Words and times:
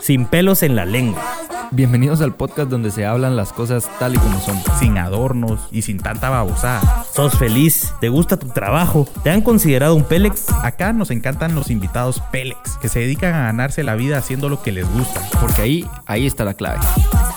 Sin 0.00 0.26
pelos 0.26 0.62
en 0.62 0.76
la 0.76 0.84
lengua. 0.84 1.22
Bienvenidos 1.70 2.22
al 2.22 2.34
podcast 2.34 2.70
donde 2.70 2.90
se 2.90 3.04
hablan 3.04 3.36
las 3.36 3.52
cosas 3.52 3.90
tal 3.98 4.14
y 4.14 4.18
como 4.18 4.40
son. 4.40 4.56
sin 4.78 4.96
adornos 4.96 5.68
y 5.70 5.82
sin 5.82 5.98
tanta 5.98 6.30
babosada. 6.30 7.04
¿Sos 7.12 7.36
feliz? 7.38 7.92
¿Te 8.00 8.08
gusta 8.08 8.38
tu 8.38 8.48
trabajo? 8.48 9.06
¿Te 9.22 9.30
han 9.30 9.42
considerado 9.42 9.94
un 9.94 10.04
Pélex? 10.04 10.48
Acá 10.62 10.94
nos 10.94 11.10
encantan 11.10 11.54
los 11.54 11.70
invitados 11.70 12.22
Pélex, 12.32 12.78
que 12.80 12.88
se 12.88 13.00
dedican 13.00 13.34
a 13.34 13.44
ganarse 13.44 13.82
la 13.82 13.96
vida 13.96 14.16
haciendo 14.16 14.48
lo 14.48 14.62
que 14.62 14.72
les 14.72 14.88
gusta. 14.90 15.20
Porque 15.40 15.60
ahí, 15.60 15.86
ahí 16.06 16.26
está 16.26 16.44
la 16.44 16.54
clave. 16.54 16.80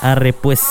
Arre 0.02 0.32
pues. 0.32 0.62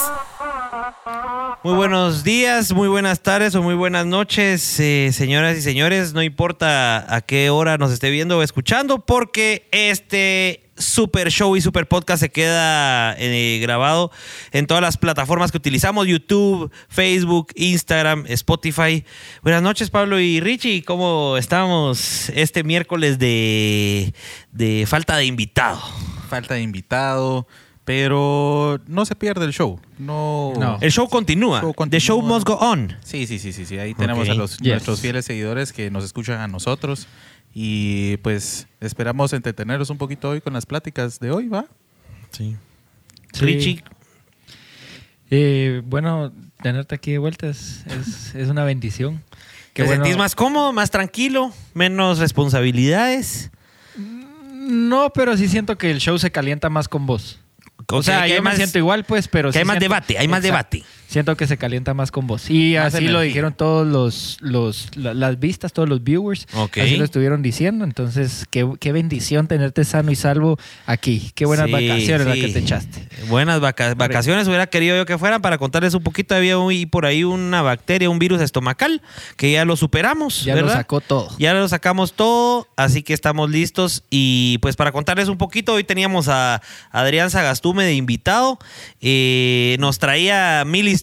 Muy 1.62 1.74
buenos 1.74 2.24
días, 2.24 2.72
muy 2.72 2.88
buenas 2.88 3.20
tardes 3.20 3.54
o 3.54 3.62
muy 3.62 3.74
buenas 3.74 4.06
noches, 4.06 4.80
eh, 4.80 5.10
señoras 5.12 5.58
y 5.58 5.60
señores. 5.60 6.14
No 6.14 6.22
importa 6.22 7.14
a 7.14 7.20
qué 7.20 7.50
hora 7.50 7.76
nos 7.76 7.92
esté 7.92 8.08
viendo 8.08 8.38
o 8.38 8.42
escuchando, 8.42 9.04
porque 9.04 9.68
este 9.70 10.69
super 10.80 11.30
show 11.30 11.56
y 11.56 11.60
super 11.60 11.86
podcast 11.86 12.20
se 12.20 12.30
queda 12.30 13.14
eh, 13.18 13.58
grabado 13.62 14.10
en 14.52 14.66
todas 14.66 14.82
las 14.82 14.96
plataformas 14.96 15.50
que 15.52 15.58
utilizamos: 15.58 16.06
YouTube, 16.06 16.70
Facebook, 16.88 17.52
Instagram, 17.54 18.24
Spotify. 18.28 19.04
Buenas 19.42 19.62
noches, 19.62 19.90
Pablo 19.90 20.18
y 20.20 20.40
Richie. 20.40 20.82
¿Cómo 20.82 21.36
estamos 21.36 22.30
este 22.30 22.64
miércoles 22.64 23.18
de, 23.18 24.14
de 24.52 24.84
falta 24.88 25.16
de 25.16 25.26
invitado? 25.26 25.80
Falta 26.28 26.54
de 26.54 26.62
invitado, 26.62 27.46
pero 27.84 28.80
no 28.86 29.04
se 29.04 29.16
pierde 29.16 29.44
el 29.44 29.52
show. 29.52 29.80
No. 29.98 30.52
No. 30.56 30.78
El 30.80 30.92
show 30.92 31.08
continúa. 31.08 31.60
Show 31.60 31.74
The 31.88 32.00
show 32.00 32.22
must 32.22 32.46
go 32.46 32.54
on. 32.54 32.96
Sí, 33.04 33.26
sí, 33.26 33.38
sí, 33.38 33.52
sí, 33.52 33.66
sí. 33.66 33.78
Ahí 33.78 33.94
tenemos 33.94 34.28
a 34.28 34.34
los, 34.34 34.58
Yes. 34.58 34.68
nuestros 34.72 35.00
fieles 35.00 35.24
seguidores 35.24 35.72
que 35.72 35.90
nos 35.90 36.04
escuchan 36.04 36.40
a 36.40 36.48
nosotros. 36.48 37.06
Y 37.52 38.16
pues 38.18 38.68
esperamos 38.80 39.32
entretenerlos 39.32 39.90
un 39.90 39.98
poquito 39.98 40.30
hoy 40.30 40.40
con 40.40 40.52
las 40.52 40.66
pláticas 40.66 41.18
de 41.18 41.30
hoy, 41.32 41.48
¿va? 41.48 41.66
Sí. 42.30 42.56
Sí. 43.32 43.44
Richie, 43.44 43.84
Eh, 45.30 45.82
bueno, 45.84 46.32
tenerte 46.62 46.94
aquí 46.96 47.12
de 47.12 47.18
vuelta 47.18 47.46
es, 47.48 47.84
es, 47.86 48.34
es 48.34 48.48
una 48.48 48.64
bendición. 48.64 49.22
¿te 49.72 49.74
Qué 49.74 49.82
bueno. 49.84 50.04
sentís 50.04 50.16
más 50.18 50.34
cómodo, 50.34 50.72
más 50.72 50.90
tranquilo, 50.90 51.52
menos 51.74 52.18
responsabilidades? 52.18 53.50
No, 53.96 55.10
pero 55.12 55.36
sí 55.36 55.48
siento 55.48 55.78
que 55.78 55.90
el 55.90 55.98
show 56.00 56.18
se 56.18 56.30
calienta 56.32 56.68
más 56.68 56.88
con 56.88 57.06
vos. 57.06 57.40
O 57.88 57.98
Ok, 57.98 58.04
sea, 58.04 58.22
que 58.24 58.30
yo 58.30 58.34
me 58.36 58.50
más- 58.50 58.56
siento 58.56 58.78
igual, 58.78 59.04
pues, 59.04 59.26
pero 59.28 59.48
que 59.48 59.54
sí 59.54 59.58
hay 59.60 59.64
más 59.64 59.74
siento- 59.74 59.84
debate, 59.84 60.18
hay 60.18 60.28
más 60.28 60.44
Exacto. 60.44 60.76
debate. 60.78 60.99
Siento 61.10 61.36
que 61.36 61.48
se 61.48 61.56
calienta 61.58 61.92
más 61.92 62.12
con 62.12 62.28
vos. 62.28 62.48
Y 62.48 62.76
así 62.76 63.08
lo 63.08 63.20
dijeron 63.20 63.52
todos 63.52 63.84
los, 63.84 64.36
los 64.40 64.96
la- 64.96 65.12
las 65.12 65.40
vistas, 65.40 65.72
todos 65.72 65.88
los 65.88 66.04
viewers. 66.04 66.46
Así 66.80 66.96
lo 66.96 67.02
estuvieron 67.04 67.42
diciendo. 67.42 67.84
Entonces, 67.84 68.46
qué, 68.48 68.64
qué 68.78 68.92
bendición 68.92 69.48
tenerte 69.48 69.84
sano 69.84 70.12
y 70.12 70.14
salvo 70.14 70.56
aquí. 70.86 71.32
Qué 71.34 71.46
buenas 71.46 71.66
Sí, 71.66 71.72
vacaciones 71.72 72.26
las 72.28 72.36
sí. 72.36 72.40
que 72.42 72.48
te 72.52 72.58
echaste. 72.60 73.08
Buenas 73.26 73.58
vaca- 73.60 73.94
vacaciones, 73.94 74.46
hubiera 74.46 74.68
querido 74.68 74.96
yo 74.96 75.04
que 75.04 75.18
fueran 75.18 75.42
para 75.42 75.58
contarles 75.58 75.94
un 75.94 76.02
poquito. 76.04 76.36
Había 76.36 76.58
un- 76.58 76.88
por 76.88 77.06
ahí 77.06 77.24
una 77.24 77.60
bacteria, 77.62 78.08
un 78.08 78.20
virus 78.20 78.40
estomacal, 78.40 79.02
que 79.36 79.50
ya 79.50 79.64
lo 79.64 79.74
superamos, 79.74 80.44
Ya 80.44 80.54
¿verdad? 80.54 80.68
lo 80.70 80.76
sacó 80.76 81.00
todo. 81.00 81.28
Ya 81.40 81.54
lo 81.54 81.66
sacamos 81.68 82.12
todo, 82.12 82.68
así 82.76 83.02
que 83.02 83.14
estamos 83.14 83.50
listos. 83.50 84.04
Y 84.10 84.58
pues 84.58 84.76
para 84.76 84.92
contarles 84.92 85.26
un 85.28 85.38
poquito, 85.38 85.72
hoy 85.72 85.82
teníamos 85.82 86.28
a 86.28 86.62
Adrián 86.92 87.30
Sagastume 87.30 87.82
de 87.82 87.94
invitado. 87.94 88.60
Eh, 89.00 89.76
nos 89.80 89.98
traía 89.98 90.62
mil 90.64 90.86
historias, 90.86 90.99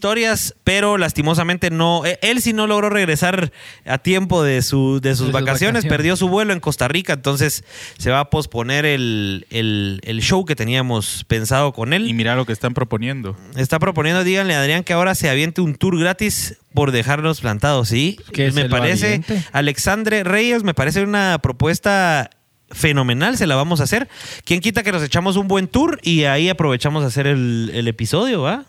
pero 0.63 0.97
lastimosamente 0.97 1.69
no. 1.69 2.05
eh, 2.05 2.19
Él 2.21 2.41
sí 2.41 2.53
no 2.53 2.67
logró 2.67 2.89
regresar 2.89 3.51
a 3.85 3.97
tiempo 3.97 4.43
de, 4.43 4.61
su, 4.61 4.99
de 5.01 5.15
sus 5.15 5.19
De 5.19 5.25
sus 5.25 5.31
vacaciones, 5.31 5.83
perdió 5.89 6.15
su 6.15 6.29
vuelo 6.29 6.53
en 6.53 6.59
Costa 6.59 6.87
Rica, 6.87 7.13
entonces 7.13 7.63
se 7.97 8.09
va 8.11 8.19
a 8.21 8.29
posponer 8.29 8.85
el, 8.85 9.45
el- 9.49 9.99
el 10.03 10.21
show 10.21 10.45
que 10.45 10.55
teníamos 10.55 11.23
pensado 11.27 11.73
con 11.73 11.93
él. 11.93 12.07
Y 12.07 12.13
mira 12.13 12.35
lo 12.35 12.45
que 12.45 12.53
están 12.53 12.73
proponiendo. 12.73 13.35
Está 13.55 13.79
proponiendo, 13.79 14.23
díganle 14.23 14.55
a 14.55 14.61
Adrián 14.61 14.83
que 14.83 14.93
ahora 14.93 15.15
se 15.15 15.29
aviente 15.29 15.61
un 15.61 15.75
tour 15.75 15.99
gratis 15.99 16.57
por 16.73 16.91
dejarnos 16.91 17.41
plantados, 17.41 17.89
¿sí? 17.89 18.19
Que 18.33 18.51
me 18.51 18.69
parece, 18.69 19.05
aviente. 19.07 19.43
Alexandre 19.51 20.23
Reyes, 20.23 20.63
me 20.63 20.73
parece 20.73 21.01
una 21.03 21.39
propuesta 21.41 22.29
fenomenal, 22.69 23.37
se 23.37 23.47
la 23.47 23.55
vamos 23.55 23.79
a 23.79 23.83
hacer. 23.83 24.09
¿Quién 24.43 24.59
quita 24.59 24.83
que 24.83 24.91
nos 24.91 25.01
echamos 25.01 25.37
un 25.37 25.47
buen 25.47 25.67
tour 25.67 25.99
y 26.03 26.25
ahí 26.25 26.49
aprovechamos 26.49 27.03
a 27.03 27.07
hacer 27.07 27.25
el, 27.25 27.71
el 27.73 27.87
episodio, 27.87 28.41
¿va? 28.41 28.65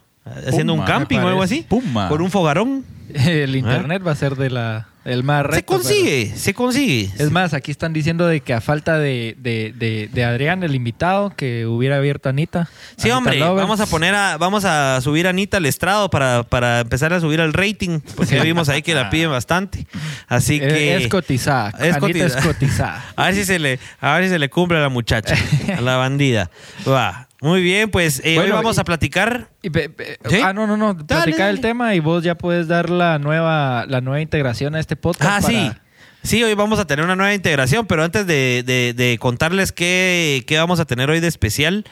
Haciendo 0.46 0.74
un 0.74 0.82
camping 0.82 1.18
o 1.18 1.28
algo 1.28 1.42
así. 1.42 1.64
Puma. 1.68 2.08
Con 2.08 2.20
un 2.20 2.30
fogarón. 2.30 2.84
El 3.14 3.56
internet 3.56 4.02
va 4.06 4.12
a 4.12 4.16
ser 4.16 4.36
de 4.36 4.50
la, 4.50 4.88
el 5.06 5.24
más 5.24 5.42
recto. 5.46 5.56
se 5.56 5.64
consigue, 5.64 6.36
se 6.36 6.52
consigue. 6.52 7.10
Es 7.16 7.30
más, 7.30 7.54
aquí 7.54 7.70
están 7.70 7.94
diciendo 7.94 8.26
de 8.26 8.42
que 8.42 8.52
a 8.52 8.60
falta 8.60 8.98
de, 8.98 9.34
de, 9.38 9.72
de, 9.74 10.10
de 10.12 10.24
Adrián, 10.24 10.62
el 10.62 10.74
invitado, 10.74 11.30
que 11.34 11.64
hubiera 11.64 11.96
abierto 11.96 12.28
a 12.28 12.32
Anita. 12.32 12.68
Sí, 12.98 13.04
Anita 13.04 13.16
hombre, 13.16 13.38
Lovers. 13.38 13.62
vamos 13.62 13.80
a 13.80 13.86
poner 13.86 14.14
a, 14.14 14.36
vamos 14.36 14.66
a 14.66 15.00
subir 15.00 15.26
a 15.26 15.30
Anita 15.30 15.56
al 15.56 15.64
estrado 15.64 16.10
para, 16.10 16.42
para 16.42 16.80
empezar 16.80 17.14
a 17.14 17.20
subir 17.20 17.40
el 17.40 17.54
rating, 17.54 18.00
porque 18.14 18.36
ya 18.36 18.42
vimos 18.42 18.68
ahí 18.68 18.82
que 18.82 18.94
la 18.94 19.08
piden 19.08 19.30
bastante. 19.30 19.86
Así 20.26 20.56
Eh, 20.56 20.68
que. 20.68 20.96
Es 20.96 21.08
cotizada. 21.08 21.70
Es 21.80 21.96
Anita 21.96 22.00
cotizada. 22.00 22.40
es 22.40 22.46
cotizada. 22.46 23.04
A 23.16 23.24
ver 23.24 23.34
si 23.36 23.44
se 23.46 23.58
le, 23.58 23.78
a 24.02 24.14
ver 24.16 24.24
si 24.24 24.28
se 24.30 24.38
le 24.38 24.50
cumple 24.50 24.76
a 24.76 24.82
la 24.82 24.90
muchacha, 24.90 25.34
a 25.74 25.80
la 25.80 25.96
bandida. 25.96 26.50
Va. 26.86 27.27
Muy 27.40 27.62
bien, 27.62 27.90
pues 27.90 28.20
eh, 28.24 28.38
hoy 28.38 28.50
vamos 28.50 28.76
y- 28.76 28.80
a 28.80 28.84
platicar. 28.84 29.50
Y 29.62 29.68
¿Sí? 29.70 30.40
Ah, 30.42 30.52
no, 30.52 30.66
no, 30.66 30.76
no. 30.76 30.96
Platicar 30.96 31.38
dale. 31.38 31.50
el 31.50 31.60
tema 31.60 31.94
y 31.94 32.00
vos 32.00 32.24
ya 32.24 32.36
puedes 32.36 32.66
dar 32.68 32.90
la 32.90 33.18
nueva, 33.18 33.84
la 33.86 34.00
nueva 34.00 34.20
integración 34.20 34.74
a 34.74 34.80
este 34.80 34.96
podcast. 34.96 35.44
Ah, 35.44 35.46
para- 35.46 35.72
sí. 35.72 35.78
Sí, 36.24 36.42
hoy 36.42 36.54
vamos 36.54 36.80
a 36.80 36.86
tener 36.86 37.04
una 37.04 37.14
nueva 37.14 37.32
integración, 37.32 37.86
pero 37.86 38.02
antes 38.02 38.26
de, 38.26 38.64
de- 38.66 38.92
de 38.92 39.18
contarles 39.18 39.70
qué, 39.70 40.42
qué 40.48 40.58
vamos 40.58 40.80
a 40.80 40.84
tener 40.84 41.08
hoy 41.10 41.20
de 41.20 41.28
especial, 41.28 41.84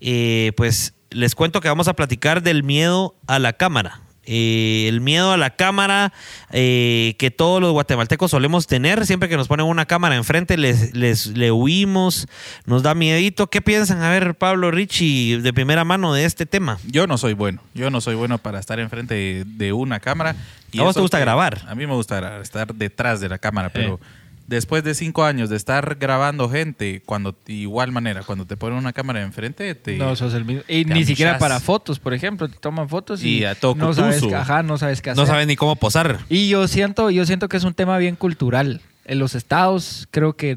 eh, 0.00 0.52
pues 0.56 0.94
les 1.10 1.34
cuento 1.34 1.60
que 1.60 1.68
vamos 1.68 1.86
a 1.86 1.94
platicar 1.94 2.42
del 2.42 2.62
miedo 2.62 3.14
a 3.26 3.38
la 3.38 3.52
cámara. 3.52 4.00
Eh, 4.26 4.86
el 4.88 5.00
miedo 5.00 5.32
a 5.32 5.36
la 5.36 5.50
cámara 5.50 6.12
eh, 6.52 7.14
que 7.18 7.30
todos 7.30 7.60
los 7.60 7.72
guatemaltecos 7.72 8.30
solemos 8.32 8.66
tener, 8.66 9.06
siempre 9.06 9.28
que 9.28 9.36
nos 9.36 9.48
ponen 9.48 9.66
una 9.66 9.86
cámara 9.86 10.16
enfrente 10.16 10.56
les, 10.56 10.94
les 10.94 11.26
le 11.28 11.50
huimos, 11.52 12.26
nos 12.64 12.82
da 12.82 12.94
miedito. 12.94 13.46
¿Qué 13.48 13.60
piensan? 13.62 14.02
A 14.02 14.10
ver, 14.10 14.34
Pablo 14.34 14.70
Richie, 14.70 15.38
de 15.40 15.52
primera 15.52 15.84
mano 15.84 16.12
de 16.12 16.24
este 16.24 16.44
tema. 16.46 16.78
Yo 16.86 17.06
no 17.06 17.18
soy 17.18 17.34
bueno. 17.34 17.62
Yo 17.74 17.90
no 17.90 18.00
soy 18.00 18.14
bueno 18.16 18.38
para 18.38 18.58
estar 18.58 18.78
enfrente 18.80 19.14
de, 19.14 19.44
de 19.46 19.72
una 19.72 20.00
cámara. 20.00 20.36
¿A 20.78 20.82
vos 20.82 20.94
te 20.94 21.00
gusta 21.00 21.18
que- 21.18 21.22
grabar? 21.24 21.62
A 21.68 21.74
mí 21.74 21.86
me 21.86 21.94
gusta 21.94 22.40
estar 22.42 22.74
detrás 22.74 23.20
de 23.20 23.28
la 23.28 23.38
cámara, 23.38 23.70
pero 23.70 23.98
después 24.46 24.84
de 24.84 24.94
cinco 24.94 25.24
años 25.24 25.50
de 25.50 25.56
estar 25.56 25.96
grabando 25.96 26.48
gente, 26.48 27.02
cuando 27.04 27.34
igual 27.46 27.92
manera, 27.92 28.22
cuando 28.22 28.46
te 28.46 28.56
ponen 28.56 28.78
una 28.78 28.92
cámara 28.92 29.22
enfrente, 29.22 29.74
te... 29.74 29.96
No 29.96 30.14
sos 30.16 30.34
el 30.34 30.44
mismo. 30.44 30.62
Y 30.68 30.84
ni 30.84 31.04
siquiera 31.04 31.38
para 31.38 31.60
fotos, 31.60 31.98
por 31.98 32.14
ejemplo. 32.14 32.48
Te 32.48 32.58
toman 32.58 32.88
fotos 32.88 33.22
y, 33.22 33.38
Y 33.38 33.44
a 33.44 33.54
todo 33.54 33.74
no 33.74 33.92
sabes, 33.92 34.22
ajá, 34.32 34.62
no 34.62 34.78
sabes 34.78 35.02
qué 35.02 35.10
hacer. 35.10 35.22
No 35.22 35.26
saben 35.26 35.48
ni 35.48 35.56
cómo 35.56 35.76
posar. 35.76 36.20
Y 36.28 36.48
yo 36.48 36.66
siento, 36.68 37.10
yo 37.10 37.26
siento 37.26 37.48
que 37.48 37.56
es 37.56 37.64
un 37.64 37.74
tema 37.74 37.98
bien 37.98 38.16
cultural. 38.16 38.80
En 39.04 39.18
los 39.20 39.34
estados 39.34 40.08
creo 40.10 40.36
que 40.36 40.56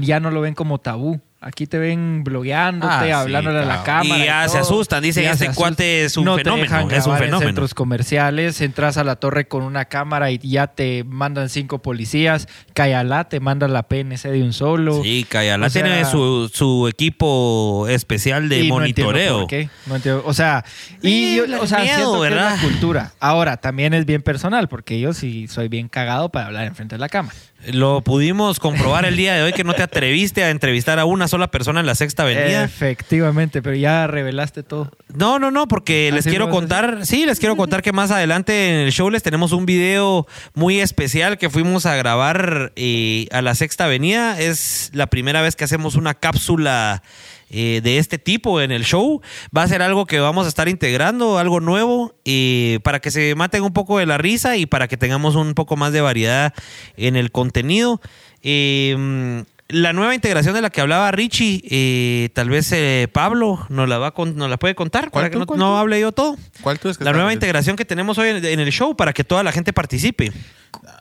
ya 0.00 0.20
no 0.20 0.30
lo 0.30 0.40
ven 0.40 0.54
como 0.54 0.78
tabú. 0.78 1.20
Aquí 1.40 1.68
te 1.68 1.78
ven 1.78 2.24
blogueándote, 2.24 2.92
Ah, 2.92 3.02
sí, 3.04 3.10
hablándole 3.12 3.60
a 3.60 3.64
la 3.64 3.84
cámara. 3.84 4.18
Y 4.22 4.26
ya 4.26 4.48
se 4.48 4.58
asustan, 4.58 5.00
dicen, 5.04 5.22
Y 5.22 5.26
ese 5.28 5.46
se 5.46 5.54
cuate 5.54 6.04
asustan. 6.04 6.06
es 6.06 6.16
un 6.16 6.24
No 6.24 6.34
te 6.36 6.42
fenómeno, 6.42 6.64
dejan 6.64 6.80
es 6.80 6.84
un 6.84 6.90
grabar 6.90 7.22
en 7.22 7.26
fenómeno. 7.26 7.48
centros 7.48 7.74
comerciales, 7.74 8.60
entras 8.60 8.96
a 8.96 9.04
la 9.04 9.14
torre 9.16 9.46
con 9.46 9.62
una 9.62 9.84
cámara 9.84 10.32
y 10.32 10.38
ya 10.38 10.66
te 10.66 11.04
mandan 11.04 11.48
cinco 11.48 11.80
policías. 11.80 12.48
Cayalá 12.74 13.28
te 13.28 13.38
manda 13.38 13.68
la 13.68 13.84
PNC 13.84 14.30
de 14.32 14.42
un 14.42 14.52
solo. 14.52 15.00
Sí, 15.04 15.24
Cayala 15.28 15.66
O 15.66 15.70
sea- 15.70 15.84
tiene 15.84 16.04
su, 16.06 16.50
su 16.52 16.88
equipo 16.88 17.86
especial 17.88 18.48
de 18.48 18.56
Y 18.64 18.68
no 18.70 18.82
entiendo 18.84 19.12
monitoreo. 19.12 19.38
por 19.40 19.46
qué, 19.46 19.70
no 19.86 19.94
entiendo. 19.94 20.24
O 20.26 20.34
sea, 20.34 20.64
y 21.02 21.38
el 21.38 21.54
o 21.54 21.68
sea, 21.68 21.78
miedo, 21.82 21.94
siento 21.98 22.20
que 22.20 22.28
es 22.28 22.34
¿verdad? 22.34 22.56
la 22.56 22.62
cultura. 22.62 23.12
Ahora, 23.20 23.56
también 23.58 23.94
es 23.94 24.06
bien 24.06 24.22
personal, 24.22 24.68
porque 24.68 24.98
yo 24.98 25.12
sí 25.12 25.46
soy 25.46 25.68
bien 25.68 25.88
cagado 25.88 26.30
para 26.30 26.46
hablar 26.46 26.66
enfrente 26.66 26.96
de 26.96 26.98
la 27.00 27.08
cámara. 27.08 27.36
Lo 27.66 28.02
pudimos 28.02 28.60
comprobar 28.60 29.04
el 29.04 29.16
día 29.16 29.34
de 29.34 29.42
hoy 29.42 29.52
que 29.52 29.64
no 29.64 29.74
te 29.74 29.82
atreviste 29.82 30.44
a 30.44 30.50
entrevistar 30.50 31.00
a 31.00 31.04
una 31.04 31.26
sola 31.26 31.50
persona 31.50 31.80
en 31.80 31.86
la 31.86 31.96
Sexta 31.96 32.22
Avenida. 32.22 32.62
Efectivamente, 32.62 33.62
pero 33.62 33.74
ya 33.74 34.06
revelaste 34.06 34.62
todo. 34.62 34.92
No, 35.12 35.40
no, 35.40 35.50
no, 35.50 35.66
porque 35.66 36.10
les 36.12 36.20
¿Así 36.20 36.30
quiero 36.30 36.50
contar, 36.50 37.04
sí, 37.04 37.26
les 37.26 37.40
quiero 37.40 37.56
contar 37.56 37.82
que 37.82 37.92
más 37.92 38.12
adelante 38.12 38.68
en 38.68 38.74
el 38.86 38.92
show 38.92 39.10
les 39.10 39.24
tenemos 39.24 39.50
un 39.50 39.66
video 39.66 40.26
muy 40.54 40.78
especial 40.80 41.36
que 41.36 41.50
fuimos 41.50 41.84
a 41.84 41.96
grabar 41.96 42.72
eh, 42.76 43.26
a 43.32 43.42
la 43.42 43.56
Sexta 43.56 43.86
Avenida. 43.86 44.38
Es 44.40 44.90
la 44.94 45.08
primera 45.08 45.42
vez 45.42 45.56
que 45.56 45.64
hacemos 45.64 45.96
una 45.96 46.14
cápsula 46.14 47.02
eh, 47.50 47.80
de 47.82 47.98
este 47.98 48.18
tipo 48.18 48.60
en 48.60 48.70
el 48.70 48.84
show. 48.84 49.20
Va 49.56 49.62
a 49.62 49.68
ser 49.68 49.82
algo 49.82 50.06
que 50.06 50.20
vamos 50.20 50.46
a 50.46 50.48
estar 50.48 50.68
integrando, 50.68 51.38
algo 51.38 51.60
nuevo, 51.60 52.14
eh, 52.24 52.78
para 52.82 53.00
que 53.00 53.10
se 53.10 53.34
maten 53.34 53.62
un 53.62 53.72
poco 53.72 53.98
de 53.98 54.06
la 54.06 54.18
risa 54.18 54.56
y 54.56 54.66
para 54.66 54.88
que 54.88 54.96
tengamos 54.96 55.34
un 55.36 55.54
poco 55.54 55.76
más 55.76 55.92
de 55.92 56.00
variedad 56.00 56.52
en 56.96 57.16
el 57.16 57.30
contenido. 57.32 58.00
Eh, 58.42 59.44
la 59.70 59.92
nueva 59.92 60.14
integración 60.14 60.54
de 60.54 60.62
la 60.62 60.70
que 60.70 60.80
hablaba 60.80 61.10
Richie, 61.10 61.60
eh, 61.70 62.30
tal 62.32 62.48
vez 62.48 62.72
eh, 62.72 63.06
Pablo 63.12 63.66
nos 63.68 63.86
la, 63.86 63.98
va 63.98 64.12
con- 64.14 64.34
nos 64.34 64.48
la 64.48 64.56
puede 64.56 64.74
contar 64.74 65.10
¿Cuál 65.10 65.24
para 65.24 65.30
que 65.30 65.38
no, 65.38 65.44
cuál 65.46 65.58
no 65.58 65.66
tú? 65.72 65.76
hable 65.76 66.00
yo 66.00 66.10
todo. 66.12 66.36
¿Cuál 66.62 66.78
tú 66.78 66.88
es 66.88 66.96
que 66.96 67.04
La 67.04 67.12
nueva 67.12 67.34
integración 67.34 67.76
que 67.76 67.84
tenemos 67.84 68.16
hoy 68.16 68.30
en, 68.30 68.42
en 68.42 68.60
el 68.60 68.72
show 68.72 68.96
para 68.96 69.12
que 69.12 69.24
toda 69.24 69.42
la 69.42 69.52
gente 69.52 69.74
participe. 69.74 70.32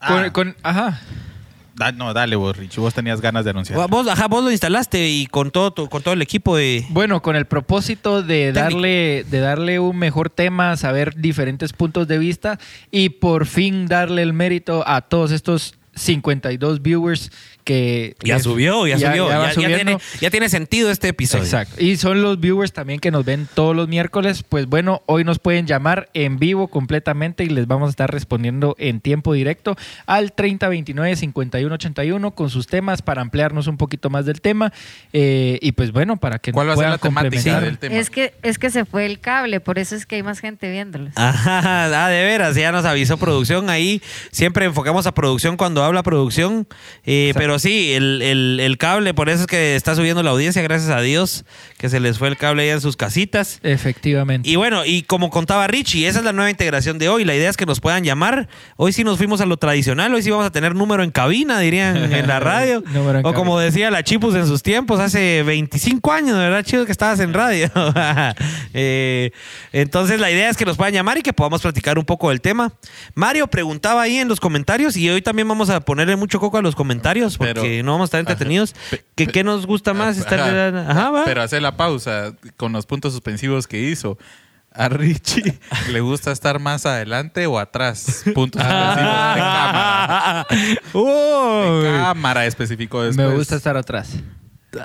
Ah. 0.02 0.08
Con, 0.08 0.30
con- 0.32 0.56
ajá. 0.64 1.00
Da- 1.78 1.92
no, 1.92 2.14
dale 2.14 2.36
vos, 2.36 2.58
Richie. 2.58 2.80
Vos 2.82 2.94
tenías 2.94 3.22
ganas 3.22 3.46
de 3.46 3.52
anunciar. 3.52 3.88
Vos, 3.90 4.08
ajá, 4.08 4.28
vos 4.28 4.44
lo 4.44 4.52
instalaste 4.52 5.08
y 5.10 5.28
con 5.28 5.52
todo, 5.52 5.72
tu- 5.72 5.88
con 5.90 6.02
todo 6.02 6.14
el 6.14 6.22
equipo 6.22 6.56
de... 6.58 6.86
Bueno, 6.90 7.22
con 7.22 7.36
el 7.36 7.46
propósito 7.46 8.24
de 8.24 8.52
Técnico. 8.52 8.60
darle, 8.64 9.26
de 9.30 9.40
darle 9.40 9.80
un 9.80 9.98
mejor 9.98 10.30
tema, 10.30 10.76
saber 10.76 11.16
diferentes 11.16 11.74
puntos 11.74 12.08
de 12.08 12.18
vista 12.18 12.60
y 12.92 13.10
por 13.10 13.46
fin 13.46 13.86
darle 13.88 14.24
el 14.24 14.34
mérito 14.34 14.84
a 14.88 15.02
todos 15.02 15.32
estos 15.32 15.76
52 15.94 16.82
viewers 16.82 17.32
que... 17.68 18.16
Ya 18.24 18.40
subió, 18.40 18.88
ya, 18.88 18.98
subió. 18.98 19.26
va 19.26 19.32
Ya, 19.32 19.48
ya 19.48 19.54
subiendo. 19.54 19.76
tiene, 19.76 19.98
ya 20.22 20.30
tiene 20.30 20.48
sentido 20.48 20.90
este 20.90 21.10
episodio. 21.10 21.44
Exacto. 21.44 21.84
Y 21.84 21.98
son 21.98 22.22
los 22.22 22.40
viewers 22.40 22.72
también 22.72 23.02
que 23.02 23.12
nos 23.12 23.26
ven 23.26 23.46
todos 23.54 23.76
los 23.76 23.90
miércoles. 23.90 24.46
Pues 24.48 24.68
bueno, 24.68 25.04
hoy 25.06 25.26
nos 25.26 25.40
pueden 25.40 25.68
llamar 25.68 26.08
en 26.14 26.40
vivo 26.40 26.70
completamente 26.70 27.44
y 27.44 27.50
les 27.50 27.68
vamos 27.68 27.88
a 27.88 27.90
estar 27.90 28.10
respondiendo 28.10 28.74
en 28.80 29.02
tiempo 29.02 29.34
directo 29.34 29.76
al 30.06 30.34
3029-5181 30.34 32.34
con 32.34 32.50
sus 32.50 32.68
temas 32.68 33.02
para 33.02 33.22
ampliarnos 33.22 33.68
un 33.68 33.76
poquito 33.76 34.10
más 34.10 34.26
del 34.26 34.40
tema. 34.40 34.72
Eh, 35.12 35.60
y 35.62 35.74
pues 35.74 35.92
bueno, 35.92 36.16
para 36.16 36.40
que 36.40 36.54
¿Cuál 36.54 36.70
va 36.70 36.74
a 36.74 36.76
ser 36.76 36.78
puedan 36.78 36.92
la 36.92 36.98
complementar. 37.00 37.66
del 37.66 37.78
tema? 37.78 37.98
Es 37.98 38.10
que, 38.10 38.34
es 38.44 38.60
que 38.60 38.70
se 38.70 38.86
fue 38.86 39.06
el 39.06 39.20
cable, 39.20 39.60
por 39.60 39.78
eso 39.78 39.94
es 39.94 40.06
que 40.06 40.16
hay 40.16 40.24
más 40.24 40.40
gente 40.40 40.72
viéndolos. 40.72 41.12
Ajá, 41.16 41.86
ah, 42.06 42.08
de 42.08 42.24
veras, 42.24 42.56
ya 42.56 42.72
nos 42.72 42.86
avisó 42.86 43.18
producción 43.18 43.70
ahí. 43.70 44.02
Siempre 44.32 44.66
enfocamos 44.66 45.06
a 45.06 45.14
producción 45.14 45.58
cuando 45.58 45.84
habla 45.84 46.02
producción. 46.02 46.66
Eh, 47.06 47.34
pero 47.36 47.57
sí, 47.60 47.94
el, 47.94 48.22
el- 48.22 48.60
el 48.62 48.78
cable, 48.78 49.14
por 49.14 49.30
eso 49.30 49.42
es 49.42 49.48
que 49.48 49.76
está 49.76 49.96
subiendo 49.96 50.24
la 50.24 50.32
audiencia, 50.32 50.62
gracias 50.62 50.90
a 50.92 51.02
Dios, 51.02 51.46
que 51.78 51.90
se 51.90 52.00
les 52.00 52.18
fue 52.18 52.28
el 52.28 52.38
cable 52.38 52.64
allá 52.64 52.74
en 52.74 52.82
sus 52.82 52.96
casitas. 52.98 53.60
Efectivamente. 53.64 54.50
Y 54.50 54.56
bueno, 54.56 54.86
y 54.86 55.04
como 55.04 55.30
contaba 55.30 55.68
Richie, 55.68 56.08
esa 56.08 56.20
es 56.20 56.26
la 56.26 56.34
nueva 56.34 56.50
integración 56.50 56.98
de 56.98 57.10
hoy. 57.10 57.24
La 57.26 57.36
idea 57.36 57.50
es 57.50 57.58
que 57.58 57.66
nos 57.66 57.80
puedan 57.80 58.04
llamar. 58.04 58.48
Hoy 58.76 58.94
sí 58.94 59.04
nos 59.04 59.18
fuimos 59.18 59.42
a 59.42 59.46
lo 59.46 59.58
tradicional, 59.58 60.14
hoy 60.14 60.22
sí 60.24 60.30
vamos 60.30 60.46
a 60.46 60.52
tener 60.52 60.76
número 60.76 61.04
en 61.04 61.12
cabina, 61.12 61.60
dirían 61.60 62.12
en 62.14 62.28
la 62.28 62.40
radio. 62.42 62.84
En 62.94 63.26
o 63.26 63.34
como 63.34 63.60
decía 63.60 63.92
la 63.92 64.04
Chipus 64.04 64.36
en 64.36 64.48
sus 64.48 64.64
tiempos, 64.64 65.00
hace 65.00 65.44
25 65.44 66.12
años, 66.12 66.38
¿verdad? 66.38 66.64
Chido 66.64 66.86
que 66.86 66.92
estabas 66.92 67.20
en 67.20 67.34
radio. 67.34 67.70
Eh, 68.74 69.32
entonces 69.72 70.20
la 70.20 70.30
idea 70.32 70.50
es 70.50 70.58
que 70.58 70.66
nos 70.66 70.78
puedan 70.78 70.94
llamar 70.94 71.18
y 71.18 71.22
que 71.22 71.34
podamos 71.34 71.62
platicar 71.62 71.98
un 71.98 72.06
poco 72.06 72.30
del 72.30 72.42
tema. 72.42 72.72
Mario 73.16 73.48
preguntaba 73.48 74.02
ahí 74.04 74.18
en 74.18 74.28
los 74.28 74.40
comentarios 74.40 74.96
y 74.98 75.10
hoy 75.10 75.22
también 75.22 75.48
vamos 75.48 75.70
a 75.70 75.80
ponerle 75.80 76.16
mucho 76.16 76.40
coco 76.40 76.58
a 76.58 76.62
los 76.62 76.76
comentarios 76.76 77.38
porque 77.56 77.70
Pero- 77.70 77.84
no 77.86 77.92
vamos 77.94 78.06
a 78.06 78.08
estar 78.08 78.20
entretenidos. 78.20 78.74
Pe- 78.90 79.04
¿Qué, 79.16 79.26
pe- 79.26 79.32
qué 79.32 79.44
nos 79.44 79.66
gusta 79.66 79.94
más? 79.94 80.18
Estar, 80.18 80.40
Ajá. 80.40 80.92
Ajá, 80.92 81.10
va. 81.12 81.26
Pero 81.26 81.42
hacer 81.42 81.62
la 81.62 81.76
pausa 81.78 82.34
con 82.58 82.72
los 82.74 82.86
puntos 82.86 83.14
suspensivos 83.14 83.68
que 83.68 83.80
hizo. 83.82 84.18
A 84.72 84.90
Richie 84.90 85.58
le 85.92 86.02
gusta 86.02 86.32
estar 86.32 86.60
más 86.60 86.86
adelante 86.86 87.48
o 87.48 87.58
atrás. 87.58 88.24
Puntos 88.36 88.62
suspensivos 88.62 88.96
de 89.36 89.42
cámara. 89.42 90.48
Uy. 90.94 91.84
De 91.84 91.92
cámara 91.98 92.46
específico 92.46 93.02
después. 93.02 93.28
Me 93.28 93.34
gusta 93.36 93.56
estar 93.56 93.76
atrás, 93.78 94.12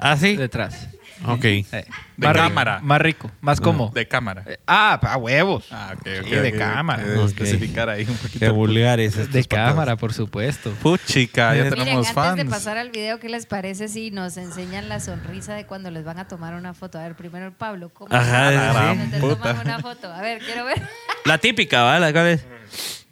¿Ah, 0.00 0.16
sí? 0.16 0.36
detrás. 0.36 0.88
Ok. 1.26 1.44
Eh, 1.44 1.64
De 1.72 2.26
más 2.26 2.32
rico, 2.34 2.48
cámara. 2.48 2.80
más 2.82 3.00
rico, 3.00 3.30
más 3.40 3.60
cómodo. 3.60 3.90
De 3.90 4.06
cámara. 4.08 4.44
Eh, 4.46 4.58
ah, 4.66 4.98
a 5.02 5.16
huevos. 5.16 5.66
Ah, 5.70 5.92
ok, 5.94 6.06
ok. 6.20 6.26
Sí, 6.28 6.34
de 6.34 6.52
cámara. 6.52 7.02
Eh. 7.06 7.24
Especificar 7.24 7.88
ahí 7.88 8.04
un 8.08 8.16
poquito. 8.16 8.52
vulgares. 8.54 9.16
estos 9.16 9.32
De 9.32 9.42
patas. 9.44 9.68
cámara, 9.70 9.96
por 9.96 10.12
supuesto. 10.12 10.70
Puchica, 10.82 11.54
ya 11.54 11.64
Miren, 11.64 11.78
tenemos 11.78 12.06
antes 12.08 12.14
fans. 12.14 12.36
de 12.36 12.44
pasar 12.46 12.78
al 12.78 12.90
video, 12.90 13.18
¿qué 13.20 13.28
les 13.28 13.46
parece 13.46 13.88
si 13.88 14.10
nos 14.10 14.36
enseñan 14.36 14.88
la 14.88 15.00
sonrisa 15.00 15.54
de 15.54 15.66
cuando 15.66 15.90
les 15.90 16.04
van 16.04 16.18
a 16.18 16.26
tomar 16.28 16.54
una 16.54 16.74
foto? 16.74 16.98
A 16.98 17.02
ver, 17.02 17.14
primero 17.14 17.46
el 17.46 17.52
Pablo. 17.52 17.90
¿Cómo 17.90 18.14
Ajá, 18.14 18.50
la 18.50 18.52
llama 18.52 18.72
gran 18.72 18.96
cuando 18.96 19.16
te 19.16 19.20
puta. 19.20 19.36
toman 19.50 19.66
una 19.66 19.78
foto? 19.80 20.12
A 20.12 20.20
ver, 20.20 20.38
quiero 20.40 20.64
ver. 20.64 20.82
La 21.24 21.38
típica, 21.38 21.82
¿vale? 21.82 22.12
¿Cuál 22.12 22.26
es? 22.26 22.44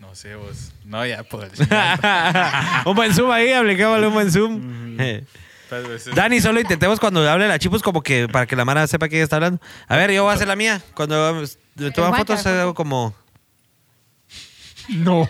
No 0.01 0.15
sé 0.17 0.35
vos. 0.35 0.73
No, 0.85 1.07
ya 1.07 1.23
pues. 1.23 1.53
un 2.85 2.95
buen 2.97 3.15
zoom 3.15 3.31
ahí, 3.31 3.53
aplicámosle 3.53 4.07
un 4.09 4.15
buen 4.15 4.33
zoom. 4.33 4.97
Dani, 6.15 6.41
solo 6.41 6.61
intentemos 6.61 6.99
cuando 7.01 7.29
hable 7.29 7.47
la 7.49 7.59
chipus 7.59 7.83
como 7.83 8.03
que 8.03 8.29
para 8.29 8.47
que 8.47 8.57
la 8.57 8.65
Mara 8.65 8.87
sepa 8.87 9.09
que 9.09 9.17
ella 9.17 9.25
está 9.25 9.37
hablando. 9.37 9.61
A 9.89 9.97
ver, 9.97 10.11
yo 10.13 10.23
voy 10.25 10.33
a 10.33 10.35
hacer 10.35 10.49
la 10.49 10.57
mía. 10.57 10.81
Cuando 10.95 11.43
me 11.77 11.91
toman 11.93 12.15
fotos 12.17 12.45
hago 12.47 12.75
como... 12.75 13.15
No. 14.89 15.27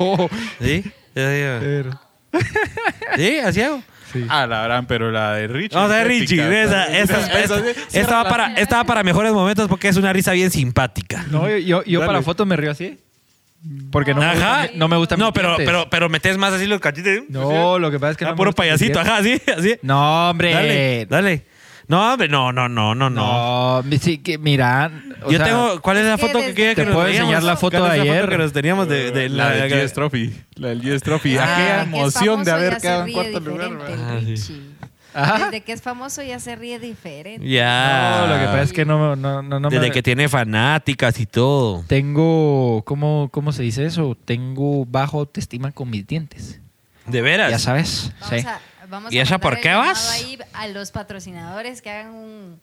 ¿Sí? 0.60 0.82
¿Sí? 1.14 1.90
¿Sí? 3.16 3.38
¿Así 3.38 3.60
hago? 3.62 3.82
Ah, 4.28 4.46
la 4.46 4.62
verdad, 4.62 4.84
pero 4.88 5.10
la 5.12 5.34
de 5.34 5.46
Richie. 5.46 5.74
Vamos 5.76 5.92
a 5.92 5.96
ver, 6.02 6.10
es 6.10 6.20
Richie. 6.20 6.62
Esa, 6.62 6.86
esa- 6.86 6.98
Esa- 6.98 7.38
esta, 7.40 7.58
esa- 7.58 8.00
esta 8.00 8.22
va 8.22 8.28
para, 8.28 8.54
esta 8.54 8.76
va 8.78 8.84
para 8.84 9.02
mejores 9.04 9.32
momentos 9.32 9.68
porque 9.68 9.88
es 9.88 9.96
una 9.96 10.12
risa 10.12 10.32
bien 10.32 10.50
simpática. 10.50 11.24
No, 11.30 11.48
yo, 11.58 11.84
yo, 11.84 12.04
para 12.06 12.22
fotos 12.22 12.46
me 12.46 12.56
río 12.56 12.70
así. 12.72 12.98
Porque 13.92 14.14
no, 14.14 14.20
me 14.20 14.26
Ajá. 14.26 14.58
gusta, 14.62 14.72
mi- 14.72 14.78
no 14.78 14.88
me 14.88 14.96
gusta 14.96 15.16
No, 15.16 15.26
mis 15.26 15.32
pero, 15.34 15.48
dientes. 15.48 15.66
pero, 15.66 15.90
pero 15.90 16.08
metes 16.08 16.38
más 16.38 16.52
así 16.54 16.66
los 16.66 16.80
cachitos. 16.80 17.12
No, 17.28 17.78
lo 17.78 17.90
que 17.90 17.98
pasa 17.98 18.12
es 18.12 18.16
que 18.16 18.24
Ah, 18.24 18.28
no 18.28 18.32
me 18.34 18.36
puro 18.38 18.50
gustan 18.52 18.66
mis 18.66 18.72
payasito, 18.80 19.00
dientes. 19.02 19.12
ajá, 19.12 19.52
así, 19.58 19.68
así. 19.70 19.78
No, 19.82 20.30
hombre. 20.30 20.54
Dale, 20.54 21.06
dale. 21.06 21.46
No, 21.88 22.12
hombre, 22.12 22.28
no, 22.28 22.52
no, 22.52 22.68
no, 22.68 22.94
no, 22.94 23.10
no. 23.10 23.80
No, 23.80 23.82
mi- 23.82 23.98
sí, 23.98 24.18
que 24.18 24.38
mira. 24.38 24.90
o 25.24 25.30
Yo 25.32 25.38
sea, 25.38 25.46
tengo. 25.46 25.80
¿Cuál 25.82 25.96
es 25.98 26.06
la 26.06 26.16
foto 26.18 26.38
que 26.38 26.54
quería 26.54 26.70
que 26.76 26.82
Te 26.82 26.84
nos 26.86 26.94
puedo 26.94 27.06
veíamos? 27.06 27.30
enseñar 27.32 27.42
la 27.42 27.56
foto 27.56 27.78
¿Cuál 27.78 27.90
es 27.90 27.98
de 27.98 28.04
la 28.06 28.12
ayer? 28.12 28.20
foto 28.24 28.30
que 28.30 28.38
nos 28.38 28.52
teníamos 28.52 28.88
de, 28.88 29.10
de 29.10 29.28
La 29.28 29.50
del 29.50 29.68
la- 29.70 29.76
GS 29.76 29.92
Trophy. 29.94 30.32
La 30.54 30.68
del 30.68 30.80
GS 30.82 31.00
Trophy. 31.02 31.30
Desde 31.30 31.42
Aquella 31.42 31.66
que 31.66 31.80
es 31.80 31.86
emoción 31.88 32.44
de 32.44 32.50
haber 32.52 32.76
quedado 32.78 33.00
en 33.00 33.06
ríe 33.06 33.14
cuarto 33.14 33.40
lugar. 33.40 33.70
diferente, 33.70 33.90
¿verdad? 33.96 34.10
el 34.12 34.16
Ah, 34.16 34.20
sí. 34.20 34.26
Richie. 34.54 34.69
Ajá. 35.14 35.44
Desde 35.46 35.60
que 35.62 35.72
es 35.72 35.82
famoso 35.82 36.22
ya 36.22 36.38
se 36.38 36.54
ríe 36.56 36.78
diferente. 36.78 37.46
Ya. 37.48 38.20
No, 38.20 38.26
lo 38.34 38.38
que 38.40 38.46
pasa 38.46 38.62
es 38.62 38.72
que 38.72 38.84
no, 38.84 39.16
no, 39.16 39.42
no, 39.42 39.60
no 39.60 39.68
Desde 39.70 39.88
me- 39.88 39.92
que 39.92 40.02
tiene 40.02 40.28
fanáticas 40.28 41.18
y 41.20 41.26
todo. 41.26 41.84
tengo. 41.86 42.82
¿cómo, 42.84 43.28
¿Cómo 43.32 43.52
se 43.52 43.62
dice 43.62 43.84
eso? 43.86 44.16
Tengo 44.24 44.84
bajo 44.86 45.18
autoestima 45.20 45.72
con 45.72 45.90
mis 45.90 46.06
dientes. 46.06 46.60
¿De 47.06 47.22
veras? 47.22 47.50
Ya 47.50 47.58
sabes. 47.58 48.12
Vamos 48.20 48.40
Sí. 48.40 48.46
a, 48.46 48.60
vamos 48.88 49.12
¿Y 49.12 49.18
a 49.18 49.22
esa 49.22 49.38
por 49.38 49.60
qué 49.60 49.74
vas? 49.74 50.10
ahí 50.12 50.38
a 50.52 50.68
los 50.68 50.90
patrocinadores 50.92 51.82
que 51.82 51.90
hagan 51.90 52.12
un, 52.14 52.60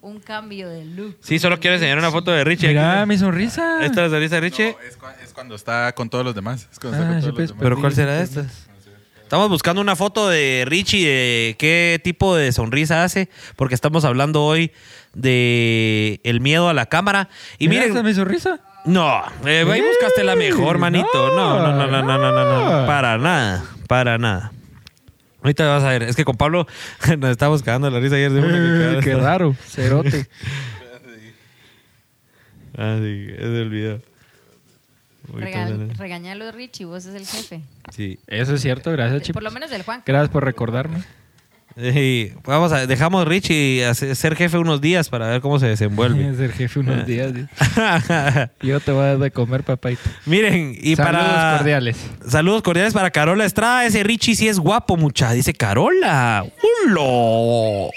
un 0.00 0.20
cambio 0.20 0.68
de 0.68 0.84
look. 0.84 1.16
Sí, 1.22 1.38
solo 1.38 1.60
quiero 1.60 1.76
enseñar 1.76 1.98
una 1.98 2.10
foto 2.10 2.30
de 2.32 2.42
Richie. 2.44 2.68
Mira 2.68 3.00
aquí. 3.02 3.08
mi 3.08 3.18
sonrisa. 3.18 3.84
Esta 3.84 4.04
es 4.04 4.10
la 4.10 4.16
sonrisa 4.16 4.34
de 4.36 4.40
Richie. 4.40 4.72
No, 4.72 4.80
es, 4.88 4.98
cua- 4.98 5.14
es 5.22 5.32
cuando 5.32 5.54
está 5.54 5.92
con 5.92 6.10
todos 6.10 6.24
los 6.24 6.34
demás. 6.34 6.68
Es 6.72 6.78
cuando 6.80 6.98
está 6.98 7.08
Ah, 7.08 7.12
con 7.12 7.20
todos 7.20 7.34
pues, 7.34 7.48
los 7.50 7.58
demás. 7.58 7.62
¿Pero 7.62 7.80
cuál 7.80 7.92
será 7.94 8.20
esta? 8.20 8.44
Estamos 9.34 9.50
buscando 9.50 9.80
una 9.80 9.96
foto 9.96 10.28
de 10.28 10.62
Richie 10.64 11.08
de 11.08 11.56
qué 11.58 12.00
tipo 12.04 12.36
de 12.36 12.52
sonrisa 12.52 13.02
hace, 13.02 13.28
porque 13.56 13.74
estamos 13.74 14.04
hablando 14.04 14.44
hoy 14.44 14.70
de 15.12 16.20
el 16.22 16.40
miedo 16.40 16.68
a 16.68 16.72
la 16.72 16.86
cámara. 16.86 17.28
Y 17.58 17.66
miren, 17.66 18.00
mi 18.04 18.14
sonrisa. 18.14 18.60
no, 18.84 19.24
eh, 19.44 19.66
ahí 19.68 19.80
buscaste 19.80 20.22
la 20.22 20.36
mejor, 20.36 20.78
manito. 20.78 21.34
No, 21.34 21.58
no, 21.58 21.72
no, 21.74 21.86
no, 21.88 22.00
no, 22.00 22.16
no, 22.16 22.32
no, 22.32 22.80
no, 22.80 22.86
para 22.86 23.18
nada, 23.18 23.64
para 23.88 24.18
nada. 24.18 24.52
Ahorita 25.42 25.66
vas 25.66 25.82
a 25.82 25.88
ver, 25.88 26.04
es 26.04 26.14
que 26.14 26.24
con 26.24 26.36
Pablo 26.36 26.68
nos 27.18 27.30
estábamos 27.32 27.64
cagando 27.64 27.90
la 27.90 27.98
risa 27.98 28.14
ayer 28.14 28.30
de 28.30 28.38
una 28.38 28.52
que 28.52 28.98
Eh, 28.98 29.00
Qué 29.02 29.16
raro. 29.16 29.56
Cerote. 29.66 30.28
Ah, 32.76 32.98
sí, 33.00 33.26
es 33.30 33.40
el 33.40 33.70
video. 33.70 34.13
Regañalo, 35.32 36.52
Richie, 36.52 36.84
vos 36.84 37.04
es 37.06 37.14
el 37.14 37.26
jefe. 37.26 37.62
Sí. 37.90 38.18
Eso 38.26 38.54
es 38.54 38.62
cierto. 38.62 38.92
Gracias, 38.92 39.22
Chip. 39.22 39.34
Por 39.34 39.42
lo 39.42 39.50
menos 39.50 39.70
del 39.70 39.82
Juan. 39.82 40.02
Gracias 40.04 40.30
por 40.30 40.44
recordarme. 40.44 41.02
Sí, 41.76 42.32
vamos 42.44 42.70
a 42.72 42.86
dejamos 42.86 43.26
Richie 43.26 43.84
a 43.84 43.94
ser 43.94 44.14
ser 44.14 44.36
jefe 44.36 44.58
unos 44.58 44.80
días 44.80 45.08
para 45.08 45.26
ver 45.26 45.40
cómo 45.40 45.58
se 45.58 45.66
desenvuelve. 45.66 46.28
Es 46.30 46.38
el 46.38 46.52
jefe 46.52 46.78
unos 46.78 47.04
días. 47.06 47.32
Yo 48.60 48.78
te 48.78 48.92
voy 48.92 49.02
a 49.02 49.06
dar 49.06 49.18
de 49.18 49.30
comer, 49.32 49.64
papaito. 49.64 50.02
Miren, 50.26 50.76
y 50.80 50.94
Saludos 50.94 51.24
para 51.24 51.56
cordiales. 51.56 51.96
Saludos 52.28 52.62
cordiales 52.62 52.94
para 52.94 53.10
Carola 53.10 53.44
Estrada. 53.44 53.84
Ese 53.86 54.04
Richie 54.04 54.36
sí 54.36 54.46
es 54.46 54.60
guapo, 54.60 54.96
mucha. 54.96 55.32
Dice 55.32 55.52
Carola. 55.52 56.44
¡Hola! 56.44 57.90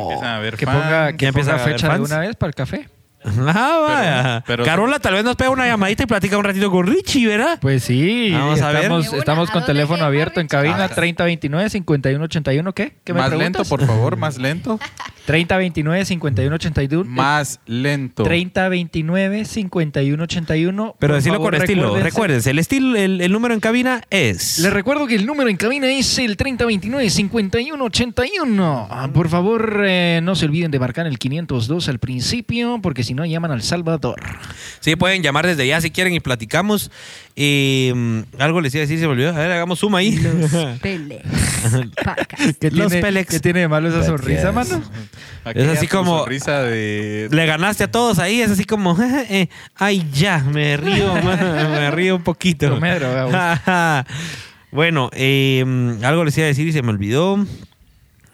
Empiezan 0.00 0.24
¡Hola! 0.24 0.36
a 0.36 0.38
ver 0.40 0.56
Que 0.56 0.66
ponga, 0.66 1.12
que 1.12 1.22
Ya 1.24 1.28
empieza 1.28 1.52
ponga 1.52 1.64
fecha 1.64 1.94
de 1.94 2.00
una 2.00 2.18
vez 2.18 2.34
para 2.34 2.48
el 2.48 2.54
café. 2.54 2.88
Ah, 3.48 3.84
vaya. 3.86 4.44
pero- 4.46 4.64
Carola 4.64 4.98
tal 4.98 5.14
vez 5.14 5.24
nos 5.24 5.36
pega 5.36 5.50
una 5.50 5.66
llamadita 5.66 6.02
y 6.04 6.06
platica 6.06 6.38
un 6.38 6.44
ratito 6.44 6.70
con 6.70 6.86
Richie, 6.86 7.26
¿verdad? 7.26 7.58
Pues 7.60 7.84
sí. 7.84 8.30
Vamos 8.32 8.60
a 8.62 8.68
ver. 8.72 8.82
estamos, 8.82 9.08
una, 9.08 9.18
estamos 9.18 9.50
¿a 9.50 9.52
con 9.52 9.64
teléfono 9.66 10.04
abierto 10.04 10.40
en 10.40 10.46
cabina 10.48 10.84
Ah. 10.84 10.90
3029-5181. 10.94 12.72
¿Qué? 12.74 12.94
¿Qué 13.04 13.12
me 13.12 13.20
Más 13.20 13.28
preguntas? 13.30 13.60
lento, 13.60 13.64
por 13.68 13.84
favor, 13.86 14.16
más 14.16 14.38
lento. 14.38 14.78
3029-5181. 15.28 17.04
Más 17.04 17.60
lento. 17.66 18.24
3029-5181. 18.24 20.94
Pero 20.98 21.14
decirlo 21.14 21.40
con 21.40 21.54
estilo. 21.54 21.94
recuérdense- 21.98 22.48
el 22.50 22.58
estilo, 22.58 22.96
el, 22.96 23.20
el 23.20 23.30
número 23.32 23.52
en 23.54 23.60
cabina 23.60 24.00
es. 24.10 24.58
Les 24.58 24.72
recuerdo 24.72 25.06
que 25.06 25.14
el 25.16 25.26
número 25.26 25.50
en 25.50 25.56
cabina 25.58 25.86
es 25.90 26.18
el 26.18 26.36
3029-5181. 26.38 28.86
Ah, 28.90 29.08
Por 29.12 29.28
favor, 29.28 29.82
eh, 29.86 30.20
no 30.22 30.34
se 30.34 30.46
olviden 30.46 30.70
de 30.70 30.78
marcar 30.78 31.06
el 31.06 31.18
502 31.18 31.88
al 31.90 31.98
principio, 31.98 32.78
porque 32.82 33.02
si 33.04 33.12
no 33.14 33.17
llaman 33.26 33.50
al 33.50 33.62
Salvador. 33.62 34.20
Sí, 34.80 34.96
pueden 34.96 35.22
llamar 35.22 35.46
desde 35.46 35.66
ya 35.66 35.80
si 35.80 35.90
quieren 35.90 36.14
y 36.14 36.20
platicamos. 36.20 36.90
Y, 37.34 37.92
mm, 37.94 38.18
algo 38.38 38.60
les 38.60 38.74
iba 38.74 38.80
a 38.82 38.86
decir, 38.86 38.98
se 38.98 39.06
me 39.06 39.12
olvidó. 39.12 39.30
A 39.30 39.38
ver, 39.38 39.52
hagamos 39.52 39.78
suma 39.80 39.98
ahí. 39.98 40.16
Los 40.16 40.50
Pele. 40.82 41.22
Podcast. 42.04 42.58
¿Qué 42.60 42.70
Los 42.70 42.88
tiene, 42.88 43.02
Pélex. 43.02 43.30
¿Qué 43.30 43.40
tiene 43.40 43.60
de 43.60 43.68
malo 43.68 43.88
esa 43.88 44.04
sonrisa, 44.04 44.52
mano? 44.52 44.82
Es 45.54 45.68
así 45.68 45.86
como- 45.86 46.18
sonrisa 46.20 46.62
de. 46.62 47.28
Le 47.30 47.46
ganaste 47.46 47.84
a 47.84 47.90
todos 47.90 48.18
ahí, 48.18 48.40
es 48.40 48.50
así 48.50 48.64
como, 48.64 48.96
eh, 49.02 49.48
ay, 49.76 50.06
ya, 50.12 50.38
me 50.40 50.76
río, 50.76 51.14
me 51.14 51.90
río 51.90 52.16
un 52.16 52.22
poquito. 52.22 52.68
Romero, 52.68 53.12
vamos. 53.14 54.06
Bueno, 54.70 55.08
eh, 55.14 55.64
algo 56.02 56.24
les 56.24 56.36
iba 56.36 56.44
a 56.44 56.48
decir 56.48 56.66
y 56.68 56.72
se 56.72 56.82
me 56.82 56.90
olvidó. 56.90 57.38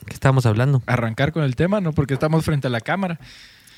¿Qué 0.07 0.12
estábamos 0.12 0.45
hablando? 0.47 0.83
Arrancar 0.87 1.33
con 1.33 1.45
el 1.45 1.57
tema, 1.57 1.81
¿no? 1.81 1.93
Porque 1.93 2.14
estamos 2.14 2.45
frente 2.45 2.67
a 2.67 2.71
la 2.71 2.81
cámara. 2.81 3.19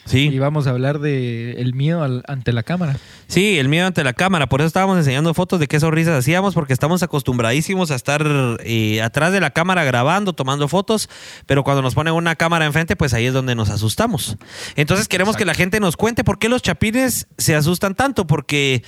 Y 0.07 0.11
Sí, 0.31 0.39
vamos 0.39 0.67
a 0.67 0.71
hablar 0.71 1.01
de 1.01 1.53
el 1.61 1.75
miedo 1.75 2.03
al- 2.05 2.23
ante 2.29 2.53
la 2.53 2.63
cámara. 2.63 2.97
sí, 3.27 3.59
el 3.59 3.69
miedo 3.69 3.87
ante 3.87 4.05
la 4.05 4.13
cámara. 4.13 4.47
Por 4.49 4.61
eso 4.61 4.67
estábamos 4.69 4.97
enseñando 4.99 5.35
fotos 5.35 5.59
de 5.59 5.67
qué 5.67 5.81
sonrisas 5.81 6.17
hacíamos, 6.17 6.55
porque 6.55 6.73
estamos 6.73 7.03
acostumbradísimos 7.03 7.91
a 7.91 7.97
estar 7.97 8.25
eh, 8.65 9.03
atrás 9.03 9.33
de 9.33 9.41
la 9.41 9.51
cámara 9.51 9.83
grabando, 9.85 10.33
tomando 10.33 10.69
fotos, 10.69 11.09
pero 11.47 11.65
cuando 11.65 11.83
nos 11.83 11.95
ponen 11.95 12.15
una 12.15 12.37
cámara 12.37 12.67
enfrente, 12.67 12.95
pues 12.97 13.15
ahí 13.15 13.27
es 13.27 13.33
donde 13.35 13.55
nos 13.57 13.69
asustamos. 13.71 14.37
Entonces 14.77 15.09
queremos 15.09 15.37
que 15.37 15.45
la 15.45 15.55
gente 15.55 15.81
nos 15.81 15.97
cuente 15.97 16.23
por 16.25 16.39
qué 16.39 16.49
los 16.49 16.63
chapines 16.63 17.27
se 17.37 17.57
asustan 17.57 17.95
tanto, 17.95 18.27
porque 18.27 18.85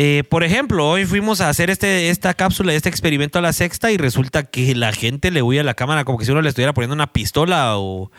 Eh, 0.00 0.22
por 0.28 0.44
ejemplo, 0.44 0.88
hoy 0.88 1.06
fuimos 1.06 1.40
a 1.40 1.48
hacer 1.48 1.70
este, 1.70 2.08
esta 2.10 2.32
cápsula, 2.32 2.72
este 2.72 2.88
experimento 2.88 3.40
a 3.40 3.42
la 3.42 3.52
sexta 3.52 3.90
y 3.90 3.96
resulta 3.96 4.44
que 4.44 4.76
la 4.76 4.92
gente 4.92 5.32
le 5.32 5.42
huye 5.42 5.58
a 5.58 5.64
la 5.64 5.74
cámara 5.74 6.04
como 6.04 6.18
que 6.18 6.24
si 6.24 6.30
uno 6.30 6.40
le 6.40 6.48
estuviera 6.50 6.72
poniendo 6.72 6.94
una 6.94 7.08
pistola 7.12 7.76
o, 7.78 8.12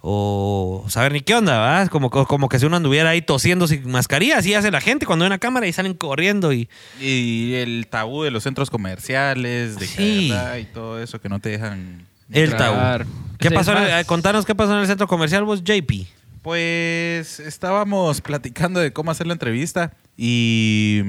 o 0.00 0.86
saber 0.88 1.12
ni 1.12 1.20
qué 1.20 1.34
onda, 1.34 1.58
¿verdad? 1.60 1.88
Como, 1.88 2.08
como 2.08 2.48
que 2.48 2.58
si 2.58 2.64
uno 2.64 2.76
anduviera 2.76 3.10
ahí 3.10 3.20
tosiendo 3.20 3.66
sin 3.68 3.86
mascarilla, 3.90 4.38
así 4.38 4.54
hace 4.54 4.70
la 4.70 4.80
gente 4.80 5.04
cuando 5.04 5.24
ve 5.24 5.26
una 5.26 5.36
cámara 5.38 5.66
y 5.66 5.74
salen 5.74 5.92
corriendo 5.92 6.54
y... 6.54 6.70
Y 7.02 7.52
el 7.56 7.86
tabú 7.90 8.22
de 8.22 8.30
los 8.30 8.42
centros 8.42 8.70
comerciales, 8.70 9.78
de 9.78 9.86
Sí. 9.86 10.32
Y 10.58 10.64
todo 10.72 11.02
eso 11.02 11.20
que 11.20 11.28
no 11.28 11.38
te 11.38 11.50
dejan. 11.50 12.06
El 12.32 12.44
Entrar. 12.52 13.04
tabú. 13.04 13.10
¿Qué 13.38 13.50
Sí, 13.50 13.54
pasó? 13.54 13.72
en 13.76 13.82
el- 13.82 13.90
eh, 14.00 14.04
contanos 14.06 14.46
qué 14.46 14.54
pasó 14.54 14.72
en 14.72 14.80
el 14.80 14.86
centro 14.86 15.06
comercial 15.06 15.44
vos, 15.44 15.62
JP. 15.62 16.06
Pues 16.46 17.40
estábamos 17.40 18.20
platicando 18.20 18.78
de 18.78 18.92
cómo 18.92 19.10
hacer 19.10 19.26
la 19.26 19.32
entrevista 19.32 19.94
y, 20.16 21.02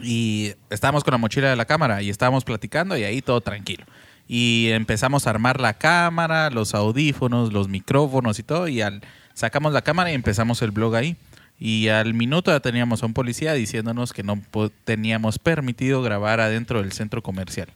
y 0.00 0.54
estábamos 0.70 1.02
con 1.02 1.10
la 1.10 1.18
mochila 1.18 1.50
de 1.50 1.56
la 1.56 1.64
cámara 1.64 2.02
y 2.02 2.08
estábamos 2.08 2.44
platicando 2.44 2.96
y 2.96 3.02
ahí 3.02 3.20
todo 3.20 3.40
tranquilo. 3.40 3.84
Y 4.28 4.68
empezamos 4.70 5.26
a 5.26 5.30
armar 5.30 5.60
la 5.60 5.74
cámara, 5.74 6.50
los 6.50 6.72
audífonos, 6.72 7.52
los 7.52 7.66
micrófonos 7.66 8.38
y 8.38 8.44
todo 8.44 8.68
y 8.68 8.80
al, 8.80 9.02
sacamos 9.34 9.72
la 9.72 9.82
cámara 9.82 10.12
y 10.12 10.14
empezamos 10.14 10.62
el 10.62 10.70
blog 10.70 10.94
ahí. 10.94 11.16
Y 11.58 11.88
al 11.88 12.14
minuto 12.14 12.52
ya 12.52 12.60
teníamos 12.60 13.02
a 13.02 13.06
un 13.06 13.14
policía 13.14 13.54
diciéndonos 13.54 14.12
que 14.12 14.22
no 14.22 14.40
teníamos 14.84 15.40
permitido 15.40 16.00
grabar 16.00 16.38
adentro 16.38 16.80
del 16.80 16.92
centro 16.92 17.24
comercial. 17.24 17.70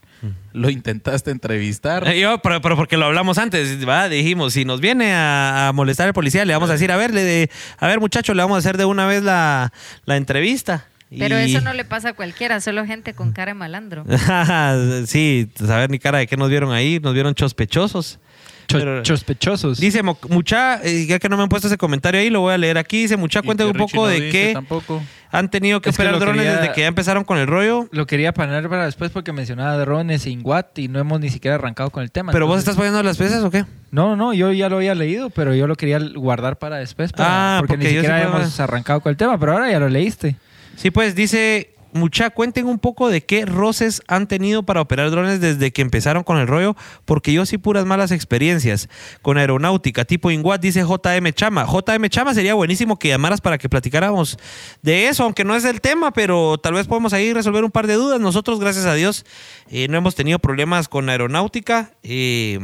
Lo 0.53 0.69
intentaste 0.69 1.31
entrevistar. 1.31 2.07
Eh, 2.07 2.19
Yo, 2.19 2.39
pero, 2.39 2.61
pero 2.61 2.75
porque 2.75 2.97
lo 2.97 3.05
hablamos 3.05 3.37
antes, 3.37 3.77
¿verdad? 3.79 4.09
dijimos, 4.09 4.53
si 4.53 4.65
nos 4.65 4.81
viene 4.81 5.13
a, 5.13 5.67
a 5.67 5.73
molestar 5.73 6.07
el 6.07 6.13
policía, 6.13 6.43
le 6.45 6.53
vamos 6.53 6.69
a 6.69 6.73
decir, 6.73 6.91
a 6.91 6.97
ver, 6.97 7.13
le 7.13 7.23
de- 7.23 7.49
a 7.77 7.87
ver 7.87 7.99
muchacho, 7.99 8.33
le 8.33 8.41
vamos 8.41 8.55
a 8.55 8.59
hacer 8.59 8.77
de 8.77 8.85
una 8.85 9.05
vez 9.05 9.21
la, 9.23 9.71
la 10.05 10.17
entrevista. 10.17 10.85
Pero 11.17 11.39
Y- 11.41 11.53
eso 11.53 11.61
no 11.61 11.71
le 11.73 11.85
pasa 11.85 12.09
a 12.09 12.13
cualquiera, 12.13 12.59
solo 12.59 12.85
gente 12.85 13.13
con 13.13 13.31
cara 13.31 13.51
de 13.51 13.53
malandro. 13.53 14.03
sí, 15.05 15.49
saber 15.55 15.89
ni 15.89 15.99
cara 15.99 16.17
de 16.19 16.27
qué 16.27 16.37
nos 16.37 16.49
vieron 16.49 16.71
ahí, 16.73 16.99
nos 16.99 17.13
vieron 17.13 17.33
sospechosos. 17.37 18.19
Pero- 18.67 19.05
sospechosos. 19.05 19.79
Dice, 19.79 20.01
mucha, 20.29 20.81
eh, 20.83 21.05
ya 21.07 21.19
que 21.19 21.29
no 21.29 21.37
me 21.37 21.43
han 21.43 21.49
puesto 21.49 21.67
ese 21.67 21.77
comentario 21.77 22.19
ahí, 22.21 22.29
lo 22.29 22.41
voy 22.41 22.53
a 22.53 22.57
leer 22.57 22.77
aquí. 22.77 23.01
Dice, 23.03 23.17
mucha, 23.17 23.41
que 23.41 23.49
un 23.49 23.73
poco 23.73 23.95
no 23.95 24.07
de 24.07 24.29
qué 24.29 24.51
Tampoco. 24.53 25.01
han 25.31 25.49
tenido 25.49 25.81
que 25.81 25.89
Es 25.89 25.95
operar 25.95 26.19
drones 26.19 26.41
quería- 26.43 26.57
desde 26.61 26.73
que 26.73 26.81
ya 26.81 26.87
empezaron 26.87 27.23
con 27.23 27.37
el 27.37 27.47
rollo. 27.47 27.87
Lo 27.91 28.05
quería 28.07 28.33
poner 28.33 28.67
para 28.69 28.85
después 28.85 29.11
porque 29.11 29.31
mencionaba 29.33 29.77
drones 29.77 30.25
e 30.25 30.29
Inguat 30.31 30.77
y 30.79 30.87
no 30.87 30.99
hemos 30.99 31.19
ni 31.19 31.29
siquiera 31.29 31.55
arrancado 31.55 31.89
con 31.89 32.03
el 32.03 32.11
tema. 32.11 32.31
¿Pero 32.31 32.47
vos 32.47 32.59
estás 32.59 32.75
poniendo 32.75 33.01
las 33.03 33.17
piezas 33.17 33.43
o 33.43 33.51
qué? 33.51 33.65
No, 33.91 34.15
no, 34.15 34.33
yo 34.33 34.51
ya 34.51 34.69
lo 34.69 34.77
había 34.77 34.95
leído, 34.95 35.29
pero 35.29 35.53
yo 35.55 35.67
lo 35.67 35.75
quería 35.75 35.99
guardar 35.99 36.57
para 36.57 36.77
después. 36.77 37.11
para- 37.13 37.57
Ah, 37.57 37.59
porque, 37.59 37.73
porque 37.75 37.87
ni 37.87 37.93
siquiera 37.93 38.15
habíamos 38.17 38.59
arrancado 38.59 38.99
con 39.01 39.09
el 39.11 39.17
tema, 39.17 39.39
pero 39.39 39.53
ahora 39.53 39.71
ya 39.71 39.79
lo 39.79 39.87
leíste. 39.89 40.35
Sí, 40.75 40.91
pues 40.91 41.15
dice, 41.15 41.71
mucha, 41.97 42.29
cuenten 42.29 42.65
un 42.65 42.79
poco 42.79 43.09
de 43.09 43.21
qué 43.21 43.45
roces 43.45 44.01
han 44.07 44.27
tenido 44.27 44.63
para 44.63 44.81
operar 44.81 45.11
drones 45.11 45.41
desde 45.41 45.71
que 45.71 45.81
empezaron 45.81 46.23
con 46.23 46.37
el 46.37 46.47
rollo, 46.47 46.75
porque 47.05 47.33
yo 47.33 47.45
sí 47.45 47.57
puras 47.57 47.85
malas 47.85 48.11
experiencias 48.11 48.89
con 49.21 49.37
aeronáutica, 49.37 50.05
tipo 50.05 50.31
Inguat, 50.31 50.61
dice 50.61 50.81
JM 50.81 51.31
Chama. 51.33 51.65
JM 51.65 52.07
Chama 52.09 52.33
sería 52.33 52.53
buenísimo 52.53 52.97
que 52.97 53.09
llamaras 53.09 53.41
para 53.41 53.57
que 53.57 53.69
platicáramos 53.69 54.37
de 54.81 55.07
eso, 55.07 55.23
aunque 55.23 55.43
no 55.43 55.55
es 55.55 55.65
el 55.65 55.81
tema, 55.81 56.11
pero 56.11 56.57
tal 56.57 56.73
vez 56.73 56.87
podemos 56.87 57.13
ahí 57.13 57.33
resolver 57.33 57.63
un 57.63 57.71
par 57.71 57.87
de 57.87 57.95
dudas. 57.95 58.19
Nosotros, 58.19 58.59
gracias 58.59 58.85
a 58.85 58.93
Dios, 58.93 59.25
eh, 59.69 59.87
no 59.89 59.97
hemos 59.97 60.15
tenido 60.15 60.39
problemas 60.39 60.87
con 60.87 61.09
aeronáutica. 61.09 61.91
Eh, 62.03 62.59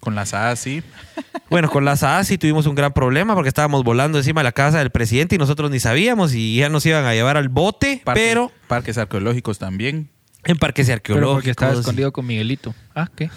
Con 0.00 0.14
las 0.14 0.32
A, 0.34 0.54
sí. 0.56 0.82
bueno, 1.50 1.68
con 1.70 1.84
las 1.84 2.02
AA 2.02 2.24
sí 2.24 2.38
tuvimos 2.38 2.66
un 2.66 2.74
gran 2.74 2.92
problema 2.92 3.34
porque 3.34 3.48
estábamos 3.48 3.82
volando 3.84 4.18
encima 4.18 4.40
de 4.40 4.44
la 4.44 4.52
casa 4.52 4.78
del 4.78 4.90
presidente 4.90 5.34
y 5.34 5.38
nosotros 5.38 5.70
ni 5.70 5.80
sabíamos 5.80 6.34
y 6.34 6.56
ya 6.56 6.68
nos 6.68 6.86
iban 6.86 7.04
a 7.04 7.14
llevar 7.14 7.36
al 7.36 7.48
bote, 7.48 8.00
Parques- 8.04 8.14
pero 8.30 8.52
Parques 8.68 8.96
arqueológicos 8.98 9.58
también. 9.58 10.08
en 10.44 10.56
parques 10.56 10.86
Pero 10.86 10.94
arqueológicos. 10.96 11.34
porque 11.34 11.50
estaba 11.50 11.72
escondido 11.72 12.12
con 12.12 12.26
Miguelito. 12.26 12.74
Ah, 12.94 13.08
¿qué? 13.14 13.30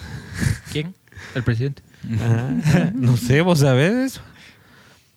¿Quién? 0.70 0.94
El 1.34 1.42
presidente. 1.42 1.82
Ah, 2.20 2.90
no 2.94 3.16
sé, 3.16 3.40
vos 3.42 3.58
sabés. 3.60 4.20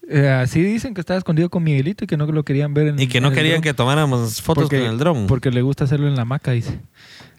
Eh, 0.07 0.27
así 0.29 0.61
dicen 0.61 0.93
que 0.93 1.01
estaba 1.01 1.17
escondido 1.17 1.49
con 1.49 1.63
Miguelito 1.63 2.03
y 2.03 2.07
que 2.07 2.15
no 2.17 2.27
lo 2.27 2.43
querían 2.43 2.73
ver 2.75 2.89
en 2.89 2.99
Y 2.99 3.07
que 3.07 3.19
no 3.21 3.29
en 3.29 3.33
querían 3.33 3.61
que 3.61 3.73
tomáramos 3.73 4.41
fotos 4.41 4.65
Porque- 4.65 4.79
con 4.81 4.87
el 4.89 4.97
dron. 4.99 5.25
Porque 5.27 5.49
le 5.51 5.61
gusta 5.63 5.85
hacerlo 5.85 6.07
en 6.07 6.15
la 6.15 6.25
maca, 6.25 6.51
dice. 6.51 6.79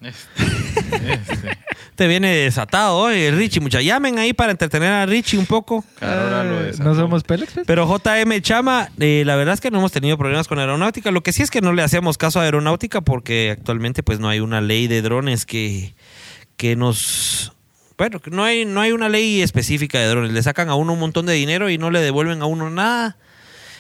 Este, 0.01 1.59
Te 1.97 2.07
viene 2.07 2.29
desatado 2.29 2.99
hoy, 2.99 3.31
Richie. 3.31 3.61
Mucha 3.61 3.81
llamen 3.81 4.19
ahí 4.19 4.35
para 4.35 4.53
entretener 4.53 4.93
a 4.93 5.07
Richie 5.07 5.39
un 5.39 5.47
poco. 5.47 5.83
Eh, 6.03 6.65
desató. 6.67 6.91
no 6.91 6.95
somos 6.95 7.25
Pélex, 7.25 7.55
pues? 7.55 7.67
Pero 7.67 7.87
JM 7.87 8.39
Chama, 8.43 8.91
eh, 9.01 9.23
la 9.25 9.35
verdad 9.35 9.55
es 9.55 9.63
que 9.63 9.71
no 9.71 9.79
hemos 9.79 9.93
tenido 9.93 10.19
problemas 10.19 10.47
con 10.47 10.59
aeronáutica. 10.59 11.11
Lo 11.11 11.23
que 11.23 11.33
sí 11.33 11.43
es 11.43 11.51
que 11.51 11.63
no 11.63 11.73
le 11.73 11.83
hacemos 11.83 12.19
caso 12.19 12.39
a 12.39 12.43
aeronáutica 12.43 13.01
porque 13.01 13.51
actualmente 13.51 14.03
pues 14.03 14.21
no 14.21 14.29
hay 14.29 14.41
una 14.41 14.61
ley 14.61 14.89
de 14.89 15.01
drones 15.01 15.47
que, 15.47 15.95
que 16.59 16.77
nos... 16.77 17.55
Bueno, 17.97 18.21
que 18.21 18.31
no 18.31 18.45
hay, 18.45 18.67
no 18.67 18.83
hay 18.83 18.93
una 18.93 19.09
ley 19.09 19.41
específica 19.41 19.99
de 19.99 20.07
drones. 20.07 20.33
Le 20.33 20.43
sacan 20.43 20.69
a 20.69 20.75
uno 20.75 20.93
un 20.93 20.99
montón 20.99 21.25
de 21.25 21.33
dinero 21.33 21.71
y 21.71 21.79
no 21.79 21.91
le 21.91 22.01
devuelven 22.01 22.43
a 22.43 22.45
uno 22.45 22.69
nada. 22.69 23.17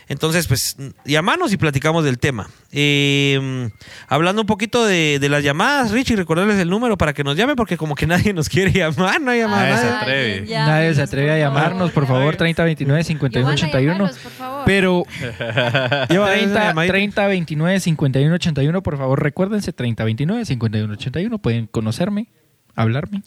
Entonces, 0.09 0.47
pues, 0.47 0.77
llamanos 1.05 1.53
y 1.53 1.57
platicamos 1.57 2.05
del 2.05 2.19
tema. 2.19 2.49
Eh, 2.71 3.69
hablando 4.07 4.43
un 4.43 4.47
poquito 4.47 4.85
de, 4.85 5.19
de 5.19 5.29
las 5.29 5.43
llamadas, 5.43 5.91
Richie, 5.91 6.15
recordarles 6.15 6.59
el 6.59 6.71
número 6.71 6.97
para 6.97 7.13
que 7.13 7.25
nos 7.25 7.37
llamen, 7.37 7.57
porque 7.57 7.77
como 7.77 7.97
que 7.97 8.07
nadie 8.07 8.33
nos 8.33 8.49
quiere 8.49 8.71
llamar, 8.71 9.21
no 9.21 9.33
hay 9.33 9.41
llamada. 9.41 9.69
Nadie 9.69 9.79
se 9.79 9.89
atreve. 9.89 10.39
Alguien 10.39 10.59
Nadie 10.61 10.95
se 10.95 11.03
atreve 11.03 11.33
a 11.33 11.39
llamarnos, 11.39 11.91
por 11.91 12.07
favor, 12.07 12.37
3029 12.37 13.03
5181 13.03 13.97
Giovanna, 13.97 14.23
por 14.23 14.33
favor. 14.33 14.63
Pero 14.65 15.05
Lleva 16.09 16.31
30, 16.33 16.37
esa 16.39 16.65
llamadita. 16.69 16.93
30 16.93 17.27
29 17.27 17.81
51 17.81 18.35
81, 18.35 18.83
por 18.83 18.99
favor, 18.99 19.23
recuérdense 19.23 19.73
30 19.73 20.05
29 20.05 20.45
51 20.45 20.93
81, 20.93 21.39
pueden 21.39 21.67
conocerme, 21.67 22.29
hablarme, 22.77 23.23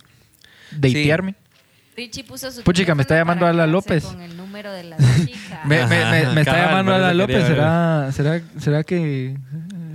datearme. 0.72 1.36
Richie 2.00 2.24
puso 2.24 2.50
su 2.52 2.64
Puchica, 2.64 2.96
me 2.96 3.02
está 3.02 3.16
llamando 3.16 3.46
Ala 3.46 3.68
López. 3.68 4.06
Con 4.06 4.22
el 4.22 4.38
número 4.38 4.72
de 4.72 4.84
la 4.84 4.96
chica. 5.26 5.62
Me, 5.66 5.86
me- 5.86 6.06
me- 6.06 6.26
me 6.34 6.42
está 6.42 6.66
llamando 6.66 6.94
Ala 6.96 7.14
López, 7.14 7.46
¿será, 7.46 8.10
será, 8.14 8.42
será 8.58 8.84
que 8.86 9.36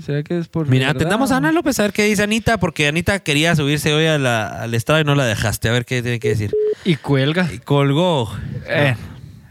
será 0.04 0.22
que 0.22 0.38
es 0.38 0.48
por 0.48 0.68
Mira, 0.68 0.90
atendamos 0.90 1.32
a 1.32 1.38
Ana 1.38 1.50
López 1.50 1.78
a 1.78 1.82
ver 1.84 1.92
qué 1.94 2.04
dice 2.04 2.22
Anita, 2.22 2.58
porque 2.58 2.86
Anita 2.88 3.20
quería 3.20 3.56
subirse 3.56 3.94
hoy 3.94 4.04
a 4.04 4.18
la, 4.18 4.48
al 4.48 4.74
estrado 4.74 5.00
y 5.00 5.04
no 5.04 5.14
la 5.14 5.24
dejaste. 5.24 5.70
A 5.70 5.72
ver 5.72 5.86
qué 5.86 6.02
tiene 6.02 6.20
que 6.20 6.28
decir. 6.28 6.52
Y 6.84 6.96
cuelga. 6.96 7.48
Y 7.50 7.58
colgó. 7.58 8.30
Eh, 8.68 8.94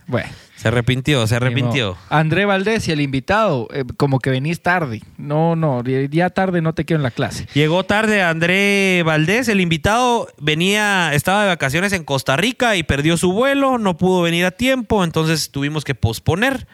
bueno. 0.05 0.29
Se 0.63 0.69
arrepintió, 0.69 1.27
se 1.27 1.35
arrepintió. 1.35 1.97
André 2.07 2.45
Valdés 2.45 2.87
y 2.87 2.93
el 2.93 3.01
invitado, 3.01 3.67
eh, 3.73 3.83
como 3.97 4.19
que 4.19 4.29
venís 4.29 4.61
tarde. 4.61 5.01
No, 5.17 5.57
no, 5.57 5.83
ya 5.83 6.29
tarde 6.29 6.61
no 6.61 6.71
te 6.71 6.85
quiero 6.85 6.99
en 6.99 7.03
la 7.03 7.11
clase. 7.11 7.47
Llegó 7.53 7.83
tarde 7.83 8.21
André 8.21 9.03
Valdés, 9.05 9.49
el 9.49 9.59
invitado 9.59 10.29
venía, 10.39 11.13
estaba 11.13 11.41
de 11.41 11.49
vacaciones 11.49 11.91
en 11.91 12.05
Costa 12.05 12.37
Rica 12.37 12.77
y 12.77 12.83
perdió 12.83 13.17
su 13.17 13.33
vuelo, 13.33 13.77
no 13.77 13.97
pudo 13.97 14.21
venir 14.21 14.45
a 14.45 14.51
tiempo, 14.51 15.03
entonces 15.03 15.51
tuvimos 15.51 15.83
que 15.83 15.95
posponer. 15.95 16.65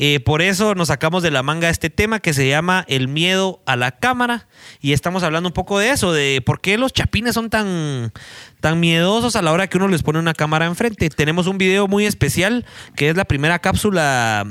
Eh, 0.00 0.20
por 0.20 0.42
eso 0.42 0.76
nos 0.76 0.88
sacamos 0.88 1.24
de 1.24 1.32
la 1.32 1.42
manga 1.42 1.68
este 1.68 1.90
tema 1.90 2.20
que 2.20 2.32
se 2.32 2.48
llama 2.48 2.84
el 2.86 3.08
miedo 3.08 3.60
a 3.66 3.74
la 3.74 3.90
cámara 3.90 4.46
y 4.80 4.92
estamos 4.92 5.24
hablando 5.24 5.48
un 5.48 5.52
poco 5.52 5.80
de 5.80 5.90
eso, 5.90 6.12
de 6.12 6.40
por 6.46 6.60
qué 6.60 6.78
los 6.78 6.92
chapines 6.92 7.34
son 7.34 7.50
tan, 7.50 8.12
tan 8.60 8.78
miedosos 8.78 9.34
a 9.34 9.42
la 9.42 9.52
hora 9.52 9.66
que 9.66 9.76
uno 9.76 9.88
les 9.88 10.04
pone 10.04 10.20
una 10.20 10.34
cámara 10.34 10.66
enfrente. 10.66 11.10
Tenemos 11.10 11.48
un 11.48 11.58
video 11.58 11.88
muy 11.88 12.06
especial 12.06 12.64
que 12.94 13.10
es 13.10 13.16
la 13.16 13.24
primera 13.24 13.58
cápsula 13.58 14.46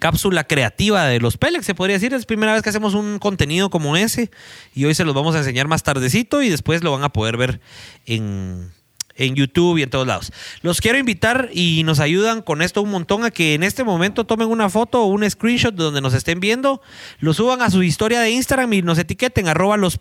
cápsula 0.00 0.44
creativa 0.44 1.06
de 1.06 1.20
los 1.20 1.38
Pelex, 1.38 1.64
se 1.64 1.74
podría 1.74 1.94
decir. 1.94 2.12
Es 2.12 2.22
la 2.22 2.26
primera 2.26 2.52
vez 2.52 2.62
que 2.62 2.68
hacemos 2.68 2.94
un 2.94 3.20
contenido 3.20 3.70
como 3.70 3.96
ese 3.96 4.30
y 4.74 4.84
hoy 4.84 4.94
se 4.94 5.04
los 5.04 5.14
vamos 5.14 5.36
a 5.36 5.38
enseñar 5.38 5.68
más 5.68 5.84
tardecito 5.84 6.42
y 6.42 6.48
después 6.48 6.82
lo 6.82 6.90
van 6.90 7.04
a 7.04 7.10
poder 7.10 7.36
ver 7.36 7.60
en, 8.06 8.72
en 9.16 9.34
YouTube 9.34 9.78
y 9.78 9.82
en 9.82 9.90
todos 9.90 10.06
lados. 10.06 10.32
Los 10.62 10.80
quiero 10.80 10.98
invitar 10.98 11.48
y 11.52 11.82
nos 11.84 12.00
ayudan 12.00 12.42
con 12.42 12.62
esto 12.62 12.82
un 12.82 12.90
montón 12.90 13.24
a 13.24 13.30
que 13.30 13.54
en 13.54 13.62
este 13.62 13.84
momento 13.84 14.24
tomen 14.24 14.48
una 14.48 14.68
foto 14.68 15.02
o 15.02 15.06
un 15.06 15.28
screenshot 15.28 15.74
de 15.74 15.84
donde 15.84 16.00
nos 16.00 16.14
estén 16.14 16.40
viendo, 16.40 16.82
lo 17.18 17.32
suban 17.32 17.62
a 17.62 17.70
su 17.70 17.82
historia 17.82 18.20
de 18.20 18.30
Instagram 18.30 18.72
y 18.74 18.82
nos 18.82 18.98
etiqueten 18.98 19.48
arroba 19.48 19.76
los. 19.76 19.98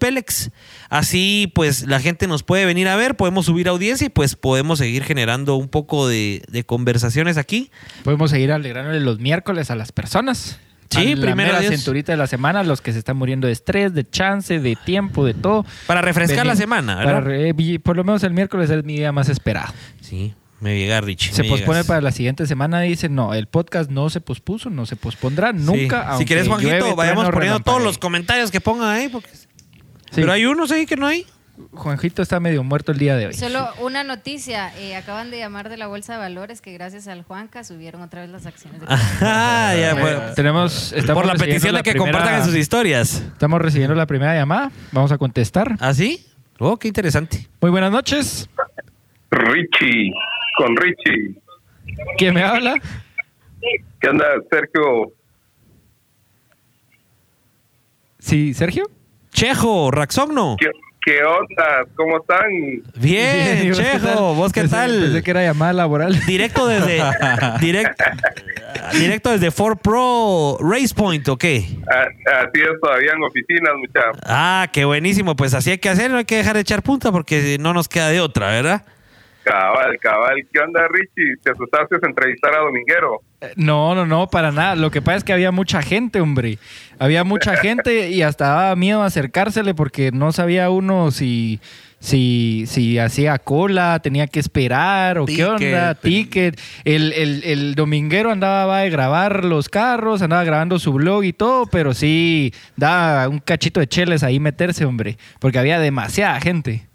Así 0.89 1.51
pues 1.53 1.87
la 1.87 1.99
gente 1.99 2.27
nos 2.27 2.43
puede 2.43 2.65
venir 2.65 2.87
a 2.87 2.95
ver, 2.95 3.15
podemos 3.15 3.45
subir 3.45 3.67
audiencia 3.67 4.07
y 4.07 4.09
pues 4.09 4.35
podemos 4.35 4.79
seguir 4.79 5.03
generando 5.03 5.55
un 5.55 5.69
poco 5.69 6.07
de, 6.07 6.43
de 6.49 6.63
conversaciones 6.63 7.37
aquí. 7.37 7.71
Podemos 8.03 8.31
seguir 8.31 8.51
alegrándole 8.51 8.99
los 8.99 9.19
miércoles 9.19 9.71
a 9.71 9.75
las 9.75 9.91
personas. 9.91 10.59
Sí, 10.99 11.15
la 11.15 11.21
primero 11.21 11.35
mera 11.53 11.59
Dios. 11.61 11.73
cinturita 11.75 12.11
de 12.11 12.17
la 12.17 12.27
semana, 12.27 12.63
los 12.63 12.81
que 12.81 12.91
se 12.93 12.99
están 12.99 13.17
muriendo 13.17 13.47
de 13.47 13.53
estrés, 13.53 13.93
de 13.93 14.07
chance, 14.09 14.59
de 14.59 14.75
tiempo, 14.75 15.25
de 15.25 15.33
todo. 15.33 15.65
Para 15.87 16.01
refrescar 16.01 16.45
la 16.45 16.53
Vení. 16.53 16.61
semana, 16.61 16.95
Para 16.97 17.05
¿verdad? 17.21 17.21
re- 17.29 17.53
vi- 17.53 17.79
por 17.79 17.95
lo 17.95 18.03
menos 18.03 18.23
el 18.23 18.33
miércoles 18.33 18.69
es 18.69 18.83
mi 18.83 18.95
día 18.97 19.11
más 19.11 19.29
esperado. 19.29 19.73
Sí, 20.01 20.33
me 20.59 20.77
llega 20.77 21.01
Richie. 21.01 21.31
Se 21.33 21.43
pospone 21.43 21.73
llegas. 21.77 21.87
para 21.87 22.01
la 22.01 22.11
siguiente 22.11 22.45
semana. 22.45 22.81
Dice, 22.81 23.09
no, 23.09 23.33
el 23.33 23.47
podcast 23.47 23.89
no 23.89 24.09
se 24.09 24.21
pospuso, 24.21 24.69
no 24.69 24.85
se 24.85 24.95
pospondrá 24.95 25.51
Sí. 25.51 25.57
nunca. 25.59 26.03
Si 26.03 26.07
aunque 26.09 26.25
quieres, 26.25 26.47
Juanjito, 26.47 26.71
llueve, 26.77 26.93
vayamos 26.95 27.29
poniendo 27.29 27.59
todos 27.61 27.81
los 27.81 27.97
comentarios 27.97 28.51
que 28.51 28.61
pongan 28.61 28.89
ahí. 28.89 29.07
Porque... 29.09 29.29
Sí. 29.31 29.47
Pero 30.15 30.31
hay 30.33 30.45
unos 30.45 30.71
ahí 30.71 30.85
que 30.85 30.97
no 30.97 31.07
hay. 31.07 31.25
Juanjito 31.73 32.21
está 32.21 32.39
medio 32.39 32.63
muerto 32.63 32.91
el 32.91 32.97
día 32.97 33.15
de 33.15 33.27
hoy. 33.27 33.33
Solo 33.33 33.69
una 33.81 34.03
noticia, 34.03 34.75
eh, 34.79 34.95
acaban 34.95 35.29
de 35.31 35.37
llamar 35.37 35.69
de 35.69 35.77
la 35.77 35.87
Bolsa 35.87 36.13
de 36.13 36.19
Valores 36.19 36.59
que 36.61 36.73
gracias 36.73 37.07
al 37.07 37.23
Juanca 37.23 37.63
subieron 37.63 38.01
otra 38.01 38.21
vez 38.21 38.29
las 38.29 38.45
acciones. 38.45 38.81
de 38.81 38.87
Ah, 39.21 39.73
ya, 39.77 39.91
Eh, 39.91 39.93
bueno. 39.99 40.21
tenemos, 40.35 40.91
estamos 40.93 41.23
Por 41.23 41.31
la 41.31 41.37
petición 41.37 41.61
de 41.63 41.71
la 41.73 41.83
que 41.83 41.91
primera- 41.91 42.11
compartan 42.11 42.39
en 42.41 42.45
sus 42.45 42.55
historias. 42.55 43.21
Estamos 43.33 43.61
recibiendo 43.61 43.93
la 43.95 44.05
primera 44.05 44.33
llamada. 44.33 44.71
Vamos 44.91 45.11
a 45.11 45.17
contestar. 45.17 45.75
¿Ah, 45.79 45.93
sí? 45.93 46.25
Oh, 46.59 46.77
qué 46.77 46.87
interesante. 46.87 47.47
Muy 47.61 47.69
buenas 47.71 47.91
noches. 47.91 48.49
Richie, 49.29 50.11
con 50.57 50.75
Richie. 50.75 51.35
¿Quién 52.17 52.33
me 52.33 52.43
habla? 52.43 52.75
¿Qué 53.99 54.09
onda, 54.09 54.25
Sergio? 54.49 55.11
Sí, 58.19 58.53
Sergio. 58.53 58.89
Chejo, 59.31 59.91
Raxogno. 59.91 60.55
¿Qué, 60.59 60.67
qué 61.05 61.23
onda? 61.23 61.85
¿Cómo 61.95 62.17
están? 62.19 62.49
Bien, 62.99 63.61
Bien, 63.61 63.73
Chejo. 63.73 64.35
¿Vos 64.35 64.51
qué 64.53 64.61
Pensé- 64.61 64.71
tal? 64.71 64.99
Pensé 64.99 65.23
que 65.23 65.31
era 65.31 65.43
llamada 65.43 65.73
laboral. 65.73 66.19
Directo 66.25 66.67
desde 66.67 66.99
direct- 67.59 67.95
directo 68.93 69.31
desde 69.31 69.51
Ford 69.51 69.77
Pro 69.77 70.57
Race 70.59 70.93
Point, 70.95 71.27
¿o 71.29 71.37
qué? 71.37 71.65
Ah, 71.91 72.05
Así 72.41 72.61
es, 72.61 72.79
todavía 72.81 73.11
en 73.15 73.23
oficinas, 73.23 73.73
muchachos. 73.77 74.21
Ah, 74.25 74.67
qué 74.71 74.85
buenísimo. 74.85 75.35
Pues 75.35 75.53
así 75.53 75.71
hay 75.71 75.77
que 75.77 75.89
hacer, 75.89 76.11
no 76.11 76.17
hay 76.17 76.25
que 76.25 76.37
dejar 76.37 76.55
de 76.55 76.61
echar 76.61 76.81
punta 76.83 77.11
porque 77.11 77.57
no 77.59 77.73
nos 77.73 77.87
queda 77.87 78.09
de 78.09 78.19
otra, 78.21 78.49
¿verdad? 78.51 78.83
Cabal, 79.43 79.97
cabal. 79.99 80.35
¿Qué 80.53 80.59
onda, 80.59 80.87
Richie? 80.87 81.37
¿Te 81.43 81.51
asustaste 81.51 81.97
de 81.99 82.07
entrevistar 82.07 82.53
a 82.55 82.59
Dominguero? 82.59 83.21
Eh, 83.41 83.53
No, 83.55 83.95
no, 83.95 84.05
no, 84.05 84.27
para 84.27 84.51
nada. 84.51 84.75
Lo 84.75 84.91
que 84.91 85.01
pasa 85.01 85.17
es 85.17 85.23
que 85.23 85.33
había 85.33 85.51
mucha 85.51 85.81
gente, 85.81 86.21
hombre. 86.21 86.59
Había 86.99 87.23
mucha 87.23 87.55
gente 87.57 88.09
y 88.09 88.21
hasta 88.21 88.47
daba 88.49 88.75
miedo 88.75 89.01
acercársele 89.03 89.73
porque 89.73 90.11
no 90.11 90.31
sabía 90.31 90.69
uno 90.69 91.09
si, 91.09 91.59
si, 91.99 92.65
si 92.67 92.99
hacía 92.99 93.39
cola, 93.39 93.99
tenía 94.03 94.27
que 94.27 94.39
esperar 94.39 95.17
o 95.17 95.25
qué 95.25 95.33
Ticket. 95.33 95.49
onda, 95.49 95.95
ticket. 95.95 96.59
El, 96.85 97.11
el, 97.13 97.43
el 97.43 97.73
dominguero 97.75 98.29
andaba 98.31 98.65
va 98.67 98.79
a 98.81 98.89
grabar 98.89 99.43
los 99.43 99.69
carros, 99.69 100.21
andaba 100.21 100.43
grabando 100.43 100.77
su 100.77 100.93
blog 100.93 101.23
y 101.23 101.33
todo, 101.33 101.65
pero 101.65 101.95
sí 101.95 102.53
daba 102.75 103.27
un 103.27 103.39
cachito 103.39 103.79
de 103.79 103.87
cheles 103.87 104.21
ahí 104.21 104.39
meterse, 104.39 104.85
hombre, 104.85 105.17
porque 105.39 105.57
había 105.57 105.79
demasiada 105.79 106.39
gente. 106.39 106.87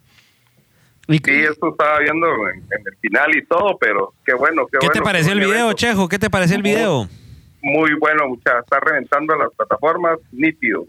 Y- 1.08 1.18
Sí, 1.18 1.44
esto 1.48 1.70
estaba 1.70 1.98
viendo 2.00 2.26
en, 2.48 2.56
en 2.58 2.82
el 2.86 2.96
final 3.00 3.36
y 3.36 3.44
todo, 3.46 3.76
pero 3.78 4.12
qué 4.24 4.34
bueno, 4.34 4.66
qué, 4.66 4.78
¿Qué 4.80 4.86
bueno. 4.86 4.92
te 4.92 5.02
pareció 5.02 5.32
el 5.32 5.40
video, 5.40 5.54
evento. 5.54 5.72
Chejo? 5.74 6.08
¿Qué 6.08 6.18
te 6.18 6.30
pareció 6.30 6.56
el 6.56 6.62
video? 6.62 7.08
Muy 7.62 7.94
bueno, 7.98 8.28
muchachos. 8.28 8.62
Está 8.64 8.80
reventando 8.80 9.34
las 9.36 9.52
plataformas, 9.54 10.18
nítido. 10.32 10.84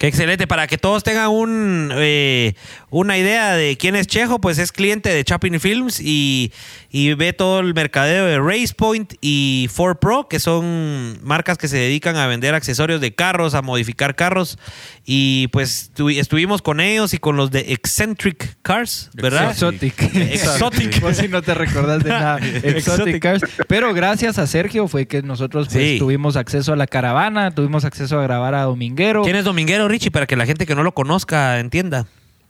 Qué 0.00 0.06
excelente. 0.06 0.46
Para 0.46 0.66
que 0.66 0.78
todos 0.78 1.04
tengan 1.04 1.28
un, 1.28 1.92
eh, 1.94 2.54
una 2.88 3.18
idea 3.18 3.54
de 3.54 3.76
quién 3.76 3.96
es 3.96 4.06
Chejo, 4.06 4.40
pues 4.40 4.56
es 4.58 4.72
cliente 4.72 5.10
de 5.10 5.22
Chapin 5.24 5.60
Films 5.60 6.00
y, 6.00 6.52
y 6.90 7.12
ve 7.12 7.34
todo 7.34 7.60
el 7.60 7.74
mercadeo 7.74 8.24
de 8.24 8.38
Race 8.38 8.72
Point 8.74 9.12
y 9.20 9.68
Ford 9.70 9.98
Pro, 9.98 10.26
que 10.26 10.40
son 10.40 11.18
marcas 11.22 11.58
que 11.58 11.68
se 11.68 11.76
dedican 11.76 12.16
a 12.16 12.26
vender 12.26 12.54
accesorios 12.54 13.02
de 13.02 13.14
carros, 13.14 13.52
a 13.52 13.60
modificar 13.60 14.16
carros. 14.16 14.58
Y 15.04 15.48
pues 15.48 15.90
tu- 15.94 16.08
estuvimos 16.08 16.62
con 16.62 16.80
ellos 16.80 17.12
y 17.12 17.18
con 17.18 17.36
los 17.36 17.50
de 17.50 17.72
Eccentric 17.72 18.56
Cars, 18.62 19.10
¿verdad? 19.12 19.50
Exotic. 19.50 20.00
Exotic. 20.14 21.00
Vos 21.02 21.18
si 21.18 21.28
no 21.28 21.42
te 21.42 21.52
recordás 21.52 22.02
de 22.02 22.08
nada. 22.08 22.38
Exotic 22.62 22.76
Exotic. 22.76 23.22
Cars. 23.22 23.42
Pero 23.68 23.92
gracias 23.92 24.38
a 24.38 24.46
Sergio 24.46 24.88
fue 24.88 25.06
que 25.06 25.20
nosotros 25.22 25.68
pues, 25.70 25.90
Sí. 25.90 25.96
tuvimos 25.98 26.36
acceso 26.36 26.72
a 26.72 26.76
la 26.76 26.86
caravana, 26.86 27.50
tuvimos 27.50 27.84
acceso 27.84 28.18
a 28.18 28.22
grabar 28.22 28.54
a 28.54 28.62
Dominguero. 28.62 29.22
¿Quién 29.24 29.36
es 29.36 29.44
Dominguero, 29.44 29.89
Richie? 29.90 30.10
Para 30.10 30.26
que 30.26 30.36
la 30.36 30.46
gente 30.46 30.66
que 30.66 30.74
no 30.74 30.82
lo 30.82 30.92
conozca 30.92 31.58
entienda. 31.58 32.06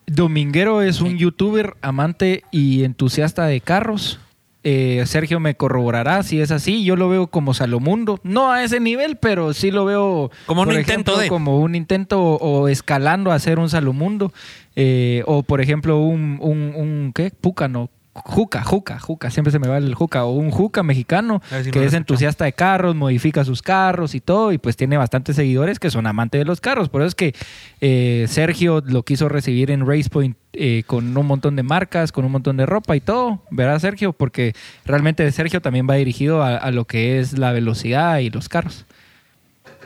Dominguero 0.07 0.83
es 0.83 1.01
un 1.01 1.19
youtuber 1.19 1.77
amante 1.83 2.43
y 2.51 2.85
entusiasta 2.85 3.47
de 3.47 3.61
carros. 3.61 4.19
Eh, 4.63 5.03
Sergio 5.07 5.41
me 5.41 5.55
corroborará 5.55 6.23
si 6.23 6.41
es 6.41 6.51
así. 6.51 6.85
Yo 6.85 6.97
lo 6.97 7.09
veo 7.09 7.29
como 7.29 7.55
Salomundo. 7.55 8.21
No 8.23 8.51
a 8.51 8.63
ese 8.63 8.81
nivel, 8.81 9.17
pero 9.17 9.55
sí 9.55 9.71
lo 9.71 9.85
veo 9.85 10.31
Como 10.47 10.63
un 10.63 10.67
por 10.67 10.75
intento 10.75 11.13
ejemplo, 11.13 11.19
de. 11.19 11.29
Como 11.29 11.61
un 11.61 11.75
intento 11.75 12.21
o, 12.21 12.69
escalando 12.69 13.33
a 13.33 13.39
ser 13.39 13.59
un 13.59 13.71
Salomundo. 13.71 14.33
Eh, 14.77 15.23
o 15.27 15.43
por 15.43 15.61
ejemplo, 15.61 15.99
un, 15.99 16.39
un, 16.41 16.75
un 16.77 17.13
¿qué? 17.15 17.31
Púcano. 17.31 17.89
Juca, 18.25 18.63
Juca, 18.63 18.99
Juca, 18.99 19.31
siempre 19.31 19.51
se 19.51 19.59
me 19.59 19.69
va 19.69 19.79
el 19.79 19.95
Juca, 19.95 20.25
o 20.25 20.33
un 20.33 20.51
Juca 20.51 20.83
mexicano 20.83 21.41
si 21.63 21.71
que 21.71 21.85
es 21.85 21.95
entusiasta 21.95 22.45
de 22.45 22.53
carros, 22.53 22.95
modifica 22.95 23.45
sus 23.45 23.63
carros 23.63 24.15
y 24.15 24.21
todo, 24.21 24.53
y 24.53 24.59
pues 24.59 24.77
tiene 24.77 24.97
bastantes 24.97 25.37
seguidores 25.37 25.79
que 25.79 25.91
son 25.91 26.07
amantes 26.07 26.41
de 26.41 26.45
los 26.45 26.61
carros. 26.61 26.89
Por 26.89 27.03
eso 27.03 27.09
es 27.09 27.15
que 27.15 27.35
eh, 27.81 28.27
Sergio 28.29 28.83
lo 28.85 29.03
quiso 29.03 29.29
recibir 29.29 29.71
en 29.71 29.87
Race 29.87 30.09
Point 30.11 30.37
eh, 30.53 30.83
con 30.87 31.17
un 31.17 31.27
montón 31.27 31.57
de 31.57 31.63
marcas, 31.63 32.13
con 32.13 32.25
un 32.25 32.33
montón 32.33 32.57
de 32.57 32.67
ropa 32.67 32.97
y 32.97 33.01
todo, 33.01 33.43
¿verdad, 33.51 33.79
Sergio? 33.79 34.13
Porque 34.13 34.55
realmente 34.85 35.31
Sergio 35.33 35.61
también 35.61 35.87
va 35.89 35.95
dirigido 35.95 36.43
a, 36.43 36.57
a 36.57 36.71
lo 36.71 36.85
que 36.87 37.19
es 37.19 37.39
la 37.39 37.53
velocidad 37.53 38.19
y 38.19 38.31
los 38.31 38.49
carros. 38.49 38.87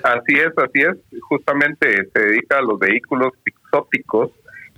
Así 0.03 0.35
es, 0.35 0.53
así 0.59 0.83
es. 0.83 1.21
Justamente 1.23 2.09
se 2.13 2.21
dedica 2.21 2.59
a 2.59 2.63
los 2.63 2.79
vehículos 2.79 3.33
exóticos 3.47 4.31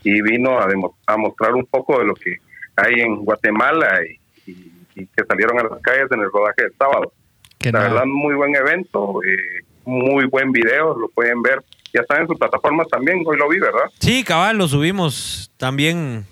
y 0.04 0.22
vino 0.22 0.60
a, 0.60 0.68
demo- 0.68 0.94
a 1.06 1.16
mostrar 1.16 1.54
un 1.54 1.66
poco 1.66 1.98
de 1.98 2.06
lo 2.06 2.14
que 2.14 2.36
hay 2.76 3.00
en 3.00 3.24
Guatemala 3.24 4.00
y, 4.04 4.50
y- 4.50 4.72
y 4.94 5.06
que 5.06 5.24
salieron 5.28 5.58
a 5.60 5.62
las 5.64 5.80
calles 5.82 6.10
en 6.10 6.20
el 6.20 6.30
rodaje 6.32 6.62
del 6.62 6.72
sábado. 6.78 7.12
Que 7.58 7.70
La 7.72 7.80
verdad, 7.80 8.04
muy 8.06 8.34
buen 8.34 8.54
evento, 8.56 9.20
eh, 9.22 9.62
muy 9.84 10.26
buen 10.26 10.52
video, 10.52 10.96
lo 10.98 11.08
pueden 11.08 11.42
ver. 11.42 11.62
Ya 11.92 12.00
está 12.02 12.18
en 12.20 12.26
sus 12.26 12.38
plataformas 12.38 12.88
también, 12.88 13.22
hoy 13.26 13.36
lo 13.38 13.48
vi, 13.48 13.58
¿verdad? 13.60 13.90
Sí, 13.98 14.24
cabal, 14.24 14.56
lo 14.58 14.68
subimos 14.68 15.50
también 15.56 16.24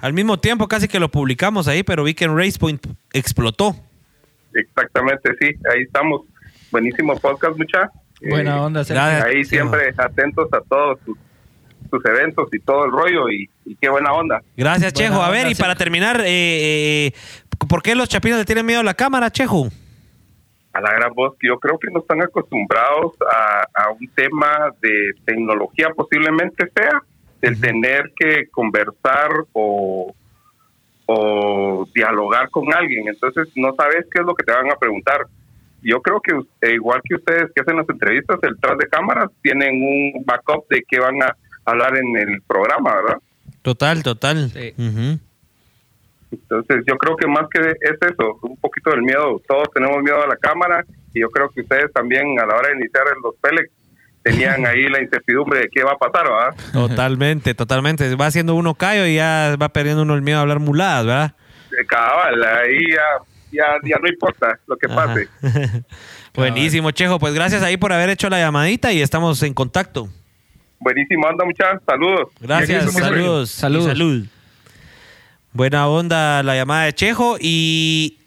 al 0.00 0.12
mismo 0.12 0.38
tiempo, 0.38 0.68
casi 0.68 0.86
que 0.88 1.00
lo 1.00 1.08
publicamos 1.08 1.66
ahí, 1.68 1.82
pero 1.82 2.04
vi 2.04 2.14
que 2.14 2.24
en 2.24 2.36
Race 2.36 2.58
Point 2.58 2.86
explotó. 3.12 3.74
Exactamente, 4.54 5.30
sí, 5.40 5.46
ahí 5.72 5.82
estamos. 5.82 6.22
Buenísimo 6.70 7.16
podcast, 7.18 7.56
mucha. 7.56 7.90
Buena 8.20 8.56
Eh, 8.56 8.60
onda, 8.60 8.80
gracias. 8.84 9.24
Ahí 9.24 9.44
siempre 9.44 9.92
atentos 9.96 10.48
a 10.52 10.60
todos 10.62 10.98
sus, 11.04 11.16
sus 11.90 12.04
eventos 12.04 12.48
y 12.52 12.58
todo 12.60 12.84
el 12.84 12.90
rollo 12.92 13.30
y, 13.30 13.48
y 13.68 13.76
qué 13.76 13.88
buena 13.88 14.12
onda. 14.12 14.42
Gracias, 14.56 14.92
Buena 14.92 15.10
Chejo. 15.10 15.22
A 15.22 15.30
ver, 15.30 15.46
onda, 15.46 15.50
y 15.52 15.54
para 15.54 15.74
terminar, 15.74 16.20
eh, 16.20 17.06
eh, 17.06 17.12
¿por 17.68 17.82
qué 17.82 17.94
los 17.94 18.08
chapinos 18.08 18.38
le 18.38 18.44
tienen 18.44 18.66
miedo 18.66 18.80
a 18.80 18.84
la 18.84 18.94
cámara, 18.94 19.30
Chejo? 19.30 19.68
a 20.72 20.80
la 20.80 20.92
gran 20.92 21.12
voz 21.14 21.34
yo 21.42 21.58
creo 21.58 21.78
que 21.78 21.90
no 21.90 22.00
están 22.00 22.22
acostumbrados 22.22 23.14
a, 23.20 23.66
a 23.74 23.90
un 23.90 24.06
tema 24.14 24.72
de 24.80 25.12
tecnología 25.24 25.88
posiblemente 25.96 26.70
sea 26.74 27.02
el 27.40 27.60
tener 27.60 28.12
que 28.16 28.48
conversar 28.50 29.30
o, 29.52 30.14
o 31.06 31.88
dialogar 31.94 32.50
con 32.50 32.72
alguien 32.72 33.08
entonces 33.08 33.48
no 33.56 33.74
sabes 33.74 34.06
qué 34.12 34.20
es 34.20 34.26
lo 34.26 34.34
que 34.34 34.44
te 34.44 34.52
van 34.52 34.70
a 34.70 34.76
preguntar 34.76 35.26
yo 35.82 36.02
creo 36.02 36.20
que 36.20 36.32
eh, 36.66 36.74
igual 36.74 37.00
que 37.02 37.14
ustedes 37.14 37.50
que 37.54 37.60
hacen 37.60 37.76
las 37.76 37.88
entrevistas 37.88 38.38
detrás 38.40 38.76
de 38.78 38.88
cámaras 38.88 39.30
tienen 39.42 39.74
un 39.74 40.24
backup 40.24 40.68
de 40.68 40.84
qué 40.88 41.00
van 41.00 41.22
a 41.22 41.34
hablar 41.64 41.96
en 41.96 42.16
el 42.16 42.42
programa 42.42 42.94
verdad 42.94 43.18
Total, 43.68 44.02
total. 44.02 44.50
Sí. 44.50 44.74
Entonces 46.30 46.84
yo 46.86 46.96
creo 46.96 47.16
que 47.16 47.26
más 47.26 47.46
que 47.52 47.60
es 47.60 47.98
eso, 48.00 48.38
un 48.40 48.56
poquito 48.56 48.92
del 48.92 49.02
miedo. 49.02 49.42
Todos 49.46 49.68
tenemos 49.74 50.02
miedo 50.02 50.22
a 50.22 50.26
la 50.26 50.36
cámara 50.36 50.86
y 51.12 51.20
yo 51.20 51.28
creo 51.28 51.50
que 51.50 51.60
ustedes 51.60 51.92
también 51.92 52.40
a 52.40 52.46
la 52.46 52.56
hora 52.56 52.68
de 52.70 52.76
iniciar 52.76 53.04
los 53.22 53.34
Pelex 53.42 53.70
tenían 54.22 54.64
ahí 54.64 54.88
la 54.88 55.02
incertidumbre 55.02 55.60
de 55.60 55.68
qué 55.68 55.84
va 55.84 55.92
a 55.92 55.98
pasar, 55.98 56.24
¿verdad? 56.24 56.54
Totalmente, 56.72 57.54
totalmente. 57.54 58.14
Va 58.14 58.24
haciendo 58.24 58.54
uno 58.54 58.74
callo 58.74 59.04
y 59.04 59.16
ya 59.16 59.54
va 59.60 59.68
perdiendo 59.68 60.00
uno 60.00 60.14
el 60.14 60.22
miedo 60.22 60.38
a 60.38 60.42
hablar 60.42 60.60
muladas, 60.60 61.04
¿verdad? 61.04 61.34
De 61.70 61.84
cabal, 61.84 62.42
ahí 62.42 62.90
ya, 62.90 63.22
ya, 63.52 63.66
ya 63.84 63.96
no 64.00 64.08
importa 64.08 64.58
lo 64.66 64.78
que 64.78 64.88
pase. 64.88 65.28
Buenísimo, 66.34 66.90
Chejo. 66.90 67.18
Pues 67.18 67.34
gracias 67.34 67.62
ahí 67.62 67.76
por 67.76 67.92
haber 67.92 68.08
hecho 68.08 68.30
la 68.30 68.38
llamadita 68.38 68.94
y 68.94 69.02
estamos 69.02 69.42
en 69.42 69.52
contacto. 69.52 70.08
Buenísimo, 70.80 71.26
anda 71.26 71.44
muchachos, 71.44 71.82
saludos. 71.84 72.28
Gracias, 72.40 72.92
saludos. 72.92 73.50
Saludos. 73.50 73.86
salud. 73.86 74.26
Buena 75.52 75.88
onda 75.88 76.42
la 76.42 76.54
llamada 76.54 76.84
de 76.84 76.92
Chejo 76.92 77.36
y 77.40 78.18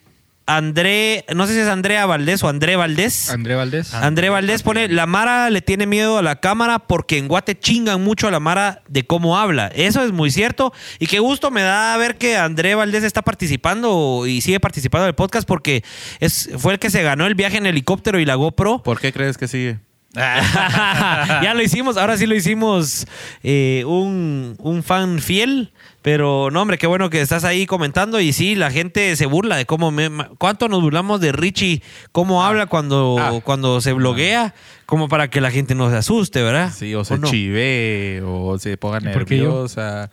André, 0.47 1.23
no 1.33 1.47
sé 1.47 1.53
si 1.53 1.59
es 1.59 1.67
Andrea 1.67 2.05
Valdés 2.05 2.43
o 2.43 2.49
André 2.49 2.75
Valdés. 2.75 3.29
André 3.29 3.55
Valdés. 3.55 3.93
André 3.93 4.29
Valdés 4.29 4.63
pone, 4.63 4.89
la 4.89 5.05
Mara 5.05 5.49
le 5.49 5.61
tiene 5.61 5.85
miedo 5.85 6.17
a 6.17 6.21
la 6.21 6.41
cámara 6.41 6.79
porque 6.79 7.17
en 7.17 7.27
Guate 7.27 7.57
chingan 7.57 8.03
mucho 8.03 8.27
a 8.27 8.31
la 8.31 8.39
Mara 8.39 8.81
de 8.89 9.05
cómo 9.05 9.37
habla. 9.37 9.67
Eso 9.67 10.03
es 10.03 10.11
muy 10.11 10.29
cierto. 10.29 10.73
Y 10.99 11.07
qué 11.07 11.19
gusto 11.19 11.51
me 11.51 11.61
da 11.61 11.95
ver 11.95 12.17
que 12.17 12.37
André 12.37 12.75
Valdés 12.75 13.03
está 13.03 13.21
participando 13.21 14.25
y 14.27 14.41
sigue 14.41 14.59
participando 14.59 15.05
del 15.05 15.15
podcast 15.15 15.47
porque 15.47 15.83
es, 16.19 16.49
fue 16.57 16.73
el 16.73 16.79
que 16.79 16.89
se 16.89 17.01
ganó 17.01 17.27
el 17.27 17.35
viaje 17.35 17.57
en 17.57 17.65
helicóptero 17.65 18.19
y 18.19 18.25
la 18.25 18.35
GoPro. 18.35 18.83
¿Por 18.83 18.99
qué 18.99 19.13
crees 19.13 19.37
que 19.37 19.47
sigue? 19.47 19.79
ya 20.15 21.53
lo 21.55 21.61
hicimos, 21.61 21.97
ahora 21.97 22.17
sí 22.17 22.25
lo 22.25 22.35
hicimos 22.35 23.07
eh, 23.43 23.83
un, 23.87 24.55
un 24.59 24.83
fan 24.83 25.19
fiel. 25.19 25.71
Pero 26.01 26.49
no, 26.51 26.63
hombre, 26.63 26.79
qué 26.79 26.87
bueno 26.87 27.11
que 27.11 27.21
estás 27.21 27.43
ahí 27.43 27.67
comentando. 27.67 28.19
Y 28.19 28.33
sí, 28.33 28.55
la 28.55 28.71
gente 28.71 29.15
se 29.15 29.27
burla 29.27 29.55
de 29.57 29.67
cómo 29.67 29.91
me. 29.91 30.09
¿Cuánto 30.39 30.67
nos 30.67 30.81
burlamos 30.81 31.21
de 31.21 31.31
Richie? 31.31 31.83
¿Cómo 32.11 32.43
habla 32.43 32.65
cuando, 32.65 33.17
Ah. 33.19 33.39
cuando 33.43 33.81
se 33.81 33.93
bloguea? 33.93 34.55
Como 34.87 35.07
para 35.09 35.29
que 35.29 35.41
la 35.41 35.51
gente 35.51 35.75
no 35.75 35.91
se 35.91 35.97
asuste, 35.97 36.41
¿verdad? 36.41 36.73
Sí, 36.75 36.95
o 36.95 37.05
se 37.05 37.19
no? 37.19 37.27
chive, 37.29 38.21
o 38.25 38.57
se 38.57 38.77
ponga 38.77 38.99
nerviosa, 38.99 40.09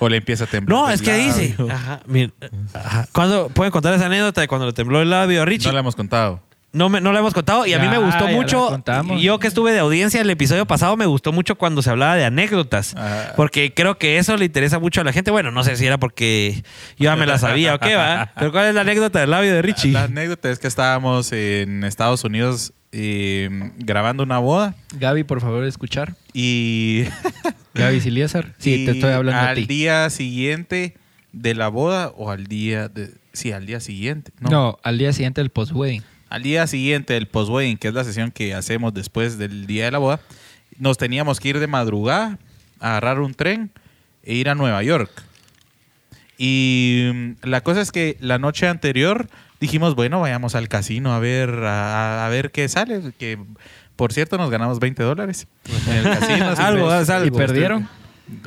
o 0.00 0.08
le 0.08 0.16
empieza 0.16 0.42
a 0.44 0.46
temblar. 0.48 0.76
No, 0.76 0.90
es 0.90 1.00
que 1.02 1.14
dice. 1.14 1.54
Ajá, 1.70 2.00
mira, 2.06 2.32
ajá. 2.74 3.06
¿Cuándo 3.12 3.48
pueden 3.48 3.70
contar 3.70 3.94
esa 3.94 4.06
anécdota 4.06 4.40
de 4.40 4.48
cuando 4.48 4.66
le 4.66 4.72
tembló 4.72 5.00
el 5.00 5.08
labio 5.10 5.42
a 5.42 5.44
Richie? 5.44 5.68
No 5.68 5.72
le 5.72 5.78
hemos 5.80 5.94
contado. 5.94 6.42
No, 6.70 6.90
me, 6.90 7.00
no 7.00 7.12
lo 7.12 7.18
hemos 7.18 7.32
contado 7.32 7.64
y 7.66 7.72
a 7.72 7.78
mí 7.78 7.86
Ya, 7.86 7.92
me 7.92 7.98
gustó 7.98 8.26
ya 8.26 8.30
la 8.30 8.36
mucho. 8.36 8.66
contamos. 8.68 9.22
Yo 9.22 9.38
que 9.38 9.46
estuve 9.46 9.72
de 9.72 9.78
audiencia 9.78 10.20
el 10.20 10.28
episodio 10.28 10.66
pasado, 10.66 10.96
me 10.98 11.06
gustó 11.06 11.32
mucho 11.32 11.56
cuando 11.56 11.80
se 11.80 11.88
hablaba 11.88 12.14
de 12.16 12.26
anécdotas. 12.26 12.94
Ah. 12.96 13.32
Porque 13.36 13.72
creo 13.72 13.96
que 13.98 14.18
eso 14.18 14.36
le 14.36 14.44
interesa 14.44 14.78
mucho 14.78 15.00
a 15.00 15.04
la 15.04 15.12
gente. 15.14 15.30
Bueno, 15.30 15.50
no 15.50 15.64
sé 15.64 15.76
si 15.76 15.86
era 15.86 15.96
porque 15.98 16.62
yo 16.98 17.04
ya 17.04 17.16
me 17.16 17.24
la 17.24 17.38
sabía 17.38 17.74
o 17.74 17.78
qué 17.78 17.94
va. 17.96 18.32
Pero 18.38 18.52
¿cuál 18.52 18.66
es 18.66 18.74
la 18.74 18.82
anécdota 18.82 19.20
del 19.20 19.30
labio 19.30 19.52
de 19.54 19.62
Richie? 19.62 19.92
La 19.92 20.04
anécdota 20.04 20.50
es 20.50 20.58
que 20.58 20.66
estábamos 20.66 21.32
en 21.32 21.84
Estados 21.84 22.22
Unidos 22.24 22.74
eh, 22.92 23.48
grabando 23.78 24.22
una 24.22 24.38
boda 24.38 24.74
Gaby, 24.94 25.24
por 25.24 25.40
favor, 25.40 25.64
escuchar. 25.64 26.14
y, 26.34 27.04
Gaby 27.74 28.00
Siliesar. 28.00 28.54
Sí, 28.58 28.82
y 28.82 28.84
te 28.84 28.90
estoy 28.92 29.12
hablando 29.12 29.40
al 29.40 29.48
a 29.48 29.54
ti. 29.54 29.66
día 29.66 30.10
siguiente 30.10 30.96
de 31.32 31.54
la 31.54 31.68
boda 31.68 32.08
o 32.16 32.30
al 32.30 32.46
día 32.46 32.88
de 32.88 33.10
sí 33.32 33.52
al 33.52 33.66
día 33.66 33.80
siguiente 33.80 34.32
no, 34.40 34.50
No. 34.50 34.78
al 34.82 34.98
día 34.98 35.12
siguiente 35.12 35.40
del 35.40 35.50
post-wedding. 35.50 36.02
Al 36.28 36.42
día 36.42 36.66
siguiente 36.66 37.14
del 37.14 37.26
post-wedding 37.26 37.78
que 37.78 37.88
es 37.88 37.94
la 37.94 38.04
sesión 38.04 38.30
que 38.30 38.54
hacemos 38.54 38.94
después 38.94 39.38
del 39.38 39.66
día 39.66 39.86
de 39.86 39.90
la 39.90 39.98
boda 39.98 40.20
nos 40.78 40.98
teníamos 40.98 41.40
que 41.40 41.48
ir 41.48 41.58
de 41.58 41.66
madrugada 41.66 42.38
a 42.80 42.90
agarrar 42.90 43.20
un 43.20 43.34
tren 43.34 43.70
e 44.22 44.34
ir 44.34 44.48
a 44.48 44.54
Nueva 44.54 44.82
York 44.82 45.24
y 46.38 47.10
mm, 47.12 47.32
la 47.42 47.60
cosa 47.62 47.80
es 47.80 47.92
que 47.92 48.16
la 48.20 48.38
noche 48.38 48.68
anterior 48.68 49.28
dijimos, 49.60 49.96
bueno, 49.96 50.20
vayamos 50.20 50.54
al 50.54 50.68
casino 50.68 51.12
a 51.12 51.18
ver, 51.18 51.50
a, 51.50 52.24
a 52.24 52.28
ver 52.28 52.52
qué 52.52 52.68
sale. 52.68 53.12
Que 53.18 53.38
por 53.96 54.12
cierto 54.12 54.38
nos 54.38 54.50
ganamos 54.50 54.78
20 54.78 55.02
dólares. 55.02 55.48
En 55.88 55.94
el 55.94 56.04
casino. 56.04 56.48
Algo, 56.56 56.90
algo. 56.90 57.26
¿Y 57.26 57.30
perdieron? 57.30 57.88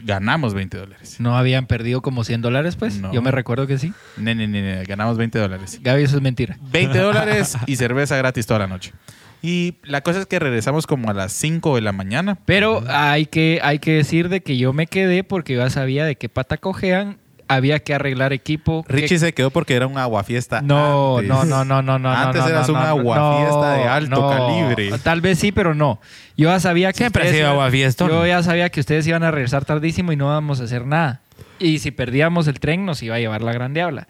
Ganamos 0.03 0.53
20 0.53 0.77
dólares. 0.77 1.17
¿No 1.19 1.37
habían 1.37 1.65
perdido 1.65 2.01
como 2.01 2.23
100 2.23 2.41
dólares, 2.41 2.75
pues? 2.75 2.99
No. 2.99 3.13
Yo 3.13 3.21
me 3.21 3.31
recuerdo 3.31 3.67
que 3.67 3.77
sí. 3.77 3.93
Ne, 4.17 4.35
ne, 4.35 4.47
ne, 4.47 4.83
ganamos 4.83 5.17
20 5.17 5.39
dólares. 5.39 5.79
Gaby, 5.81 6.03
eso 6.03 6.17
es 6.17 6.21
mentira. 6.21 6.57
20 6.71 6.97
dólares 6.99 7.57
y 7.65 7.75
cerveza 7.75 8.15
gratis 8.17 8.45
toda 8.45 8.59
la 8.59 8.67
noche. 8.67 8.93
Y 9.41 9.77
la 9.83 10.01
cosa 10.01 10.19
es 10.19 10.25
que 10.27 10.37
regresamos 10.37 10.85
como 10.85 11.09
a 11.09 11.13
las 11.13 11.33
5 11.33 11.75
de 11.75 11.81
la 11.81 11.91
mañana. 11.91 12.37
Pero 12.45 12.83
hay 12.87 13.25
que, 13.25 13.59
hay 13.63 13.79
que 13.79 13.93
decir 13.93 14.29
de 14.29 14.41
que 14.41 14.57
yo 14.57 14.71
me 14.71 14.85
quedé 14.85 15.23
porque 15.23 15.53
yo 15.53 15.59
ya 15.59 15.69
sabía 15.69 16.05
de 16.05 16.15
qué 16.15 16.29
pata 16.29 16.57
cojean. 16.57 17.17
Había 17.53 17.79
que 17.79 17.93
arreglar 17.93 18.33
equipo. 18.33 18.83
que- 18.83 18.93
Richie 18.93 19.19
se 19.19 19.33
quedó 19.33 19.49
porque 19.51 19.75
era 19.75 19.87
un 19.87 19.97
aguafiesta. 19.97 20.61
No, 20.61 21.17
antes. 21.17 21.29
no, 21.29 21.43
no, 21.45 21.65
no, 21.65 21.81
no, 21.81 21.99
no. 21.99 22.09
Antes 22.11 22.41
no, 22.41 22.47
eras 22.49 22.67
no, 22.69 22.73
un 22.75 22.79
no, 22.79 22.85
aguafiesta 22.87 23.73
de 23.73 23.83
alto 23.87 24.21
no. 24.21 24.29
calibre. 24.29 24.91
Tal 25.03 25.21
vez 25.21 25.39
sí, 25.39 25.51
pero 25.51 25.73
no. 25.75 25.99
Yo 26.37 26.49
ya 26.49 26.59
sabía 26.59 26.91
que 26.91 26.97
Siempre 26.99 27.23
ha 27.23 27.25
ustedes 27.25 27.37
sido 27.39 27.49
iban- 27.49 27.59
aguafiestón. 27.61 28.09
Yo 28.09 28.25
ya 28.25 28.41
sabía 28.43 28.69
que 28.69 28.79
ustedes 28.79 29.05
iban 29.07 29.23
a 29.23 29.31
regresar 29.31 29.65
tardísimo 29.65 30.11
y 30.11 30.15
no 30.15 30.25
íbamos 30.25 30.61
a 30.61 30.63
hacer 30.63 30.85
nada. 30.85 31.21
Y 31.59 31.79
si 31.79 31.91
perdíamos 31.91 32.47
el 32.47 32.59
tren 32.59 32.85
nos 32.85 33.03
iba 33.03 33.15
a 33.15 33.19
llevar 33.19 33.41
la 33.43 33.53
gran 33.53 33.73
diabla. 33.73 34.07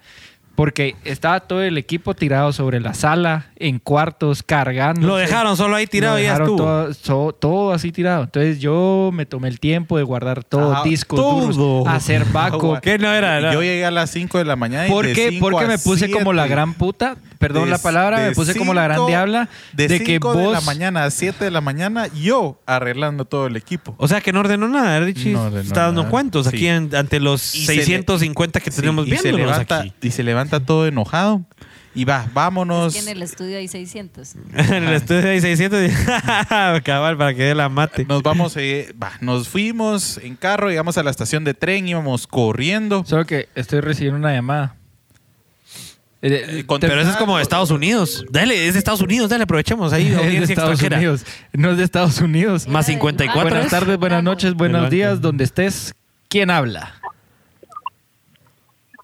Porque 0.54 0.96
estaba 1.04 1.40
todo 1.40 1.62
el 1.62 1.78
equipo 1.78 2.14
tirado 2.14 2.52
sobre 2.52 2.78
la 2.78 2.92
sala, 2.94 3.46
en 3.56 3.78
cuartos, 3.78 4.42
cargando. 4.42 5.06
Lo 5.06 5.16
dejaron 5.16 5.56
solo 5.56 5.76
ahí 5.76 5.86
tirado 5.86 6.18
y 6.18 6.24
ya 6.24 6.34
estuvo. 6.34 6.56
Todo, 6.56 6.94
so- 6.94 7.32
todo 7.38 7.72
así 7.72 7.90
tirado. 7.90 8.24
Entonces 8.24 8.60
yo 8.60 9.10
me 9.14 9.24
tomé 9.24 9.48
el 9.48 9.58
tiempo 9.60 9.96
de 9.96 10.02
guardar 10.02 10.44
todo, 10.44 10.72
Ajá, 10.74 10.84
discos 10.84 11.18
todo. 11.18 11.52
duros, 11.52 11.88
hacer 11.88 12.24
backup. 12.26 12.80
¿Qué 12.82 12.98
no 12.98 13.10
era? 13.12 13.38
Era- 13.38 13.52
Yo 13.54 13.62
llegué 13.62 13.84
a 13.86 13.90
las 13.90 14.10
5 14.10 14.36
de 14.38 14.44
la 14.44 14.56
mañana 14.56 14.86
y 14.88 14.90
¿Por 14.90 15.06
de 15.06 15.14
qué? 15.14 15.30
5 15.30 15.40
Porque 15.48 15.64
a 15.64 15.68
me 15.68 15.78
puse 15.78 16.10
como 16.10 16.32
la 16.34 16.42
7. 16.42 16.54
gran 16.54 16.74
puta, 16.74 17.16
perdón 17.38 17.64
De- 17.64 17.70
la 17.70 17.78
palabra, 17.78 18.18
me 18.18 18.32
puse 18.32 18.54
como 18.54 18.74
la 18.74 18.82
gran 18.84 18.96
cinco- 18.98 19.08
diabla 19.08 19.48
De, 19.72 19.88
de, 19.88 19.98
que 20.00 20.12
5 20.14 20.34
de 20.34 20.44
la 20.44 20.58
vos 20.58 20.64
mañana 20.66 21.04
a 21.04 21.10
7 21.10 21.44
de 21.46 21.50
la 21.50 21.60
mañana, 21.62 22.08
yo 22.08 22.60
arreglando 22.66 23.24
todo 23.24 23.46
el 23.46 23.56
equipo. 23.56 23.94
O 23.96 24.06
sea 24.06 24.20
que 24.20 24.32
no 24.34 24.40
ordenó 24.40 24.68
nada, 24.68 25.00
Richie. 25.00 25.32
No 25.32 25.44
ordenó 25.44 25.60
está 25.62 25.84
dando 25.86 26.02
nada. 26.02 26.10
cuentos 26.10 26.46
Sí. 26.46 26.56
aquí 26.56 26.68
ante 26.68 27.20
los 27.20 27.54
Y 27.54 27.64
se 27.64 27.74
le- 27.76 27.84
650 27.84 28.60
que 28.60 28.70
tenemos 28.70 29.06
Sí, 29.06 29.12
y 29.12 29.16
se 29.16 29.22
viéndonos 29.22 29.50
levanta 29.50 29.78
aquí. 29.80 29.92
Y 30.02 30.10
se 30.10 30.22
levanta 30.22 30.41
todo 30.48 30.86
enojado. 30.86 31.42
Y 31.94 32.06
va, 32.06 32.26
vámonos. 32.32 32.94
Es 32.96 33.04
que 33.04 33.10
en 33.10 33.16
el 33.16 33.22
estudio 33.22 33.58
hay 33.58 33.68
600. 33.68 34.34
en 34.54 34.84
el 34.84 34.94
estudio 34.94 35.28
hay 35.28 35.40
600. 35.42 35.90
Cabal, 36.84 37.18
para 37.18 37.34
que 37.34 37.42
dé 37.42 37.54
la 37.54 37.68
mate. 37.68 38.06
Nos 38.06 38.22
vamos, 38.22 38.56
eh, 38.56 38.94
va, 39.02 39.12
nos 39.20 39.48
fuimos 39.48 40.16
en 40.18 40.36
carro, 40.36 40.68
llegamos 40.70 40.96
a 40.96 41.02
la 41.02 41.10
estación 41.10 41.44
de 41.44 41.52
tren, 41.54 41.86
íbamos 41.86 42.26
corriendo. 42.26 43.04
Solo 43.04 43.26
que 43.26 43.48
estoy 43.54 43.80
recibiendo 43.80 44.18
una 44.18 44.32
llamada. 44.32 44.76
Eh, 46.22 46.60
Eh, 46.60 46.64
con- 46.66 46.80
te- 46.80 46.88
Pero 46.88 47.00
eso 47.02 47.10
es 47.10 47.16
como 47.16 47.36
de 47.36 47.42
Estados 47.42 47.70
Unidos. 47.70 48.24
Dale, 48.30 48.68
es 48.68 48.72
de 48.74 48.78
Estados 48.78 49.00
Unidos, 49.02 49.28
dale, 49.28 49.42
aprovechemos 49.44 49.92
ahí. 49.92 50.06
es 50.08 50.14
de 50.14 50.26
Estados 50.44 50.70
extranjera. 50.80 50.96
Unidos. 50.96 51.26
No 51.52 51.72
es 51.72 51.76
de 51.76 51.84
Estados 51.84 52.20
Unidos. 52.22 52.68
Más 52.68 52.86
54. 52.86 53.42
Buenas 53.50 53.64
¿es? 53.66 53.70
tardes, 53.70 53.98
buenas 53.98 54.22
noches, 54.22 54.54
buenos 54.54 54.88
días, 54.88 55.20
donde 55.20 55.44
estés. 55.44 55.94
¿Quién 56.28 56.50
habla? 56.50 56.94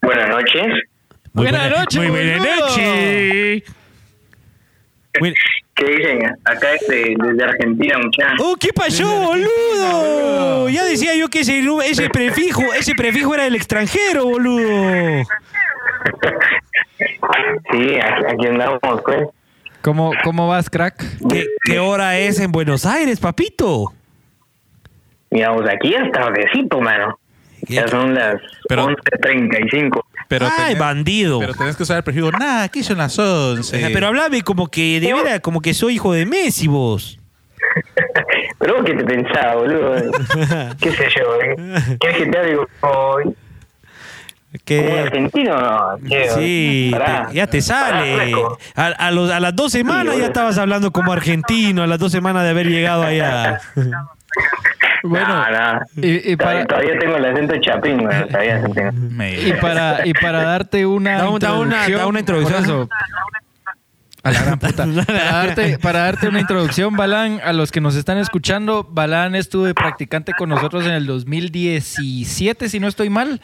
Buenas 0.01 0.29
noches. 0.31 0.65
Muy 1.39 1.47
Buenas 1.47 1.63
buena- 1.69 1.79
noches, 1.79 1.99
Muy 2.01 2.09
buenas 2.11 2.39
boludo. 2.39 2.61
noches. 2.69 3.63
¿Qué 5.75 5.85
dicen? 5.85 6.37
Acá 6.45 6.69
desde, 6.73 7.15
desde 7.17 7.45
Argentina, 7.45 7.99
muchachos. 7.99 8.41
Oh, 8.41 8.57
¿qué 8.59 8.73
pasó, 8.73 9.07
boludo? 9.21 10.69
Ya 10.69 10.85
decía 10.85 11.15
yo 11.15 11.29
que 11.29 11.41
ese, 11.41 12.11
prefijo, 12.11 12.63
ese 12.75 12.95
prefijo 12.97 13.35
era 13.35 13.45
del 13.45 13.55
extranjero, 13.55 14.25
boludo. 14.25 15.25
Sí, 17.71 17.97
aquí 18.01 18.47
andamos, 18.47 18.79
pues. 19.05 19.23
¿Cómo, 19.83 20.13
cómo 20.25 20.49
vas, 20.49 20.69
crack? 20.69 20.97
¿Qué, 21.31 21.47
qué 21.65 21.79
hora 21.79 22.19
es 22.19 22.41
en 22.41 22.51
Buenos 22.51 22.85
Aires, 22.85 23.21
papito? 23.21 23.93
Miramos, 25.31 25.63
aquí 25.69 25.95
es 25.95 26.11
tardecito, 26.11 26.81
mano. 26.81 27.19
Ya 27.69 27.87
son 27.87 28.15
las 28.15 28.41
Pero- 28.69 28.87
11.35. 28.89 30.03
Pero 30.29 30.47
Ay, 30.47 30.75
tenés- 30.75 30.79
bandido. 30.79 31.39
Pero 31.41 31.55
tenés 31.55 31.75
que 31.77 31.83
usar 31.83 31.97
el 31.97 32.03
prefijo. 32.05 32.31
Nah, 32.31 32.63
aquí 32.65 32.83
son 32.83 32.99
las 32.99 33.19
11. 33.19 33.91
Pero 33.93 34.07
hablame 34.09 34.43
como 34.43 34.69
que 34.69 35.01
de 35.01 35.13
veras, 35.15 35.41
como 35.41 35.61
que 35.63 35.73
soy 35.75 35.95
hijo 35.95 36.13
de 36.13 36.27
Messi, 36.27 36.69
vos. 36.69 37.19
Pero 38.59 38.77
vos 38.77 38.85
qué 38.85 38.95
te 38.95 39.05
pensás, 39.05 39.55
boludo. 39.55 39.95
¿Qué 40.81 40.91
sé 40.93 41.05
yo? 41.17 41.41
eh? 41.43 41.97
¿Quieres 42.01 42.19
que 42.19 42.27
te 42.27 42.39
hable 42.39 42.57
como, 42.57 42.67
como 42.81 43.25
un 43.25 43.37
Que, 44.65 45.01
argentino? 45.01 45.59
No, 45.59 45.99
sí, 46.35 46.93
te- 47.29 47.35
ya 47.35 47.47
te 47.47 47.61
sale. 47.63 48.33
A, 48.75 48.87
a 48.87 49.11
los- 49.11 49.31
a 49.31 49.41
las 49.41 49.55
dos 49.57 49.73
semanas 49.73 50.17
ya 50.19 50.27
estabas 50.27 50.59
hablando 50.59 50.91
como 50.91 51.13
argentino, 51.13 51.83
a 51.83 51.87
las 51.87 51.99
dos 51.99 52.13
semanas 52.13 52.43
de 52.45 52.51
haber 52.51 52.67
llegado 52.69 53.03
allá. 53.03 53.61
Bueno, 55.05 55.29
No, 55.29 55.51
no. 55.75 55.81
y, 55.97 56.33
y 56.33 56.37
Todavía, 56.37 56.65
para, 56.65 56.67
todavía 56.67 56.99
tengo 56.99 57.17
el 57.17 57.25
acento 57.25 57.55
chapín, 57.61 57.99
todavía 58.31 58.61
y, 59.47 59.53
para, 59.55 60.07
y 60.07 60.13
para 60.13 60.43
darte 60.43 60.85
una 60.87 61.19
Da 61.19 61.29
un- 61.31 61.39
da 61.39 61.55
una- 61.55 61.65
introducción... 61.87 61.99
da 62.01 62.07
una 62.09 62.21
introducción. 62.21 62.63
por 62.65 62.65
eso, 62.65 62.89
A 64.29 64.33
la 64.33 64.43
gran 64.43 64.59
puta. 64.59 64.87
Para 65.07 65.25
darte, 65.33 65.79
para 65.79 65.99
darte 66.01 66.29
una 66.29 66.41
introducción, 66.41 66.97
Balán, 66.97 67.41
a 67.45 67.53
los 67.53 67.71
que 67.73 67.81
nos 67.81 67.95
están 67.97 68.19
escuchando, 68.19 68.87
Balán 68.91 69.35
estuvo 69.35 69.65
de 69.65 69.75
practicante 69.75 70.33
con 70.37 70.49
nosotros 70.49 70.85
en 70.87 70.93
el 70.93 71.07
2017, 71.07 72.69
si 72.69 72.81
no 72.81 72.89
estoy 72.89 73.11
mal. 73.11 73.41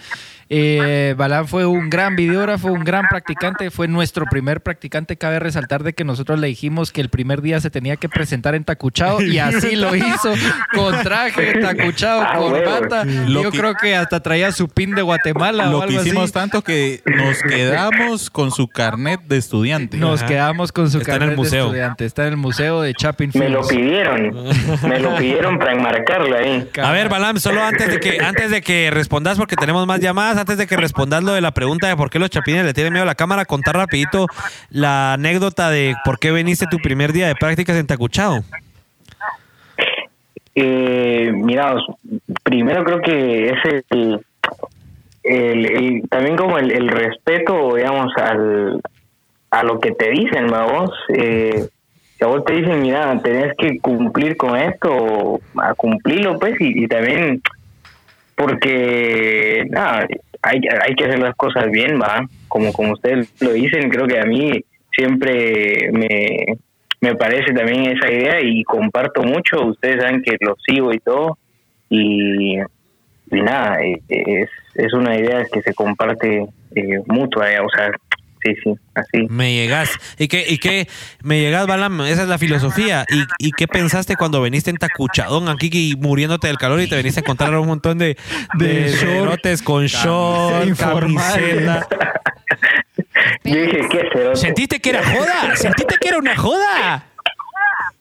Eh, 0.51 1.14
Balán 1.16 1.49
fue 1.49 1.64
un 1.64 1.88
gran 1.88 2.16
videógrafo, 2.16 2.68
un 2.68 2.85
gran 2.85 3.07
practicante, 3.09 3.70
fue 3.70 3.88
nuestro 3.88 4.27
primer 4.27 4.62
practicante. 4.62 5.16
Cabe 5.16 5.38
resaltar 5.38 5.83
de 5.83 5.94
que 5.94 6.05
nosotros 6.05 6.38
le 6.38 6.49
dijimos 6.49 6.92
que 6.92 7.01
el 7.01 7.09
primer 7.09 7.40
día 7.40 7.61
se 7.61 7.70
tenía 7.70 7.97
que 7.97 8.11
presentar 8.11 8.55
en 8.55 8.62
tacuchado 8.62 9.23
y 9.23 9.38
así 9.38 9.75
lo 9.75 9.97
hizo, 9.97 10.35
con 10.75 11.03
traje, 11.03 11.55
tacuchado, 11.62 12.23
Ah, 12.23 12.37
corbata. 12.37 13.05
Lo 13.05 13.42
Yo 13.44 13.51
que- 13.51 13.59
creo 13.59 13.75
que 13.75 13.97
hasta 13.97 14.20
traía 14.23 14.53
su 14.53 14.68
pin 14.68 14.94
de 14.94 15.01
Guatemala 15.03 15.68
o 15.68 15.73
Lo 15.73 15.83
algo 15.83 15.97
que 15.97 16.03
hicimos 16.07 16.25
así. 16.25 16.33
tanto 16.35 16.62
que 16.62 17.03
nos 17.07 17.42
quedamos 17.42 18.29
con 18.29 18.51
su 18.51 18.68
carnet 18.68 19.20
de 19.27 19.38
estudiante. 19.38 19.97
Nos 19.97 20.20
Ajá. 20.20 20.29
quedamos 20.29 20.73
con 20.74 20.90
su 20.90 20.98
Está 20.98 21.12
en 21.12 21.14
el 21.14 21.18
carnet 21.20 21.30
de 21.30 21.37
museo. 21.37 21.64
estudiante. 21.66 22.04
Está 22.04 22.22
en 22.26 22.28
el 22.28 22.37
museo 22.37 22.82
de 22.82 22.92
Chapin 22.92 23.30
Me 23.34 23.48
lo 23.48 23.66
pidieron. 23.66 24.30
Me 24.87 24.98
lo 25.00 25.16
pidieron 25.16 25.58
para 25.58 25.72
enmarcarlo 25.72 26.37
ahí. 26.37 26.68
A 26.82 26.92
ver, 26.92 27.08
Balam, 27.08 27.38
solo 27.38 27.62
antes 27.62 27.88
de 27.90 27.98
que 28.00 28.20
antes 28.20 28.50
de 28.50 28.60
que 28.60 28.90
respondas, 28.90 29.38
porque 29.38 29.56
tenemos 29.56 29.87
más 29.87 30.00
llamadas, 30.00 30.37
antes 30.37 30.58
de 30.58 30.66
que 30.66 30.76
respondas 30.76 31.24
lo 31.24 31.32
de 31.32 31.40
la 31.40 31.52
pregunta 31.52 31.88
de 31.88 31.96
por 31.96 32.10
qué 32.10 32.18
los 32.18 32.28
chapines 32.28 32.64
le 32.66 32.74
tienen 32.74 32.92
miedo 32.92 33.04
a 33.04 33.06
la 33.06 33.14
cámara, 33.14 33.46
contar 33.46 33.76
rapidito 33.76 34.26
la 34.68 35.14
anécdota 35.14 35.70
de 35.70 35.94
por 36.04 36.18
qué 36.18 36.30
viniste 36.32 36.66
tu 36.70 36.76
primer 36.78 37.12
día 37.14 37.28
de 37.28 37.34
prácticas 37.37 37.76
en 37.76 37.87
Tacuchao. 37.87 38.44
Eh, 40.56 41.32
mira, 41.34 41.74
primero 42.44 42.84
creo 42.84 43.00
que 43.00 43.48
es 43.50 43.58
el, 43.90 44.20
el- 45.24 45.66
el- 45.66 46.08
también 46.08 46.37
como 46.37 46.58
el, 46.58 46.70
el 46.70 46.88
respeto, 46.88 47.74
digamos, 47.74 48.12
al, 48.16 48.80
a 49.55 49.62
lo 49.62 49.79
que 49.79 49.93
te 49.93 50.11
dicen, 50.11 50.49
vamos. 50.49 50.90
Eh, 51.09 51.69
si 52.17 52.25
a 52.25 52.27
vos 52.27 52.45
te 52.45 52.55
dicen, 52.55 52.83
mira, 52.83 53.21
tenés 53.23 53.55
que 53.57 53.79
cumplir 53.79 54.37
con 54.37 54.57
esto, 54.57 55.40
a 55.57 55.75
cumplirlo, 55.75 56.38
pues, 56.38 56.61
y, 56.61 56.85
y 56.85 56.88
también 56.88 57.40
porque 58.35 59.64
nada, 59.71 60.09
hay, 60.43 60.61
hay 60.83 60.95
que 60.97 61.05
hacer 61.05 61.21
las 61.21 61.37
cosas 61.37 61.71
bien, 61.71 62.01
va. 62.01 62.29
Como, 62.49 62.73
como 62.73 62.93
ustedes 62.93 63.33
lo 63.40 63.53
dicen, 63.53 63.88
creo 63.90 64.09
que 64.09 64.19
a 64.19 64.25
mí 64.25 64.64
siempre 64.93 65.90
me, 65.93 66.59
me 67.01 67.14
parece 67.14 67.53
también 67.53 67.97
esa 67.97 68.11
idea 68.11 68.40
y 68.40 68.64
comparto 68.64 69.23
mucho. 69.23 69.67
Ustedes 69.67 70.01
saben 70.01 70.23
que 70.23 70.37
lo 70.40 70.57
sigo 70.67 70.93
y 70.93 70.99
todo. 70.99 71.38
Y, 71.88 72.59
y 72.59 73.43
nada, 73.43 73.81
eh, 73.83 74.01
es, 74.09 74.51
es 74.75 74.93
una 74.93 75.17
idea 75.17 75.45
que 75.53 75.62
se 75.62 75.75
comparte 75.75 76.47
eh, 76.75 77.01
mutua, 77.07 77.53
eh, 77.53 77.61
o 77.61 77.69
sea, 77.69 77.90
sí, 78.44 78.54
sí, 78.62 78.74
así. 78.94 79.26
Me 79.28 79.54
llegas. 79.54 79.90
¿Y 80.18 80.28
qué, 80.28 80.44
y 80.48 80.59
qué 80.59 80.87
me 81.22 81.40
llegas, 81.40 81.66
Balam? 81.66 82.00
Esa 82.02 82.22
es 82.22 82.28
la 82.28 82.38
filosofía. 82.38 83.04
¿Y, 83.09 83.48
y 83.48 83.50
qué 83.52 83.66
pensaste 83.66 84.16
cuando 84.16 84.40
veniste 84.40 84.70
en 84.70 84.76
tacuchadón 84.76 85.48
aquí 85.48 85.70
y 85.72 85.96
muriéndote 85.96 86.46
del 86.48 86.59
calor 86.59 86.80
y 86.80 86.88
te 86.88 86.96
veniste 86.96 87.20
a 87.20 87.22
encontrar 87.22 87.57
un 87.57 87.66
montón 87.66 87.98
de, 87.98 88.16
de, 88.59 89.59
con 89.64 89.87
short, 89.87 90.76
camiseta? 90.78 91.87
Yo 93.44 93.57
dije, 93.57 93.80
¿qué 93.90 94.09
cerote? 94.12 94.37
¿Sentiste 94.37 94.80
que 94.80 94.90
era 94.90 95.02
joda? 95.02 95.57
¿Sentiste 95.57 95.96
que 96.00 96.09
era 96.09 96.18
una 96.18 96.37
joda? 96.37 97.04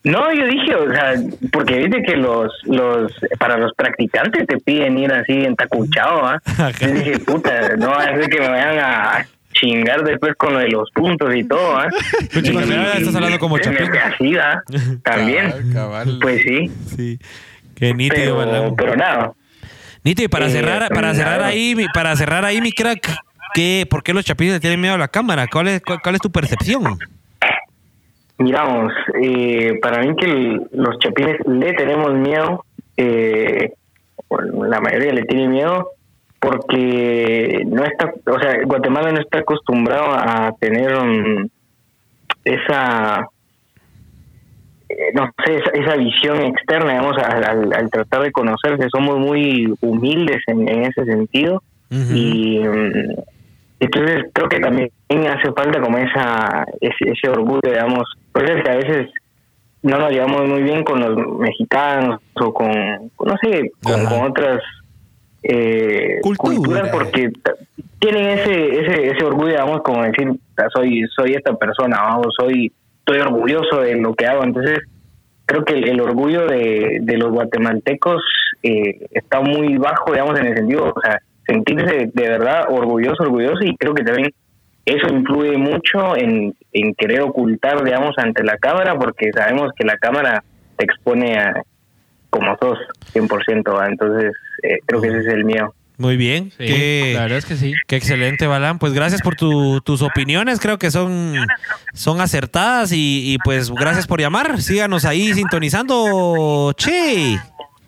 No, 0.04 0.34
yo 0.34 0.46
dije, 0.48 0.76
o 0.76 0.92
sea, 0.92 1.14
porque 1.54 1.78
viste 1.78 2.04
que 2.04 2.18
los, 2.18 2.52
los, 2.66 3.14
para 3.40 3.58
los 3.58 3.74
practicantes 3.74 4.46
te 4.48 4.58
piden 4.58 4.98
ir 4.98 5.12
así 5.14 5.46
entacuchado, 5.46 6.26
¿ah? 6.26 6.42
Yo 6.80 6.88
dije, 6.88 7.20
puta, 7.20 7.78
no 7.78 7.98
ser 8.02 8.30
que 8.30 8.42
me 8.42 8.50
vayan 8.50 8.80
a 8.80 9.26
chingar 9.54 10.04
después 10.04 10.36
con 10.36 10.54
lo 10.54 10.60
de 10.60 10.70
los 10.70 10.90
puntos 10.92 11.34
y 11.36 11.44
todo, 11.46 11.78
¿ah? 11.78 11.88
Ahora 12.46 12.94
estás 12.98 13.16
hablando 13.16 13.40
como. 13.40 13.56
Así, 13.58 14.36
¿ah? 14.38 14.62
También. 15.04 15.50
Cabal, 15.52 15.74
cabal. 15.74 16.20
Pues 16.22 16.42
sí, 16.44 16.72
Sí. 16.96 17.20
Qué 17.76 17.94
nítido, 17.94 18.38
pero, 18.38 18.76
pero 18.76 18.96
nada. 18.96 19.32
Nítido, 20.04 20.26
y 20.26 20.30
para 20.30 20.48
Eh, 20.48 20.52
cerrar, 20.52 20.90
para 20.90 21.14
cerrar 21.16 21.42
ahí, 21.44 21.76
mi- 21.76 21.88
para 21.94 22.16
cerrar 22.16 22.44
ahí, 22.46 22.62
mi 22.62 22.72
crack, 22.72 23.10
¿qué, 23.54 23.88
¿por 23.90 24.04
qué 24.04 24.14
los 24.14 24.24
chapines 24.26 24.54
le 24.56 24.60
tienen 24.60 24.80
miedo 24.82 24.94
a 24.96 24.98
la 24.98 25.08
cámara? 25.08 25.48
¿Cuál 25.52 25.70
es, 25.70 25.82
cuál, 25.82 26.00
cuál 26.02 26.16
es 26.16 26.22
tu 26.22 26.30
percepción? 26.32 26.98
Miramos, 28.38 28.92
eh, 29.22 29.80
para 29.82 30.02
mí 30.04 30.16
que 30.18 30.26
el- 30.26 30.62
los 30.74 30.98
chapines 31.00 31.38
le 31.48 31.74
tenemos 31.74 32.14
miedo, 32.16 32.66
eh, 32.98 33.72
la 34.68 34.82
mayoría 34.82 35.14
le 35.14 35.24
tiene 35.24 35.48
miedo 35.48 35.90
porque 36.44 37.64
no 37.66 37.84
está, 37.86 38.14
o 38.28 38.40
sea, 38.40 38.64
Guatemala 38.66 39.12
no 39.12 39.20
está 39.22 39.40
acostumbrado 39.40 40.12
a 40.14 40.54
tener 40.60 40.94
um, 40.98 41.48
esa, 42.44 43.28
eh, 44.90 44.96
no 45.14 45.30
sé, 45.46 45.56
esa, 45.56 45.72
esa 45.72 45.96
visión 45.96 46.42
externa, 46.44 46.92
digamos, 46.92 47.18
al, 47.18 47.44
al- 47.44 47.74
al 47.74 47.90
tratar 47.90 48.22
de 48.24 48.32
conocerse, 48.32 48.88
somos 48.92 49.18
muy 49.20 49.74
humildes 49.82 50.42
en, 50.48 50.68
en 50.68 50.84
ese 50.84 51.06
sentido. 51.06 51.64
Y 52.18 52.60
mm, 52.60 53.14
entonces 53.80 54.26
creo 54.34 54.50
que 54.50 54.60
también 54.60 54.90
hace 55.10 55.52
falta 55.52 55.80
como 55.82 55.98
esa 55.98 56.66
ese, 56.82 57.12
ese 57.12 57.30
orgullo 57.30 57.62
digamos. 57.64 58.04
Es 58.36 58.64
que 58.64 58.72
a 58.72 58.76
veces 58.76 59.12
no 59.84 59.98
nos 60.00 60.12
llevamos 60.12 60.48
muy 60.48 60.64
bien 60.64 60.84
con 60.84 61.00
los 61.02 61.38
mexicanos 61.40 62.20
o 62.36 62.54
con 62.54 62.72
no 62.72 63.36
sé 63.44 63.72
con 63.82 64.06
otras 64.24 64.60
eh, 65.44 66.20
Cultura. 66.22 66.90
porque 66.92 67.32
tienen 68.00 68.40
ese 68.40 68.80
ese 68.82 69.08
ese 69.12 69.26
orgullo 69.26 69.50
digamos 69.50 69.82
como 69.82 70.04
decir 70.04 70.32
"Ah, 70.58 70.68
soy 70.74 71.04
soy 71.16 71.34
esta 71.34 71.54
persona 71.56 72.18
o 72.18 72.24
soy 72.32 72.72
estoy 73.00 73.20
orgulloso 73.20 73.82
de 73.82 73.96
lo 73.96 74.14
que 74.14 74.26
hago 74.26 74.44
entonces 74.44 74.80
creo 75.46 75.66
que 75.66 75.74
el, 75.74 75.90
el 75.90 76.02
orgullo 76.02 76.48
de, 76.48 77.00
de 77.02 77.18
los 77.18 77.32
guatemaltecos 77.32 78.24
eh, 78.64 79.06
está 79.12 79.42
muy 79.42 79.78
bajo, 79.78 80.12
digamos, 80.12 80.40
en 80.40 80.48
el 80.48 80.56
sentido, 80.56 80.94
o 80.96 81.02
sea, 81.02 81.20
sentirse 81.46 82.10
de 82.14 82.30
verdad 82.30 82.66
orgulloso, 82.70 83.24
orgulloso, 83.24 83.64
y 83.64 83.76
creo 83.76 83.94
que 83.94 84.04
también 84.04 84.32
eso 84.86 85.08
influye 85.14 85.58
mucho 85.58 86.16
en, 86.16 86.54
en 86.72 86.94
querer 86.96 87.22
ocultar, 87.22 87.84
digamos, 87.84 88.18
ante 88.18 88.44
la 88.44 88.58
cámara, 88.58 88.96
porque 88.98 89.32
sabemos 89.34 89.72
que 89.76 89.86
la 89.86 89.98
cámara 89.98 90.44
te 90.78 90.86
expone 90.86 91.38
a 91.38 91.54
como 92.34 92.58
sos, 92.58 92.78
100%, 93.14 93.76
¿va? 93.78 93.88
entonces 93.88 94.34
eh, 94.64 94.80
creo 94.86 95.02
que 95.02 95.08
ese 95.10 95.20
es 95.20 95.28
el 95.28 95.46
mío. 95.46 95.74
Muy 96.00 96.18
bien. 96.18 96.50
Sí, 96.58 96.66
Qué, 96.66 97.12
la 97.14 97.22
verdad 97.22 97.38
es 97.38 97.46
que 97.46 97.56
sí. 97.56 97.72
qué 97.88 97.96
excelente, 97.96 98.48
Balán. 98.48 98.80
Pues 98.80 98.94
gracias 98.94 99.22
por 99.22 99.36
tu- 99.36 99.80
tus 99.82 100.02
opiniones. 100.02 100.60
Creo 100.60 100.80
que 100.80 100.90
son, 100.90 101.36
son 101.94 102.20
acertadas 102.20 102.92
y, 102.92 103.32
y 103.32 103.38
pues 103.38 103.70
gracias 103.72 104.08
por 104.08 104.20
llamar. 104.20 104.60
Síganos 104.60 105.06
ahí 105.06 105.32
sintonizando. 105.34 106.74
Che. 106.76 107.38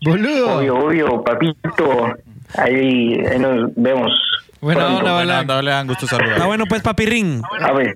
Boludo. 0.05 0.57
Obvio, 0.59 0.75
obvio, 0.77 1.23
papito, 1.23 2.13
ahí, 2.55 3.15
ahí 3.29 3.39
nos 3.39 3.71
vemos. 3.75 4.11
Buena 4.61 4.87
onda, 4.87 5.13
Buena 5.13 5.39
onda, 5.41 5.61
le 5.61 5.71
dan 5.71 5.87
gusto 5.87 6.07
saludar. 6.07 6.33
Está 6.33 6.45
bueno, 6.45 6.65
pues, 6.67 6.81
papirrín. 6.81 7.41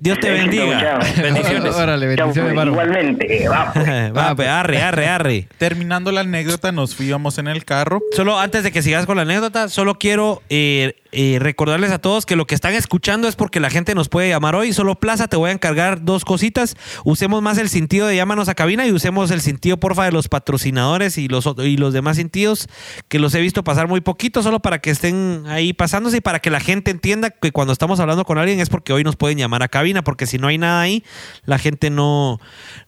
Dios 0.00 0.20
te 0.20 0.30
bendiga. 0.30 0.98
Bendiciones. 1.16 1.74
Órale, 1.74 2.16
Chao, 2.16 2.26
bendiciones, 2.26 2.54
pues. 2.54 2.66
Igualmente, 2.66 3.48
vamos. 3.48 3.74
Va, 4.16 4.34
pues, 4.34 4.48
arre, 4.48 4.82
arre, 4.82 5.08
arre. 5.08 5.48
Terminando 5.58 6.12
la 6.12 6.20
anécdota, 6.20 6.72
nos 6.72 6.94
fuimos 6.94 7.38
en 7.38 7.48
el 7.48 7.64
carro. 7.64 8.00
Solo 8.14 8.38
antes 8.38 8.62
de 8.62 8.72
que 8.72 8.82
sigas 8.82 9.06
con 9.06 9.16
la 9.16 9.22
anécdota, 9.22 9.68
solo 9.68 9.96
quiero 9.96 10.42
eh, 10.48 10.94
eh, 11.12 11.38
recordarles 11.40 11.90
a 11.90 11.98
todos 11.98 12.26
que 12.26 12.36
lo 12.36 12.46
que 12.46 12.54
están 12.54 12.74
escuchando 12.74 13.26
es 13.26 13.34
porque 13.34 13.58
la 13.58 13.70
gente 13.70 13.94
nos 13.94 14.08
puede 14.08 14.28
llamar 14.28 14.54
hoy. 14.54 14.72
Solo 14.72 14.94
Plaza, 14.94 15.28
te 15.28 15.36
voy 15.36 15.50
a 15.50 15.52
encargar 15.52 16.04
dos 16.04 16.24
cositas. 16.24 16.76
Usemos 17.04 17.42
más 17.42 17.58
el 17.58 17.68
sentido 17.68 18.06
de 18.06 18.16
llámanos 18.16 18.48
a 18.48 18.54
cabina 18.54 18.86
y 18.86 18.92
usemos 18.92 19.30
el 19.30 19.40
sentido, 19.40 19.78
porfa, 19.78 20.04
de 20.04 20.12
los 20.12 20.28
patrocinadores 20.28 21.18
y 21.18 21.28
los, 21.28 21.48
y 21.58 21.76
los 21.76 21.92
demás 21.92 22.16
sentidos 22.16 22.68
que 23.08 23.18
los 23.18 23.34
he 23.34 23.40
visto 23.40 23.64
pasar 23.64 23.88
muy 23.88 24.00
poquito, 24.00 24.42
solo 24.42 24.60
para 24.60 24.78
que 24.78 24.90
estén 24.90 25.44
ahí 25.48 25.72
pasándose 25.72 26.18
y 26.18 26.20
para 26.20 26.38
que 26.38 26.49
la 26.50 26.60
gente 26.60 26.90
entienda 26.90 27.30
que 27.30 27.52
cuando 27.52 27.72
estamos 27.72 28.00
hablando 28.00 28.24
con 28.24 28.38
alguien 28.38 28.60
es 28.60 28.68
porque 28.68 28.92
hoy 28.92 29.04
nos 29.04 29.16
pueden 29.16 29.38
llamar 29.38 29.62
a 29.62 29.68
cabina, 29.68 30.02
porque 30.02 30.26
si 30.26 30.38
no 30.38 30.48
hay 30.48 30.58
nada 30.58 30.80
ahí, 30.82 31.04
la 31.44 31.58
gente 31.58 31.90
no, 31.90 32.40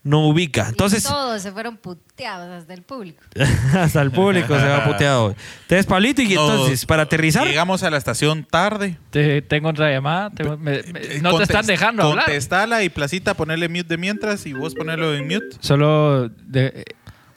no 0.03 0.27
ubica. 0.27 0.69
Entonces, 0.69 1.05
Y 1.05 1.09
todos 1.09 1.41
se 1.43 1.53
fueron 1.53 1.77
puteados 1.77 2.49
hasta 2.51 2.75
el 2.75 2.83
público. 2.83 3.23
hasta 3.75 4.03
el 4.03 4.11
público 4.11 4.59
se 4.59 4.67
va 4.67 4.85
puteado 4.85 5.27
hoy. 5.27 5.35
Entonces, 5.63 5.87
Pablito, 5.87 6.23
y 6.23 6.27
entonces, 6.33 6.85
para 6.87 7.03
aterrizar. 7.05 7.47
Llegamos 7.47 7.83
a 7.83 7.91
la 7.91 7.97
estación 7.99 8.45
tarde. 8.45 8.99
Te- 9.11 9.43
tengo 9.43 9.69
otra 9.71 9.91
llamada. 9.91 10.31
tengo- 10.31 10.57
me- 10.59 10.83
me- 10.85 11.01
Eh, 11.01 11.19
no 11.23 11.37
te 11.37 11.45
están 11.45 11.67
dejando 11.67 12.03
hablar. 12.03 12.27
Contestala 12.27 12.83
y 12.85 12.89
Placita, 12.89 13.35
ponerle 13.35 13.69
mute 13.69 13.85
de 13.85 13.97
mientras 13.97 14.45
y 14.47 14.53
vos 14.53 14.75
ponerlo 14.75 15.15
en 15.15 15.25
mute. 15.27 15.57
Solo 15.61 16.29
de, 16.29 16.85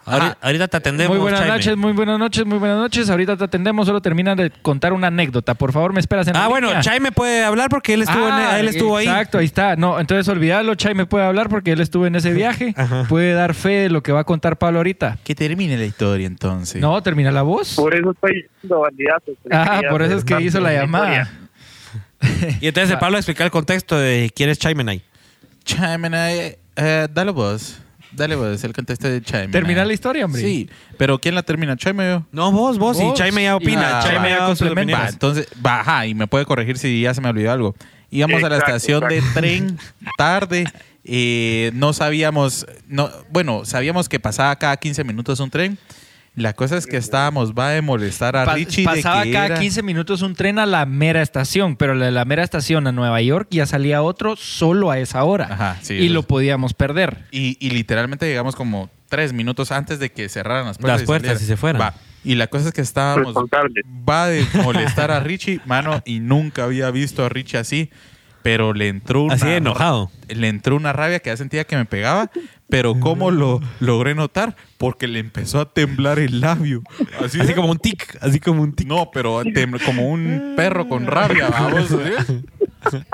Ahorita, 0.05 0.37
ahorita 0.41 0.67
te 0.67 0.77
atendemos. 0.77 1.15
muy 1.15 1.21
buenas 1.21 1.39
Chaime. 1.39 1.55
noches, 1.55 1.77
muy 1.77 1.91
buenas 1.93 2.19
noches, 2.19 2.45
muy 2.45 2.57
buenas 2.59 2.77
noches. 2.77 3.09
Ahorita 3.09 3.35
te 3.37 3.43
atendemos. 3.43 3.87
Solo 3.87 4.01
termina 4.01 4.35
de 4.35 4.51
contar 4.61 4.93
una 4.93 5.07
anécdota. 5.07 5.55
Por 5.55 5.71
favor, 5.73 5.93
me 5.93 5.99
esperas 5.99 6.27
en 6.27 6.35
Ah, 6.35 6.41
la 6.41 6.47
bueno, 6.47 6.67
línea. 6.67 6.81
Chaime 6.81 7.11
puede 7.11 7.43
hablar 7.43 7.69
porque 7.69 7.95
él 7.95 8.03
estuvo, 8.03 8.25
Ah, 8.25 8.53
en, 8.53 8.59
él 8.59 8.67
estuvo 8.67 8.97
ahí. 8.97 9.07
Exacto, 9.07 9.39
ahí 9.39 9.45
está. 9.45 9.75
No, 9.75 9.99
entonces 9.99 10.27
olvídalo. 10.27 10.75
Chay 10.75 10.93
me 10.93 11.05
puede 11.05 11.25
hablar 11.25 11.49
porque 11.49 11.71
él 11.71 11.81
estuvo 11.81 12.05
en 12.05 12.15
ese 12.15 12.33
viaje. 12.33 12.73
Ajá. 12.77 13.05
Puede 13.09 13.33
dar 13.33 13.53
fe 13.55 13.69
de 13.69 13.89
lo 13.89 14.03
que 14.03 14.11
va 14.11 14.19
a 14.19 14.23
contar 14.25 14.57
Pablo 14.57 14.79
ahorita. 14.79 15.17
Que 15.23 15.33
termine 15.33 15.75
la 15.77 15.85
historia 15.85 16.27
entonces. 16.27 16.79
No, 16.81 17.01
termina 17.01 17.31
la 17.31 17.41
voz. 17.41 17.75
Por 17.75 17.95
eso 17.95 18.11
estoy 18.11 18.45
siendo 18.61 18.81
candidato. 18.83 19.31
Ah, 19.51 19.81
por 19.89 20.01
eso 20.01 20.17
es 20.17 20.23
que 20.23 20.39
hizo 20.41 20.59
la 20.59 20.73
llamada. 20.73 21.29
Y 22.61 22.67
entonces 22.67 22.95
Pablo 22.97 23.17
explica 23.17 23.43
el 23.43 23.51
contexto 23.51 23.97
de 23.99 24.31
quién 24.35 24.49
es 24.49 24.57
Chaimenay. 24.57 25.01
Chaimenay, 25.63 26.57
eh, 26.75 27.07
dale 27.13 27.31
vos. 27.31 27.79
Dale 28.15 28.35
vos, 28.35 28.63
el 28.63 28.73
contexto 28.73 29.07
de 29.07 29.21
Chaimenay. 29.21 29.51
Termina 29.51 29.85
la 29.85 29.93
historia, 29.93 30.25
hombre. 30.25 30.41
Sí, 30.41 30.69
pero 30.97 31.19
¿quién 31.19 31.35
la 31.35 31.43
termina? 31.43 31.75
¿Chaime 31.75 32.07
yo? 32.09 32.25
No, 32.31 32.51
vos, 32.51 32.77
vos, 32.77 32.97
y. 32.99 33.13
Chaime 33.13 33.43
ya 33.43 33.55
opina. 33.55 33.99
Ah, 33.99 34.03
Chaime 34.03 34.29
ya 34.29 34.45
con 34.45 34.55
sus. 34.55 34.69
Va, 34.69 35.09
entonces, 35.09 35.47
va, 35.65 35.81
ajá, 35.81 36.05
y 36.07 36.13
me 36.13 36.27
puede 36.27 36.45
corregir 36.45 36.77
si 36.77 37.01
ya 37.01 37.13
se 37.13 37.21
me 37.21 37.29
olvidó 37.29 37.51
algo. 37.51 37.75
Íbamos 38.11 38.43
a 38.43 38.49
la 38.49 38.55
Exacto, 38.57 38.75
estación 38.75 39.09
de 39.09 39.21
tren 39.33 39.77
tarde. 40.17 40.65
eh, 41.03 41.71
no 41.73 41.91
sabíamos, 41.93 42.65
no, 42.87 43.09
bueno, 43.29 43.65
sabíamos 43.65 44.07
que 44.09 44.19
pasaba 44.19 44.55
cada 44.55 44.77
15 44.77 45.03
minutos 45.03 45.39
un 45.39 45.49
tren. 45.49 45.77
La 46.35 46.51
cosa 46.53 46.75
es 46.77 46.85
que 46.85 46.97
estábamos, 46.97 47.53
va 47.53 47.69
de 47.69 47.81
molestar 47.81 48.35
a 48.35 48.43
Pa- 48.45 48.55
Richie. 48.55 48.83
pasaba 48.83 49.19
de 49.21 49.27
que 49.27 49.31
cada 49.31 49.45
era- 49.45 49.59
15 49.59 49.81
minutos 49.83 50.21
un 50.21 50.35
tren 50.35 50.59
a 50.59 50.65
la 50.65 50.85
mera 50.85 51.21
estación, 51.21 51.77
pero 51.77 51.95
la, 51.95 52.11
la 52.11 52.25
mera 52.25 52.43
estación 52.43 52.87
a 52.87 52.91
Nueva 52.91 53.21
York 53.21 53.47
ya 53.51 53.65
salía 53.65 54.01
otro 54.01 54.35
solo 54.35 54.91
a 54.91 54.99
esa 54.99 55.23
hora. 55.23 55.47
Ajá, 55.49 55.77
sí, 55.81 55.93
y 55.93 56.09
lo 56.09 56.19
es. 56.21 56.25
podíamos 56.25 56.73
perder. 56.73 57.23
Y, 57.31 57.57
y 57.65 57.69
literalmente 57.69 58.27
llegamos 58.27 58.55
como 58.55 58.89
tres 59.07 59.31
minutos 59.31 59.71
antes 59.71 59.97
de 59.99 60.11
que 60.11 60.27
cerraran 60.27 60.65
las 60.65 60.77
puertas. 60.77 60.99
Las 61.01 61.05
puertas 61.07 61.41
y 61.41 61.45
se 61.45 61.55
fueran. 61.55 61.81
Va. 61.81 61.93
Y 62.25 62.35
la 62.35 62.47
cosa 62.47 62.67
es 62.67 62.73
que 62.73 62.81
estábamos. 62.81 63.33
Va 63.35 64.27
de 64.27 64.45
molestar 64.63 65.11
a 65.11 65.19
Richie, 65.21 65.61
mano, 65.65 66.01
y 66.05 66.19
nunca 66.19 66.63
había 66.65 66.89
visto 66.91 67.23
a 67.23 67.29
Richie 67.29 67.59
así. 67.59 67.89
Pero 68.41 68.73
le 68.73 68.89
entró 68.89 69.23
una. 69.23 69.33
Así 69.35 69.47
de 69.47 69.55
enojado. 69.57 70.11
Le 70.27 70.47
entró 70.49 70.75
una 70.75 70.93
rabia 70.93 71.19
que 71.19 71.31
ya 71.31 71.37
sentía 71.37 71.63
que 71.63 71.75
me 71.77 71.85
pegaba. 71.85 72.29
Pero 72.75 72.99
¿cómo 72.99 73.31
lo 73.31 73.61
logré 73.79 74.15
notar? 74.15 74.57
Porque 74.77 75.07
le 75.07 75.19
empezó 75.19 75.61
a 75.61 75.71
temblar 75.71 76.19
el 76.19 76.41
labio. 76.41 76.83
Así, 77.23 77.39
Así 77.39 77.53
como 77.53 77.71
un 77.71 77.77
tic, 77.77 78.17
así 78.19 78.41
como 78.41 78.63
un 78.63 78.73
tic. 78.75 78.85
No, 78.85 79.11
pero 79.13 79.43
como 79.85 80.09
un 80.09 80.55
perro 80.57 80.85
con 80.89 81.07
rabia, 81.07 81.47
vamos. 81.47 81.87
¿sí? 81.87 82.43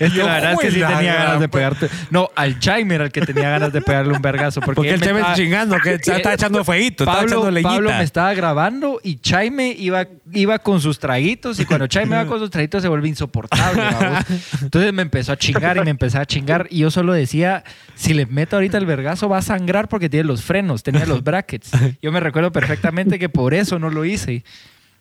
Es 0.00 0.12
que 0.12 0.18
la 0.18 0.34
verdad 0.34 0.52
es 0.52 0.58
que 0.60 0.70
sí 0.70 0.80
tenía 0.80 1.14
ganas 1.14 1.40
de 1.40 1.48
pegarte. 1.48 1.88
No, 2.10 2.30
al 2.34 2.58
Chime 2.58 2.94
era 2.94 3.04
el 3.04 3.12
que 3.12 3.22
tenía 3.22 3.48
ganas 3.50 3.72
de 3.72 3.80
pegarle 3.80 4.12
un 4.14 4.22
vergazo. 4.22 4.60
Porque, 4.60 4.76
Porque 4.76 4.90
él 4.90 5.02
el 5.02 5.08
estaba- 5.08 5.34
chingando, 5.34 5.76
que 5.82 5.94
está 6.06 6.34
echando 6.34 6.64
fueguito, 6.64 7.04
Pablo, 7.04 7.26
echando 7.26 7.50
leñita. 7.50 7.70
Pablo 7.70 7.90
me 7.90 8.02
estaba 8.02 8.34
grabando 8.34 9.00
y 9.02 9.16
Chaime 9.16 9.74
iba, 9.78 10.06
iba 10.32 10.58
con 10.58 10.80
sus 10.80 10.98
traguitos 10.98 11.58
y 11.60 11.64
cuando 11.64 11.86
Chaime 11.86 12.16
va 12.16 12.26
con 12.26 12.38
sus 12.38 12.50
traguitos 12.50 12.82
se 12.82 12.88
vuelve 12.88 13.08
insoportable. 13.08 13.82
babos. 13.82 14.24
Entonces 14.62 14.92
me 14.92 15.02
empezó 15.02 15.32
a 15.32 15.36
chingar 15.36 15.76
y 15.78 15.80
me 15.80 15.90
empezó 15.90 16.18
a 16.20 16.26
chingar 16.26 16.66
y 16.70 16.78
yo 16.78 16.90
solo 16.90 17.12
decía, 17.12 17.64
si 17.94 18.14
le 18.14 18.26
meto 18.40 18.56
ahorita 18.56 18.78
el 18.78 18.86
vergazo 18.86 19.28
va 19.28 19.38
a 19.38 19.42
sangrar 19.42 19.88
porque 19.88 20.08
tiene 20.08 20.24
los 20.24 20.42
frenos, 20.42 20.82
tenía 20.82 21.06
los 21.06 21.22
brackets. 21.24 21.70
Yo 22.02 22.10
me 22.12 22.20
recuerdo 22.20 22.50
perfectamente 22.52 23.18
que 23.18 23.28
por 23.28 23.54
eso 23.54 23.78
no 23.78 23.90
lo 23.90 24.04
hice. 24.04 24.42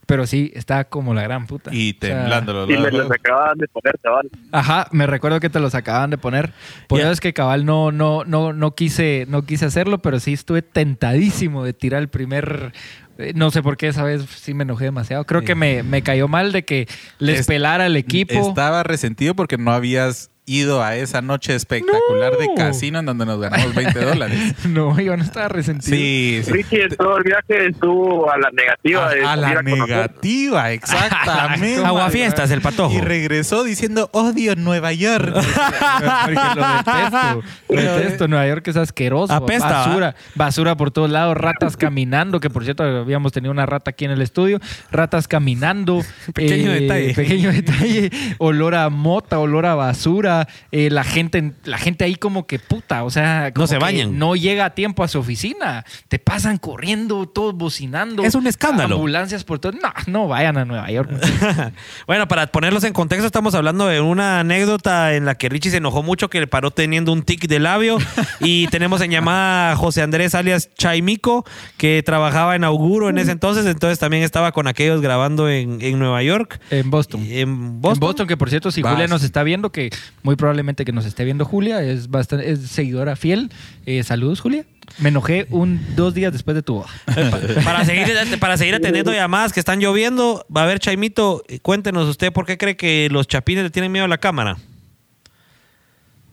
Pero 0.06 0.26
sí, 0.26 0.52
estaba 0.56 0.86
como 0.86 1.14
la 1.14 1.22
gran 1.22 1.46
puta. 1.46 1.70
Y 1.72 1.92
O 1.92 1.98
sea, 2.02 2.18
temblando 2.22 2.52
los 2.52 2.68
Y 2.70 2.74
me 2.78 2.90
los 2.90 3.12
acababan 3.12 3.60
de 3.60 3.68
poner, 3.68 3.96
chaval. 4.02 4.28
Ajá, 4.52 4.88
me 4.92 5.06
recuerdo 5.06 5.40
que 5.40 5.52
te 5.52 5.60
los 5.60 5.76
acaban 5.76 6.10
de 6.10 6.18
poner. 6.18 6.52
Por 6.88 7.00
eso 7.00 7.12
es 7.12 7.20
que 7.20 7.32
cabal 7.32 7.64
no, 7.64 7.92
no, 7.92 8.24
no, 8.26 8.52
no 8.52 8.74
quise, 8.74 9.26
no 9.30 9.44
quise 9.44 9.66
hacerlo, 9.66 10.00
pero 10.00 10.20
sí 10.20 10.34
estuve 10.34 10.64
tentadísimo 10.64 11.64
de 11.64 11.74
tirar 11.74 12.02
el 12.02 12.08
primer. 12.10 12.72
eh, 13.20 13.34
No 13.36 13.52
sé 13.52 13.62
por 13.62 13.78
qué 13.78 13.90
esa 13.90 14.04
vez 14.04 14.24
sí 14.36 14.56
me 14.56 14.64
enojé 14.64 14.86
demasiado. 14.86 15.26
Creo 15.26 15.44
que 15.44 15.54
me, 15.54 15.84
me 15.84 16.02
cayó 16.02 16.28
mal 16.28 16.54
de 16.54 16.66
que 16.66 16.88
les 17.20 17.42
Es- 17.42 17.48
pelara 17.48 17.86
el 17.86 17.96
equipo. 17.96 18.34
Estaba 18.34 18.82
resentido 18.82 19.36
porque 19.36 19.60
no 19.60 19.72
habías 19.72 20.32
ido 20.50 20.84
a 20.84 20.96
esa 20.96 21.22
noche 21.22 21.54
espectacular 21.56 22.38
de 22.38 22.48
No. 22.48 22.56
casino 22.56 23.00
en 23.00 23.06
donde 23.06 23.26
nos 23.26 23.40
ganamos 23.40 23.74
20 23.76 24.00
dólares. 24.00 24.40
No, 24.70 25.00
yo 25.00 25.16
no 25.16 25.24
estaba 25.24 25.48
resentido. 25.48 25.96
Sí, 25.96 26.42
sí. 26.44 26.52
Richie 26.52 26.84
en 26.84 26.96
todo 26.96 27.18
el 27.18 27.24
viaje 27.24 27.68
estuvo 27.68 28.32
a 28.32 28.38
la 28.38 28.50
negativa 28.52 29.10
de 29.10 29.24
A, 29.26 29.34
a 29.34 29.36
salir 29.36 29.54
la 29.54 29.60
a 29.60 29.64
negativa, 29.64 30.72
exactamente. 30.74 31.84
Aguafiestas, 31.86 32.52
el 32.52 32.62
patojo. 32.62 32.94
Y 32.94 33.02
regresó 33.02 33.64
diciendo, 33.64 34.10
odio 34.14 34.56
Nueva 34.56 34.92
York. 34.94 35.34
Porque 35.34 36.40
lo 36.56 36.68
detesto. 36.78 37.42
Lo 37.70 37.82
detesto. 37.82 38.28
Nueva 38.28 38.48
York 38.48 38.68
es 38.68 38.76
asqueroso. 38.78 39.34
Apesta, 39.34 39.70
basura. 39.70 40.16
Basura 40.36 40.76
por 40.76 40.92
todos 40.92 41.10
lados. 41.10 41.36
Ratas 41.38 41.78
caminando. 41.78 42.40
Que 42.40 42.50
por 42.50 42.64
cierto, 42.64 42.84
habíamos 42.84 43.32
tenido 43.32 43.52
una 43.52 43.66
rata 43.66 43.92
aquí 43.92 44.06
en 44.06 44.12
el 44.12 44.22
estudio. 44.22 44.60
Ratas 44.92 45.28
caminando. 45.28 46.02
Pequeño 46.34 46.72
detalle. 46.72 47.14
Pequeño 47.14 47.52
detalle. 47.52 48.12
Olor 48.38 48.76
a 48.76 48.90
mota, 48.90 49.40
olor 49.40 49.66
a 49.66 49.76
basura. 49.76 50.39
Eh, 50.72 50.90
la, 50.90 51.04
gente, 51.04 51.54
la 51.64 51.78
gente 51.78 52.06
ahí 52.06 52.16
como 52.16 52.48
que 52.48 52.60
puta. 52.60 53.04
O 53.04 53.10
sea, 53.10 53.52
como 53.54 53.68
se 53.68 53.76
que 53.76 53.82
bañan. 53.82 54.18
No 54.18 54.36
llega 54.36 54.66
a 54.66 54.70
tiempo 54.72 55.04
a 55.04 55.08
su 55.08 55.20
oficina. 55.20 55.86
Te 56.08 56.20
pasan 56.20 56.58
corriendo, 56.58 57.28
todos 57.28 57.56
bocinando. 57.56 58.24
Es 58.24 58.36
un 58.36 58.48
escándalo. 58.48 58.96
Ambulancias 58.96 59.44
por 59.44 59.60
todo. 59.60 59.74
No, 59.74 59.94
no 60.08 60.28
vayan 60.28 60.58
a 60.58 60.66
Nueva 60.66 60.90
York. 60.92 61.10
bueno, 62.08 62.28
para 62.28 62.48
ponerlos 62.48 62.84
en 62.84 62.94
contexto, 62.94 63.26
estamos 63.26 63.56
hablando 63.56 63.88
de 63.88 64.02
una 64.02 64.40
anécdota 64.40 65.16
en 65.16 65.26
la 65.26 65.36
que 65.36 65.50
Richie 65.50 65.72
se 65.72 65.78
enojó 65.78 66.04
mucho 66.04 66.30
que 66.30 66.40
le 66.40 66.48
paró 66.48 66.72
teniendo 66.72 67.12
un 67.12 67.24
tic 67.24 67.48
de 67.48 67.60
labio. 67.60 67.98
y 68.40 68.68
tenemos 68.68 69.02
en 69.02 69.12
llamada 69.12 69.72
a 69.72 69.76
José 69.76 70.02
Andrés 70.02 70.36
alias 70.36 70.74
Chaimico, 70.76 71.46
que 71.78 72.04
trabajaba 72.04 72.56
en 72.56 72.64
Auguro 72.64 73.10
en 73.10 73.18
ese 73.18 73.32
entonces. 73.32 73.66
Entonces 73.66 74.00
también 74.00 74.24
estaba 74.24 74.52
con 74.52 74.68
aquellos 74.68 75.02
grabando 75.02 75.50
en, 75.50 75.82
en 75.82 76.00
Nueva 76.00 76.24
York. 76.24 76.60
En 76.70 76.90
Boston. 76.90 77.26
En 77.28 77.82
Boston. 77.82 77.96
En 77.96 78.00
Boston, 78.00 78.28
que 78.28 78.38
por 78.38 78.50
cierto, 78.50 78.72
si 78.72 78.82
Vas. 78.82 78.94
Julia 78.94 79.08
nos 79.08 79.24
está 79.24 79.44
viendo, 79.44 79.72
que 79.72 79.90
muy 80.30 80.36
probablemente 80.36 80.86
que 80.86 80.92
nos 80.92 81.08
esté 81.08 81.26
viendo 81.26 81.44
Julia, 81.44 81.82
es 81.82 82.08
bastante, 82.08 82.52
es 82.52 82.60
seguidora 82.70 83.16
fiel. 83.16 83.50
Eh, 83.88 84.04
saludos, 84.04 84.42
Julia. 84.42 84.64
Me 85.02 85.10
enojé 85.10 85.48
un 85.50 85.80
dos 85.96 86.14
días 86.14 86.32
después 86.32 86.54
de 86.54 86.62
tu 86.62 86.76
boda. 86.76 86.90
Para 87.66 87.84
seguir, 87.84 88.06
para 88.40 88.56
seguir 88.56 88.76
atendiendo 88.76 89.12
llamadas 89.12 89.54
que 89.54 89.60
están 89.60 89.80
lloviendo, 89.80 90.46
va 90.56 90.66
a 90.66 90.66
ver, 90.68 90.78
Chaimito, 90.78 91.44
cuéntenos 91.64 92.08
usted 92.08 92.32
por 92.32 92.46
qué 92.46 92.60
cree 92.60 92.78
que 92.78 93.08
los 93.10 93.28
chapines 93.28 93.64
le 93.64 93.72
tienen 93.72 93.92
miedo 93.92 94.06
a 94.06 94.08
la 94.08 94.20
cámara. 94.20 94.58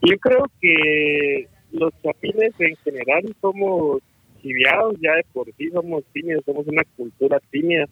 Yo 0.03 0.19
creo 0.19 0.45
que 0.61 1.49
los 1.73 1.91
chapines 2.03 2.53
en 2.59 2.77
general 2.85 3.35
somos 3.41 4.03
chiviados, 4.43 4.95
ya 5.01 5.13
de 5.15 5.25
por 5.33 5.47
sí 5.57 5.71
somos 5.71 6.05
tímidos, 6.13 6.45
somos 6.45 6.67
una 6.67 6.83
cultura 6.99 7.41
tímida. 7.51 7.87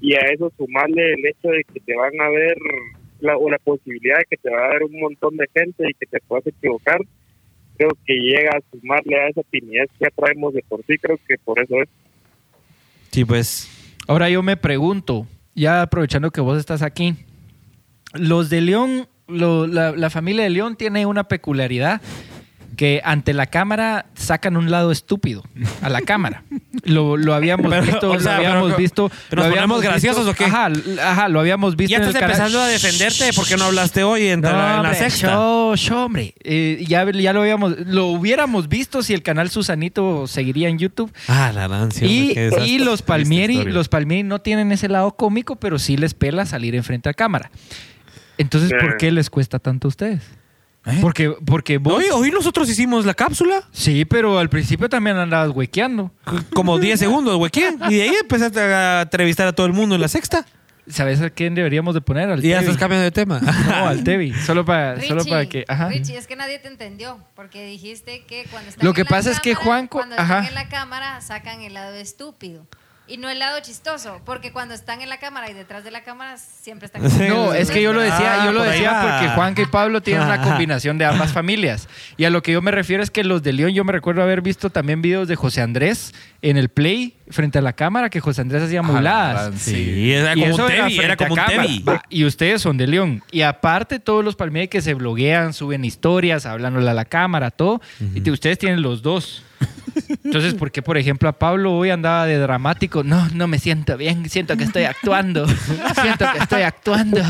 Y 0.00 0.14
a 0.14 0.20
eso 0.20 0.50
sumarle 0.56 1.12
el 1.12 1.26
hecho 1.26 1.48
de 1.48 1.64
que 1.64 1.80
te 1.80 1.94
van 1.94 2.18
a 2.18 2.30
ver, 2.30 2.56
la, 3.24 3.36
o 3.36 3.50
la 3.50 3.58
posibilidad 3.58 4.18
de 4.18 4.24
que 4.30 4.36
te 4.36 4.50
va 4.50 4.66
a 4.66 4.68
ver 4.74 4.84
un 4.84 5.00
montón 5.00 5.36
de 5.36 5.46
gente 5.54 5.84
y 5.88 5.94
que 5.94 6.06
te 6.06 6.20
puedas 6.20 6.46
equivocar, 6.46 6.98
creo 7.76 7.90
que 8.06 8.14
llega 8.14 8.50
a 8.50 8.60
sumarle 8.70 9.16
a 9.20 9.28
esa 9.28 9.42
timidez 9.50 9.88
que 9.98 10.04
ya 10.04 10.10
traemos 10.14 10.54
de 10.54 10.62
por 10.68 10.80
sí, 10.86 10.96
creo 10.98 11.18
que 11.26 11.36
por 11.44 11.58
eso 11.60 11.82
es. 11.82 11.88
Sí, 13.10 13.24
pues. 13.24 13.68
Ahora 14.06 14.28
yo 14.28 14.42
me 14.42 14.56
pregunto, 14.56 15.26
ya 15.54 15.82
aprovechando 15.82 16.30
que 16.30 16.40
vos 16.40 16.58
estás 16.58 16.82
aquí, 16.82 17.14
los 18.12 18.50
de 18.50 18.60
León, 18.60 19.08
lo- 19.26 19.66
la, 19.66 19.92
la 19.92 20.10
familia 20.10 20.44
de 20.44 20.50
León 20.50 20.76
tiene 20.76 21.06
una 21.06 21.24
peculiaridad 21.24 22.02
que 22.76 23.00
ante 23.04 23.32
la 23.34 23.46
cámara 23.46 24.06
sacan 24.14 24.56
un 24.56 24.70
lado 24.70 24.90
estúpido 24.92 25.42
a 25.82 25.88
la 25.88 26.00
cámara. 26.02 26.42
Lo, 26.84 27.16
lo 27.16 27.34
habíamos 27.34 27.70
Pero, 27.70 27.82
visto, 27.84 28.10
o 28.10 28.20
sea, 28.20 28.32
lo 28.32 28.36
habíamos 28.38 28.64
pero- 28.66 28.76
visto. 28.78 29.10
pero 29.30 29.42
nos 29.42 29.48
lo 29.48 29.52
habíamos 29.54 29.76
ponemos 29.78 29.82
graciosos, 29.82 30.26
¿o 30.26 30.34
qué? 30.34 30.44
Ajá, 30.44 30.70
ajá, 31.02 31.28
lo 31.28 31.40
habíamos 31.40 31.76
visto. 31.76 31.90
Ya 31.92 31.96
en 31.98 32.02
estás 32.02 32.14
el 32.16 32.20
canal. 32.20 32.36
empezando 32.36 32.60
a 32.60 32.68
defenderte. 32.68 33.32
¿Por 33.32 33.46
qué 33.46 33.56
no 33.56 33.64
hablaste 33.64 34.02
hoy 34.04 34.26
en, 34.28 34.40
No, 34.40 34.50
la, 34.50 34.54
en 34.56 34.58
la 34.68 34.80
hombre, 34.90 34.94
sexta? 34.98 35.28
show, 35.28 35.76
show, 35.76 35.98
hombre. 36.06 36.34
Eh, 36.42 36.84
ya, 36.86 37.10
ya 37.10 37.32
lo 37.32 37.40
habíamos, 37.42 37.78
lo 37.86 38.06
hubiéramos 38.06 38.68
visto 38.68 39.02
si 39.02 39.14
el 39.14 39.22
canal 39.22 39.50
Susanito 39.50 40.26
seguiría 40.26 40.68
en 40.68 40.78
YouTube. 40.78 41.12
Ah, 41.28 41.52
la 41.54 41.68
rancia. 41.68 42.06
Y, 42.06 42.34
y 42.64 42.78
los 42.78 43.02
Palmieri, 43.02 43.64
los 43.64 43.88
Palmieri 43.88 44.22
no 44.24 44.40
tienen 44.40 44.72
ese 44.72 44.88
lado 44.88 45.12
cómico, 45.16 45.56
pero 45.56 45.78
sí 45.78 45.96
les 45.96 46.14
pela 46.14 46.44
salir 46.46 46.74
enfrente 46.74 47.08
a 47.08 47.14
cámara. 47.14 47.50
Entonces, 48.36 48.72
¿por 48.80 48.96
qué 48.96 49.12
les 49.12 49.30
cuesta 49.30 49.58
tanto 49.58 49.86
a 49.86 49.90
ustedes? 49.90 50.22
¿Eh? 50.86 50.98
Porque, 51.00 51.34
porque 51.46 51.78
vos. 51.78 51.94
Hoy, 51.94 52.06
hoy 52.12 52.30
nosotros 52.30 52.68
hicimos 52.68 53.06
la 53.06 53.14
cápsula. 53.14 53.62
Sí, 53.72 54.04
pero 54.04 54.38
al 54.38 54.50
principio 54.50 54.88
también 54.88 55.16
andabas 55.16 55.50
huequeando. 55.54 56.10
Como 56.52 56.78
10 56.78 56.98
segundos. 57.00 57.40
¿Qué? 57.50 57.74
Y 57.88 57.94
de 57.96 58.02
ahí 58.02 58.14
empezaste 58.20 58.60
a 58.60 59.02
entrevistar 59.02 59.46
a 59.48 59.52
todo 59.52 59.66
el 59.66 59.72
mundo 59.72 59.94
en 59.94 60.00
la 60.00 60.08
sexta. 60.08 60.44
¿Sabes 60.86 61.22
a 61.22 61.30
quién 61.30 61.54
deberíamos 61.54 61.94
de 61.94 62.02
poner? 62.02 62.28
Al 62.28 62.44
Y 62.44 62.48
ya 62.48 62.60
estás 62.60 62.76
cambiando 62.76 63.04
de 63.04 63.10
tema. 63.10 63.40
No, 63.68 63.88
al 63.88 64.04
Tevi. 64.04 64.34
Solo 64.34 64.66
para, 64.66 64.96
Richie, 64.96 65.08
solo 65.08 65.24
para 65.24 65.46
que. 65.48 65.64
Ajá. 65.66 65.88
Richie, 65.88 66.18
es 66.18 66.26
que 66.26 66.36
nadie 66.36 66.58
te 66.58 66.68
entendió, 66.68 67.18
porque 67.34 67.64
dijiste 67.64 68.22
que 68.26 68.44
cuando 68.50 68.68
están 68.68 68.84
Lo 68.84 68.90
en 68.90 68.94
que 68.96 69.04
la 69.04 69.08
pasa 69.08 69.30
es 69.30 69.40
que 69.40 69.54
cámara, 69.54 69.64
Juanco- 69.66 69.88
cuando 69.96 70.16
ajá. 70.18 70.40
están 70.40 70.48
en 70.48 70.54
la 70.54 70.68
cámara 70.68 71.20
sacan 71.22 71.62
el 71.62 71.72
lado 71.72 71.94
estúpido 71.94 72.66
y 73.06 73.18
no 73.18 73.28
el 73.28 73.38
lado 73.38 73.58
chistoso, 73.62 74.20
porque 74.24 74.50
cuando 74.52 74.72
están 74.74 75.02
en 75.02 75.08
la 75.10 75.18
cámara 75.18 75.50
y 75.50 75.52
detrás 75.54 75.84
de 75.84 75.90
la 75.90 76.02
cámara 76.04 76.38
siempre 76.38 76.86
están 76.86 77.02
No, 77.28 77.52
es 77.52 77.70
que 77.70 77.82
yo 77.82 77.92
lo 77.92 78.00
decía, 78.00 78.42
Ah, 78.42 78.46
yo 78.46 78.52
lo 78.52 78.60
por 78.60 78.68
ahí 78.68 78.80
decía 78.80 79.00
porque 79.02 79.28
Juanca 79.34 79.62
y 79.62 79.66
Pablo 79.66 80.00
tienen 80.02 80.22
una 80.24 80.40
combinación 80.48 80.96
de 80.96 81.04
ambas 81.04 81.32
familias. 81.32 81.88
Y 82.16 82.24
a 82.24 82.30
lo 82.30 82.42
que 82.42 82.52
yo 82.52 82.62
me 82.62 82.70
refiero 82.70 83.02
es 83.02 83.10
que 83.10 83.22
los 83.24 83.42
de 83.42 83.52
León, 83.52 83.72
yo 83.72 83.84
me 83.84 83.92
recuerdo 83.92 84.22
haber 84.22 84.40
visto 84.40 84.70
también 84.70 85.02
videos 85.02 85.28
de 85.28 85.36
José 85.36 85.60
Andrés 85.60 86.14
en 86.40 86.56
el 86.56 86.68
Play 86.70 87.16
frente 87.30 87.58
a 87.58 87.62
la 87.62 87.72
cámara, 87.74 88.08
que 88.10 88.20
José 88.20 88.40
Andrés 88.42 88.62
hacía 88.62 88.80
Ah, 88.80 88.82
la 88.86 88.92
muladas. 88.92 89.54
Sí, 89.60 90.12
era 90.12 90.34
Y 90.36 90.42
eso 90.44 90.64
un 90.66 90.70
Era 90.72 91.16
como 91.16 91.34
un 91.34 92.00
Y 92.08 92.24
ustedes 92.24 92.62
son 92.62 92.76
de 92.76 92.86
León. 92.86 93.22
Y 93.30 93.42
aparte, 93.42 93.98
todos 93.98 94.24
los 94.24 94.34
palmeros 94.36 94.68
que 94.70 94.80
se 94.82 94.94
bloguean, 94.94 95.52
suben 95.52 95.84
historias, 95.84 96.46
hablándole 96.46 96.88
a 96.90 96.94
la 96.94 97.04
cámara, 97.04 97.50
todo. 97.50 97.80
Y 98.14 98.20
te- 98.22 98.30
ustedes 98.30 98.58
tienen 98.58 98.80
los 98.82 99.02
dos. 99.02 99.42
Entonces, 100.24 100.54
¿por 100.54 100.70
qué, 100.70 100.82
por 100.82 100.96
ejemplo, 100.98 101.28
a 101.28 101.32
Pablo 101.32 101.72
hoy 101.74 101.90
andaba 101.90 102.26
de 102.26 102.38
dramático? 102.38 103.02
No, 103.04 103.28
no 103.34 103.46
me 103.46 103.58
siento 103.58 103.96
bien, 103.96 104.28
siento 104.28 104.56
que 104.56 104.64
estoy 104.64 104.84
actuando. 104.84 105.46
Siento 105.46 106.26
que 106.32 106.38
estoy 106.38 106.62
actuando. 106.62 107.20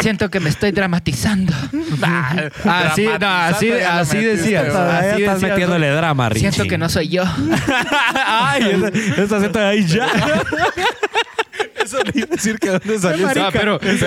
Siento 0.00 0.30
que 0.30 0.40
me 0.40 0.50
estoy 0.50 0.72
dramatizando. 0.72 1.52
Así, 2.64 3.06
no, 3.20 3.28
así, 3.28 3.70
así 3.72 4.18
decía. 4.18 4.60
así 4.60 5.22
estás 5.22 5.40
decía, 5.40 5.48
metiéndole 5.48 5.88
drama, 5.90 6.28
Richie. 6.28 6.52
Siento 6.52 6.68
que 6.68 6.78
no 6.78 6.88
soy 6.88 7.08
yo. 7.08 7.24
Ay, 8.26 8.62
esa, 8.62 9.22
esa 9.22 9.36
acento 9.36 9.58
de 9.58 9.64
ahí 9.64 9.86
ya. 9.86 10.08
Eso 11.90 12.04
le 12.04 12.12
iba 12.14 12.26
a 12.26 12.36
decir 12.36 12.58
que 12.58 12.68
dónde 12.70 12.98
salió 12.98 13.26
Ah, 13.28 13.50
pero, 13.52 13.78
pero, 13.80 13.92
es 13.92 14.00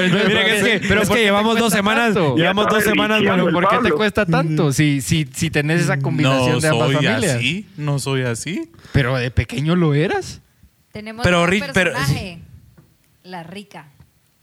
que, 0.64 0.82
pero 0.88 1.02
es 1.02 1.08
¿por 1.08 1.18
que 1.18 1.22
qué 1.22 1.26
te 1.26 1.26
llevamos 1.26 1.58
dos 1.60 1.74
semanas. 1.74 2.14
tanto? 2.14 2.36
Llevamos 2.38 2.68
dos 2.70 2.84
semanas, 2.84 3.22
mano. 3.22 3.50
¿Por 3.52 3.68
qué 3.68 3.78
te 3.84 3.92
cuesta 3.92 4.26
tanto 4.26 4.72
si, 4.72 5.02
si, 5.02 5.28
si 5.34 5.50
tenés 5.50 5.82
esa 5.82 6.00
combinación 6.00 6.54
No 6.54 6.60
de 6.62 6.68
ambas 6.70 6.86
soy 6.88 6.96
familias? 6.96 7.36
así, 7.36 7.68
no 7.78 8.00
soy 8.00 8.22
así. 8.24 8.72
Pero 8.92 9.16
de 9.18 9.32
pequeño 9.32 9.76
lo 9.76 9.94
eras. 9.94 10.42
Tenemos 10.92 11.24
Pero 11.24 11.44
un 11.44 11.50
pero- 11.74 11.92
personaje, 11.94 12.40
la 13.24 13.44
rica. 13.44 13.88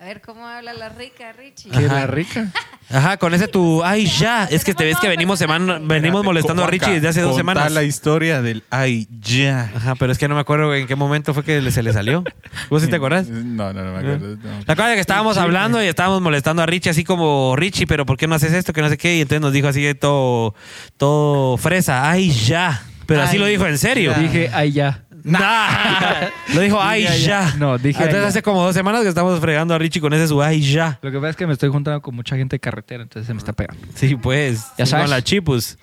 A 0.00 0.06
ver 0.06 0.22
cómo 0.22 0.46
habla 0.46 0.72
la 0.72 0.88
rica, 0.88 1.30
Richie. 1.32 1.70
Que 1.70 1.82
la 1.82 2.06
rica. 2.06 2.46
Ajá, 2.88 3.18
con 3.18 3.34
ese 3.34 3.48
tu. 3.48 3.84
Ay, 3.84 4.06
ya. 4.06 4.44
Es 4.50 4.64
que 4.64 4.72
te 4.72 4.82
ves 4.82 4.96
que 4.98 5.08
venimos, 5.08 5.38
semana, 5.38 5.78
venimos 5.78 6.24
molestando 6.24 6.64
a 6.64 6.66
Richie 6.68 6.94
desde 6.94 7.08
hace 7.08 7.20
dos 7.20 7.36
semanas. 7.36 7.70
la 7.70 7.82
historia 7.82 8.40
del 8.40 8.64
ay, 8.70 9.06
ya. 9.20 9.70
Ajá, 9.76 9.96
pero 9.96 10.10
es 10.10 10.16
que 10.16 10.26
no 10.26 10.34
me 10.34 10.40
acuerdo 10.40 10.74
en 10.74 10.86
qué 10.86 10.96
momento 10.96 11.34
fue 11.34 11.44
que 11.44 11.70
se 11.70 11.82
le 11.82 11.92
salió. 11.92 12.24
¿Vos 12.70 12.80
sí 12.80 12.88
te 12.88 12.96
acordás? 12.96 13.28
No, 13.28 13.74
no, 13.74 13.84
no 13.84 13.92
me 13.92 13.98
acuerdo. 13.98 14.36
no. 14.36 14.60
La 14.64 14.74
cosa 14.74 14.88
es 14.88 14.94
que 14.94 15.00
estábamos 15.02 15.36
hablando 15.36 15.82
y 15.84 15.86
estábamos 15.86 16.22
molestando 16.22 16.62
a 16.62 16.66
Richie 16.66 16.88
así 16.88 17.04
como, 17.04 17.54
Richie, 17.54 17.86
pero 17.86 18.06
¿por 18.06 18.16
qué 18.16 18.26
no 18.26 18.34
haces 18.34 18.54
esto? 18.54 18.72
Que 18.72 18.80
no 18.80 18.88
sé 18.88 18.96
qué. 18.96 19.16
Y 19.16 19.20
entonces 19.20 19.42
nos 19.42 19.52
dijo 19.52 19.68
así 19.68 19.82
de 19.82 19.94
todo, 19.94 20.54
todo 20.96 21.58
fresa. 21.58 22.10
Ay, 22.10 22.30
ya. 22.30 22.84
Pero 23.04 23.20
así 23.20 23.36
Ay, 23.36 23.38
lo 23.38 23.46
dijo 23.46 23.66
en 23.66 23.76
serio. 23.76 24.14
Dije, 24.14 24.48
ay, 24.54 24.72
ya. 24.72 25.02
Nah. 25.24 26.28
Lo 26.54 26.60
dijo, 26.60 26.80
ay, 26.80 27.04
ya. 27.04 27.16
ya. 27.16 27.54
No, 27.58 27.78
dije, 27.78 28.02
Entonces 28.02 28.28
hace 28.28 28.42
como 28.42 28.64
dos 28.64 28.74
semanas 28.74 29.02
que 29.02 29.08
estamos 29.08 29.38
fregando 29.40 29.74
a 29.74 29.78
Richie 29.78 30.00
con 30.00 30.12
ese 30.12 30.28
su 30.28 30.42
ay, 30.42 30.60
ya. 30.60 30.98
Lo 31.02 31.10
que 31.10 31.18
pasa 31.18 31.30
es 31.30 31.36
que 31.36 31.46
me 31.46 31.52
estoy 31.52 31.68
juntando 31.68 32.00
con 32.02 32.14
mucha 32.14 32.36
gente 32.36 32.56
de 32.56 32.60
carretera, 32.60 33.02
entonces 33.02 33.26
se 33.26 33.34
me 33.34 33.38
está 33.38 33.52
pegando. 33.52 33.86
Sí, 33.94 34.16
pues. 34.16 34.66
Ya 34.78 34.86
sabes. 34.86 35.04
Con 35.04 35.10
la 35.10 35.22
chipus. 35.22 35.78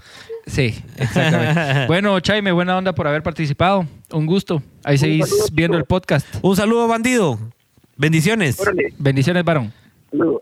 Sí, 0.45 0.81
exactamente. 0.97 1.85
bueno, 1.87 2.19
Chaime, 2.19 2.51
buena 2.51 2.77
onda 2.77 2.93
por 2.93 3.07
haber 3.07 3.21
participado. 3.21 3.85
Un 4.11 4.25
gusto. 4.25 4.63
Ahí 4.83 4.97
seguís 4.97 5.27
saludo. 5.27 5.45
viendo 5.51 5.77
el 5.77 5.85
podcast. 5.85 6.25
Un 6.41 6.55
saludo, 6.55 6.87
bandido. 6.87 7.37
Bendiciones. 7.97 8.59
Órale, 8.59 8.93
Bendiciones, 8.97 9.43
varón. 9.43 9.73
saludos. 10.11 10.41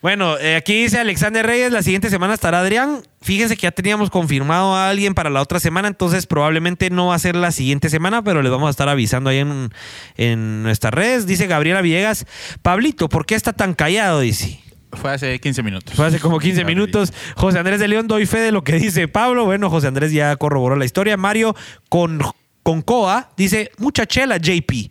Bueno, 0.00 0.38
eh, 0.38 0.54
aquí 0.56 0.84
dice 0.84 0.98
Alexander 1.00 1.44
Reyes, 1.44 1.72
la 1.72 1.82
siguiente 1.82 2.08
semana 2.08 2.34
estará 2.34 2.60
Adrián. 2.60 3.02
Fíjense 3.20 3.56
que 3.56 3.62
ya 3.62 3.72
teníamos 3.72 4.10
confirmado 4.10 4.74
a 4.76 4.88
alguien 4.88 5.14
para 5.14 5.28
la 5.28 5.42
otra 5.42 5.58
semana, 5.58 5.88
entonces 5.88 6.26
probablemente 6.26 6.88
no 6.90 7.08
va 7.08 7.16
a 7.16 7.18
ser 7.18 7.34
la 7.34 7.50
siguiente 7.50 7.88
semana, 7.90 8.22
pero 8.22 8.42
les 8.42 8.52
vamos 8.52 8.68
a 8.68 8.70
estar 8.70 8.88
avisando 8.88 9.30
ahí 9.30 9.38
en, 9.38 9.70
en 10.16 10.62
nuestras 10.62 10.94
redes. 10.94 11.26
Dice 11.26 11.46
Gabriela 11.46 11.80
Villegas, 11.80 12.26
Pablito, 12.62 13.08
¿por 13.08 13.26
qué 13.26 13.34
está 13.34 13.52
tan 13.52 13.74
callado? 13.74 14.20
Dice. 14.20 14.60
Fue 14.92 15.12
hace 15.12 15.40
15 15.40 15.62
minutos. 15.64 15.94
Fue 15.94 16.06
hace 16.06 16.20
como 16.20 16.38
15 16.38 16.60
Gabriel. 16.60 16.76
minutos. 16.78 17.12
José 17.34 17.58
Andrés 17.58 17.80
de 17.80 17.88
León, 17.88 18.06
doy 18.06 18.26
fe 18.26 18.38
de 18.38 18.52
lo 18.52 18.62
que 18.62 18.74
dice 18.74 19.08
Pablo. 19.08 19.44
Bueno, 19.44 19.68
José 19.68 19.88
Andrés 19.88 20.12
ya 20.12 20.36
corroboró 20.36 20.76
la 20.76 20.84
historia. 20.84 21.16
Mario 21.16 21.56
con, 21.88 22.20
con 22.62 22.82
Coa 22.82 23.30
dice, 23.36 23.72
mucha 23.78 24.06
chela, 24.06 24.36
JP. 24.36 24.90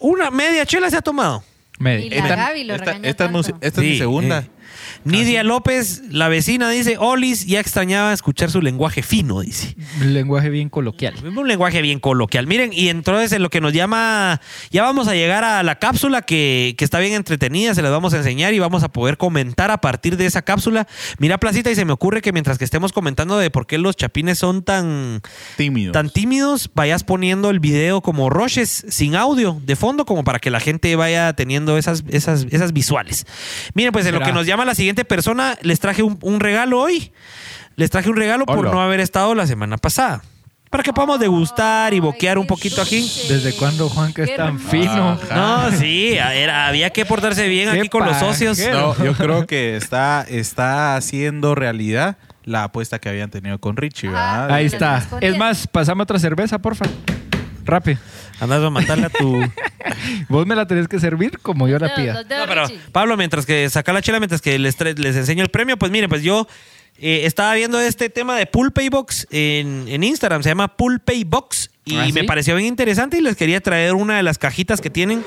Una 0.00 0.30
media 0.30 0.66
chela 0.66 0.90
se 0.90 0.96
ha 0.96 1.02
tomado. 1.02 1.44
Media. 1.78 2.06
Y 2.06 2.10
la 2.10 2.16
Esta- 2.16 2.36
Gaby 2.36 2.64
lo 2.64 2.74
esta, 2.74 2.84
regañó 2.86 3.08
esta 3.08 3.24
es 3.60 3.78
mi 3.78 3.98
segunda. 3.98 4.38
eh. 4.40 4.48
Nidia 5.04 5.44
López, 5.44 6.02
la 6.10 6.28
vecina, 6.28 6.70
dice, 6.70 6.96
Olis, 6.98 7.46
ya 7.46 7.60
extrañaba 7.60 8.12
escuchar 8.12 8.50
su 8.50 8.62
lenguaje 8.62 9.02
fino, 9.02 9.40
dice. 9.40 9.76
Un 10.00 10.14
lenguaje 10.14 10.48
bien 10.48 10.70
coloquial. 10.70 11.14
Un 11.24 11.46
lenguaje 11.46 11.82
bien 11.82 12.00
coloquial. 12.00 12.46
Miren, 12.46 12.72
y 12.72 12.88
entonces 12.88 13.32
en 13.32 13.42
lo 13.42 13.50
que 13.50 13.60
nos 13.60 13.72
llama, 13.72 14.40
ya 14.70 14.82
vamos 14.82 15.08
a 15.08 15.14
llegar 15.14 15.44
a 15.44 15.62
la 15.62 15.78
cápsula 15.78 16.22
que, 16.22 16.74
que 16.78 16.84
está 16.84 16.98
bien 17.00 17.12
entretenida, 17.12 17.74
se 17.74 17.82
las 17.82 17.90
vamos 17.90 18.14
a 18.14 18.18
enseñar 18.18 18.54
y 18.54 18.58
vamos 18.58 18.82
a 18.82 18.88
poder 18.88 19.18
comentar 19.18 19.70
a 19.70 19.78
partir 19.78 20.16
de 20.16 20.26
esa 20.26 20.42
cápsula. 20.42 20.86
Mira, 21.18 21.38
Placita, 21.38 21.70
y 21.70 21.74
se 21.74 21.84
me 21.84 21.92
ocurre 21.92 22.22
que 22.22 22.32
mientras 22.32 22.56
que 22.56 22.64
estemos 22.64 22.92
comentando 22.92 23.36
de 23.38 23.50
por 23.50 23.66
qué 23.66 23.78
los 23.78 23.96
chapines 23.96 24.38
son 24.38 24.62
tan, 24.62 25.20
Tímido. 25.56 25.92
tan 25.92 26.08
tímidos, 26.10 26.70
vayas 26.74 27.04
poniendo 27.04 27.50
el 27.50 27.60
video 27.60 28.00
como 28.00 28.30
roches 28.30 28.86
sin 28.88 29.16
audio 29.16 29.60
de 29.64 29.76
fondo, 29.76 30.04
como 30.06 30.24
para 30.24 30.38
que 30.38 30.50
la 30.50 30.60
gente 30.60 30.94
vaya 30.96 31.32
teniendo 31.34 31.76
esas, 31.76 32.04
esas, 32.08 32.46
esas 32.50 32.72
visuales. 32.72 33.26
Miren, 33.74 33.92
pues 33.92 34.06
en 34.06 34.14
lo 34.14 34.20
que 34.20 34.32
nos 34.32 34.46
llama 34.46 34.64
la 34.64 34.74
siguiente 34.74 34.93
persona, 35.02 35.58
les 35.62 35.80
traje 35.80 36.04
un, 36.04 36.18
un 36.22 36.38
regalo 36.38 36.78
hoy. 36.78 37.10
Les 37.74 37.90
traje 37.90 38.08
un 38.08 38.16
regalo 38.16 38.46
por 38.46 38.62
no 38.70 38.80
haber 38.80 39.00
estado 39.00 39.34
la 39.34 39.48
semana 39.48 39.76
pasada. 39.78 40.22
Para 40.70 40.82
que 40.84 40.92
podamos 40.92 41.18
degustar 41.20 41.94
y 41.94 42.00
boquear 42.00 42.36
un 42.38 42.46
poquito 42.46 42.82
aquí. 42.82 43.08
¿Desde 43.28 43.52
cuándo 43.54 43.88
Juanca 43.88 44.22
es 44.24 44.30
Qué 44.30 44.36
tan 44.36 44.58
fino? 44.60 45.10
Ajá. 45.10 45.34
No, 45.70 45.76
sí, 45.78 46.14
era- 46.14 46.66
había 46.68 46.90
que 46.90 47.04
portarse 47.06 47.48
bien 47.48 47.68
aquí 47.68 47.88
con 47.88 48.04
los 48.06 48.16
socios. 48.18 48.58
No, 48.72 48.96
yo 49.02 49.12
creo 49.16 49.46
que 49.46 49.76
está, 49.76 50.24
está 50.28 50.94
haciendo 50.96 51.54
realidad 51.54 52.16
la 52.44 52.64
apuesta 52.64 52.98
que 52.98 53.08
habían 53.08 53.30
tenido 53.30 53.58
con 53.58 53.76
Richie, 53.76 54.08
¿verdad? 54.08 54.50
Ah, 54.50 54.54
Ahí 54.56 54.66
está. 54.66 55.02
Es 55.20 55.36
más, 55.38 55.66
pasame 55.66 56.02
otra 56.02 56.18
cerveza, 56.18 56.58
porfa. 56.58 56.84
Rápido. 57.64 57.98
Andas 58.40 58.62
a 58.62 58.70
matarle 58.70 59.06
a 59.06 59.10
tu. 59.10 59.40
Vos 60.28 60.46
me 60.46 60.56
la 60.56 60.66
tenés 60.66 60.88
que 60.88 60.98
servir 60.98 61.38
como 61.38 61.68
yo 61.68 61.78
la 61.78 61.88
No, 61.88 61.94
pida. 61.94 62.14
No, 62.14 62.46
pero. 62.48 62.66
Pablo, 62.92 63.16
mientras 63.16 63.46
que 63.46 63.68
saca 63.70 63.92
la 63.92 64.02
chela, 64.02 64.18
mientras 64.18 64.40
que 64.40 64.58
les, 64.58 64.76
enseño 64.80 65.42
el 65.42 65.50
premio, 65.50 65.76
pues 65.76 65.92
miren, 65.92 66.08
pues 66.08 66.22
yo 66.22 66.46
eh, 66.98 67.22
estaba 67.24 67.54
viendo 67.54 67.80
este 67.80 68.10
tema 68.10 68.36
de 68.36 68.46
Pool 68.46 68.72
Pay 68.72 68.88
Box 68.88 69.26
en, 69.30 69.86
en 69.88 70.02
Instagram, 70.02 70.42
se 70.42 70.48
llama 70.48 70.76
Pool 70.76 71.00
Pay 71.00 71.24
Box 71.24 71.70
y 71.84 71.96
¿Ah, 71.96 72.08
me 72.12 72.24
pareció 72.24 72.56
bien 72.56 72.68
interesante 72.68 73.18
y 73.18 73.20
les 73.20 73.36
quería 73.36 73.60
traer 73.60 73.94
una 73.94 74.16
de 74.16 74.22
las 74.22 74.38
cajitas 74.38 74.80
que 74.80 74.90
tienen 74.90 75.24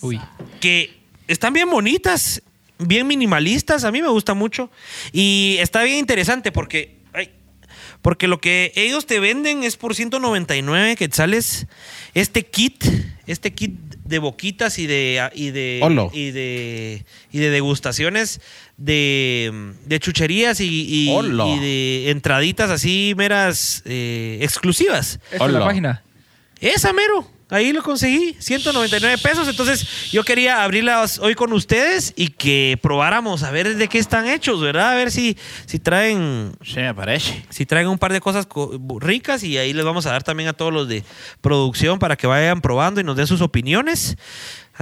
Uy. 0.00 0.20
que 0.60 0.98
están 1.28 1.52
bien 1.52 1.70
bonitas, 1.70 2.42
bien 2.78 3.06
minimalistas, 3.06 3.84
a 3.84 3.92
mí 3.92 4.02
me 4.02 4.08
gusta 4.08 4.34
mucho 4.34 4.70
y 5.12 5.56
está 5.60 5.82
bien 5.82 5.98
interesante 5.98 6.50
porque 6.50 7.01
porque 8.02 8.28
lo 8.28 8.40
que 8.40 8.72
ellos 8.76 9.06
te 9.06 9.18
venden 9.20 9.62
es 9.64 9.76
por 9.76 9.94
199 9.94 10.96
quetzales 10.96 11.66
este 12.14 12.44
kit, 12.44 12.84
este 13.26 13.52
kit 13.54 13.72
de 14.04 14.18
boquitas 14.18 14.78
y 14.78 14.86
de 14.86 15.30
y 15.34 15.50
de 15.52 15.78
Olo. 15.82 16.10
y 16.12 16.32
de 16.32 17.04
y 17.30 17.38
de 17.38 17.50
degustaciones 17.50 18.40
de, 18.76 19.72
de 19.86 20.00
chucherías 20.00 20.60
y, 20.60 20.66
y- 20.88 21.10
Olo. 21.14 21.54
y 21.54 21.58
de 21.60 22.10
entraditas 22.10 22.70
así 22.70 23.14
meras 23.16 23.82
eh, 23.86 24.38
exclusivas. 24.42 25.20
Esta 25.30 25.46
es 25.46 25.52
la 25.52 25.64
página. 25.64 26.02
Esa 26.60 26.92
mero. 26.92 27.30
Ahí 27.52 27.72
lo 27.72 27.82
conseguí, 27.82 28.34
199 28.38 29.18
pesos. 29.22 29.46
Entonces, 29.46 30.10
yo 30.10 30.24
quería 30.24 30.64
abrirlas 30.64 31.18
hoy 31.18 31.34
con 31.34 31.52
ustedes 31.52 32.14
y 32.16 32.28
que 32.28 32.78
probáramos 32.82 33.42
a 33.42 33.50
ver 33.50 33.76
de 33.76 33.88
qué 33.88 33.98
están 33.98 34.26
hechos, 34.26 34.60
¿verdad? 34.60 34.92
A 34.92 34.94
ver 34.94 35.10
si, 35.10 35.36
si 35.66 35.78
traen 35.78 36.52
Sí, 36.64 36.80
me 36.80 36.94
parece. 36.94 37.44
si 37.50 37.66
traen 37.66 37.88
un 37.88 37.98
par 37.98 38.12
de 38.12 38.20
cosas 38.22 38.46
co- 38.46 38.80
ricas 39.00 39.42
y 39.44 39.58
ahí 39.58 39.72
les 39.74 39.84
vamos 39.84 40.06
a 40.06 40.12
dar 40.12 40.22
también 40.22 40.48
a 40.48 40.54
todos 40.54 40.72
los 40.72 40.88
de 40.88 41.04
producción 41.42 41.98
para 41.98 42.16
que 42.16 42.26
vayan 42.26 42.60
probando 42.62 43.00
y 43.00 43.04
nos 43.04 43.16
den 43.16 43.26
sus 43.26 43.42
opiniones. 43.42 44.16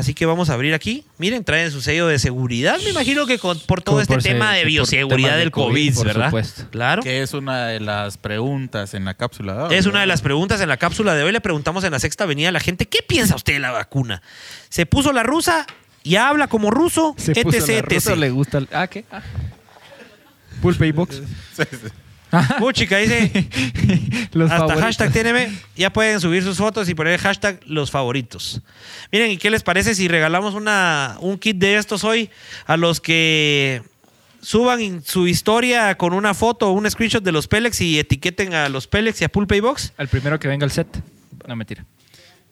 Así 0.01 0.15
que 0.15 0.27
vamos 0.27 0.51
a 0.51 0.55
abrir 0.55 0.75
aquí. 0.75 1.05
Miren, 1.19 1.45
traen 1.45 1.71
su 1.71 1.81
sello 1.81 2.07
de 2.07 2.19
seguridad. 2.19 2.79
Me 2.83 2.91
imagino 2.91 3.27
que 3.27 3.39
con- 3.39 3.59
por 3.61 3.83
todo 3.83 4.01
este 4.01 4.15
por 4.15 4.23
se- 4.23 4.31
tema 4.31 4.53
de 4.55 4.65
bioseguridad 4.65 5.37
del 5.39 5.51
COVID, 5.51 5.67
COVID, 5.69 5.95
por 5.95 6.07
¿verdad? 6.07 6.25
supuesto. 6.27 6.65
Claro. 6.71 7.03
Que 7.03 7.23
es 7.23 7.33
una 7.35 7.67
de 7.69 7.81
las 7.81 8.17
preguntas 8.19 8.95
en 8.95 9.05
la 9.05 9.15
cápsula. 9.15 9.55
de 9.55 9.63
hoy, 9.63 9.75
Es 9.75 9.87
una 9.87 10.01
de 10.01 10.07
las 10.07 10.23
preguntas 10.23 10.61
en 10.61 10.69
la 10.69 10.77
cápsula 10.77 11.15
de 11.15 11.23
hoy. 11.23 11.33
Le 11.33 11.41
preguntamos 11.41 11.85
en 11.85 11.93
la 11.93 11.99
sexta 12.01 12.25
avenida 12.25 12.49
a 12.49 12.53
la 12.53 12.61
gente, 12.61 12.87
¿qué 12.87 12.99
piensa 13.07 13.37
usted 13.37 13.53
de 13.55 13.61
la 13.61 13.71
vacuna? 13.71 14.23
¿Se 14.69 14.87
puso 14.87 15.13
la 15.13 15.23
rusa? 15.23 15.67
¿Ya 16.03 16.29
habla 16.29 16.49
como 16.49 16.71
ruso? 16.71 17.15
Se 17.19 17.33
etc, 17.33 17.43
puso 17.43 17.59
la 17.67 17.73
etc. 17.75 17.93
rusa, 17.93 18.17
le 18.17 18.31
gusta. 18.31 18.59
el- 18.59 18.69
Ah, 18.73 18.87
¿qué? 18.87 19.05
Ah. 19.13 19.21
Paybox. 20.79 21.23
Sí, 21.57 21.63
sí. 21.71 21.77
Puchica 22.59 22.99
dice, 22.99 23.31
Los 24.33 24.51
hasta 24.51 24.67
favoritos. 24.69 24.83
hashtag 24.85 25.13
TNM, 25.13 25.59
ya 25.77 25.93
pueden 25.93 26.21
subir 26.21 26.43
sus 26.43 26.57
fotos 26.59 26.89
y 26.89 26.95
poner 26.95 27.19
hashtag 27.21 27.61
los 27.67 27.91
favoritos. 27.91 28.61
Miren, 29.13 29.31
¿y 29.33 29.37
qué 29.37 29.51
les 29.51 29.63
parece 29.63 29.95
si 29.95 30.07
regalamos 30.09 30.55
una, 30.55 31.17
un 31.21 31.39
kit 31.39 31.57
de 31.57 31.77
estos 31.77 32.05
hoy 32.05 32.31
a 32.67 32.77
los 32.77 33.01
que 33.01 33.83
suban 34.43 35.03
su 35.05 35.27
historia 35.27 35.97
con 35.97 36.13
una 36.15 36.33
foto 36.35 36.69
o 36.69 36.73
un 36.73 36.89
screenshot 36.91 37.23
de 37.23 37.33
los 37.33 37.47
Pelex 37.49 37.81
y 37.81 37.99
etiqueten 37.99 38.55
a 38.55 38.69
los 38.69 38.87
Pelex 38.87 39.21
y 39.21 39.25
a 39.25 39.29
Pulpay 39.29 39.61
Box? 39.61 39.93
Al 39.99 40.09
primero 40.09 40.39
que 40.39 40.49
venga 40.49 40.65
al 40.65 40.71
set. 40.71 40.87
No, 41.47 41.57
mentira. 41.57 41.85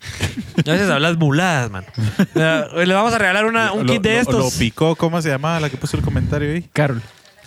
A 0.67 0.71
veces 0.71 0.89
hablas 0.91 1.17
muladas, 1.17 1.71
man. 1.71 1.85
Le 2.35 2.95
vamos 2.95 3.13
a 3.13 3.19
regalar 3.19 3.47
una, 3.47 3.73
un 3.73 3.87
Lo- 3.87 3.93
kit 3.93 4.03
de 4.03 4.15
lo- 4.15 4.21
estos. 4.21 4.53
Lo 4.55 4.59
picó, 4.59 4.95
¿cómo 4.97 5.21
se 5.23 5.29
llamaba 5.29 5.59
la 5.61 5.71
que 5.71 5.77
puso 5.77 5.97
el 5.97 6.03
comentario 6.05 6.53
ahí? 6.53 6.63
Carol. 6.73 7.03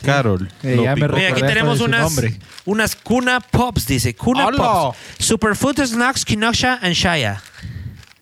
Carol. 0.06 0.52
Eh, 0.64 0.80
ya 0.84 0.95
me. 0.95 1.06
Oye, 1.06 1.26
aquí 1.28 1.34
Recordé 1.41 1.47
tenemos 1.47 1.78
su 1.80 1.86
unas, 1.86 2.02
nombre. 2.02 2.39
unas 2.66 2.95
Kuna 2.95 3.39
Pops, 3.39 3.88
dice. 3.88 4.16
Kuna 4.16 4.47
¡Hola! 4.47 4.58
Pops. 4.58 4.97
Superfood 5.20 5.84
Snacks, 5.86 6.26
Kinoksha 6.26 6.80
and 6.82 6.93
Shaya. 6.93 7.41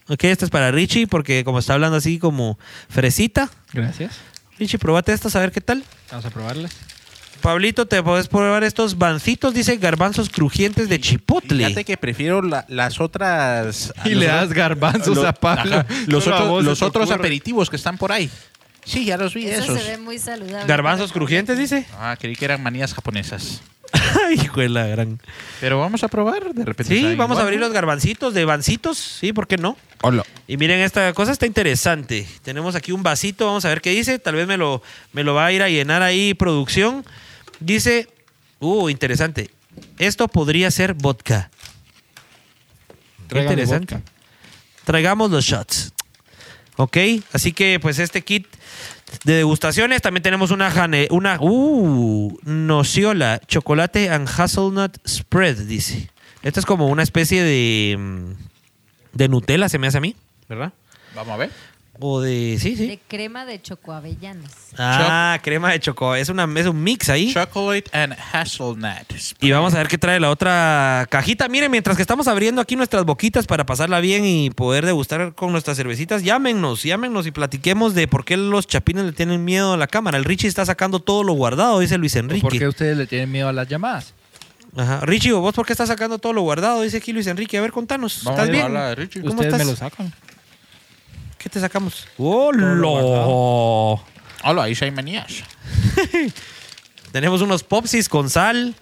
Ok, 0.08 0.24
esto 0.26 0.46
es 0.46 0.52
para 0.52 0.72
Richie 0.72 1.06
porque 1.08 1.44
como 1.44 1.60
está 1.60 1.74
hablando 1.76 1.98
así 1.98 2.18
como 2.20 2.58
fresita. 2.90 3.50
Gracias. 3.74 4.14
Richie, 4.58 4.80
probate 4.80 5.14
estas 5.14 5.36
a 5.36 5.40
ver 5.40 5.52
qué 5.52 5.62
tal. 5.62 5.84
Vamos 6.10 6.26
a 6.26 6.30
probarlas. 6.32 6.72
Pablito, 7.42 7.86
te 7.88 8.04
puedes 8.04 8.28
probar 8.28 8.66
estos 8.66 8.98
bancitos, 8.98 9.54
dice 9.54 9.78
garbanzos 9.78 10.30
crujientes 10.30 10.90
de 10.90 11.00
chipotle. 11.00 11.64
Fíjate 11.68 11.86
que 11.86 11.96
prefiero 11.96 12.42
la- 12.42 12.66
las 12.68 13.00
otras. 13.00 13.94
Y 14.04 14.10
le 14.16 14.26
das 14.26 14.52
garbanzos 14.52 15.16
lo- 15.16 15.26
a 15.26 15.32
Pablo. 15.32 15.78
ajá, 15.78 15.86
los 16.08 16.26
Solo 16.26 16.36
a 16.36 16.40
otros, 16.40 16.50
vos 16.52 16.64
se 16.64 16.70
los 16.72 16.80
te 16.80 16.86
otros 16.86 17.04
ocurre. 17.06 17.20
aperitivos 17.20 17.70
que 17.70 17.78
están 17.78 17.98
por 17.98 18.12
ahí. 18.12 18.30
Sí, 18.90 19.06
ya 19.06 19.18
los 19.18 19.36
vi 19.36 19.46
Eso 19.46 19.66
esos. 19.66 19.80
se 19.82 19.92
ve 19.92 19.98
muy 20.00 20.18
saludable. 20.18 20.66
Garbanzos 20.66 21.12
crujientes, 21.12 21.60
dice. 21.60 21.86
Ah, 22.00 22.18
creí 22.20 22.36
que 22.36 22.44
eran 22.44 22.64
manías 22.64 22.92
japonesas. 22.92 23.62
Ay, 23.94 24.34
hijo 24.44 24.62
de 24.62 24.70
la 24.70 24.88
gran. 24.88 25.20
Pero 25.62 25.80
vamos 25.80 26.04
a 26.04 26.08
probar, 26.08 26.56
de 26.56 26.66
repente. 26.66 26.96
Sí, 26.96 27.16
vamos 27.16 27.38
a 27.38 27.44
abrir 27.44 27.60
¿no? 27.60 27.68
los 27.68 27.74
garbancitos 27.74 28.34
de 28.34 28.46
bancitos. 28.46 28.98
Sí, 28.98 29.32
¿por 29.32 29.46
qué 29.46 29.58
no? 29.58 29.78
Hola. 30.02 30.26
Y 30.48 30.58
miren, 30.58 30.80
esta 30.80 31.14
cosa 31.14 31.32
está 31.32 31.46
interesante. 31.46 32.28
Tenemos 32.42 32.74
aquí 32.74 32.92
un 32.92 33.04
vasito, 33.04 33.46
vamos 33.46 33.64
a 33.64 33.70
ver 33.70 33.82
qué 33.82 33.92
dice. 33.92 34.18
Tal 34.18 34.34
vez 34.34 34.48
me 34.48 34.58
lo, 34.58 34.82
me 35.14 35.24
lo 35.24 35.36
va 35.36 35.46
a 35.46 35.52
ir 35.52 35.62
a 35.62 35.70
llenar 35.70 36.02
ahí 36.02 36.34
producción. 36.34 37.06
Dice, 37.60 38.08
uh, 38.60 38.90
interesante. 38.90 39.52
Esto 40.00 40.28
podría 40.28 40.72
ser 40.72 40.96
vodka. 40.96 41.52
Qué 42.88 43.26
Tráigame 43.28 43.54
interesante. 43.54 43.96
vodka. 43.96 44.12
Traigamos 44.84 45.30
los 45.30 45.46
shots. 45.46 45.94
Ok, 46.82 46.96
así 47.34 47.52
que 47.52 47.78
pues 47.82 48.00
este 48.00 48.22
kit 48.22 48.48
de 49.26 49.34
degustaciones. 49.34 50.02
También 50.02 50.24
tenemos 50.24 50.52
una, 50.52 50.74
una 51.10 51.38
uh, 51.42 52.40
nociola, 52.44 53.42
chocolate 53.48 54.10
and 54.10 54.30
hazelnut 54.30 54.96
spread, 55.06 55.58
dice. 55.58 56.10
Esto 56.42 56.62
es 56.62 56.66
como 56.66 56.88
una 56.88 57.04
especie 57.04 57.44
de, 57.44 57.98
mm, 57.98 58.32
de 59.12 59.28
Nutella, 59.28 59.68
se 59.68 59.78
me 59.78 59.88
hace 59.88 59.98
a 59.98 60.02
mí, 60.02 60.16
¿verdad? 60.48 60.72
Vamos 61.16 61.34
a 61.34 61.38
ver. 61.38 61.52
O 62.02 62.22
de. 62.22 62.58
Sí, 62.60 62.78
sí. 62.78 62.88
De 62.88 63.00
crema 63.08 63.46
de 63.46 63.62
chocoavellanas. 63.62 64.52
Ah, 64.78 65.38
crema 65.44 65.72
de 65.72 65.82
choco. 65.82 66.16
Es, 66.16 66.30
una, 66.30 66.48
es 66.56 66.66
un 66.66 66.82
mix 66.82 67.10
ahí. 67.10 67.34
Chocolate 67.34 67.90
and 67.92 68.16
hazelnut. 68.32 69.12
Y 69.42 69.52
vamos 69.52 69.74
a 69.74 69.80
ver 69.80 69.90
qué 69.90 69.98
trae 69.98 70.18
la 70.20 70.30
otra 70.30 71.06
cajita. 71.10 71.50
Miren, 71.50 71.70
mientras 71.70 71.98
que 71.98 72.02
estamos 72.02 72.30
abriendo 72.30 72.62
aquí 72.62 72.78
nuestras 72.78 73.04
boquitas 73.04 73.46
para 73.48 73.66
pasarla 73.66 74.00
bien 74.00 74.26
y 74.26 74.50
poder 74.50 74.86
degustar 74.86 75.34
con 75.36 75.52
nuestras 75.52 75.76
cervecitas, 75.76 76.24
llámenos, 76.24 76.84
llámenos 76.84 77.28
y 77.28 77.32
platiquemos 77.32 77.94
de 77.96 78.08
por 78.08 78.24
qué 78.24 78.38
los 78.38 78.66
chapines 78.66 79.04
le 79.04 79.12
tienen 79.12 79.44
miedo 79.44 79.74
a 79.74 79.78
la 79.78 79.88
cámara. 79.88 80.18
El 80.18 80.24
Richie 80.24 80.48
está 80.48 80.66
sacando 80.66 81.02
todo 81.02 81.24
lo 81.24 81.34
guardado, 81.34 81.80
dice 81.80 81.98
Luis 81.98 82.16
Enrique. 82.16 82.42
¿Por 82.42 82.58
qué 82.58 82.68
ustedes 82.68 82.96
le 82.98 83.08
tienen 83.08 83.30
miedo 83.30 83.50
a 83.50 83.54
las 83.54 83.68
llamadas? 83.68 84.14
Ajá. 84.78 85.02
Richie, 85.02 85.34
¿vos 85.34 85.54
por 85.54 85.66
qué 85.66 85.74
estás 85.74 85.90
sacando 85.90 86.20
todo 86.20 86.32
lo 86.32 86.42
guardado? 86.42 86.82
Dice 86.84 86.98
aquí 86.98 87.12
Luis 87.12 87.28
Enrique. 87.28 87.58
A 87.58 87.62
ver, 87.62 87.72
contanos. 87.72 88.24
Vamos 88.24 88.40
¿Estás 88.40 88.50
a 88.50 88.52
bien? 88.52 88.78
a 88.78 88.96
Richie. 88.96 89.22
¿Cómo 89.22 89.34
ustedes 89.34 89.54
estás? 89.54 89.66
me 89.66 89.72
lo 89.72 89.76
sacan. 89.78 90.14
¿Qué 91.40 91.50
te 91.50 91.60
sacamos? 91.60 92.06
lo 92.18 92.26
¡Hola! 92.26 94.04
Hola, 94.44 94.64
ahí 94.64 94.78
hay 94.80 94.92
manías. 94.92 95.44
Tenemos 97.14 97.42
unos 97.42 97.64
popsis 97.64 98.10
con 98.10 98.30
sal. 98.30 98.76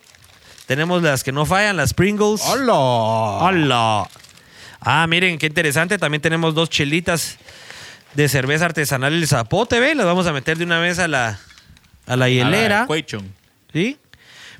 Tenemos 0.65 1.03
las 1.03 1.23
que 1.23 1.31
no 1.31 1.45
fallan, 1.45 1.77
las 1.77 1.93
Pringles. 1.93 2.41
Hola. 2.43 2.73
¡Hola! 2.73 4.09
Ah, 4.81 5.05
miren, 5.07 5.37
qué 5.37 5.45
interesante. 5.45 5.99
También 5.99 6.21
tenemos 6.21 6.55
dos 6.55 6.69
chelitas 6.69 7.37
de 8.15 8.27
cerveza 8.27 8.65
artesanal 8.65 9.13
El 9.13 9.27
Zapote, 9.27 9.79
¿ve? 9.79 9.93
Las 9.93 10.07
vamos 10.07 10.25
a 10.25 10.33
meter 10.33 10.57
de 10.57 10.63
una 10.63 10.79
vez 10.79 10.97
a 10.97 11.07
la, 11.07 11.39
a 12.07 12.15
la 12.15 12.27
hielera. 12.27 12.87
Quechon. 12.87 13.33
¿Sí? 13.71 13.97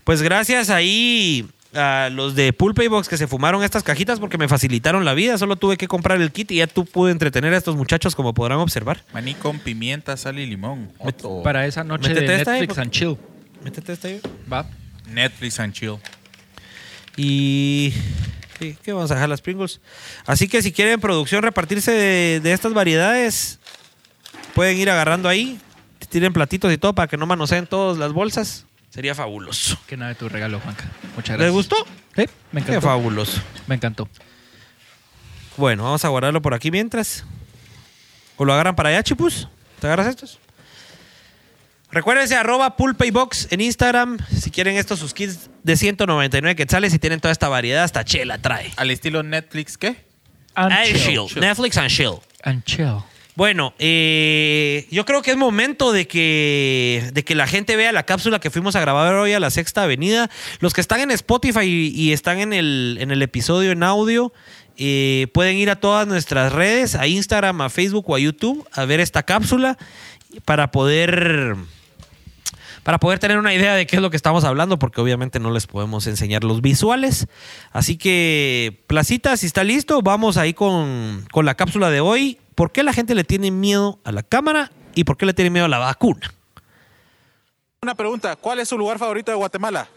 Pues 0.04 0.22
gracias 0.22 0.70
ahí 0.70 1.48
a 1.78 2.10
los 2.10 2.36
de 2.36 2.52
Pulpe 2.54 2.88
Box 2.88 3.08
que 3.08 3.18
se 3.18 3.28
fumaron 3.28 3.64
estas 3.64 3.84
cajitas 3.84 4.20
porque 4.20 4.38
me 4.38 4.48
facilitaron 4.48 5.06
la 5.06 5.14
vida. 5.14 5.38
Solo 5.38 5.56
tuve 5.56 5.78
que 5.78 5.88
comprar 5.88 6.20
el 6.22 6.32
kit 6.32 6.52
y 6.52 6.58
ya 6.58 6.68
tú 6.68 6.86
pude 6.86 7.12
entretener 7.12 7.54
a 7.54 7.58
estos 7.58 7.76
muchachos 7.76 8.16
como 8.16 8.34
podrán 8.34 8.58
observar. 8.60 9.04
Maní 9.14 9.34
con 9.36 9.60
pimienta, 9.60 10.18
sal 10.18 10.40
y 10.40 10.46
limón. 10.46 10.92
Otto. 11.00 11.42
Para 11.44 11.66
esa 11.68 11.84
noche 11.84 12.10
Métete 12.10 12.28
de 12.28 12.36
esta 12.38 12.52
ahí, 12.54 12.62
Netflix 12.62 12.68
porque- 12.76 12.82
and 12.82 12.92
chill. 12.92 13.18
Métete 13.64 13.94
esta 13.94 14.08
ahí. 14.08 14.22
Va. 14.52 14.66
Netflix 15.10 15.60
and 15.60 15.74
chill. 15.74 15.96
Y... 17.16 17.94
sí, 18.60 18.78
¿Qué 18.84 18.94
vamos 18.94 19.10
a 19.12 19.16
dejar 19.16 19.30
las 19.30 19.42
Pringles? 19.42 19.80
Así 20.26 20.48
que 20.48 20.62
si 20.62 20.72
quieren 20.72 21.00
producción 21.00 21.42
repartirse 21.44 21.92
de, 21.92 22.40
de 22.42 22.54
estas 22.54 22.74
variedades, 22.74 23.60
pueden 24.54 24.78
ir 24.78 24.90
agarrando 24.90 25.30
ahí. 25.30 25.60
Tienen 26.10 26.32
platitos 26.32 26.72
y 26.72 26.78
todo 26.78 26.94
para 26.96 27.08
que 27.10 27.18
no 27.18 27.26
manoseen 27.26 27.68
todas 27.68 27.98
las 27.98 28.14
bolsas. 28.14 28.66
Sería 28.98 29.14
fabuloso. 29.14 29.78
Qué 29.86 29.96
nada 29.96 30.10
de 30.10 30.16
tu 30.16 30.28
regalo, 30.28 30.60
Juanca. 30.60 30.86
Muchas 31.16 31.38
gracias. 31.38 31.40
¿Les 31.40 31.52
gustó? 31.52 31.76
Sí, 32.16 32.26
me 32.52 32.64
Qué 32.64 32.70
encantó. 32.72 32.82
fabuloso. 32.82 33.40
Me 33.68 33.76
encantó. 33.76 34.10
Bueno, 35.56 35.84
vamos 35.84 36.04
a 36.04 36.08
guardarlo 36.08 36.42
por 36.42 36.56
aquí 36.56 36.72
mientras. 36.72 37.24
¿O 38.38 38.44
lo 38.46 38.54
agarran 38.54 38.76
para 38.76 38.90
allá, 38.90 39.04
chipus? 39.04 39.48
¿Te 39.80 39.86
agarras 39.86 40.08
estos? 40.08 40.40
Recuérdense, 41.92 42.36
arroba 42.36 42.76
pulpaybox 42.76 43.50
en 43.52 43.62
Instagram. 43.62 44.18
Si 44.36 44.50
quieren 44.50 44.76
estos 44.78 44.98
sus 44.98 45.14
kits 45.14 45.52
de 45.62 45.78
199 45.78 46.56
quetzales 46.56 46.92
y 46.92 46.98
tienen 46.98 47.20
toda 47.20 47.32
esta 47.32 47.50
variedad, 47.50 47.84
hasta 47.84 48.04
chela 48.04 48.40
trae. 48.40 48.74
Al 48.78 48.90
estilo 48.90 49.22
Netflix, 49.22 49.78
¿qué? 49.78 50.08
And 50.56 50.74
And 50.74 50.86
chill. 50.88 51.28
chill. 51.28 51.40
Netflix 51.40 51.78
and 51.78 51.90
chill. 51.92 52.20
And 52.42 52.64
chill. 52.64 53.04
Bueno, 53.38 53.76
eh, 53.78 54.88
yo 54.90 55.06
creo 55.06 55.22
que 55.22 55.30
es 55.30 55.38
momento 55.38 55.92
de 55.92 56.08
que, 56.08 57.08
de 57.14 57.24
que 57.24 57.36
la 57.36 57.46
gente 57.46 57.76
vea 57.76 57.92
la 57.92 58.02
cápsula 58.02 58.40
que 58.40 58.50
fuimos 58.50 58.76
a 58.76 58.80
grabar 58.80 59.14
hoy 59.14 59.34
a 59.34 59.40
la 59.40 59.52
Sexta 59.52 59.84
Avenida. 59.84 60.32
Los 60.60 60.74
que 60.74 60.82
están 60.82 61.02
en 61.02 61.12
Spotify 61.12 61.68
y, 61.68 62.14
están 62.14 62.40
en 62.40 62.52
el, 62.52 62.98
en 63.00 63.12
el 63.12 63.22
episodio 63.22 63.74
en 63.74 63.84
audio, 63.84 64.34
eh, 64.76 65.28
pueden 65.36 65.58
ir 65.58 65.70
a 65.70 65.76
todas 65.76 66.08
nuestras 66.08 66.52
redes, 66.52 66.96
a 66.96 67.06
Instagram, 67.06 67.62
a 67.62 67.70
Facebook 67.70 68.10
o 68.10 68.16
a 68.16 68.20
YouTube, 68.20 68.68
a 68.72 68.86
ver 68.86 69.00
esta 69.00 69.22
cápsula 69.22 69.78
para 70.44 70.72
poder 70.72 71.56
para 72.82 72.98
poder 73.00 73.20
tener 73.20 73.38
una 73.38 73.54
idea 73.54 73.76
de 73.76 73.86
qué 73.86 73.98
es 73.98 74.02
lo 74.02 74.10
que 74.10 74.18
estamos 74.18 74.46
hablando, 74.46 74.80
porque 74.80 75.00
obviamente 75.00 75.40
no 75.40 75.52
les 75.52 75.68
podemos 75.68 76.08
enseñar 76.08 76.44
los 76.44 76.62
visuales. 76.62 77.28
Así 77.72 77.98
que, 77.98 78.82
Placita, 78.88 79.38
si 79.38 79.46
está 79.46 79.64
listo, 79.64 80.02
vamos 80.02 80.38
ahí 80.38 80.56
con, 80.56 81.28
con 81.32 81.46
la 81.46 81.54
cápsula 81.54 81.92
de 81.92 82.00
hoy. 82.00 82.40
¿Por 82.58 82.72
qué 82.72 82.82
la 82.82 82.92
gente 82.92 83.14
le 83.14 83.24
tiene 83.24 83.52
miedo 83.52 84.00
a 84.04 84.12
la 84.12 84.24
cámara 84.24 84.72
y 84.96 85.04
por 85.04 85.16
qué 85.16 85.28
le 85.28 85.34
tiene 85.36 85.52
miedo 85.52 85.68
a 85.68 85.70
la 85.70 85.78
vacuna? 85.78 86.34
Una 87.84 87.94
pregunta, 87.94 88.36
¿cuál 88.36 88.58
es 88.58 88.68
su 88.68 88.80
lugar 88.80 88.98
favorito 88.98 89.30
de 89.30 89.38
Guatemala? 89.38 89.88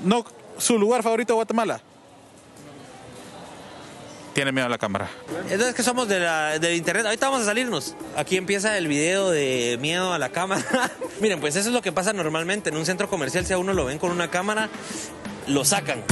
No, 0.00 0.24
su 0.56 0.78
lugar 0.78 1.02
favorito 1.02 1.34
de 1.34 1.36
Guatemala. 1.36 1.82
Tiene 4.32 4.50
miedo 4.50 4.64
a 4.64 4.70
la 4.70 4.78
cámara. 4.78 5.10
Es 5.50 5.74
que 5.74 5.82
somos 5.82 6.08
de 6.08 6.20
la, 6.20 6.58
del 6.58 6.74
internet. 6.74 7.04
Ahorita 7.04 7.28
vamos 7.28 7.42
a 7.42 7.44
salirnos. 7.44 7.94
Aquí 8.16 8.38
empieza 8.38 8.78
el 8.78 8.88
video 8.88 9.28
de 9.28 9.76
miedo 9.82 10.14
a 10.14 10.18
la 10.18 10.30
cámara. 10.30 10.64
Miren, 11.20 11.38
pues 11.38 11.54
eso 11.54 11.68
es 11.68 11.74
lo 11.74 11.82
que 11.82 11.92
pasa 11.92 12.14
normalmente. 12.14 12.70
En 12.70 12.78
un 12.78 12.86
centro 12.86 13.10
comercial, 13.10 13.44
si 13.44 13.52
a 13.52 13.58
uno 13.58 13.74
lo 13.74 13.84
ven 13.84 13.98
con 13.98 14.10
una 14.10 14.30
cámara, 14.30 14.70
lo 15.48 15.66
sacan. 15.66 16.02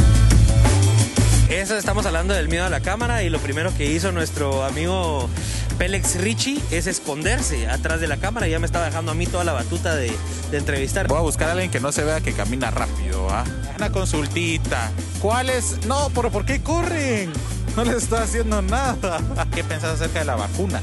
Eso 1.48 1.78
estamos 1.78 2.04
hablando 2.06 2.34
del 2.34 2.48
miedo 2.48 2.64
a 2.64 2.68
la 2.68 2.80
cámara 2.80 3.22
y 3.22 3.30
lo 3.30 3.38
primero 3.38 3.72
que 3.76 3.86
hizo 3.86 4.10
nuestro 4.10 4.64
amigo 4.64 5.30
Pélex 5.78 6.20
Richie 6.20 6.60
es 6.72 6.88
esconderse 6.88 7.68
atrás 7.68 8.00
de 8.00 8.08
la 8.08 8.16
cámara 8.16 8.48
y 8.48 8.50
ya 8.50 8.58
me 8.58 8.66
estaba 8.66 8.86
dejando 8.86 9.12
a 9.12 9.14
mí 9.14 9.26
toda 9.26 9.44
la 9.44 9.52
batuta 9.52 9.94
de, 9.94 10.12
de 10.50 10.58
entrevistar. 10.58 11.06
Voy 11.06 11.18
a 11.18 11.20
buscar 11.20 11.48
a 11.48 11.52
alguien 11.52 11.70
que 11.70 11.78
no 11.78 11.92
se 11.92 12.02
vea 12.02 12.20
que 12.20 12.32
camina 12.32 12.72
rápido, 12.72 13.28
¿ah? 13.30 13.44
Una 13.76 13.92
consultita. 13.92 14.90
¿Cuál 15.20 15.50
es? 15.50 15.86
No, 15.86 16.10
pero 16.14 16.32
¿por 16.32 16.44
qué 16.44 16.62
corren? 16.62 17.32
No 17.76 17.84
les 17.84 18.02
está 18.02 18.24
haciendo 18.24 18.60
nada. 18.60 19.20
¿Qué 19.54 19.62
pensás 19.62 20.00
acerca 20.00 20.18
de 20.18 20.24
la 20.24 20.34
vacuna? 20.34 20.82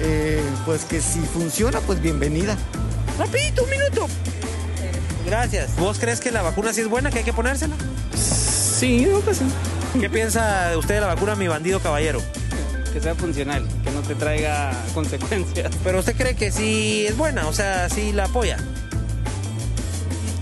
Eh, 0.00 0.42
pues 0.66 0.84
que 0.84 1.00
si 1.00 1.20
funciona, 1.20 1.78
pues 1.80 2.00
bienvenida. 2.02 2.56
Rapidito, 3.16 3.62
un 3.62 3.70
minuto. 3.70 4.08
Gracias. 5.24 5.76
¿Vos 5.76 6.00
crees 6.00 6.18
que 6.18 6.32
la 6.32 6.42
vacuna 6.42 6.72
sí 6.72 6.80
es 6.80 6.88
buena, 6.88 7.10
que 7.10 7.18
hay 7.18 7.24
que 7.24 7.32
ponérsela? 7.32 7.76
Sí, 8.82 9.04
digo 9.04 9.24
que 9.24 9.32
sí. 9.32 9.44
¿Qué 10.00 10.10
piensa 10.10 10.72
usted 10.76 10.96
de 10.96 11.02
la 11.02 11.06
vacuna, 11.06 11.36
mi 11.36 11.46
bandido 11.46 11.78
caballero? 11.78 12.20
Que 12.92 13.00
sea 13.00 13.14
funcional, 13.14 13.64
que 13.84 13.92
no 13.92 14.00
te 14.00 14.16
traiga 14.16 14.72
consecuencias. 14.94 15.70
Pero 15.84 16.00
usted 16.00 16.16
cree 16.16 16.34
que 16.34 16.50
sí 16.50 17.06
es 17.06 17.16
buena, 17.16 17.46
o 17.46 17.52
sea, 17.52 17.88
sí 17.88 18.12
la 18.12 18.24
apoya. 18.24 18.56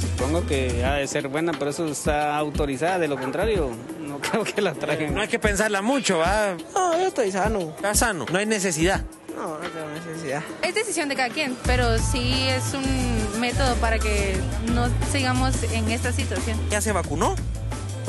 Supongo 0.00 0.46
que 0.46 0.82
ha 0.86 0.94
de 0.94 1.06
ser 1.06 1.28
buena, 1.28 1.52
pero 1.52 1.70
eso 1.70 1.86
está 1.86 2.34
autorizada. 2.38 2.98
De 2.98 3.08
lo 3.08 3.20
contrario, 3.20 3.72
no 4.00 4.18
creo 4.30 4.42
que 4.42 4.62
la 4.62 4.72
traigan. 4.72 5.14
No 5.14 5.20
hay 5.20 5.28
que 5.28 5.38
pensarla 5.38 5.82
mucho, 5.82 6.16
¿va? 6.16 6.56
No, 6.74 6.98
yo 6.98 7.08
estoy 7.08 7.30
sano. 7.30 7.74
Está 7.76 7.94
sano, 7.94 8.24
no 8.32 8.38
hay 8.38 8.46
necesidad. 8.46 9.04
No, 9.36 9.58
no 9.58 9.68
tengo 9.68 9.90
necesidad. 9.90 10.42
Es 10.62 10.74
decisión 10.74 11.10
de 11.10 11.16
cada 11.16 11.28
quien, 11.28 11.58
pero 11.66 11.98
sí 11.98 12.46
es 12.48 12.72
un 12.72 13.38
método 13.38 13.74
para 13.74 13.98
que 13.98 14.34
no 14.72 14.88
sigamos 15.12 15.62
en 15.74 15.90
esta 15.90 16.10
situación. 16.10 16.58
¿Ya 16.70 16.80
se 16.80 16.92
vacunó? 16.92 17.36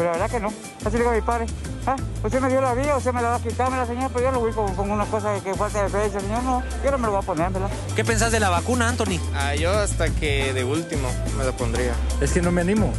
Pero 0.02 0.14
la 0.14 0.18
verdad 0.18 0.32
que 0.36 0.40
no. 0.40 0.48
Así 0.84 0.92
le 0.94 0.98
digo 0.98 1.12
a 1.12 1.14
mi 1.14 1.22
padre. 1.22 1.46
Ah, 1.86 1.96
usted 2.24 2.42
me 2.42 2.50
dio 2.50 2.60
la 2.60 2.74
vida, 2.74 2.98
usted 2.98 3.14
me 3.14 3.22
la 3.22 3.30
va 3.30 3.36
a 3.36 3.40
quitar, 3.40 3.70
la 3.72 3.86
señora, 3.86 4.10
pero 4.10 4.26
yo 4.26 4.32
lo 4.32 4.40
voy 4.40 4.52
con, 4.52 4.76
con 4.76 4.90
una 4.90 5.06
cosa 5.06 5.40
que 5.44 5.54
falta 5.54 5.84
de 5.84 5.90
fe. 5.90 6.20
Señor, 6.20 6.42
no, 6.42 6.64
yo 6.84 6.90
no 6.90 6.98
me 6.98 7.06
lo 7.06 7.12
voy 7.12 7.22
a 7.22 7.26
poner, 7.26 7.52
¿verdad? 7.52 7.70
¿Qué 7.96 8.04
pensás 8.04 8.32
de 8.32 8.40
la 8.40 8.50
vacuna, 8.50 8.90
Anthony? 8.90 9.20
Ah, 9.36 9.54
yo 9.54 9.70
hasta 9.72 10.10
que 10.10 10.54
de 10.54 10.64
último 10.64 11.08
me 11.38 11.44
lo 11.44 11.54
pondría. 11.56 11.94
Es 12.20 12.32
que 12.32 12.42
no 12.42 12.52
me 12.52 12.62
animo. 12.62 12.92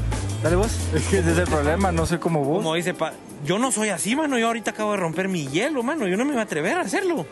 Dale 0.44 0.55
vos. 0.55 0.70
Es 0.94 1.03
que 1.09 1.18
ese 1.18 1.32
es 1.32 1.38
el 1.38 1.48
problema, 1.48 1.90
no 1.90 2.07
soy 2.07 2.18
como 2.18 2.44
vos. 2.44 2.59
Como 2.59 2.74
dice, 2.74 2.94
pa- 2.94 3.14
yo 3.44 3.59
no 3.59 3.72
soy 3.72 3.88
así, 3.88 4.14
mano. 4.14 4.38
Yo 4.38 4.46
ahorita 4.46 4.70
acabo 4.70 4.92
de 4.92 4.98
romper 4.98 5.26
mi 5.26 5.48
hielo, 5.48 5.82
mano. 5.82 6.07
Yo 6.07 6.16
no 6.16 6.24
me 6.24 6.30
voy 6.34 6.40
a 6.40 6.44
atrever 6.44 6.78
a 6.78 6.82
hacerlo. 6.82 7.26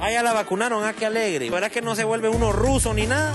Ah, 0.00 0.12
ya 0.12 0.22
la 0.22 0.32
vacunaron, 0.32 0.84
ah, 0.84 0.92
qué 0.96 1.06
alegre. 1.06 1.50
¿Verdad 1.50 1.72
que 1.72 1.82
no 1.82 1.96
se 1.96 2.04
vuelve 2.04 2.28
uno 2.28 2.52
ruso 2.52 2.94
ni 2.94 3.06
nada? 3.06 3.34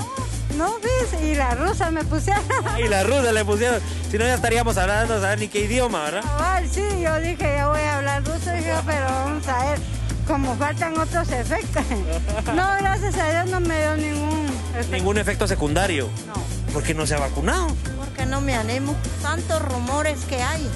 No, 0.57 0.75
ves, 0.79 1.21
y 1.23 1.35
la 1.35 1.55
rusa 1.55 1.91
me 1.91 2.03
pusieron. 2.03 2.43
Y 2.77 2.87
la 2.87 3.03
rusa 3.03 3.31
le 3.31 3.45
pusieron. 3.45 3.79
Si 4.09 4.17
no, 4.17 4.25
ya 4.25 4.35
estaríamos 4.35 4.77
hablando, 4.77 5.19
saber 5.19 5.39
ni 5.39 5.47
qué 5.47 5.65
idioma, 5.65 6.03
¿verdad? 6.05 6.21
Cabal, 6.23 6.69
sí, 6.69 6.83
yo 7.01 7.19
dije, 7.19 7.53
ya 7.57 7.67
voy 7.67 7.79
a 7.79 7.97
hablar 7.97 8.23
ruso, 8.23 8.51
dije, 8.51 8.73
pero 8.85 9.05
vamos 9.05 9.47
a 9.47 9.65
ver, 9.65 9.79
como 10.27 10.55
faltan 10.55 10.97
otros 10.97 11.29
efectos. 11.31 11.83
No, 12.55 12.67
gracias 12.79 13.15
a 13.17 13.31
Dios 13.31 13.51
no 13.51 13.59
me 13.61 13.77
dio 13.79 13.95
ningún 13.97 14.47
efecto. 14.73 14.91
Ningún 14.95 15.17
efecto 15.17 15.47
secundario. 15.47 16.09
No. 16.27 16.73
¿Por 16.73 16.83
qué 16.83 16.93
no 16.93 17.05
se 17.05 17.15
ha 17.15 17.19
vacunado? 17.19 17.67
Porque 17.97 18.25
no 18.25 18.41
me 18.41 18.55
animo. 18.55 18.95
Tantos 19.21 19.61
rumores 19.61 20.19
que 20.25 20.41
hay 20.41 20.67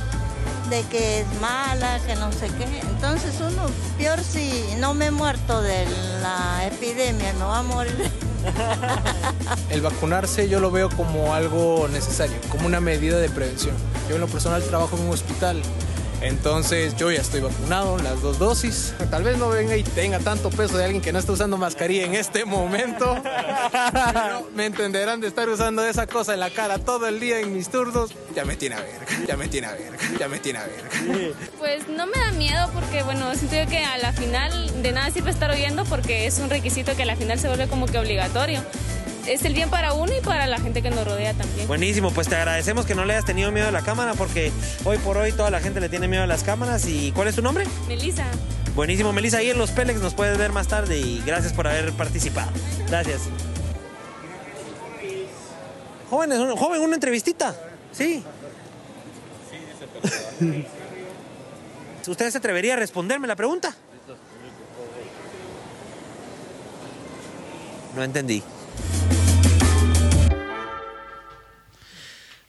de 0.70 0.84
que 0.84 1.22
es 1.22 1.28
mala, 1.41 1.99
que 2.05 2.16
no 2.16 2.32
sé 2.32 2.47
qué. 2.57 2.80
Entonces 2.80 3.36
uno, 3.39 3.63
peor 3.97 4.20
si 4.22 4.63
no 4.80 4.93
me 4.93 5.07
he 5.07 5.11
muerto 5.11 5.61
de 5.61 5.86
la 6.22 6.68
epidemia, 6.68 7.34
me 7.34 7.45
va 7.45 7.59
a 7.59 7.63
morir. 7.63 8.11
El 9.70 9.82
vacunarse 9.82 10.47
yo 10.47 10.59
lo 10.59 10.72
veo 10.72 10.89
como 10.89 11.34
algo 11.34 11.88
necesario, 11.91 12.38
como 12.49 12.66
una 12.68 12.80
medida 12.80 13.18
de 13.18 13.30
prevención. 13.30 13.76
Yo 14.09 14.16
en 14.16 14.22
lo 14.22 14.28
personal 14.28 14.63
trabajo 14.63 14.97
en 14.97 15.03
un 15.03 15.13
hospital 15.13 15.61
Entonces 16.22 16.95
yo 16.95 17.11
ya 17.11 17.22
estoy 17.22 17.41
vacunado, 17.41 17.97
las 17.99 18.22
dos 18.22 18.39
dosis. 18.39 18.93
Tal 19.09 19.24
vez 19.24 19.38
no 19.38 19.49
venga 19.49 19.76
y 19.76 19.84
tenga 19.84 20.20
tanto 20.20 20.49
peso 20.49 20.78
de 20.78 20.86
alguien 20.86 21.01
que 21.01 21.11
no 21.11 21.20
está 21.20 21.32
usando 21.32 21.57
mascarilla 21.57 22.05
en 22.05 22.16
este 22.16 22.45
momento. 22.45 23.18
Pero 23.72 24.49
me 24.55 24.66
entenderán 24.66 25.22
de 25.22 25.28
estar 25.28 25.47
usando 25.49 25.86
esa 25.86 26.07
cosa 26.07 26.34
en 26.34 26.39
la 26.39 26.49
cara 26.49 26.80
todo 26.80 27.07
el 27.07 27.20
día 27.20 27.39
en 27.39 27.53
mis 27.53 27.70
turnos. 27.70 28.11
Ya 28.36 28.45
me 28.45 28.55
tiene 28.55 28.76
a 28.76 28.80
ver, 28.80 29.28
ya 29.28 29.38
me 29.38 29.47
tiene 29.47 29.68
a 29.68 29.72
ver, 29.72 29.93
ya 30.20 30.28
me 30.28 30.39
tiene 30.39 30.59
a 30.59 30.66
ver. 30.66 31.34
Pues 31.57 31.88
no 31.88 32.07
me 32.07 32.18
da 32.18 32.32
miedo 32.32 32.70
porque, 32.74 33.03
bueno, 33.03 33.34
siento 33.36 33.70
que 33.70 33.84
a 33.84 33.97
la 33.97 34.11
final 34.13 34.82
de 34.82 34.91
nada 34.91 35.11
sirve 35.11 35.32
estar 35.32 35.51
oyendo 35.51 35.86
porque 35.86 36.26
es 36.26 36.39
un 36.39 36.49
requisito 36.49 36.95
que 36.95 37.03
a 37.03 37.05
la 37.05 37.16
final 37.16 37.39
se 37.39 37.47
vuelve 37.47 37.68
como 37.68 37.86
que 37.86 37.97
obligatorio. 37.97 38.63
Es 39.28 39.44
el 39.44 39.54
bien 39.54 39.70
para 39.70 39.94
uno 39.94 40.12
y 40.16 40.22
para 40.22 40.46
la 40.46 40.60
gente 40.60 40.82
que 40.84 40.90
nos 40.92 41.04
rodea 41.06 41.34
también. 41.34 41.68
Buenísimo, 41.68 42.12
pues 42.12 42.28
te 42.28 42.36
agradecemos 42.36 42.86
que 42.86 42.94
no 42.94 43.06
le 43.06 43.14
hayas 43.14 43.26
tenido 43.26 43.52
miedo 43.52 43.68
a 43.68 43.72
la 43.72 43.82
cámara 43.82 44.14
porque 44.14 44.52
hoy 44.84 44.98
por 45.00 45.18
hoy 45.18 45.32
toda 45.32 45.50
la 45.50 45.60
gente 45.60 45.80
le 45.80 45.90
tiene 45.90 46.08
miedo 46.08 46.24
a 46.24 46.28
las 46.28 46.44
cámaras. 46.44 46.86
¿Y 46.86 47.12
cuál 47.12 47.28
es 47.28 47.36
tu 47.36 47.42
nombre? 47.42 47.66
Melissa. 47.88 48.26
Buenísimo, 48.76 49.14
Melissa. 49.14 49.38
Ahí 49.38 49.50
en 49.50 49.58
los 49.58 49.72
Pélex 49.72 50.00
nos 50.00 50.14
puedes 50.14 50.38
ver 50.38 50.52
más 50.52 50.68
tarde 50.68 50.98
y 51.00 51.24
gracias 51.26 51.54
por 51.54 51.68
haber 51.68 51.92
participado. 51.94 52.52
Gracias. 52.88 53.22
Jóvenes, 56.10 56.38
un- 56.38 56.56
joven, 56.56 56.82
una 56.82 56.94
entrevistita. 56.96 57.56
Sí. 57.92 58.24
¿Usted 62.08 62.30
se 62.30 62.38
atrevería 62.38 62.74
a 62.74 62.78
responderme 62.78 63.28
la 63.28 63.36
pregunta? 63.36 63.74
No 67.96 68.04
entendí. 68.04 68.44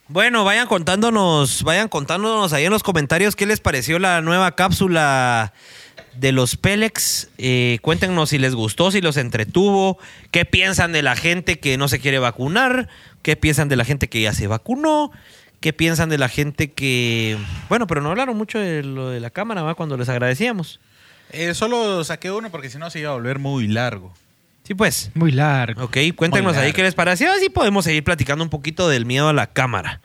Bueno, 0.09 0.45
vayan 0.45 0.67
contándonos, 0.67 1.63
vayan 1.63 1.89
contándonos 1.89 2.53
ahí 2.53 2.63
en 2.63 2.71
los 2.71 2.81
comentarios 2.81 3.35
qué 3.35 3.45
les 3.45 3.59
pareció 3.59 3.99
la 3.99 4.21
nueva 4.21 4.55
cápsula 4.55 5.51
de 6.15 6.31
los 6.31 6.55
Pélex. 6.55 7.29
Eh, 7.37 7.79
cuéntenos 7.81 8.29
si 8.29 8.37
les 8.37 8.55
gustó, 8.55 8.89
si 8.89 9.01
los 9.01 9.17
entretuvo, 9.17 9.97
qué 10.31 10.45
piensan 10.45 10.93
de 10.93 11.01
la 11.01 11.17
gente 11.17 11.59
que 11.59 11.77
no 11.77 11.89
se 11.89 11.99
quiere 11.99 12.19
vacunar, 12.19 12.87
qué 13.21 13.35
piensan 13.35 13.67
de 13.67 13.75
la 13.75 13.83
gente 13.83 14.07
que 14.07 14.21
ya 14.21 14.31
se 14.31 14.47
vacunó, 14.47 15.11
qué 15.59 15.73
piensan 15.73 16.07
de 16.07 16.17
la 16.17 16.29
gente 16.29 16.71
que... 16.71 17.37
Bueno, 17.67 17.85
pero 17.85 17.99
no 17.99 18.09
hablaron 18.09 18.37
mucho 18.37 18.59
de 18.59 18.83
lo 18.83 19.09
de 19.09 19.19
la 19.19 19.29
cámara, 19.29 19.61
¿va? 19.61 19.75
Cuando 19.75 19.97
les 19.97 20.07
agradecíamos. 20.07 20.79
Eh, 21.31 21.53
solo 21.53 22.01
saqué 22.05 22.31
uno 22.31 22.49
porque 22.49 22.69
si 22.69 22.77
no 22.77 22.89
se 22.89 22.99
iba 22.99 23.09
a 23.09 23.15
volver 23.15 23.39
muy 23.39 23.67
largo. 23.67 24.13
Sí, 24.67 24.75
pues. 24.75 25.11
Muy 25.13 25.31
largo. 25.31 25.85
Ok, 25.85 25.97
cuéntenos 26.15 26.57
ahí 26.57 26.73
qué 26.73 26.83
les 26.83 26.93
pareció. 26.93 27.31
Así 27.31 27.49
podemos 27.49 27.85
seguir 27.85 28.03
platicando 28.03 28.43
un 28.43 28.49
poquito 28.49 28.89
del 28.89 29.05
miedo 29.05 29.29
a 29.29 29.33
la 29.33 29.47
cámara. 29.47 30.01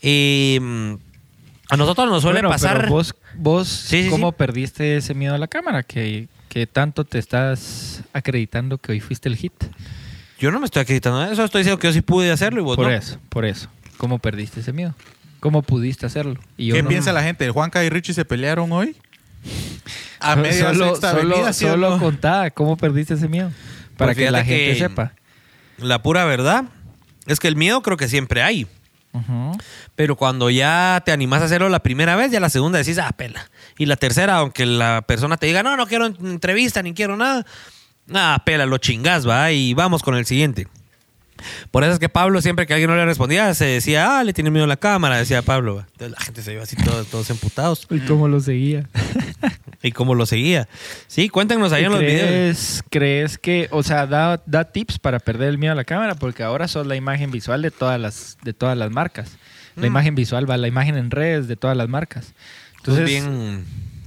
Eh, 0.00 0.96
a 1.68 1.76
nosotros 1.76 2.08
nos 2.08 2.22
suele 2.22 2.40
Bueno, 2.40 2.48
pero 2.48 2.72
pasar. 2.74 2.88
vos, 2.88 3.14
vos 3.34 3.68
Sí, 3.68 4.04
sí, 4.04 4.08
¿cómo 4.08 4.30
sí. 4.30 4.36
perdiste 4.38 4.96
ese 4.96 5.12
miedo 5.12 5.34
a 5.34 5.38
la 5.38 5.46
cámara? 5.48 5.82
Que, 5.82 6.28
que 6.48 6.66
tanto 6.66 7.04
te 7.04 7.18
estás 7.18 8.02
acreditando 8.14 8.78
que 8.78 8.92
hoy 8.92 9.00
fuiste 9.00 9.28
el 9.28 9.36
hit. 9.36 9.52
Yo 10.38 10.50
no 10.50 10.58
me 10.60 10.64
estoy 10.64 10.80
acreditando 10.82 11.22
eso, 11.30 11.44
estoy 11.44 11.60
diciendo 11.60 11.78
que 11.78 11.88
yo 11.88 11.92
sí 11.92 12.00
pude 12.00 12.30
hacerlo 12.30 12.60
y 12.60 12.64
vos 12.64 12.76
Por 12.76 12.86
no. 12.86 12.92
eso, 12.92 13.18
por 13.28 13.44
eso. 13.44 13.68
¿Cómo 13.98 14.18
perdiste 14.20 14.60
ese 14.60 14.72
miedo? 14.72 14.94
¿Cómo 15.40 15.60
pudiste 15.62 16.06
hacerlo? 16.06 16.40
Y 16.56 16.68
yo 16.68 16.74
¿Qué 16.76 16.82
no- 16.82 16.88
piensa 16.88 17.12
la 17.12 17.22
gente? 17.22 17.50
¿Juanca 17.50 17.84
y 17.84 17.90
Richie 17.90 18.14
se 18.14 18.24
pelearon 18.24 18.72
hoy? 18.72 18.96
A 20.20 20.34
media 20.36 20.72
solo, 20.72 20.86
sexta 20.88 21.10
solo, 21.10 21.34
avenida, 21.34 21.52
¿sí 21.52 21.64
o 21.66 21.70
solo 21.72 21.90
no? 21.90 21.98
contá 21.98 22.50
cómo 22.52 22.76
perdiste 22.78 23.14
ese 23.14 23.28
miedo. 23.28 23.50
Para 23.98 24.14
Pues 24.14 24.24
que 24.24 24.30
la 24.30 24.44
gente 24.44 24.72
que 24.72 24.78
sepa. 24.78 25.12
La 25.76 26.00
pura 26.00 26.24
verdad 26.24 26.64
es 27.26 27.38
que 27.38 27.48
el 27.48 27.56
miedo 27.56 27.82
creo 27.82 27.98
que 27.98 28.08
siempre 28.08 28.42
hay. 28.42 28.66
Pero 29.96 30.14
cuando 30.14 30.48
ya 30.48 31.02
te 31.04 31.10
animas 31.10 31.42
a 31.42 31.46
hacerlo 31.46 31.68
la 31.68 31.80
primera 31.80 32.14
vez, 32.14 32.30
ya 32.30 32.38
la 32.38 32.50
segunda 32.50 32.78
decís, 32.78 32.98
ah, 32.98 33.10
pela. 33.16 33.50
Y 33.76 33.86
la 33.86 33.96
tercera, 33.96 34.36
aunque 34.36 34.64
la 34.64 35.02
persona 35.02 35.36
te 35.36 35.46
diga, 35.46 35.62
no, 35.64 35.76
no 35.76 35.86
quiero 35.86 36.06
entrevista 36.06 36.82
ni 36.82 36.94
quiero 36.94 37.16
nada, 37.16 37.44
ah, 38.14 38.40
pela, 38.46 38.64
lo 38.64 38.78
chingás, 38.78 39.28
va, 39.28 39.50
y 39.50 39.74
vamos 39.74 40.02
con 40.02 40.14
el 40.14 40.24
siguiente. 40.24 40.68
Por 41.70 41.84
eso 41.84 41.92
es 41.92 41.98
que 41.98 42.08
Pablo, 42.08 42.40
siempre 42.42 42.66
que 42.66 42.74
alguien 42.74 42.90
no 42.90 42.96
le 42.96 43.04
respondía, 43.04 43.52
se 43.54 43.64
decía, 43.66 44.18
ah, 44.18 44.24
le 44.24 44.32
tiene 44.32 44.50
miedo 44.50 44.64
a 44.64 44.68
la 44.68 44.76
cámara, 44.76 45.16
decía 45.18 45.42
Pablo. 45.42 45.84
Entonces 45.92 46.10
la 46.18 46.24
gente 46.24 46.42
se 46.42 46.52
iba 46.52 46.62
así 46.62 46.76
todos, 46.76 47.06
todos 47.08 47.30
emputados. 47.30 47.86
¿Y 47.90 48.00
cómo 48.00 48.28
lo 48.28 48.40
seguía? 48.40 48.88
Y 49.80 49.92
cómo 49.92 50.16
lo 50.16 50.26
seguía. 50.26 50.66
Sí, 51.06 51.28
cuéntenos 51.28 51.72
ahí 51.72 51.84
en 51.84 51.92
los 51.92 52.00
videos. 52.00 52.22
¿Crees, 52.26 52.82
¿Crees 52.90 53.38
que, 53.38 53.68
o 53.70 53.84
sea, 53.84 54.08
da, 54.08 54.42
da 54.44 54.64
tips 54.64 54.98
para 54.98 55.20
perder 55.20 55.50
el 55.50 55.58
miedo 55.58 55.72
a 55.72 55.76
la 55.76 55.84
cámara? 55.84 56.16
Porque 56.16 56.42
ahora 56.42 56.66
sos 56.66 56.84
la 56.84 56.96
imagen 56.96 57.30
visual 57.30 57.62
de 57.62 57.70
todas 57.70 58.00
las, 58.00 58.38
de 58.42 58.52
todas 58.52 58.76
las 58.76 58.90
marcas. 58.90 59.36
La 59.76 59.82
Mm. 59.82 59.86
imagen 59.86 60.14
visual 60.16 60.50
va, 60.50 60.56
la 60.56 60.66
imagen 60.66 60.96
en 60.96 61.12
redes 61.12 61.46
de 61.46 61.54
todas 61.54 61.76
las 61.76 61.88
marcas. 61.88 62.34
Entonces, 62.78 63.04
bien. 63.06 63.64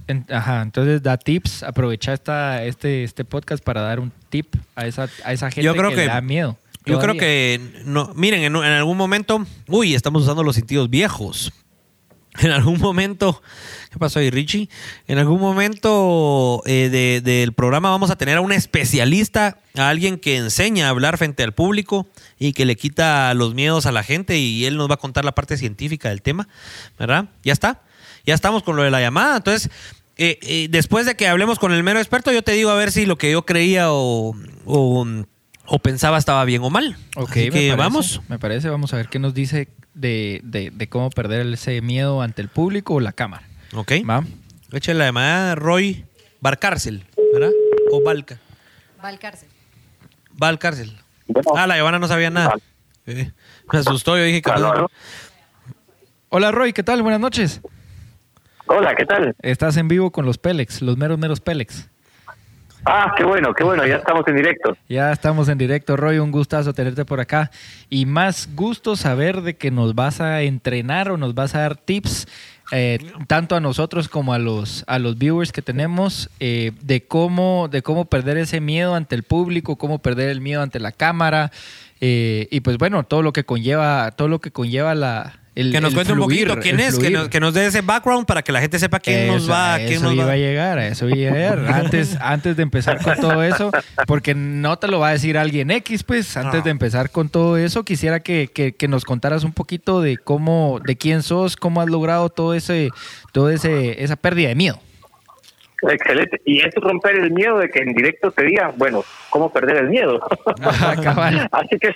en- 0.07 0.25
ajá, 0.29 0.61
entonces 0.61 1.01
da 1.03 1.15
tips, 1.15 1.63
aprovecha 1.63 2.11
esta, 2.11 2.65
este, 2.65 3.05
este 3.05 3.23
podcast 3.23 3.63
para 3.63 3.79
dar 3.79 4.01
un 4.01 4.11
tip 4.29 4.53
a 4.75 4.85
esa, 4.87 5.07
a 5.23 5.31
esa 5.31 5.49
gente 5.51 5.63
Yo 5.63 5.73
creo 5.73 5.91
que, 5.91 5.95
que- 5.95 6.01
le 6.01 6.07
da 6.07 6.19
miedo. 6.19 6.57
Yo 6.85 6.99
creo 6.99 7.13
que, 7.15 7.83
no, 7.85 8.11
miren, 8.15 8.41
en, 8.43 8.55
en 8.55 8.63
algún 8.63 8.97
momento, 8.97 9.45
uy, 9.67 9.93
estamos 9.95 10.23
usando 10.23 10.43
los 10.43 10.55
sentidos 10.55 10.89
viejos. 10.89 11.51
En 12.39 12.49
algún 12.51 12.79
momento, 12.79 13.41
¿qué 13.91 13.99
pasó 13.99 14.19
ahí, 14.19 14.29
Richie? 14.29 14.69
En 15.05 15.17
algún 15.17 15.41
momento 15.41 16.63
eh, 16.65 16.87
de- 16.89 17.19
del 17.21 17.51
programa 17.51 17.89
vamos 17.89 18.09
a 18.09 18.15
tener 18.15 18.37
a 18.37 18.41
un 18.41 18.53
especialista, 18.53 19.57
a 19.75 19.89
alguien 19.89 20.17
que 20.17 20.37
enseña 20.37 20.87
a 20.87 20.91
hablar 20.91 21.17
frente 21.17 21.43
al 21.43 21.53
público 21.53 22.07
y 22.39 22.53
que 22.53 22.65
le 22.65 22.77
quita 22.77 23.33
los 23.33 23.53
miedos 23.53 23.85
a 23.85 23.91
la 23.91 24.01
gente 24.03 24.37
y 24.39 24.63
él 24.65 24.77
nos 24.77 24.89
va 24.89 24.93
a 24.93 24.97
contar 24.97 25.25
la 25.25 25.33
parte 25.35 25.57
científica 25.57 26.07
del 26.07 26.21
tema, 26.21 26.47
¿verdad? 26.97 27.25
Ya 27.43 27.51
está, 27.51 27.81
ya 28.25 28.33
estamos 28.33 28.63
con 28.63 28.77
lo 28.77 28.83
de 28.83 28.91
la 28.91 29.01
llamada. 29.01 29.35
Entonces, 29.37 29.69
eh, 30.17 30.39
eh, 30.41 30.67
después 30.69 31.05
de 31.05 31.15
que 31.15 31.27
hablemos 31.27 31.59
con 31.59 31.73
el 31.73 31.83
mero 31.83 31.99
experto, 31.99 32.31
yo 32.31 32.43
te 32.43 32.53
digo 32.53 32.69
a 32.69 32.75
ver 32.75 32.93
si 32.93 33.05
lo 33.05 33.17
que 33.17 33.29
yo 33.31 33.45
creía 33.45 33.91
o, 33.91 34.33
o, 34.65 35.05
o 35.73 35.79
pensaba 35.79 36.17
estaba 36.17 36.43
bien 36.43 36.61
o 36.63 36.69
mal. 36.69 36.97
Ok, 37.15 37.29
Así 37.31 37.39
me 37.45 37.51
parece, 37.51 37.75
vamos. 37.77 38.21
Me 38.27 38.37
parece, 38.39 38.69
vamos 38.69 38.93
a 38.93 38.97
ver 38.97 39.07
qué 39.07 39.19
nos 39.19 39.33
dice 39.33 39.69
de, 39.93 40.41
de- 40.43 40.69
de 40.71 40.89
cómo 40.89 41.09
perder 41.09 41.47
ese 41.47 41.81
miedo 41.81 42.21
ante 42.21 42.41
el 42.41 42.49
público 42.49 42.95
o 42.95 42.99
la 42.99 43.13
cámara. 43.13 43.47
Ok. 43.73 43.93
Va. 44.09 44.23
Eche 44.73 44.93
la 44.93 45.05
llamada 45.05 45.55
Roy 45.55 46.05
Barcárcel, 46.41 47.05
¿verdad? 47.33 47.51
O 47.91 48.03
Balca. 48.03 48.37
Va 49.03 49.07
al 49.07 49.17
cárcel. 49.19 49.47
Valcárcel. 50.33 50.97
Ah, 51.55 51.67
la 51.67 51.75
Giovanna 51.77 51.99
no 51.99 52.07
sabía 52.09 52.29
nada. 52.29 52.53
Eh, 53.05 53.31
me 53.71 53.79
asustó, 53.79 54.17
yo 54.17 54.23
dije 54.23 54.41
que... 54.41 54.51
Hola 56.29 56.51
Roy, 56.51 56.73
¿qué 56.73 56.83
tal? 56.83 57.01
Buenas 57.01 57.19
noches. 57.21 57.61
Hola, 58.67 58.93
¿qué 58.95 59.05
tal? 59.05 59.35
Estás 59.41 59.75
en 59.77 59.87
vivo 59.87 60.11
con 60.11 60.25
los 60.25 60.37
Pélex, 60.37 60.81
los 60.81 60.97
meros 60.97 61.17
meros 61.17 61.39
Pélex. 61.41 61.89
Ah, 62.85 63.13
qué 63.15 63.23
bueno, 63.23 63.53
qué 63.53 63.63
bueno, 63.63 63.85
ya 63.85 63.97
estamos 63.97 64.27
en 64.27 64.35
directo. 64.35 64.75
Ya 64.89 65.11
estamos 65.11 65.47
en 65.49 65.57
directo, 65.57 65.95
Roy, 65.97 66.17
un 66.17 66.31
gustazo 66.31 66.73
tenerte 66.73 67.05
por 67.05 67.19
acá. 67.19 67.51
Y 67.89 68.07
más 68.07 68.49
gusto 68.55 68.95
saber 68.95 69.41
de 69.41 69.55
que 69.55 69.69
nos 69.69 69.93
vas 69.93 70.19
a 70.19 70.41
entrenar 70.41 71.11
o 71.11 71.17
nos 71.17 71.35
vas 71.35 71.53
a 71.53 71.59
dar 71.59 71.75
tips, 71.75 72.27
eh, 72.71 72.97
tanto 73.27 73.55
a 73.55 73.59
nosotros 73.59 74.09
como 74.09 74.33
a 74.33 74.39
los, 74.39 74.83
a 74.87 74.97
los 74.97 75.17
viewers 75.17 75.51
que 75.51 75.61
tenemos, 75.61 76.29
eh, 76.39 76.71
de, 76.81 77.05
cómo, 77.05 77.67
de 77.69 77.83
cómo 77.83 78.05
perder 78.05 78.37
ese 78.37 78.61
miedo 78.61 78.95
ante 78.95 79.13
el 79.13 79.23
público, 79.23 79.75
cómo 79.75 79.99
perder 79.99 80.29
el 80.29 80.41
miedo 80.41 80.63
ante 80.63 80.79
la 80.79 80.91
cámara. 80.91 81.51
eh, 81.99 82.47
y 82.49 82.61
pues 82.61 82.79
bueno, 82.79 83.03
todo 83.03 83.21
lo 83.21 83.31
que 83.31 83.43
conlleva, 83.43 84.09
todo 84.11 84.27
lo 84.27 84.39
que 84.39 84.51
conlleva 84.51 84.95
la... 84.95 85.40
El, 85.53 85.73
Que 85.73 85.81
nos 85.81 85.89
el 85.89 85.95
cuente 85.95 86.13
un 86.13 86.19
fluir, 86.19 86.47
poquito 86.47 86.61
quién 86.63 86.79
es, 86.79 86.97
que 86.97 87.09
nos, 87.09 87.27
que 87.27 87.41
nos 87.41 87.53
dé 87.53 87.65
ese 87.65 87.81
background 87.81 88.25
para 88.25 88.41
que 88.41 88.53
la 88.53 88.61
gente 88.61 88.79
sepa 88.79 89.01
quién 89.01 89.27
nos 89.27 89.43
Eso, 89.43 89.51
va, 89.51 89.73
a 89.73 89.77
quién 89.79 89.91
eso 89.93 90.03
nos 90.05 90.13
iba 90.13 90.25
va. 90.27 90.31
a 90.31 90.37
llegar, 90.37 90.77
a 90.79 90.87
eso 90.87 91.09
iba 91.09 91.29
a 91.29 91.33
llegar. 91.33 91.59
Antes, 91.73 92.17
antes 92.21 92.55
de 92.55 92.63
empezar 92.63 93.03
con 93.03 93.17
todo 93.19 93.43
eso, 93.43 93.69
porque 94.07 94.33
no 94.33 94.77
te 94.79 94.87
lo 94.87 94.99
va 94.99 95.09
a 95.09 95.11
decir 95.11 95.37
alguien 95.37 95.69
X, 95.71 96.03
pues 96.03 96.37
antes 96.37 96.59
No. 96.59 96.63
de 96.63 96.69
empezar 96.71 97.09
con 97.09 97.27
todo 97.27 97.57
eso, 97.57 97.83
quisiera 97.83 98.21
que, 98.21 98.47
que- 98.53 98.71
que 98.75 98.87
nos 98.87 99.03
contaras 99.03 99.43
un 99.43 99.51
poquito 99.51 99.99
de 100.01 100.17
cómo, 100.17 100.79
de 100.85 100.95
quién 100.95 101.21
sos, 101.21 101.57
cómo 101.57 101.81
has 101.81 101.89
logrado 101.89 102.29
todo 102.29 102.53
ese, 102.53 102.89
todo 103.33 103.49
ese, 103.49 104.01
esa 104.01 104.15
pérdida 104.15 104.47
de 104.47 104.55
miedo. 104.55 104.79
Excelente. 105.81 106.39
Y 106.45 106.59
es 106.65 106.73
romper 106.75 107.15
el 107.15 107.31
miedo 107.31 107.57
de 107.57 107.67
que 107.69 107.79
en 107.79 107.93
directo 107.93 108.31
te 108.31 108.45
diga, 108.45 108.71
bueno, 108.77 109.03
¿cómo 109.31 109.51
perder 109.51 109.77
el 109.77 109.89
miedo? 109.89 110.21
así 111.51 111.77
que 111.79 111.91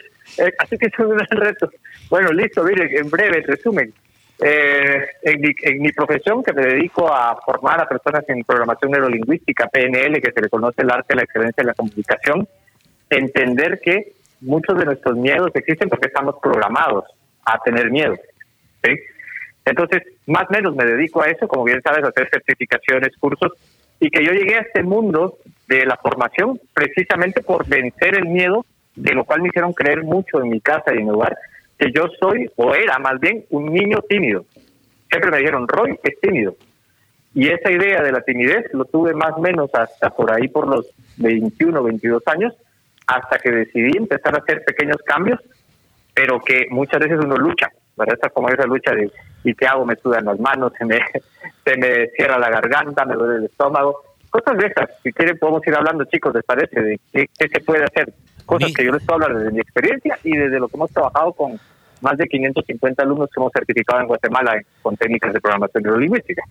así 0.60 0.78
que 0.78 0.88
es 0.88 1.00
un 1.00 1.18
reto. 1.18 1.70
Bueno, 2.10 2.32
listo, 2.32 2.64
miren, 2.64 2.90
en 2.96 3.10
breve, 3.10 3.38
en 3.40 3.44
resumen. 3.44 3.94
Eh, 4.38 5.08
en, 5.22 5.40
mi, 5.40 5.52
en 5.62 5.82
mi 5.82 5.92
profesión, 5.94 6.44
que 6.44 6.52
me 6.52 6.64
dedico 6.64 7.08
a 7.08 7.40
formar 7.46 7.80
a 7.80 7.88
personas 7.88 8.24
en 8.28 8.44
programación 8.44 8.92
neurolingüística, 8.92 9.68
PNL, 9.68 10.22
que 10.22 10.32
se 10.32 10.42
le 10.42 10.50
conoce 10.50 10.82
el 10.82 10.92
arte 10.92 11.08
de 11.10 11.16
la 11.16 11.24
excelencia 11.24 11.64
de 11.64 11.68
la 11.68 11.74
comunicación, 11.74 12.48
entender 13.10 13.80
que 13.82 14.14
muchos 14.42 14.78
de 14.78 14.86
nuestros 14.86 15.16
miedos 15.16 15.52
existen 15.54 15.88
porque 15.88 16.08
estamos 16.08 16.36
programados 16.42 17.06
a 17.46 17.60
tener 17.60 17.90
miedo. 17.90 18.16
¿sí? 18.84 18.92
Entonces, 19.64 20.04
más 20.28 20.46
o 20.50 20.54
menos 20.54 20.76
me 20.76 20.86
dedico 20.86 21.22
a 21.22 21.28
eso, 21.28 21.48
como 21.48 21.64
bien 21.64 21.82
sabes, 21.82 22.04
a 22.04 22.10
hacer 22.10 22.30
certificaciones, 22.30 23.16
cursos, 23.18 23.54
y 24.00 24.10
que 24.10 24.24
yo 24.24 24.32
llegué 24.32 24.56
a 24.56 24.62
este 24.62 24.84
mundo 24.84 25.38
de 25.68 25.86
la 25.86 25.98
formación 25.98 26.60
precisamente 26.74 27.42
por 27.42 27.68
vencer 27.68 28.16
el 28.16 28.26
miedo, 28.26 28.66
de 28.96 29.14
lo 29.14 29.26
cual 29.26 29.42
me 29.42 29.50
hicieron 29.50 29.74
creer 29.74 30.04
mucho 30.04 30.42
en 30.42 30.50
mi 30.50 30.62
casa 30.62 30.94
y 30.94 31.00
en 31.00 31.06
mi 31.06 31.12
hogar, 31.12 31.38
que 31.78 31.92
yo 31.92 32.08
soy, 32.20 32.50
o 32.56 32.74
era 32.74 32.98
más 33.00 33.20
bien, 33.20 33.46
un 33.50 33.74
niño 33.74 34.00
tímido. 34.08 34.46
Siempre 35.10 35.32
me 35.32 35.38
dijeron, 35.40 35.68
Roy 35.68 36.00
es 36.04 36.20
tímido. 36.20 36.56
Y 37.34 37.50
esa 37.50 37.70
idea 37.70 38.02
de 38.02 38.14
la 38.14 38.22
timidez 38.22 38.74
lo 38.74 38.86
tuve 38.86 39.14
más 39.14 39.34
o 39.36 39.42
menos 39.42 39.70
hasta 39.74 40.10
por 40.10 40.32
ahí 40.32 40.48
por 40.48 40.68
los 40.68 40.88
21, 41.18 41.84
22 41.84 42.24
años, 42.28 42.54
hasta 43.08 43.38
que 43.40 43.52
decidí 43.52 43.98
empezar 43.98 44.36
a 44.36 44.40
hacer 44.40 44.64
pequeños 44.64 44.98
cambios, 45.06 45.40
pero 46.14 46.40
que 46.40 46.68
muchas 46.70 47.02
veces 47.02 47.20
uno 47.22 47.36
lucha, 47.36 47.68
¿verdad? 47.98 48.18
Esa 48.18 48.30
como 48.30 48.48
esa 48.50 48.66
lucha 48.66 48.92
de, 48.96 49.12
¿y 49.44 49.54
qué 49.54 49.68
hago? 49.68 49.86
Me 49.86 49.98
sudan 49.98 50.26
las 50.26 50.40
manos, 50.40 50.72
se 50.78 50.86
me, 50.86 50.98
se 51.66 51.78
me 51.78 52.08
cierra 52.16 52.40
la 52.40 52.50
garganta, 52.50 53.04
me 53.04 53.16
duele 53.16 53.40
el 53.40 53.46
estómago, 53.46 54.02
cosas 54.30 54.58
de 54.58 54.68
esas. 54.68 54.90
Si 55.04 55.12
quieren 55.12 55.38
podemos 55.38 55.68
ir 55.68 55.76
hablando, 55.76 56.06
chicos, 56.06 56.34
¿les 56.34 56.44
parece? 56.46 56.80
De 56.80 57.00
qué 57.12 57.48
se 57.50 57.60
puede 57.60 57.84
hacer. 57.84 58.14
Cosas 58.46 58.72
que 58.74 58.86
yo 58.86 58.92
les 58.92 59.04
puedo 59.04 59.24
hablar 59.24 59.38
desde 59.38 59.52
mi 59.52 59.60
experiencia 59.60 60.18
y 60.24 60.38
desde 60.38 60.60
lo 60.60 60.68
que 60.68 60.78
hemos 60.78 60.92
trabajado 60.92 61.34
con 61.34 61.60
más 62.02 62.18
de 62.18 62.28
550 62.28 63.04
alumnos 63.04 63.30
que 63.34 63.40
hemos 63.40 63.52
certificado 63.52 64.02
en 64.02 64.08
Guatemala 64.08 64.62
con 64.82 64.96
técnicas 64.96 65.34
de 65.34 65.42
programación 65.42 65.84
neurolingüística. 65.84 66.44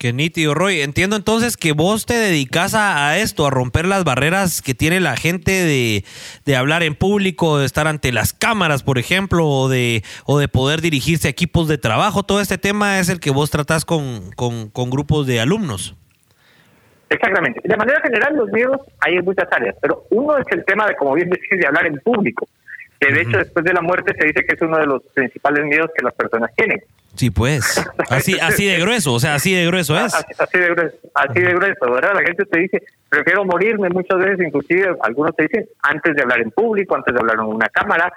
Qué 0.00 0.14
nítido, 0.14 0.54
Roy. 0.54 0.80
Entiendo 0.80 1.14
entonces 1.14 1.58
que 1.58 1.72
vos 1.72 2.06
te 2.06 2.14
dedicas 2.14 2.72
a, 2.72 3.10
a 3.10 3.18
esto, 3.18 3.46
a 3.46 3.50
romper 3.50 3.84
las 3.84 4.02
barreras 4.02 4.62
que 4.62 4.74
tiene 4.74 4.98
la 4.98 5.14
gente 5.14 5.50
de, 5.50 6.06
de 6.46 6.56
hablar 6.56 6.82
en 6.82 6.94
público, 6.94 7.58
de 7.58 7.66
estar 7.66 7.86
ante 7.86 8.10
las 8.10 8.32
cámaras, 8.32 8.82
por 8.82 8.96
ejemplo, 8.96 9.46
o 9.46 9.68
de, 9.68 10.02
o 10.24 10.38
de 10.38 10.48
poder 10.48 10.80
dirigirse 10.80 11.28
a 11.28 11.30
equipos 11.30 11.68
de 11.68 11.76
trabajo. 11.76 12.22
Todo 12.22 12.40
este 12.40 12.56
tema 12.56 12.98
es 12.98 13.10
el 13.10 13.20
que 13.20 13.30
vos 13.30 13.50
tratás 13.50 13.84
con, 13.84 14.30
con, 14.36 14.70
con 14.70 14.88
grupos 14.88 15.26
de 15.26 15.38
alumnos. 15.38 15.94
Exactamente. 17.10 17.60
De 17.64 17.76
manera 17.76 18.00
general, 18.00 18.36
los 18.36 18.50
miedos 18.50 18.80
hay 19.00 19.16
en 19.16 19.24
muchas 19.24 19.48
áreas, 19.50 19.74
pero 19.82 20.04
uno 20.10 20.38
es 20.38 20.46
el 20.50 20.64
tema 20.64 20.86
de, 20.86 20.94
como 20.94 21.14
bien 21.14 21.28
decís, 21.28 21.58
de 21.58 21.66
hablar 21.66 21.86
en 21.86 21.98
público, 21.98 22.48
que 23.00 23.12
de 23.12 23.22
hecho 23.22 23.38
después 23.38 23.64
de 23.64 23.72
la 23.72 23.80
muerte 23.80 24.14
se 24.16 24.26
dice 24.26 24.44
que 24.44 24.54
es 24.54 24.62
uno 24.62 24.78
de 24.78 24.86
los 24.86 25.02
principales 25.12 25.64
miedos 25.64 25.90
que 25.96 26.04
las 26.04 26.14
personas 26.14 26.50
tienen. 26.54 26.80
Sí, 27.16 27.30
pues. 27.30 27.84
Así, 28.08 28.38
así 28.40 28.66
de 28.66 28.78
grueso, 28.78 29.12
o 29.12 29.18
sea, 29.18 29.34
así 29.34 29.52
de 29.52 29.66
grueso 29.66 29.98
es. 29.98 30.14
Así, 30.14 30.32
así 30.38 30.58
de 30.58 30.68
grueso, 30.70 30.96
así 31.14 31.40
de 31.40 31.54
grueso, 31.54 31.90
¿verdad? 31.92 32.14
La 32.14 32.22
gente 32.22 32.44
te 32.44 32.60
dice, 32.60 32.82
prefiero 33.08 33.44
morirme 33.44 33.88
muchas 33.90 34.18
veces, 34.18 34.46
inclusive 34.46 34.94
algunos 35.02 35.34
te 35.34 35.42
dicen, 35.42 35.66
antes 35.82 36.14
de 36.14 36.22
hablar 36.22 36.40
en 36.40 36.52
público, 36.52 36.94
antes 36.94 37.12
de 37.12 37.20
hablar 37.20 37.36
en 37.36 37.46
una 37.46 37.68
cámara, 37.68 38.12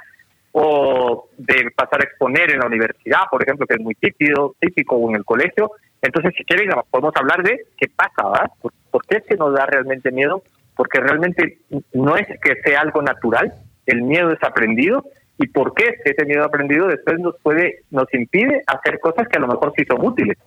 o 0.51 1.29
de 1.35 1.71
pasar 1.75 2.01
a 2.01 2.03
exponer 2.03 2.51
en 2.51 2.59
la 2.59 2.67
universidad, 2.67 3.21
por 3.31 3.41
ejemplo, 3.41 3.65
que 3.65 3.73
es 3.73 3.81
muy 3.81 3.95
típico, 3.95 4.55
típico 4.59 4.95
o 4.95 5.09
en 5.09 5.15
el 5.15 5.25
colegio. 5.25 5.71
Entonces, 6.03 6.33
si 6.37 6.43
quieren, 6.43 6.69
podemos 6.91 7.13
hablar 7.15 7.41
de 7.43 7.65
qué 7.77 7.87
pasa, 7.87 8.29
¿verdad? 8.29 8.51
¿Por, 8.61 8.73
por 8.91 9.05
qué 9.05 9.21
que 9.21 9.35
nos 9.35 9.53
da 9.53 9.65
realmente 9.65 10.11
miedo? 10.11 10.43
Porque 10.75 10.99
realmente 10.99 11.59
no 11.93 12.15
es 12.17 12.27
que 12.41 12.61
sea 12.63 12.81
algo 12.81 13.01
natural, 13.01 13.53
el 13.85 14.01
miedo 14.03 14.31
es 14.31 14.43
aprendido 14.43 15.03
y 15.37 15.47
por 15.47 15.73
qué 15.73 15.95
ese 16.03 16.25
miedo 16.25 16.43
aprendido 16.43 16.87
después 16.87 17.19
nos 17.19 17.35
puede 17.41 17.79
nos 17.89 18.11
impide 18.13 18.63
hacer 18.67 18.99
cosas 18.99 19.27
que 19.27 19.37
a 19.37 19.41
lo 19.41 19.47
mejor 19.47 19.73
sí 19.75 19.83
son 19.85 20.05
útiles. 20.05 20.37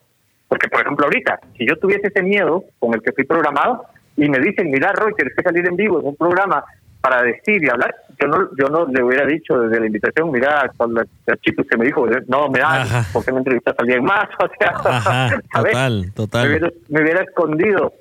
Porque, 0.48 0.68
por 0.68 0.80
ejemplo, 0.82 1.06
ahorita, 1.06 1.40
si 1.56 1.66
yo 1.66 1.76
tuviese 1.76 2.08
ese 2.08 2.22
miedo 2.22 2.64
con 2.78 2.94
el 2.94 3.02
que 3.02 3.12
fui 3.12 3.24
programado 3.24 3.84
y 4.16 4.28
me 4.28 4.38
dicen, 4.38 4.70
mira, 4.70 4.92
Roy, 4.92 5.12
tienes 5.14 5.34
que 5.34 5.42
salir 5.42 5.66
en 5.66 5.76
vivo 5.76 6.00
en 6.00 6.06
un 6.06 6.16
programa 6.16 6.64
para 7.00 7.22
decir 7.22 7.62
y 7.62 7.68
hablar, 7.68 7.94
yo 8.20 8.28
no 8.28 8.48
yo 8.58 8.68
no 8.68 8.86
le 8.86 9.02
hubiera 9.02 9.26
dicho 9.26 9.58
desde 9.60 9.80
la 9.80 9.86
invitación, 9.86 10.30
mira, 10.30 10.70
cuando 10.76 11.02
el 11.02 11.40
chico 11.40 11.62
que 11.64 11.76
me 11.76 11.86
dijo, 11.86 12.06
no, 12.28 12.48
me 12.48 12.58
da. 12.60 13.04
¿por 13.12 13.24
qué 13.24 13.32
me 13.32 13.38
entrevistas 13.38 13.74
a 13.78 13.82
alguien 13.82 14.04
más? 14.04 14.28
O 14.38 14.48
sea, 14.58 14.72
Ajá, 14.84 15.40
total, 15.52 16.00
me, 16.06 16.10
total. 16.12 16.48
hubiera, 16.48 16.70
me 16.88 17.02
hubiera 17.02 17.22
escondido 17.22 17.92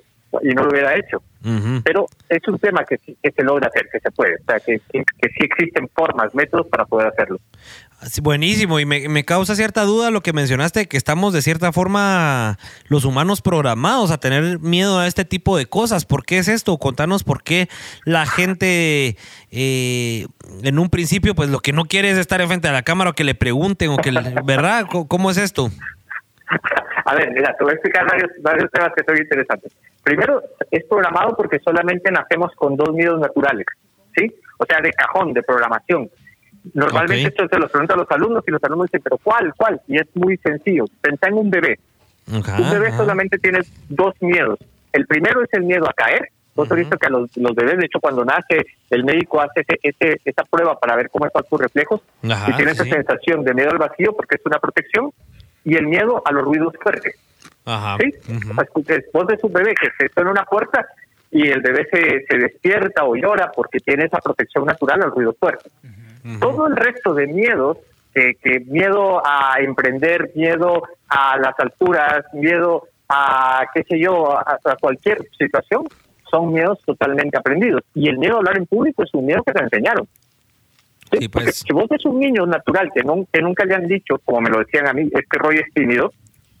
y 0.42 0.48
no 0.54 0.64
lo 0.64 0.70
hubiera 0.70 0.94
hecho. 0.96 1.22
Pero 1.84 2.06
es 2.28 2.48
un 2.48 2.58
tema 2.58 2.84
que, 2.84 2.98
que 2.98 3.30
se 3.30 3.44
logra 3.44 3.68
hacer, 3.68 3.88
que 3.92 4.00
se 4.00 4.10
puede, 4.10 4.34
o 4.34 4.44
sea, 4.44 4.58
que, 4.58 4.80
que, 4.90 5.04
que 5.04 5.28
sí 5.28 5.44
existen 5.44 5.88
formas, 5.94 6.34
métodos 6.34 6.66
para 6.66 6.84
poder 6.84 7.06
hacerlo. 7.06 7.38
Buenísimo, 8.22 8.78
y 8.78 8.84
me, 8.84 9.08
me 9.08 9.24
causa 9.24 9.54
cierta 9.56 9.82
duda 9.82 10.10
lo 10.10 10.20
que 10.20 10.32
mencionaste, 10.32 10.86
que 10.86 10.96
estamos 10.96 11.32
de 11.32 11.42
cierta 11.42 11.72
forma 11.72 12.58
los 12.88 13.04
humanos 13.04 13.40
programados 13.42 14.10
a 14.10 14.18
tener 14.18 14.58
miedo 14.60 14.98
a 14.98 15.06
este 15.06 15.24
tipo 15.24 15.56
de 15.56 15.66
cosas. 15.66 16.04
¿Por 16.04 16.24
qué 16.24 16.38
es 16.38 16.48
esto? 16.48 16.76
Contanos 16.78 17.24
por 17.24 17.42
qué 17.42 17.68
la 18.04 18.26
gente 18.26 19.16
eh, 19.50 20.26
en 20.62 20.78
un 20.78 20.90
principio 20.90 21.34
pues 21.34 21.48
lo 21.48 21.58
que 21.60 21.72
no 21.72 21.84
quiere 21.84 22.10
es 22.10 22.18
estar 22.18 22.40
enfrente 22.40 22.68
de 22.68 22.74
la 22.74 22.82
cámara 22.82 23.10
o 23.10 23.12
que 23.14 23.24
le 23.24 23.34
pregunten 23.34 23.90
o 23.90 23.96
que, 23.96 24.12
le- 24.12 24.20
¿verdad? 24.44 24.84
¿Cómo- 24.90 25.08
¿Cómo 25.08 25.30
es 25.30 25.38
esto? 25.38 25.70
A 27.06 27.14
ver, 27.14 27.30
mira, 27.32 27.54
te 27.56 27.64
voy 27.64 27.72
a 27.72 27.74
explicar 27.74 28.06
varios, 28.06 28.30
varios 28.42 28.70
temas 28.70 28.90
que 28.96 29.02
son 29.04 29.16
interesantes. 29.16 29.72
Primero, 30.02 30.42
es 30.70 30.84
programado 30.88 31.34
porque 31.36 31.58
solamente 31.64 32.10
nacemos 32.12 32.52
con 32.56 32.76
dos 32.76 32.92
miedos 32.92 33.18
naturales, 33.20 33.66
¿sí? 34.16 34.32
O 34.58 34.64
sea, 34.66 34.80
de 34.80 34.90
cajón, 34.92 35.32
de 35.32 35.42
programación. 35.42 36.08
Normalmente 36.74 37.26
Ok. 37.28 37.32
esto 37.32 37.48
se 37.48 37.58
los 37.60 37.70
pregunta 37.70 37.94
a 37.94 37.98
los 37.98 38.10
alumnos 38.10 38.44
y 38.46 38.50
los 38.50 38.62
alumnos 38.64 38.86
dicen, 38.86 39.02
pero 39.02 39.18
¿cuál, 39.18 39.52
cuál? 39.56 39.80
Y 39.88 39.96
es 39.98 40.06
muy 40.14 40.36
sencillo. 40.38 40.84
Pensá 41.00 41.28
en 41.28 41.34
un 41.34 41.50
bebé. 41.50 41.78
Ajá, 42.32 42.60
un 42.60 42.70
bebé 42.70 42.88
ajá. 42.88 42.96
solamente 42.96 43.38
tiene 43.38 43.60
dos 43.88 44.14
miedos. 44.20 44.58
El 44.92 45.06
primero 45.06 45.42
es 45.42 45.48
el 45.52 45.62
miedo 45.64 45.88
a 45.88 45.92
caer. 45.92 46.28
Vos 46.54 46.70
has 46.72 46.78
visto 46.78 46.96
que 46.96 47.06
a 47.06 47.10
los, 47.10 47.36
los 47.36 47.54
bebés, 47.54 47.76
de 47.78 47.84
hecho, 47.84 48.00
cuando 48.00 48.24
nace, 48.24 48.64
el 48.88 49.04
médico 49.04 49.40
hace 49.42 49.60
ese, 49.60 49.78
ese- 49.82 50.20
esa 50.24 50.42
prueba 50.44 50.80
para 50.80 50.96
ver 50.96 51.10
cómo 51.10 51.26
están 51.26 51.44
sus 51.50 51.60
reflejos. 51.60 52.00
Ajá, 52.28 52.50
y 52.50 52.54
tiene 52.56 52.74
sí, 52.74 52.80
esa 52.82 52.94
sensación 52.96 53.44
de 53.44 53.52
miedo 53.52 53.70
al 53.70 53.78
vacío 53.78 54.14
porque 54.16 54.36
es 54.36 54.40
una 54.46 54.58
protección. 54.58 55.10
Y 55.64 55.76
el 55.76 55.86
miedo 55.86 56.22
a 56.24 56.32
los 56.32 56.44
ruidos 56.44 56.72
fuertes. 56.82 57.14
Ajá. 57.66 57.98
¿sí? 58.00 58.12
Escuches, 58.62 59.04
Vos 59.12 59.26
ves 59.26 59.38
un 59.42 59.52
bebé 59.52 59.74
que 59.74 59.88
se 59.98 60.12
suena 60.14 60.30
una 60.30 60.44
puerta 60.44 60.86
y 61.30 61.46
el 61.48 61.60
bebé 61.60 61.86
se, 61.92 62.24
se 62.26 62.38
despierta 62.38 63.04
o 63.04 63.16
llora 63.16 63.50
porque 63.54 63.78
tiene 63.80 64.04
esa 64.04 64.18
protección 64.18 64.64
natural 64.64 65.02
al 65.02 65.10
ruido 65.10 65.34
fuerte. 65.38 65.68
Todo 66.40 66.66
el 66.66 66.76
resto 66.76 67.14
de 67.14 67.26
miedos, 67.26 67.78
que, 68.14 68.34
que 68.42 68.60
miedo 68.60 69.22
a 69.24 69.60
emprender, 69.60 70.32
miedo 70.34 70.82
a 71.08 71.38
las 71.38 71.54
alturas, 71.58 72.24
miedo 72.32 72.84
a, 73.08 73.66
qué 73.74 73.84
sé 73.84 74.00
yo, 74.00 74.32
a, 74.36 74.58
a 74.64 74.76
cualquier 74.76 75.26
situación, 75.38 75.84
son 76.30 76.52
miedos 76.52 76.78
totalmente 76.84 77.38
aprendidos. 77.38 77.82
Y 77.94 78.08
el 78.08 78.18
miedo 78.18 78.34
a 78.34 78.38
hablar 78.38 78.56
en 78.56 78.66
público 78.66 79.02
es 79.04 79.14
un 79.14 79.26
miedo 79.26 79.42
que 79.44 79.52
te 79.52 79.62
enseñaron. 79.62 80.08
¿sí? 81.12 81.28
Porque 81.28 81.52
Si 81.52 81.72
vos 81.72 81.86
ves 81.88 82.04
un 82.04 82.18
niño 82.18 82.46
natural 82.46 82.90
que, 82.94 83.02
no, 83.02 83.26
que 83.32 83.40
nunca 83.40 83.64
le 83.64 83.74
han 83.74 83.86
dicho, 83.86 84.18
como 84.24 84.40
me 84.40 84.50
lo 84.50 84.58
decían 84.58 84.88
a 84.88 84.92
mí, 84.92 85.02
es 85.02 85.26
que 85.28 85.38
Roy 85.38 85.58
es 85.58 85.72
tímido, 85.72 86.12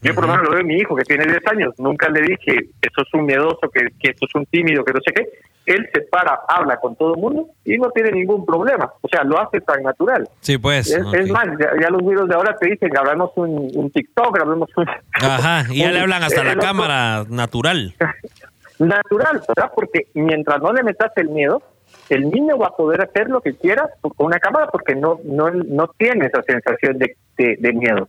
yo 0.02 0.14
por 0.14 0.24
lo 0.26 0.30
menos 0.30 0.44
lo 0.44 0.50
veo 0.52 0.60
en 0.60 0.66
mi 0.66 0.76
hijo 0.76 0.94
que 0.94 1.04
tiene 1.04 1.24
10 1.24 1.46
años, 1.48 1.74
nunca 1.78 2.08
le 2.08 2.20
dije, 2.22 2.68
eso 2.82 3.02
es 3.02 3.14
un 3.14 3.24
miedoso, 3.26 3.68
que, 3.72 3.88
que 4.00 4.10
esto 4.10 4.26
es 4.28 4.34
un 4.34 4.46
tímido, 4.46 4.84
que 4.84 4.92
no 4.92 5.00
sé 5.04 5.12
qué. 5.12 5.28
Él 5.66 5.88
se 5.92 6.02
para, 6.02 6.38
habla 6.48 6.76
con 6.76 6.94
todo 6.94 7.14
el 7.14 7.20
mundo 7.20 7.48
y 7.64 7.76
no 7.76 7.90
tiene 7.90 8.12
ningún 8.12 8.46
problema. 8.46 8.92
O 9.00 9.08
sea, 9.08 9.24
lo 9.24 9.40
hace 9.40 9.60
tan 9.62 9.82
natural. 9.82 10.28
Sí, 10.40 10.58
pues. 10.58 10.88
es, 10.92 11.28
más, 11.30 11.46
ya, 11.58 11.70
ya 11.80 11.90
los 11.90 12.06
videos 12.06 12.28
de 12.28 12.36
ahora 12.36 12.56
te 12.56 12.70
dicen, 12.70 12.88
grabamos 12.88 13.32
un, 13.34 13.68
un 13.74 13.90
TikTok, 13.90 14.32
grabemos 14.36 14.70
un... 14.76 14.86
Ajá, 15.14 15.64
y 15.72 15.78
ya 15.80 15.90
le 15.90 16.00
hablan 16.00 16.22
hasta 16.22 16.44
la 16.44 16.54
cámara 16.56 17.24
natural. 17.28 17.94
natural, 18.78 19.42
¿verdad? 19.48 19.72
Porque 19.74 20.06
mientras 20.14 20.60
no 20.60 20.72
le 20.72 20.82
metas 20.82 21.12
el 21.16 21.30
miedo, 21.30 21.62
el 22.10 22.30
niño 22.30 22.56
va 22.58 22.68
a 22.68 22.76
poder 22.76 23.00
hacer 23.02 23.28
lo 23.28 23.40
que 23.40 23.54
quiera 23.54 23.88
con 24.00 24.12
una 24.26 24.38
cámara 24.38 24.68
porque 24.70 24.94
no 24.94 25.18
no, 25.24 25.50
no 25.50 25.88
tiene 25.98 26.26
esa 26.26 26.42
sensación 26.42 26.98
de, 26.98 27.16
de- 27.36 27.56
de 27.58 27.72
miedo. 27.72 28.08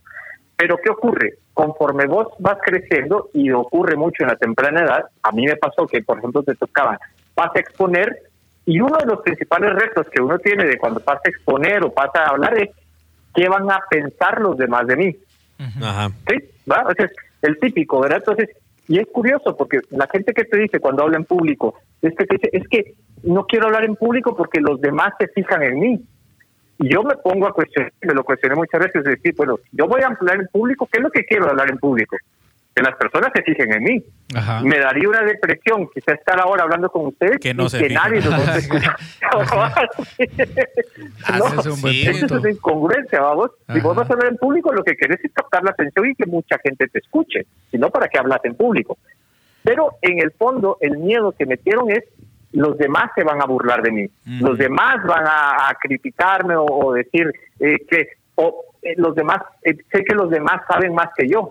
Pero 0.56 0.76
¿qué 0.82 0.90
ocurre? 0.90 1.34
Conforme 1.58 2.06
vos 2.06 2.28
vas 2.38 2.56
creciendo, 2.64 3.30
y 3.34 3.50
ocurre 3.50 3.96
mucho 3.96 4.22
en 4.22 4.28
la 4.28 4.36
temprana 4.36 4.84
edad, 4.84 5.06
a 5.24 5.32
mí 5.32 5.44
me 5.44 5.56
pasó 5.56 5.88
que, 5.88 6.04
por 6.04 6.18
ejemplo, 6.18 6.44
te 6.44 6.54
tocaba, 6.54 7.00
vas 7.34 7.50
a 7.52 7.58
exponer, 7.58 8.22
y 8.64 8.78
uno 8.80 8.96
de 8.96 9.06
los 9.06 9.22
principales 9.22 9.74
retos 9.74 10.06
que 10.08 10.22
uno 10.22 10.38
tiene 10.38 10.66
de 10.66 10.78
cuando 10.78 11.00
pasa 11.00 11.22
a 11.24 11.30
exponer 11.30 11.82
o 11.82 11.92
pasa 11.92 12.22
a 12.22 12.28
hablar 12.28 12.56
es, 12.62 12.70
¿qué 13.34 13.48
van 13.48 13.68
a 13.72 13.80
pensar 13.90 14.40
los 14.40 14.56
demás 14.56 14.86
de 14.86 14.96
mí? 14.96 15.16
Ajá. 15.58 16.10
¿sí? 16.28 16.36
¿va? 16.70 16.84
O 16.88 16.94
sea, 16.94 17.06
es 17.06 17.12
el 17.42 17.58
típico, 17.58 17.98
¿verdad? 17.98 18.18
Entonces, 18.18 18.50
y 18.86 19.00
es 19.00 19.08
curioso 19.08 19.56
porque 19.56 19.80
la 19.90 20.06
gente 20.06 20.32
que 20.32 20.44
te 20.44 20.58
dice 20.58 20.78
cuando 20.78 21.02
habla 21.02 21.16
en 21.16 21.24
público, 21.24 21.74
es 22.02 22.14
que 22.14 22.24
te 22.24 22.36
dice, 22.36 22.50
es 22.52 22.68
que 22.68 22.94
no 23.24 23.46
quiero 23.46 23.66
hablar 23.66 23.84
en 23.84 23.96
público 23.96 24.36
porque 24.36 24.60
los 24.60 24.80
demás 24.80 25.12
se 25.18 25.26
fijan 25.26 25.64
en 25.64 25.80
mí. 25.80 26.00
Yo 26.78 27.02
me 27.02 27.16
pongo 27.16 27.48
a 27.48 27.52
cuestionar, 27.52 27.92
me 28.02 28.14
lo 28.14 28.22
cuestioné 28.24 28.54
muchas 28.54 28.80
veces, 28.80 28.96
es 28.96 29.04
decir, 29.04 29.34
bueno, 29.36 29.58
yo 29.72 29.86
voy 29.86 30.00
a 30.02 30.06
hablar 30.06 30.36
en 30.36 30.46
público, 30.46 30.88
¿qué 30.90 30.98
es 30.98 31.02
lo 31.02 31.10
que 31.10 31.24
quiero 31.24 31.48
hablar 31.48 31.70
en 31.70 31.78
público? 31.78 32.16
Que 32.74 32.82
las 32.82 32.94
personas 32.94 33.32
se 33.34 33.42
fijen 33.42 33.72
en 33.72 33.82
mí. 33.82 34.04
Ajá. 34.34 34.62
Me 34.62 34.78
daría 34.78 35.08
una 35.08 35.22
depresión 35.22 35.88
quizá 35.92 36.12
estar 36.12 36.38
ahora 36.38 36.62
hablando 36.62 36.88
con 36.90 37.06
ustedes 37.06 37.38
Que 37.40 37.52
no 37.52 37.64
y 37.64 37.70
se 37.70 37.78
que 37.78 37.88
nadie 37.88 38.20
los 38.20 38.32
va 38.32 38.52
a 38.52 38.58
escuchar. 38.58 38.96
Haces 41.24 41.66
un 41.66 41.80
buen 41.80 41.94
Eso 41.94 42.36
es 42.36 42.54
incongruencia, 42.54 43.20
vamos. 43.20 43.50
Si 43.72 43.80
vos 43.80 43.92
Ajá. 43.92 44.00
vas 44.02 44.10
a 44.10 44.12
hablar 44.12 44.28
en 44.28 44.36
público, 44.36 44.72
lo 44.72 44.84
que 44.84 44.94
querés 44.94 45.18
es 45.24 45.32
captar 45.32 45.64
la 45.64 45.70
atención 45.70 46.06
y 46.08 46.14
que 46.14 46.26
mucha 46.26 46.58
gente 46.62 46.86
te 46.86 47.00
escuche, 47.00 47.46
si 47.70 47.78
no, 47.78 47.90
¿para 47.90 48.06
qué 48.08 48.18
hablas 48.18 48.40
en 48.44 48.54
público? 48.54 48.98
Pero 49.64 49.96
en 50.02 50.20
el 50.22 50.30
fondo, 50.30 50.78
el 50.80 50.98
miedo 50.98 51.32
que 51.32 51.44
metieron 51.44 51.90
es 51.90 52.04
los 52.52 52.78
demás 52.78 53.10
se 53.14 53.24
van 53.24 53.42
a 53.42 53.46
burlar 53.46 53.82
de 53.82 53.90
mí, 53.90 54.08
los 54.40 54.56
demás 54.58 54.96
van 55.06 55.26
a, 55.26 55.68
a 55.68 55.74
criticarme 55.80 56.56
o, 56.56 56.64
o 56.64 56.92
decir 56.94 57.30
eh, 57.60 57.78
que 57.88 58.08
o 58.36 58.64
eh, 58.82 58.94
los 58.96 59.14
demás, 59.14 59.38
eh, 59.62 59.76
sé 59.92 60.04
que 60.04 60.14
los 60.14 60.30
demás 60.30 60.62
saben 60.68 60.94
más 60.94 61.08
que 61.16 61.28
yo. 61.28 61.50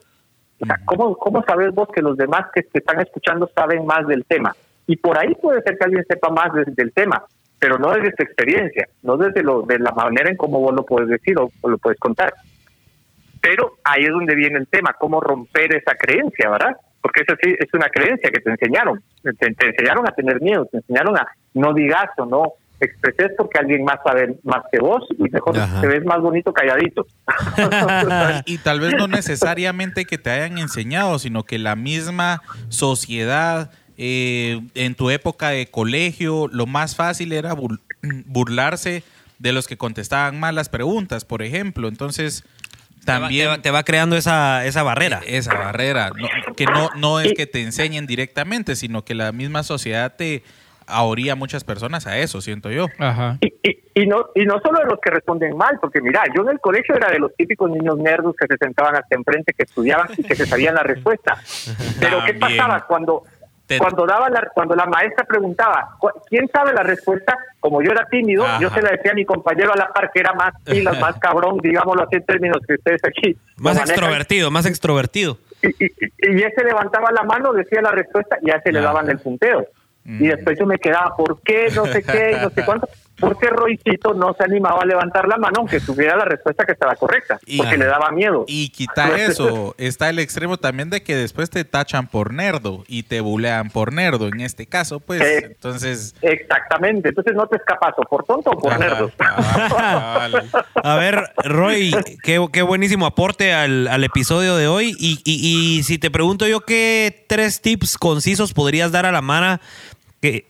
O 0.59 0.65
sea, 0.65 0.77
¿cómo, 0.85 1.15
¿cómo 1.17 1.43
sabes 1.43 1.71
vos 1.75 1.87
que 1.93 2.01
los 2.01 2.17
demás 2.17 2.45
que 2.53 2.63
te 2.63 2.79
están 2.79 2.99
escuchando 2.99 3.47
saben 3.53 3.85
más 3.85 4.07
del 4.07 4.25
tema? 4.25 4.55
Y 4.87 4.95
por 4.95 5.17
ahí 5.19 5.35
puede 5.35 5.61
ser 5.61 5.77
que 5.77 5.85
alguien 5.85 6.05
sepa 6.09 6.29
más 6.29 6.51
de- 6.53 6.65
del 6.73 6.91
tema, 6.93 7.23
pero 7.59 7.77
no 7.77 7.91
desde 7.91 8.13
tu 8.13 8.23
experiencia, 8.23 8.87
no 9.03 9.17
desde 9.17 9.43
lo, 9.43 9.61
de 9.63 9.77
la 9.79 9.91
manera 9.91 10.29
en 10.31 10.37
cómo 10.37 10.59
vos 10.59 10.73
lo 10.73 10.83
puedes 10.83 11.09
decir 11.09 11.37
o, 11.37 11.51
o 11.61 11.69
lo 11.69 11.77
puedes 11.77 11.99
contar. 11.99 12.33
Pero 13.41 13.73
ahí 13.83 14.03
es 14.03 14.09
donde 14.11 14.33
viene 14.35 14.57
el 14.57 14.67
tema, 14.67 14.93
cómo 14.97 15.21
romper 15.21 15.75
esa 15.75 15.93
creencia, 15.95 16.49
¿verdad? 16.49 16.75
Porque 17.01 17.21
eso 17.21 17.35
sí 17.41 17.53
es 17.57 17.73
una 17.73 17.87
creencia 17.89 18.29
que 18.31 18.39
te 18.39 18.49
enseñaron. 18.51 19.01
Te, 19.23 19.31
te 19.33 19.67
enseñaron 19.69 20.07
a 20.07 20.11
tener 20.11 20.41
miedo, 20.41 20.65
te 20.71 20.77
enseñaron 20.77 21.17
a 21.17 21.27
no 21.53 21.73
digas 21.73 22.09
o 22.17 22.25
no 22.25 22.53
expreses 22.79 23.31
porque 23.35 23.57
alguien 23.57 23.83
más 23.83 23.97
sabe 24.05 24.37
más 24.43 24.61
que 24.71 24.77
vos 24.79 25.03
y 25.17 25.23
mejor 25.31 25.57
Ajá. 25.57 25.81
te 25.81 25.87
ves 25.87 26.05
más 26.05 26.19
bonito 26.21 26.53
calladito. 26.53 27.07
y 28.45 28.57
tal 28.59 28.79
vez 28.79 28.93
no 28.97 29.07
necesariamente 29.07 30.05
que 30.05 30.17
te 30.17 30.29
hayan 30.29 30.57
enseñado, 30.59 31.17
sino 31.19 31.43
que 31.43 31.57
la 31.57 31.75
misma 31.75 32.41
sociedad, 32.69 33.71
eh, 33.97 34.61
en 34.75 34.95
tu 34.95 35.09
época 35.09 35.49
de 35.49 35.67
colegio, 35.67 36.47
lo 36.51 36.65
más 36.67 36.95
fácil 36.95 37.31
era 37.33 37.55
bur- 37.55 37.79
burlarse 38.25 39.03
de 39.39 39.51
los 39.53 39.67
que 39.67 39.77
contestaban 39.77 40.39
mal 40.39 40.55
las 40.55 40.69
preguntas, 40.69 41.25
por 41.25 41.41
ejemplo. 41.41 41.87
Entonces, 41.87 42.43
también... 43.07 43.43
te 43.45 43.47
va- 43.47 43.61
te 43.61 43.71
va 43.71 43.83
creando 43.83 44.15
esa, 44.15 44.65
esa 44.65 44.83
barrera. 44.83 45.21
Esa 45.25 45.53
barrera. 45.55 46.11
No- 46.15 46.55
que 46.55 46.65
no, 46.65 46.89
no 46.95 47.19
es 47.19 47.33
que 47.33 47.47
te 47.47 47.61
enseñen 47.63 48.05
directamente, 48.07 48.75
sino 48.75 49.03
que 49.03 49.15
la 49.15 49.31
misma 49.31 49.63
sociedad 49.63 50.15
te 50.15 50.43
ahoría 50.89 51.33
a 51.33 51.35
muchas 51.35 51.63
personas 51.65 52.07
a 52.07 52.17
eso, 52.19 52.39
siento 52.39 52.71
yo. 52.71 52.87
Ajá. 52.97 53.37
Y 53.93 54.05
no, 54.05 54.27
y 54.35 54.45
no 54.45 54.59
solo 54.61 54.79
de 54.79 54.85
los 54.85 54.99
que 55.01 55.09
responden 55.09 55.57
mal, 55.57 55.79
porque 55.81 55.99
mira, 56.01 56.23
yo 56.35 56.43
en 56.43 56.49
el 56.49 56.59
colegio 56.59 56.95
era 56.95 57.09
de 57.11 57.19
los 57.19 57.35
típicos 57.35 57.69
niños 57.71 57.97
nerdos 57.97 58.35
que 58.39 58.45
se 58.47 58.55
sentaban 58.57 58.95
hasta 58.95 59.15
enfrente, 59.15 59.53
que 59.53 59.63
estudiaban 59.63 60.07
y 60.15 60.23
que 60.23 60.35
se 60.35 60.45
sabían 60.45 60.75
la 60.75 60.83
respuesta. 60.83 61.41
Pero 61.99 62.23
¿qué 62.25 62.35
pasaba 62.35 62.85
cuando 62.85 63.23
Te- 63.67 63.77
cuando 63.79 64.05
daba 64.05 64.29
la, 64.29 64.49
cuando 64.53 64.75
la 64.75 64.85
maestra 64.85 65.25
preguntaba 65.25 65.89
"¿Cu- 65.99 66.09
quién 66.29 66.47
sabe 66.47 66.71
la 66.73 66.83
respuesta? 66.83 67.37
Como 67.59 67.81
yo 67.81 67.91
era 67.91 68.05
tímido, 68.05 68.45
Ajá. 68.45 68.59
yo 68.61 68.69
se 68.69 68.81
la 68.81 68.91
decía 68.91 69.11
a 69.11 69.13
mi 69.13 69.25
compañero 69.25 69.73
a 69.73 69.75
la 69.75 69.89
par 69.89 70.09
que 70.13 70.21
era 70.21 70.33
más 70.33 70.53
pilas, 70.63 70.97
más 71.01 71.17
cabrón, 71.19 71.57
digámoslo 71.61 72.03
así 72.03 72.15
en 72.15 72.23
términos 72.25 72.57
que 72.65 72.75
ustedes 72.75 73.01
aquí 73.03 73.35
Más 73.57 73.77
extrovertido, 73.77 74.49
más 74.51 74.65
extrovertido. 74.65 75.37
y, 75.61 75.67
y, 75.85 75.91
y 76.21 76.43
ese 76.43 76.63
levantaba 76.63 77.11
la 77.11 77.23
mano, 77.23 77.51
decía 77.51 77.81
la 77.81 77.91
respuesta 77.91 78.37
y 78.41 78.47
ya 78.47 78.61
se 78.61 78.71
le 78.71 78.79
daban 78.81 79.09
el 79.09 79.19
punteo. 79.19 79.65
Y 80.05 80.27
después 80.29 80.57
yo 80.57 80.65
me 80.65 80.77
quedaba, 80.77 81.13
¿por 81.17 81.41
qué? 81.41 81.67
No 81.75 81.85
sé 81.87 82.01
qué, 82.01 82.37
no 82.41 82.49
sé 82.51 82.63
cuánto. 82.65 82.87
Porque 83.19 83.47
Roycito 83.49 84.13
no 84.13 84.33
se 84.37 84.43
animaba 84.43 84.81
a 84.83 84.85
levantar 84.85 85.27
la 85.27 85.37
mano 85.37 85.55
aunque 85.59 85.79
tuviera 85.79 86.15
la 86.15 86.25
respuesta 86.25 86.65
que 86.65 86.73
estaba 86.73 86.95
correcta, 86.95 87.39
Y- 87.45 87.57
porque 87.57 87.77
le 87.77 87.85
daba 87.85 88.11
miedo. 88.11 88.45
Y 88.47 88.69
quita 88.69 89.09
eso, 89.17 89.73
está 89.77 90.09
el 90.09 90.19
extremo 90.19 90.57
también 90.57 90.89
de 90.89 91.01
que 91.01 91.15
después 91.15 91.49
te 91.49 91.65
tachan 91.65 92.07
por 92.07 92.33
nerdo 92.33 92.83
y 92.87 93.03
te 93.03 93.21
bulean 93.21 93.69
por 93.71 93.91
nerdo. 93.91 94.27
En 94.27 94.41
este 94.41 94.67
caso, 94.67 94.99
pues, 94.99 95.21
Eh, 95.21 95.41
entonces... 95.47 96.15
Exactamente, 96.21 97.09
entonces 97.09 97.33
no 97.35 97.47
te 97.47 97.57
escapas 97.57 97.93
o 97.97 98.03
por 98.03 98.23
tonto 98.23 98.51
o 98.51 98.57
por 98.59 98.71
Ajá, 98.71 98.79
nerdo. 98.79 99.11
A 100.83 100.95
ver, 100.95 101.31
Roy, 101.43 101.95
qué, 102.23 102.45
qué 102.51 102.61
buenísimo 102.61 103.05
aporte 103.05 103.53
al, 103.53 103.87
al 103.87 104.03
episodio 104.03 104.55
de 104.55 104.67
hoy. 104.67 104.95
Y, 104.99 105.19
y- 105.25 105.77
y 105.79 105.83
si 105.83 105.97
te 105.97 106.11
pregunto 106.11 106.47
yo, 106.47 106.61
¿qué 106.61 107.25
tres 107.27 107.61
tips 107.61 107.97
concisos 107.97 108.53
podrías 108.53 108.91
dar 108.91 109.05
a 109.05 109.11
la 109.11 109.21
Mara 109.21 109.59
que... 110.21 110.45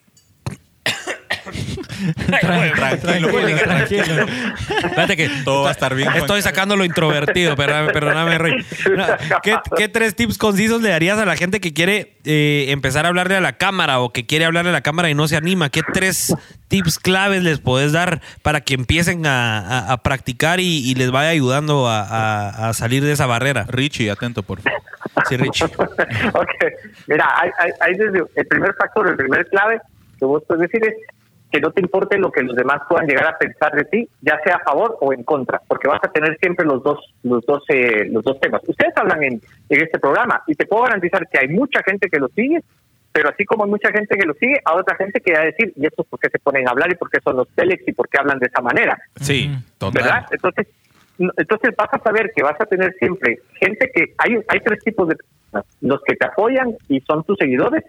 Tranquilo, 2.26 3.30
tranquilo. 3.64 4.26
Espérate 4.84 5.18
que 5.18 5.30
Todo 5.44 5.64
va 5.64 5.70
a 5.70 5.72
estar 5.72 5.96
bien. 5.96 6.10
Estoy 6.14 6.42
sacando 6.42 6.76
lo 6.76 6.86
introvertido, 6.86 7.56
perdóname, 7.56 7.92
perdóname, 7.94 8.38
Roy. 8.38 8.66
¿Qué, 9.44 9.56
qué 9.78 9.88
tres 9.88 10.16
tips 10.16 10.38
concisos 10.38 10.82
le 10.82 10.90
darías 10.90 11.18
a 11.18 11.26
la 11.26 11.36
gente 11.36 11.60
que 11.60 11.74
quiere 11.74 12.18
eh, 12.26 12.66
empezar 12.70 13.06
a 13.06 13.10
hablarle 13.10 13.36
a 13.36 13.42
la 13.42 13.54
cámara 13.54 14.00
o 14.00 14.12
que 14.12 14.26
quiere 14.26 14.46
hablarle 14.46 14.70
a 14.70 14.74
la 14.74 14.82
cámara 14.82 15.10
y 15.10 15.14
no 15.16 15.28
se 15.28 15.36
anima? 15.38 15.70
¿Qué 15.70 15.82
tres 15.94 16.34
tips 16.68 17.00
claves 17.00 17.44
les 17.44 17.60
podés 17.60 17.92
dar 17.94 18.22
para 18.42 18.62
que 18.62 18.74
empiecen 18.74 19.26
a, 19.26 19.60
a- 19.60 19.92
a 19.94 19.98
practicar 20.04 20.60
y, 20.60 20.90
y 20.90 20.96
les 20.96 21.12
vaya 21.12 21.30
ayudando 21.30 21.88
a, 21.88 22.02
a- 22.02 22.70
a 22.70 22.74
salir 22.74 23.04
de 23.04 23.12
esa 23.14 23.26
barrera? 23.26 23.66
Richie, 23.68 24.10
atento, 24.12 24.44
por 24.44 24.62
favor. 24.62 24.82
Sí, 25.30 25.38
Richie. 25.38 25.66
ok, 26.34 26.50
mira, 27.08 27.28
hay, 27.40 27.50
hay, 27.60 27.72
hay 27.82 27.94
desde 27.98 28.24
el 28.36 28.48
primer 28.48 28.74
factor, 28.76 29.08
el 29.08 29.16
primer 29.16 29.48
clave 29.48 29.80
que 30.20 30.26
vos 30.26 30.44
puedes 30.48 30.70
decir 30.70 30.82
es 30.88 30.94
que 31.52 31.62
no 31.62 31.72
te 31.72 31.82
importe 31.82 32.18
lo 32.18 32.32
que 32.32 32.42
los 32.44 32.56
demás 32.56 32.82
puedan 32.90 33.08
llegar 33.08 33.28
a 33.28 33.38
pensar 33.38 33.72
de 33.74 33.86
ti, 33.86 34.10
ya 34.22 34.38
sea 34.44 34.56
a 34.58 34.64
favor 34.64 34.98
o 35.00 35.14
en 35.14 35.24
contra, 35.24 35.62
porque 35.68 35.88
vas 35.88 36.02
a 36.04 36.12
tener 36.12 36.38
siempre 36.40 36.66
los 36.66 36.84
dos, 36.84 37.00
los 37.24 37.46
dos, 37.46 37.64
eh, 37.70 38.06
los 38.12 38.24
dos 38.24 38.40
temas. 38.42 38.62
Ustedes 38.68 38.94
hablan 38.98 39.24
en, 39.24 39.42
en 39.70 39.82
este 39.82 39.98
programa 40.00 40.44
y 40.48 40.56
te 40.56 40.66
puedo 40.66 40.84
garantizar 40.84 41.28
que 41.30 41.40
hay 41.40 41.48
mucha 41.48 41.82
gente 41.84 42.10
que 42.10 42.20
lo 42.20 42.28
sigue, 42.30 42.62
pero 43.14 43.30
así 43.30 43.46
como 43.46 43.64
hay 43.64 43.70
mucha 43.70 43.90
gente 43.92 44.18
que 44.18 44.26
lo 44.26 44.34
sigue, 44.34 44.60
hay 44.64 44.78
otra 44.78 44.96
gente 44.98 45.22
que 45.22 45.34
va 45.34 45.40
a 45.40 45.46
decir, 45.46 45.72
¿y 45.76 45.86
estos 45.86 46.06
por 46.08 46.20
qué 46.20 46.30
se 46.30 46.38
ponen 46.40 46.68
a 46.68 46.72
hablar 46.72 46.92
y 46.92 46.96
por 46.96 47.10
qué 47.10 47.20
son 47.24 47.38
los 47.38 47.48
telex 47.56 47.88
y 47.88 47.94
por 47.94 48.10
qué 48.10 48.20
hablan 48.20 48.40
de 48.40 48.48
esa 48.48 48.62
manera? 48.62 48.98
Sí, 49.22 49.50
total. 49.78 50.04
¿verdad? 50.04 50.26
Entonces, 50.32 50.68
no- 51.18 51.32
entonces 51.38 51.74
vas 51.78 51.90
a 51.94 52.00
saber 52.00 52.32
que 52.36 52.44
vas 52.44 52.60
a 52.60 52.66
tener 52.66 52.94
siempre 53.00 53.40
gente 53.56 53.90
que 53.96 54.14
hay 54.18 54.38
hay 54.50 54.60
tres 54.60 54.84
tipos 54.84 55.08
de 55.08 55.16
personas, 55.16 55.66
los 55.82 56.02
que 56.04 56.16
te 56.16 56.26
apoyan 56.28 56.76
y 56.90 57.00
son 57.02 57.24
tus 57.24 57.38
seguidores, 57.40 57.86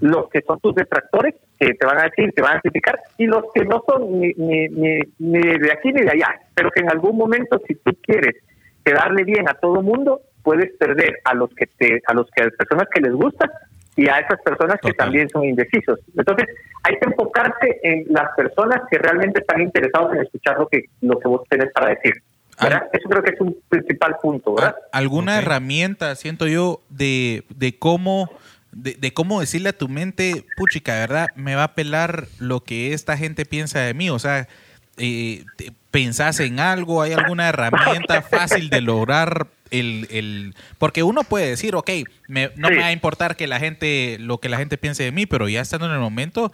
los 0.00 0.28
que 0.30 0.42
son 0.42 0.58
tus 0.60 0.74
detractores 0.74 1.34
que 1.66 1.74
te 1.74 1.86
van 1.86 1.98
a 1.98 2.04
decir, 2.04 2.32
te 2.34 2.42
van 2.42 2.56
a 2.56 2.60
criticar 2.60 2.98
y 3.18 3.26
los 3.26 3.44
que 3.54 3.64
no 3.64 3.82
son 3.86 4.20
ni, 4.20 4.32
ni, 4.34 4.68
ni, 4.68 4.98
ni 5.18 5.40
de 5.40 5.72
aquí 5.72 5.92
ni 5.92 6.02
de 6.02 6.10
allá, 6.10 6.40
pero 6.54 6.70
que 6.70 6.80
en 6.80 6.90
algún 6.90 7.16
momento 7.16 7.60
si 7.66 7.74
tú 7.76 7.92
quieres 8.02 8.36
quedarle 8.84 9.24
bien 9.24 9.48
a 9.48 9.54
todo 9.54 9.82
mundo, 9.82 10.20
puedes 10.42 10.72
perder 10.76 11.20
a 11.24 11.34
los 11.34 11.50
que 11.54 11.66
te 11.66 12.02
a 12.06 12.14
los 12.14 12.28
que 12.30 12.42
a 12.42 12.46
las 12.46 12.54
personas 12.54 12.88
que 12.92 13.00
les 13.00 13.12
gustan 13.12 13.50
y 13.94 14.08
a 14.08 14.18
esas 14.18 14.40
personas 14.42 14.80
que 14.80 14.92
también 14.92 15.28
son 15.28 15.44
indecisos. 15.44 16.00
Entonces, 16.16 16.48
hay 16.82 16.98
que 16.98 17.10
enfocarse 17.10 17.78
en 17.82 18.06
las 18.08 18.34
personas 18.34 18.80
que 18.90 18.96
realmente 18.98 19.40
están 19.40 19.60
interesados 19.60 20.14
en 20.14 20.22
escuchar 20.22 20.58
lo 20.58 20.66
que 20.66 20.84
lo 21.02 21.18
que 21.18 21.28
vos 21.28 21.42
tenés 21.48 21.70
para 21.72 21.90
decir. 21.90 22.14
¿verdad? 22.60 22.88
Eso 22.92 23.08
creo 23.08 23.22
que 23.22 23.30
es 23.32 23.40
un 23.40 23.56
principal 23.68 24.16
punto, 24.20 24.54
¿verdad? 24.54 24.76
¿Alguna 24.92 25.38
herramienta, 25.38 26.14
siento 26.14 26.46
yo, 26.46 26.80
de, 26.90 27.44
de 27.54 27.78
cómo... 27.78 28.30
De, 28.72 28.94
de 28.94 29.12
cómo 29.12 29.40
decirle 29.40 29.68
a 29.70 29.76
tu 29.76 29.88
mente, 29.88 30.44
puchica, 30.56 30.94
¿verdad? 30.94 31.30
Me 31.36 31.54
va 31.54 31.64
a 31.64 31.74
pelar 31.74 32.26
lo 32.38 32.60
que 32.64 32.94
esta 32.94 33.16
gente 33.18 33.44
piensa 33.44 33.80
de 33.80 33.92
mí. 33.94 34.08
O 34.10 34.18
sea, 34.18 34.48
eh, 34.96 35.44
¿pensás 35.90 36.40
en 36.40 36.58
algo? 36.58 37.02
¿Hay 37.02 37.12
alguna 37.12 37.48
herramienta 37.48 38.22
fácil 38.22 38.70
de 38.70 38.80
lograr 38.80 39.46
el... 39.70 40.06
el 40.10 40.54
porque 40.78 41.02
uno 41.02 41.22
puede 41.22 41.48
decir, 41.50 41.74
ok, 41.76 41.90
me- 42.28 42.50
no 42.56 42.68
me 42.70 42.78
va 42.78 42.86
a 42.86 42.92
importar 42.92 43.36
que 43.36 43.46
la 43.46 43.58
gente, 43.58 44.16
lo 44.18 44.38
que 44.38 44.48
la 44.48 44.56
gente 44.56 44.78
piense 44.78 45.02
de 45.04 45.12
mí, 45.12 45.26
pero 45.26 45.48
ya 45.48 45.60
estando 45.60 45.86
en 45.86 45.92
el 45.92 45.98
momento, 46.00 46.50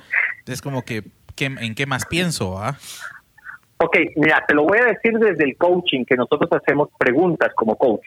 es 0.47 0.61
como 0.61 0.85
que, 0.85 1.05
¿qué- 1.37 1.47
¿en 1.47 1.75
qué 1.77 1.87
más 1.87 2.05
pienso? 2.07 2.59
ah? 2.61 2.77
Ok, 3.81 3.97
mira, 4.16 4.45
te 4.47 4.55
lo 4.55 4.64
voy 4.64 4.79
a 4.79 4.87
decir 4.87 5.12
desde 5.21 5.45
el 5.45 5.57
coaching, 5.57 6.05
que 6.05 6.16
nosotros 6.16 6.51
hacemos 6.53 6.89
preguntas 6.99 7.51
como 7.55 7.77
coach. 7.77 8.05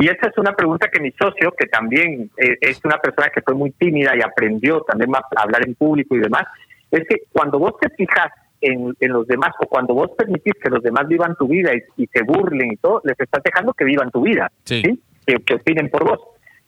Y 0.00 0.08
esta 0.08 0.28
es 0.28 0.38
una 0.38 0.52
pregunta 0.52 0.88
que 0.88 0.98
mi 0.98 1.12
socio, 1.12 1.52
que 1.52 1.66
también 1.66 2.30
eh, 2.38 2.56
es 2.60 2.80
una 2.84 2.96
persona 2.98 3.28
que 3.28 3.42
fue 3.42 3.54
muy 3.54 3.70
tímida 3.72 4.16
y 4.16 4.22
aprendió 4.22 4.80
también 4.80 5.14
a 5.14 5.22
hablar 5.36 5.66
en 5.66 5.74
público 5.74 6.16
y 6.16 6.20
demás, 6.20 6.44
es 6.90 7.06
que 7.06 7.24
cuando 7.30 7.58
vos 7.58 7.74
te 7.78 7.90
fijas 7.90 8.32
en, 8.62 8.96
en 8.98 9.12
los 9.12 9.26
demás 9.26 9.52
o 9.60 9.66
cuando 9.66 9.92
vos 9.92 10.10
permitís 10.16 10.54
que 10.54 10.70
los 10.70 10.82
demás 10.82 11.06
vivan 11.06 11.36
tu 11.36 11.46
vida 11.46 11.72
y, 11.74 12.02
y 12.02 12.06
se 12.06 12.22
burlen 12.22 12.72
y 12.72 12.76
todo, 12.76 13.02
les 13.04 13.20
estás 13.20 13.42
dejando 13.42 13.74
que 13.74 13.84
vivan 13.84 14.10
tu 14.10 14.22
vida, 14.22 14.50
Sí. 14.64 14.82
¿sí? 14.82 15.02
Que, 15.26 15.34
que 15.44 15.54
opinen 15.54 15.90
por 15.90 16.04
vos. 16.04 16.20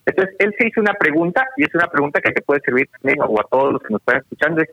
Entonces, 0.04 0.34
él 0.38 0.54
se 0.58 0.68
hizo 0.68 0.82
una 0.82 0.94
pregunta 0.94 1.46
y 1.56 1.64
es 1.64 1.74
una 1.74 1.86
pregunta 1.86 2.20
que 2.20 2.32
te 2.32 2.42
puede 2.42 2.60
servir 2.60 2.88
también 2.88 3.18
o 3.22 3.40
a 3.40 3.44
todos 3.50 3.72
los 3.72 3.82
que 3.82 3.92
nos 3.92 4.00
están 4.00 4.18
escuchando. 4.18 4.60
Es, 4.60 4.68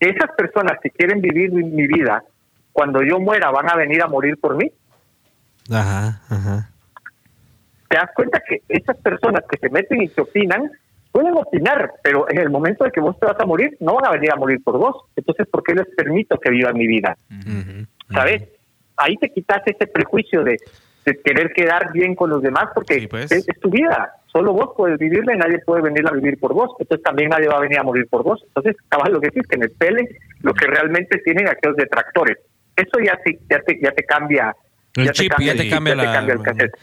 esas 0.00 0.30
personas 0.36 0.78
que 0.82 0.90
quieren 0.90 1.22
vivir 1.22 1.50
mi, 1.50 1.86
vida, 1.86 2.22
cuando 2.72 3.02
yo 3.02 3.18
muera, 3.20 3.50
van 3.50 3.70
a 3.70 3.76
venir 3.76 4.02
a 4.02 4.06
morir 4.06 4.36
por 4.36 4.56
mí. 4.56 4.70
Ajá, 5.70 6.20
ajá. 6.28 6.70
Te 7.94 8.00
das 8.00 8.10
cuenta 8.14 8.42
que 8.48 8.62
esas 8.68 8.96
personas 8.96 9.44
que 9.48 9.56
se 9.58 9.68
meten 9.70 10.02
y 10.02 10.08
que 10.08 10.20
opinan, 10.22 10.68
pueden 11.12 11.34
opinar, 11.36 11.92
pero 12.02 12.28
en 12.28 12.38
el 12.38 12.50
momento 12.50 12.82
de 12.82 12.90
que 12.90 13.00
vos 13.00 13.16
te 13.20 13.26
vas 13.26 13.38
a 13.38 13.46
morir, 13.46 13.76
no 13.78 13.94
van 13.94 14.06
a 14.06 14.10
venir 14.10 14.32
a 14.32 14.36
morir 14.36 14.60
por 14.64 14.76
vos. 14.78 14.96
Entonces, 15.14 15.46
¿por 15.46 15.62
qué 15.62 15.74
les 15.74 15.86
permito 15.96 16.36
que 16.40 16.50
vivan 16.50 16.76
mi 16.76 16.88
vida? 16.88 17.16
¿Sabes? 18.12 18.42
Ahí 18.96 19.16
te 19.18 19.30
quitas 19.30 19.62
ese 19.66 19.86
prejuicio 19.86 20.42
de, 20.42 20.56
de 21.06 21.20
querer 21.20 21.52
quedar 21.52 21.92
bien 21.92 22.16
con 22.16 22.30
los 22.30 22.42
demás, 22.42 22.66
porque 22.74 22.98
es, 23.30 23.46
es 23.48 23.60
tu 23.60 23.70
vida. 23.70 24.12
Solo 24.26 24.52
vos 24.52 24.70
puedes 24.76 24.98
vivirla 24.98 25.34
y 25.34 25.38
nadie 25.38 25.60
puede 25.60 25.82
venir 25.82 26.04
a 26.08 26.10
vivir 26.10 26.36
por 26.40 26.52
vos. 26.52 26.70
Entonces 26.80 27.04
también 27.04 27.28
nadie 27.30 27.46
va 27.46 27.58
a 27.58 27.60
venir 27.60 27.78
a 27.78 27.84
morir 27.84 28.08
por 28.08 28.24
vos. 28.24 28.42
Entonces, 28.48 28.74
cabal, 28.88 29.12
lo 29.12 29.20
que 29.20 29.28
decís, 29.28 29.46
que 29.46 29.56
me 29.56 29.68
pelen 29.68 30.08
lo 30.40 30.52
que 30.52 30.66
realmente 30.66 31.18
tienen 31.18 31.46
aquellos 31.46 31.76
detractores. 31.76 32.38
Eso 32.74 32.98
ya 33.04 33.16
te, 33.24 33.38
ya 33.48 33.60
te, 33.60 33.78
ya 33.80 33.92
te 33.92 34.02
cambia. 34.02 34.52
El 34.96 35.06
te 35.12 35.28
ya 35.46 35.62
te 35.62 35.70
cambia 35.70 35.94
la- 35.94 36.12
el 36.32 36.42
cassette. 36.42 36.74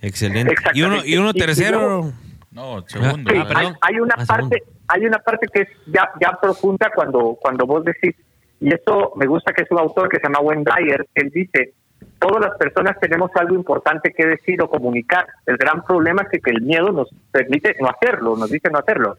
Excelente. 0.00 0.54
Y 0.74 0.82
uno, 0.82 0.96
y 1.04 1.16
uno 1.16 1.30
Exactamente. 1.30 1.38
Y- 1.38 1.42
y 1.42 1.46
tercero. 1.46 1.78
luego- 1.80 2.12
No, 2.52 2.84
segundo. 2.88 3.30
Sí, 3.30 3.38
Ah, 3.40 3.44
perdón. 3.48 3.64
hay, 3.82 3.94
hay 3.94 4.00
una 4.00 4.14
Ah, 4.18 4.24
parte, 4.26 4.62
hay 4.88 5.04
una 5.06 5.18
parte 5.18 5.46
que 5.52 5.62
es 5.62 5.68
ya, 5.86 6.10
ya 6.20 6.38
profunda 6.40 6.90
cuando, 6.94 7.36
cuando 7.40 7.66
vos 7.66 7.84
decís, 7.84 8.14
y 8.60 8.72
esto 8.74 9.12
me 9.16 9.26
gusta 9.26 9.52
que 9.52 9.62
es 9.62 9.70
un 9.70 9.78
autor 9.78 10.08
que 10.08 10.16
se 10.16 10.24
llama 10.24 10.40
Wayne 10.40 10.64
Dyer, 10.64 11.06
él 11.14 11.30
dice, 11.32 11.74
todas 12.18 12.44
las 12.44 12.56
personas 12.58 12.98
tenemos 13.00 13.30
algo 13.36 13.54
importante 13.54 14.12
que 14.12 14.26
decir 14.26 14.60
o 14.62 14.68
comunicar. 14.68 15.26
El 15.46 15.56
gran 15.56 15.84
problema 15.84 16.22
es 16.22 16.28
que, 16.30 16.40
que 16.40 16.50
el 16.50 16.62
miedo 16.62 16.90
nos 16.90 17.08
permite 17.30 17.76
no 17.80 17.88
hacerlo, 17.88 18.36
nos 18.36 18.50
dice 18.50 18.70
no 18.70 18.78
hacerlo. 18.78 19.16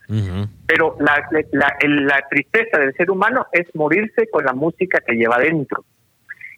Pero 0.65 0.97
la, 0.99 1.25
la, 1.51 1.77
la 1.81 2.27
tristeza 2.29 2.77
del 2.77 2.93
ser 2.95 3.09
humano 3.11 3.45
es 3.53 3.73
morirse 3.75 4.27
con 4.29 4.43
la 4.43 4.53
música 4.53 4.99
que 5.05 5.13
lleva 5.15 5.37
dentro. 5.37 5.85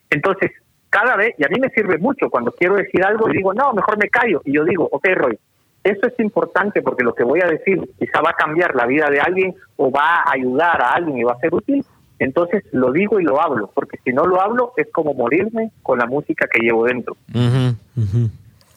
Entonces, 0.09 0.51
cada 0.91 1.15
vez, 1.15 1.33
y 1.39 1.43
a 1.43 1.49
mí 1.49 1.59
me 1.59 1.69
sirve 1.69 1.97
mucho 1.97 2.29
cuando 2.29 2.51
quiero 2.51 2.75
decir 2.75 3.03
algo 3.03 3.27
y 3.29 3.37
digo, 3.37 3.53
no, 3.53 3.73
mejor 3.73 3.97
me 3.97 4.09
callo. 4.09 4.41
Y 4.45 4.53
yo 4.53 4.63
digo, 4.65 4.87
ok, 4.91 5.07
Roy, 5.15 5.39
eso 5.83 6.05
es 6.05 6.19
importante 6.19 6.81
porque 6.83 7.03
lo 7.03 7.15
que 7.15 7.23
voy 7.23 7.39
a 7.41 7.47
decir 7.47 7.79
quizá 7.97 8.21
va 8.21 8.31
a 8.31 8.33
cambiar 8.33 8.75
la 8.75 8.85
vida 8.85 9.09
de 9.09 9.19
alguien 9.19 9.55
o 9.77 9.89
va 9.89 10.17
a 10.17 10.33
ayudar 10.33 10.79
a 10.81 10.89
alguien 10.89 11.17
y 11.17 11.23
va 11.23 11.31
a 11.33 11.39
ser 11.39 11.53
útil. 11.55 11.83
Entonces 12.19 12.63
lo 12.71 12.91
digo 12.91 13.19
y 13.19 13.23
lo 13.23 13.41
hablo, 13.41 13.71
porque 13.73 13.97
si 14.03 14.13
no 14.13 14.27
lo 14.27 14.39
hablo 14.41 14.73
es 14.77 14.87
como 14.91 15.13
morirme 15.15 15.71
con 15.81 15.97
la 15.97 16.05
música 16.05 16.45
que 16.51 16.59
llevo 16.59 16.85
dentro. 16.85 17.15
Ujú, 17.33 17.75
ujú. 17.97 18.29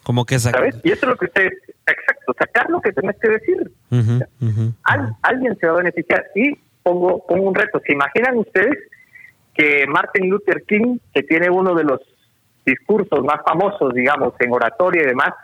Como 0.03 0.25
que 0.25 0.39
saca- 0.39 0.59
¿Sabes? 0.59 0.77
Y 0.83 0.93
eso 0.93 1.05
es 1.07 1.09
lo 1.11 1.17
que 1.17 1.27
ustedes, 1.27 1.53
exacto, 1.87 2.33
sacar 2.39 2.71
lo 2.71 2.81
que 2.81 2.93
tenés 2.93 3.17
que 3.21 3.29
decir. 3.29 3.71
Ujú, 3.91 4.25
ujú. 4.41 4.73
Al- 4.85 5.15
alguien 5.23 5.57
se 5.59 5.67
va 5.67 5.73
a 5.75 5.77
beneficiar. 5.79 6.25
Y 6.35 6.55
pongo, 6.83 7.27
pongo 7.27 7.49
un 7.49 7.55
reto. 7.55 7.81
¿Se 7.87 7.93
imaginan 7.93 8.39
ustedes 8.39 8.79
que 9.55 9.86
Martin 9.86 10.28
Luther 10.28 10.64
King, 10.66 10.98
que 11.12 11.22
tiene 11.22 11.48
uno 11.50 11.74
de 11.74 11.84
los 11.84 12.00
discursos 12.66 13.24
más 13.24 13.40
famosos, 13.44 13.92
digamos, 13.94 14.34
en 14.40 14.52
oratoria 14.52 15.02
y 15.02 15.07
demás, 15.07 15.34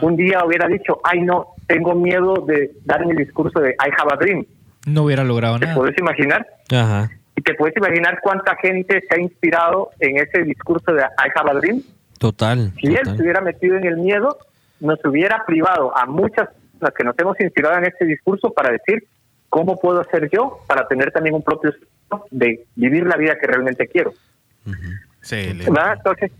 un 0.00 0.16
día 0.16 0.44
hubiera 0.44 0.66
dicho, 0.66 1.00
ay 1.04 1.20
no, 1.20 1.54
tengo 1.66 1.94
miedo 1.94 2.44
de 2.46 2.72
dar 2.84 3.06
mi 3.06 3.14
discurso 3.14 3.60
de 3.60 3.70
I 3.70 3.90
have 3.96 4.12
a 4.12 4.16
dream? 4.16 4.44
No 4.86 5.04
hubiera 5.04 5.22
logrado 5.22 5.58
¿Te 5.58 5.66
nada. 5.66 5.76
puedes 5.76 5.98
imaginar? 5.98 6.46
Ajá. 6.72 7.10
¿Y 7.36 7.42
te 7.42 7.54
puedes 7.54 7.76
imaginar 7.76 8.18
cuánta 8.20 8.56
gente 8.56 9.00
se 9.08 9.14
ha 9.14 9.20
inspirado 9.20 9.90
en 10.00 10.16
ese 10.16 10.42
discurso 10.42 10.92
de 10.92 11.02
I 11.02 11.30
have 11.34 11.50
a 11.50 11.54
dream? 11.54 11.82
Total. 12.18 12.72
Si 12.80 12.88
él 12.88 13.04
se 13.04 13.22
hubiera 13.22 13.40
metido 13.40 13.76
en 13.76 13.86
el 13.86 13.98
miedo, 13.98 14.38
nos 14.80 14.98
hubiera 15.04 15.44
privado 15.46 15.96
a 15.96 16.06
muchas 16.06 16.48
las 16.80 16.92
que 16.92 17.04
nos 17.04 17.16
hemos 17.18 17.38
inspirado 17.40 17.78
en 17.78 17.84
este 17.84 18.04
discurso 18.04 18.50
para 18.50 18.72
decir 18.72 19.06
cómo 19.48 19.76
puedo 19.76 20.00
hacer 20.00 20.28
yo 20.32 20.60
para 20.66 20.86
tener 20.88 21.10
también 21.12 21.34
un 21.34 21.42
propio 21.42 21.72
de 22.30 22.64
vivir 22.76 23.06
la 23.06 23.16
vida 23.16 23.38
que 23.38 23.46
realmente 23.46 23.86
quiero. 23.88 24.12
¿verdad? 25.72 25.94
Entonces, 25.96 26.32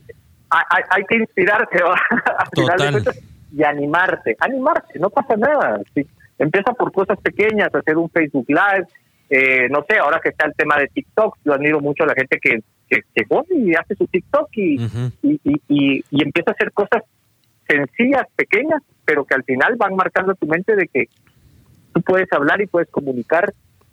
hay, 0.50 1.04
que 1.04 1.16
inspirarse 1.16 1.82
¿va? 1.82 1.94
al 2.38 2.48
final 2.54 2.78
de 2.78 2.90
cuentas, 2.92 3.20
y 3.56 3.62
animarte, 3.64 4.36
animarte, 4.40 4.98
no 4.98 5.10
pasa 5.10 5.36
nada. 5.36 5.80
Sí. 5.94 6.06
Empieza 6.38 6.72
por 6.72 6.92
cosas 6.92 7.18
pequeñas, 7.20 7.74
hacer 7.74 7.96
un 7.96 8.08
Facebook 8.10 8.46
Live, 8.48 8.86
eh, 9.30 9.68
no 9.70 9.84
sé, 9.88 9.98
ahora 9.98 10.20
que 10.22 10.30
está 10.30 10.46
el 10.46 10.54
tema 10.54 10.76
de 10.78 10.86
TikTok, 10.88 11.36
yo 11.44 11.52
admiro 11.52 11.80
mucho 11.80 12.04
a 12.04 12.06
la 12.06 12.14
gente 12.14 12.38
que, 12.40 12.60
que, 12.88 13.02
que 13.14 13.24
pone 13.26 13.48
y 13.56 13.74
hace 13.74 13.94
su 13.94 14.06
TikTok 14.06 14.48
y, 14.52 14.82
y, 15.22 15.40
y, 15.44 15.62
y- 15.68 16.04
y 16.10 16.22
empieza 16.22 16.50
a 16.50 16.54
hacer 16.54 16.72
cosas 16.72 17.02
sencillas, 17.68 18.22
pequeñas, 18.36 18.80
pero 19.04 19.24
que 19.24 19.34
al 19.34 19.44
final 19.44 19.76
van 19.76 19.94
marcando 19.96 20.34
tu 20.34 20.46
mente 20.46 20.74
de 20.76 20.88
que 20.88 21.08
tú 21.92 22.00
puedes 22.02 22.32
hablar 22.32 22.60
y 22.62 22.66
puedes 22.66 22.88
comunicar 22.90 23.52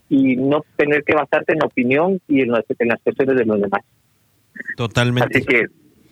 y 0.10 0.36
no 0.36 0.64
tener 0.76 1.04
que 1.04 1.16
basarte 1.16 1.54
en 1.54 1.60
la 1.60 1.68
opinión 1.68 2.20
y 2.28 2.42
en 2.42 2.52
las, 2.52 2.64
en 2.78 2.88
las 2.88 3.02
cuestiones 3.02 3.38
de 3.38 3.46
los 3.46 3.62
demás. 3.62 3.82
Totalmente. 4.78 5.38
Así 5.38 5.46
que 5.46 5.66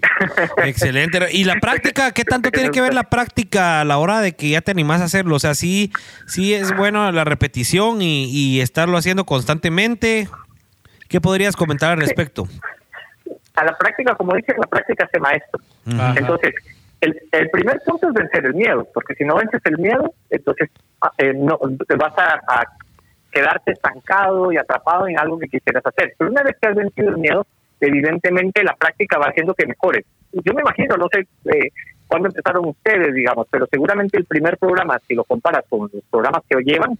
Excelente. 0.65 1.19
¿Y 1.31 1.45
la 1.45 1.55
práctica? 1.61 2.11
¿Qué 2.11 2.25
tanto 2.25 2.51
tiene 2.51 2.71
que 2.71 2.81
ver 2.81 2.93
la 2.93 3.03
práctica 3.03 3.81
a 3.81 3.85
la 3.85 3.97
hora 3.97 4.19
de 4.19 4.33
que 4.33 4.49
ya 4.49 4.61
te 4.61 4.71
animas 4.71 5.01
a 5.01 5.05
hacerlo? 5.05 5.35
O 5.35 5.39
sea, 5.39 5.55
sí, 5.55 5.91
sí 6.27 6.53
es 6.53 6.75
bueno 6.75 7.09
la 7.11 7.23
repetición 7.23 8.01
y, 8.01 8.25
y 8.25 8.59
estarlo 8.59 8.97
haciendo 8.97 9.25
constantemente. 9.25 10.27
¿Qué 11.07 11.21
podrías 11.21 11.55
comentar 11.55 11.91
al 11.91 11.99
respecto? 11.99 12.47
a 13.55 13.63
la 13.63 13.77
práctica, 13.77 14.15
como 14.15 14.35
dije, 14.35 14.53
la 14.57 14.67
práctica 14.67 15.05
hace 15.05 15.19
maestro. 15.19 15.61
Ajá. 15.85 16.15
Entonces, 16.17 16.55
el, 17.01 17.19
el 17.31 17.49
primer 17.49 17.79
punto 17.85 18.07
es 18.07 18.13
vencer 18.13 18.45
el 18.45 18.53
miedo, 18.55 18.87
porque 18.93 19.13
si 19.15 19.25
no 19.25 19.35
vences 19.35 19.61
el 19.65 19.77
miedo, 19.77 20.13
entonces 20.29 20.69
ah, 21.01 21.11
eh, 21.17 21.33
no 21.35 21.59
te 21.87 21.95
vas 21.95 22.13
a, 22.17 22.39
a 22.47 22.63
quedarte 23.33 23.71
estancado 23.71 24.51
y 24.51 24.57
atrapado 24.57 25.07
en 25.07 25.17
algo 25.19 25.39
que 25.39 25.47
quisieras 25.47 25.85
hacer. 25.85 26.13
Pero 26.17 26.31
una 26.31 26.43
vez 26.43 26.55
que 26.61 26.67
has 26.69 26.75
vencido 26.75 27.09
el 27.09 27.17
miedo, 27.17 27.45
evidentemente 27.79 28.63
la 28.63 28.75
práctica 28.75 29.17
va 29.17 29.25
haciendo 29.27 29.53
que 29.53 29.65
mejores. 29.65 30.05
Yo 30.31 30.53
me 30.53 30.61
imagino, 30.61 30.95
no 30.97 31.07
sé 31.11 31.27
eh, 31.45 31.69
cuándo 32.07 32.29
empezaron 32.29 32.65
ustedes, 32.67 33.13
digamos, 33.13 33.47
pero 33.51 33.67
seguramente 33.69 34.17
el 34.17 34.25
primer 34.25 34.57
programa, 34.57 34.99
si 35.07 35.15
lo 35.15 35.23
comparas 35.23 35.63
con 35.69 35.89
los 35.93 36.03
programas 36.09 36.43
que 36.49 36.61
llevan, 36.63 36.97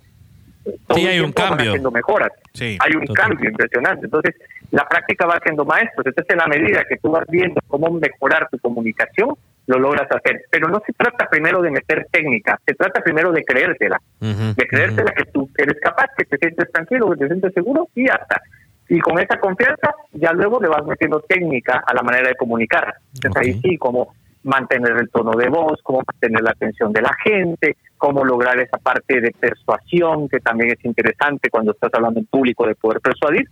todo 0.87 0.97
Sí, 0.97 1.07
hay 1.07 1.19
un 1.19 1.31
cambio. 1.33 1.71
haciendo 1.71 1.91
mejoras. 1.91 2.31
Sí, 2.53 2.77
hay 2.79 2.95
un 2.95 3.05
total. 3.05 3.29
cambio 3.29 3.49
impresionante. 3.49 4.05
Entonces, 4.05 4.35
la 4.71 4.87
práctica 4.87 5.25
va 5.25 5.35
haciendo 5.35 5.65
maestros. 5.65 6.05
Entonces, 6.05 6.29
en 6.33 6.37
la 6.37 6.47
medida 6.47 6.85
que 6.87 6.97
tú 6.97 7.11
vas 7.11 7.25
viendo 7.27 7.59
cómo 7.67 7.91
mejorar 7.91 8.47
tu 8.49 8.57
comunicación, 8.59 9.35
lo 9.67 9.79
logras 9.79 10.09
hacer. 10.11 10.43
Pero 10.49 10.67
no 10.67 10.81
se 10.85 10.93
trata 10.93 11.27
primero 11.29 11.61
de 11.61 11.71
meter 11.71 12.07
técnica, 12.11 12.59
se 12.65 12.73
trata 12.75 13.01
primero 13.01 13.31
de 13.31 13.43
creértela. 13.43 14.01
De 14.19 14.67
creértela 14.67 15.11
que 15.11 15.25
tú 15.25 15.49
eres 15.57 15.79
capaz, 15.81 16.07
que 16.17 16.25
te 16.25 16.37
sientes 16.37 16.71
tranquilo, 16.71 17.11
que 17.11 17.17
te 17.17 17.27
sientes 17.27 17.53
seguro 17.53 17.87
y 17.95 18.07
ya 18.07 18.15
está. 18.15 18.41
Y 18.89 18.99
con 18.99 19.17
esa 19.19 19.39
confianza, 19.39 19.95
ya 20.11 20.33
luego 20.33 20.59
le 20.59 20.67
vas 20.67 20.85
metiendo 20.85 21.21
técnica 21.21 21.83
a 21.85 21.93
la 21.93 22.03
manera 22.03 22.29
de 22.29 22.35
comunicar. 22.35 22.93
Entonces, 23.15 23.41
ahí 23.41 23.61
sí, 23.61 23.77
como 23.77 24.13
mantener 24.43 24.97
el 24.97 25.09
tono 25.09 25.31
de 25.37 25.47
voz, 25.47 25.79
cómo 25.83 26.03
mantener 26.05 26.41
la 26.41 26.51
atención 26.51 26.91
de 26.91 27.01
la 27.01 27.13
gente, 27.23 27.77
cómo 27.97 28.25
lograr 28.25 28.59
esa 28.59 28.77
parte 28.77 29.21
de 29.21 29.31
persuasión, 29.31 30.27
que 30.27 30.39
también 30.41 30.71
es 30.71 30.83
interesante 30.83 31.49
cuando 31.49 31.71
estás 31.71 31.91
hablando 31.93 32.19
en 32.19 32.25
público 32.25 32.67
de 32.67 32.75
poder 32.75 32.99
persuadir. 32.99 33.47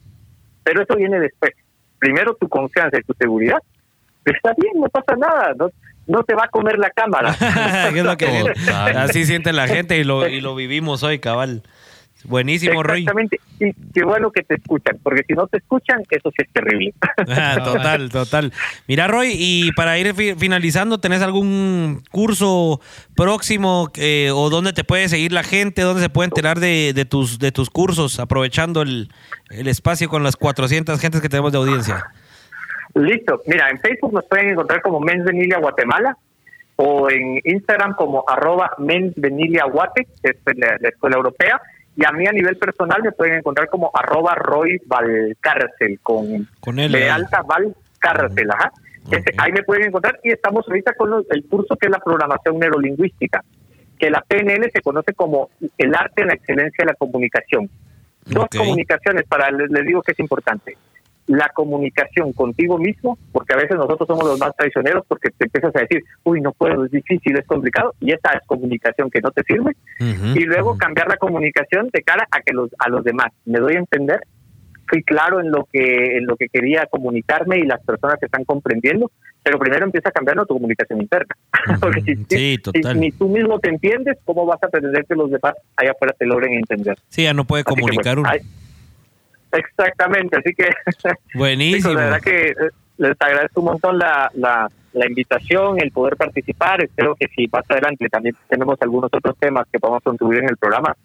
Pero 0.63 0.83
eso 0.83 0.95
viene 0.95 1.19
después. 1.19 1.53
Primero 1.97 2.35
tu 2.35 2.49
confianza 2.49 2.99
y 2.99 3.03
tu 3.03 3.13
seguridad. 3.13 3.59
Está 4.25 4.53
bien, 4.57 4.73
no 4.75 4.89
pasa 4.89 5.15
nada, 5.15 5.53
no, 5.57 5.69
no 6.11 6.23
te 6.23 6.35
va 6.35 6.43
a 6.45 6.47
comer 6.49 6.77
la 6.77 6.89
cámara. 6.91 7.35
¿Qué 7.91 7.99
es 7.99 8.03
lo 8.05 8.17
que- 8.17 8.53
así 8.95 9.25
siente 9.25 9.53
la 9.53 9.67
gente 9.67 9.97
y 9.97 10.03
lo, 10.03 10.27
y 10.27 10.41
lo 10.41 10.53
vivimos 10.63 11.03
hoy, 11.03 11.19
cabal. 11.19 11.63
Buenísimo, 12.23 12.83
Roy. 12.83 12.99
Exactamente. 12.99 13.39
Y 13.59 13.73
qué 13.95 14.03
bueno 14.03 14.29
que 14.31 14.43
te 14.43 14.53
escuchan, 14.53 14.99
porque 15.01 15.23
si 15.27 15.33
no 15.33 15.47
te 15.47 15.57
escuchan, 15.57 16.03
eso 16.07 16.29
sí 16.29 16.43
es 16.45 16.53
terrible. 16.53 16.93
Ah, 17.27 17.57
total, 17.63 18.09
total. 18.11 18.53
Mira, 18.87 19.07
Roy, 19.07 19.33
y 19.35 19.71
para 19.71 19.97
ir 19.97 20.13
fi- 20.13 20.35
finalizando, 20.35 20.99
¿tenés 20.99 21.23
algún 21.23 22.03
curso 22.11 22.79
próximo 23.15 23.89
eh, 23.95 24.29
o 24.33 24.51
dónde 24.51 24.71
te 24.73 24.83
puede 24.83 25.09
seguir 25.09 25.31
la 25.31 25.41
gente? 25.43 25.81
¿Dónde 25.81 26.03
se 26.03 26.09
puede 26.09 26.25
enterar 26.27 26.59
de, 26.59 26.91
de 26.93 27.05
tus, 27.05 27.39
de 27.39 27.51
tus 27.51 27.71
cursos? 27.71 28.19
Aprovechando 28.19 28.83
el, 28.83 29.09
el 29.49 29.67
espacio 29.67 30.07
con 30.07 30.21
las 30.23 30.35
400 30.35 30.99
gentes 30.99 31.21
que 31.21 31.29
tenemos 31.29 31.51
de 31.51 31.57
audiencia. 31.57 32.05
Listo. 32.95 33.41
Mira, 33.47 33.69
en 33.69 33.79
Facebook 33.79 34.13
nos 34.13 34.25
pueden 34.25 34.49
encontrar 34.49 34.81
como 34.81 34.99
Mens 34.99 35.23
Venilia 35.23 35.59
Guatemala 35.59 36.17
o 36.75 37.09
en 37.09 37.39
Instagram 37.43 37.95
como 37.95 38.23
arroba 38.27 38.71
Mens 38.79 39.13
Venilia 39.15 39.65
Guate, 39.65 40.07
que 40.23 40.31
es 40.31 40.37
la, 40.57 40.77
la 40.79 40.89
escuela 40.89 41.17
europea. 41.17 41.61
Y 41.95 42.05
a 42.05 42.11
mí 42.11 42.25
a 42.25 42.31
nivel 42.31 42.55
personal 42.57 43.01
me 43.03 43.11
pueden 43.11 43.35
encontrar 43.39 43.67
como 43.69 43.91
arroba 43.93 44.33
Roy 44.35 44.81
Valcárcel 44.85 45.99
con, 46.01 46.47
Con 46.59 46.79
L, 46.79 46.97
de 46.97 47.05
¿eh? 47.05 47.09
alta 47.09 47.41
Valcárcel, 47.43 48.49
ajá. 48.51 48.71
Ese- 49.11 49.33
ahí 49.37 49.51
me 49.51 49.63
pueden 49.63 49.87
encontrar 49.87 50.19
y 50.23 50.31
estamos 50.31 50.65
ahorita 50.67 50.93
con 50.93 51.09
los- 51.09 51.29
el 51.31 51.45
curso 51.47 51.75
que 51.75 51.87
es 51.87 51.91
la 51.91 51.99
programación 51.99 52.59
neurolingüística, 52.59 53.43
que 53.99 54.09
la 54.09 54.21
PNL 54.21 54.69
se 54.71 54.81
conoce 54.81 55.13
como 55.13 55.49
el 55.77 55.93
arte 55.95 56.21
en 56.21 56.27
la 56.29 56.33
excelencia 56.33 56.83
de 56.85 56.91
la 56.91 56.93
comunicación. 56.95 57.69
Dos 58.25 58.45
comunicaciones, 58.57 59.23
para 59.27 59.49
les, 59.51 59.69
les 59.71 59.85
digo 59.85 60.01
que 60.01 60.11
es 60.13 60.19
importante. 60.19 60.77
La 61.27 61.49
comunicación 61.49 62.33
contigo 62.33 62.77
mismo, 62.77 63.17
porque 63.31 63.53
a 63.53 63.57
veces 63.57 63.77
nosotros 63.77 64.07
somos 64.07 64.25
los 64.25 64.39
más 64.39 64.55
traicioneros 64.57 65.05
porque 65.07 65.29
te 65.29 65.45
empiezas 65.45 65.75
a 65.75 65.79
decir, 65.81 66.03
uy, 66.23 66.41
no 66.41 66.51
puedo, 66.51 66.85
es 66.85 66.91
difícil, 66.91 67.37
es 67.37 67.45
complicado, 67.45 67.93
y 67.99 68.11
esa 68.11 68.31
es 68.33 68.39
comunicación 68.47 69.09
que 69.09 69.21
no 69.21 69.31
te 69.31 69.43
sirve. 69.43 69.75
Y 69.99 70.43
luego 70.45 70.77
cambiar 70.77 71.07
la 71.07 71.17
comunicación 71.17 71.89
de 71.93 72.01
cara 72.01 72.27
a 72.31 72.41
que 72.41 72.53
los 72.53 72.69
a 72.79 72.89
los 72.89 73.03
demás. 73.03 73.27
Me 73.45 73.59
doy 73.59 73.75
a 73.75 73.79
entender, 73.79 74.19
fui 74.87 75.03
claro 75.03 75.39
en 75.39 75.51
lo 75.51 75.65
que 75.71 76.17
en 76.17 76.25
lo 76.25 76.35
que 76.35 76.47
quería 76.49 76.85
comunicarme 76.87 77.59
y 77.59 77.63
las 77.63 77.81
personas 77.83 78.17
que 78.19 78.25
están 78.25 78.43
comprendiendo, 78.43 79.09
pero 79.43 79.57
primero 79.59 79.85
empieza 79.85 80.09
a 80.09 80.11
cambiar 80.11 80.37
tu 80.45 80.55
comunicación 80.55 81.01
interna. 81.01 81.33
Porque 81.79 82.01
si, 82.01 82.15
Sí, 82.29 82.57
si- 82.73 82.93
ni 82.99 83.11
tú 83.11 83.29
mismo 83.29 83.59
te 83.59 83.69
entiendes, 83.69 84.17
¿cómo 84.25 84.45
vas 84.45 84.61
a 84.63 84.67
pretender 84.69 85.05
que 85.05 85.15
los 85.15 85.29
demás 85.29 85.53
allá 85.77 85.91
afuera 85.91 86.13
te 86.17 86.25
logren 86.25 86.53
entender? 86.53 86.97
Sí, 87.09 87.23
ya 87.23 87.33
no 87.33 87.45
puede 87.45 87.61
Así 87.65 87.75
que, 87.75 87.81
comunicar 87.81 88.15
pues, 88.15 88.17
uno. 88.17 88.29
ay, 88.29 88.39
exactamente, 89.51 90.37
así 90.37 90.53
que 90.53 90.69
Buenísimo. 91.33 91.93
La 91.93 92.05
verdad 92.05 92.21
que 92.21 92.49
eh, 92.49 92.55
les 92.97 93.15
agradezco 93.19 93.61
un 93.61 93.65
montón 93.67 93.97
la, 93.97 94.29
la, 94.35 94.69
la 94.93 95.07
invitación, 95.07 95.79
el 95.79 95.91
poder 95.91 96.15
participar. 96.17 96.83
Espero 96.83 97.15
que 97.15 97.27
si 97.35 97.47
más 97.51 97.63
adelante 97.69 98.07
también 98.09 98.35
tenemos 98.47 98.77
algunos 98.81 99.09
otros 99.13 99.35
temas 99.39 99.65
que 99.71 99.79
podamos 99.79 100.03
contribuir 100.03 100.39
en 100.39 100.49
el 100.49 100.57
programa, 100.57 100.95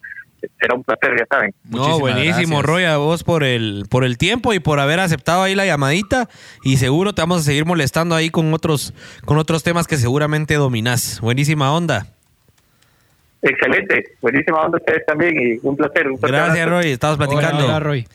será 0.60 0.74
un 0.74 0.84
placer, 0.84 1.16
ya 1.18 1.26
saben. 1.26 1.54
No, 1.68 1.98
buenísimo, 1.98 2.62
Roy, 2.62 2.84
a 2.84 2.96
vos 2.98 3.24
por 3.24 3.42
el, 3.42 3.86
por 3.90 4.04
el 4.04 4.18
tiempo 4.18 4.52
y 4.52 4.60
por 4.60 4.80
haber 4.80 5.00
aceptado 5.00 5.42
ahí 5.42 5.54
la 5.54 5.66
llamadita. 5.66 6.28
Y 6.62 6.76
seguro 6.76 7.14
te 7.14 7.22
vamos 7.22 7.40
a 7.40 7.44
seguir 7.44 7.64
molestando 7.64 8.14
ahí 8.14 8.30
con 8.30 8.52
otros, 8.52 8.94
con 9.24 9.38
otros 9.38 9.62
temas 9.62 9.86
que 9.86 9.96
seguramente 9.96 10.54
dominás. 10.54 11.20
Buenísima 11.20 11.72
onda. 11.72 12.06
Excelente, 13.42 14.16
buenísima 14.20 14.60
onda 14.60 14.78
ustedes 14.78 15.06
también 15.06 15.34
y 15.36 15.58
un 15.62 15.76
placer. 15.76 16.08
Un 16.08 16.18
Gracias, 16.20 16.50
abrazo. 16.50 16.70
Roy. 16.70 16.90
Estabas 16.90 17.16
platicando. 17.16 17.64
Hola, 17.64 17.80
Roy. 17.80 18.06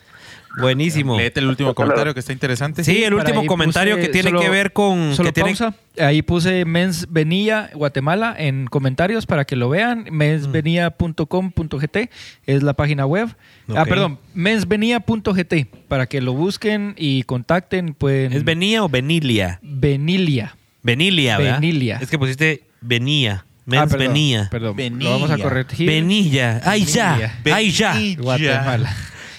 Buenísimo. 0.59 1.17
Léete 1.17 1.39
el 1.39 1.47
último 1.47 1.73
comentario 1.73 2.13
que 2.13 2.19
está 2.19 2.33
interesante. 2.33 2.83
Sí, 2.83 3.03
el 3.03 3.13
último 3.13 3.45
comentario 3.45 3.95
puse- 3.95 4.01
que 4.01 4.09
tiene 4.09 4.29
solo- 4.29 4.41
que 4.41 4.49
ver 4.49 4.73
con... 4.73 5.15
Solo 5.15 5.29
que 5.29 5.33
tiene- 5.33 5.49
pausa. 5.51 5.73
Ahí 5.99 6.21
puse 6.21 6.65
Mens 6.65 7.07
Venilla 7.09 7.69
Guatemala 7.73 8.35
en 8.37 8.65
comentarios 8.67 9.25
para 9.25 9.45
que 9.45 9.55
lo 9.55 9.69
vean. 9.69 10.05
mensvenilla.com.gt 10.11 12.09
es 12.45 12.63
la 12.63 12.73
página 12.73 13.05
web. 13.05 13.29
Ah, 13.75 13.85
perdón, 13.85 14.19
mensvenilla.gt 14.33 15.53
para 15.87 16.05
que 16.07 16.21
lo 16.21 16.33
busquen 16.33 16.95
y 16.97 17.23
contacten. 17.23 17.93
Pueden... 17.93 18.33
¿Es 18.33 18.43
Venía 18.43 18.83
o 18.83 18.89
Venilia? 18.89 19.59
Venilia. 19.61 20.55
Venilia, 20.83 21.37
¿verdad? 21.37 21.59
Venilia. 21.59 21.99
Es 22.01 22.09
que 22.09 22.17
pusiste 22.17 22.63
Venía. 22.81 23.45
Mens 23.65 23.83
Ah, 23.83 23.87
perdón, 23.87 24.75
venía. 24.75 25.09
Lo 25.09 25.11
vamos 25.11 25.29
a 25.29 25.37
corregir. 25.37 25.87
Venilla. 25.87 26.61
Ay, 26.65 26.83
ya. 26.85 27.39
Ay, 27.45 27.69
ya. 27.71 27.95
Guatemala. 28.17 28.95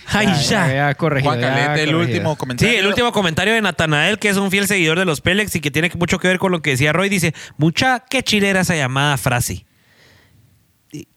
Ay, 0.07 0.27
ya. 0.49 0.73
Ya, 0.73 0.95
corregido. 0.95 1.31
Juan 1.33 1.41
ya 1.41 1.49
Calete, 1.55 1.83
el 1.85 1.91
corregido. 1.93 1.99
último 2.01 2.33
Sí, 2.33 2.39
comentario. 2.39 2.79
el 2.81 2.87
último 2.87 3.13
comentario 3.13 3.55
de 3.55 3.63
Natanael, 3.63 4.19
que 4.19 4.29
es 4.29 4.37
un 4.37 4.51
fiel 4.51 4.67
seguidor 4.67 4.99
de 4.99 5.05
los 5.05 5.21
Pélex 5.21 5.55
y 5.57 5.61
que 5.61 5.71
tiene 5.71 5.91
mucho 5.99 6.19
que 6.19 6.29
ver 6.29 6.39
con 6.39 6.53
lo 6.53 6.61
que 6.63 6.71
decía 6.71 6.93
Roy, 6.93 7.09
dice, 7.09 7.35
mucha 7.57 8.01
qué 8.09 8.23
chilera 8.23 8.61
esa 8.61 8.75
llamada 8.77 9.17
frase. 9.17 9.65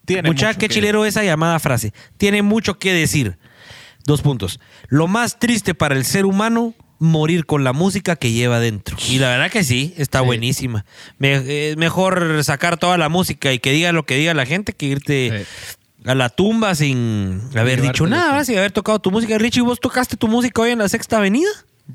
Tiene 0.05 0.29
mucha 0.29 0.47
mucho 0.47 0.59
qué 0.59 0.67
que- 0.67 0.73
chilero 0.73 1.05
esa 1.05 1.23
llamada 1.23 1.59
frase. 1.59 1.93
Tiene 2.17 2.41
mucho 2.41 2.79
que 2.79 2.93
decir. 2.93 3.37
Dos 4.05 4.21
puntos. 4.21 4.59
Lo 4.87 5.07
más 5.07 5.39
triste 5.39 5.73
para 5.73 5.95
el 5.95 6.05
ser 6.05 6.25
humano, 6.25 6.75
morir 6.99 7.45
con 7.45 7.63
la 7.63 7.73
música 7.73 8.15
que 8.15 8.31
lleva 8.31 8.59
dentro. 8.59 8.95
Y 9.09 9.17
la 9.17 9.29
verdad 9.29 9.49
que 9.51 9.63
sí, 9.63 9.93
está 9.97 10.21
buenísima. 10.21 10.85
Me- 11.17 11.71
es 11.71 11.75
mejor 11.77 12.43
sacar 12.43 12.77
toda 12.77 12.97
la 12.99 13.09
música 13.09 13.51
y 13.51 13.57
que 13.59 13.71
diga 13.71 13.91
lo 13.91 14.05
que 14.05 14.15
diga 14.15 14.33
la 14.35 14.45
gente 14.45 14.73
que 14.73 14.85
irte 14.85 15.45
a 16.05 16.15
la 16.15 16.29
tumba 16.29 16.75
sin 16.75 17.41
haber 17.55 17.81
dicho 17.81 18.07
nada, 18.07 18.43
sin 18.45 18.57
haber 18.57 18.71
tocado 18.71 18.99
tu 18.99 19.11
música. 19.11 19.37
Richie, 19.37 19.61
¿vos 19.61 19.79
tocaste 19.79 20.17
tu 20.17 20.27
música 20.27 20.61
hoy 20.61 20.71
en 20.71 20.79
la 20.79 20.89
Sexta 20.89 21.17
Avenida? 21.17 21.49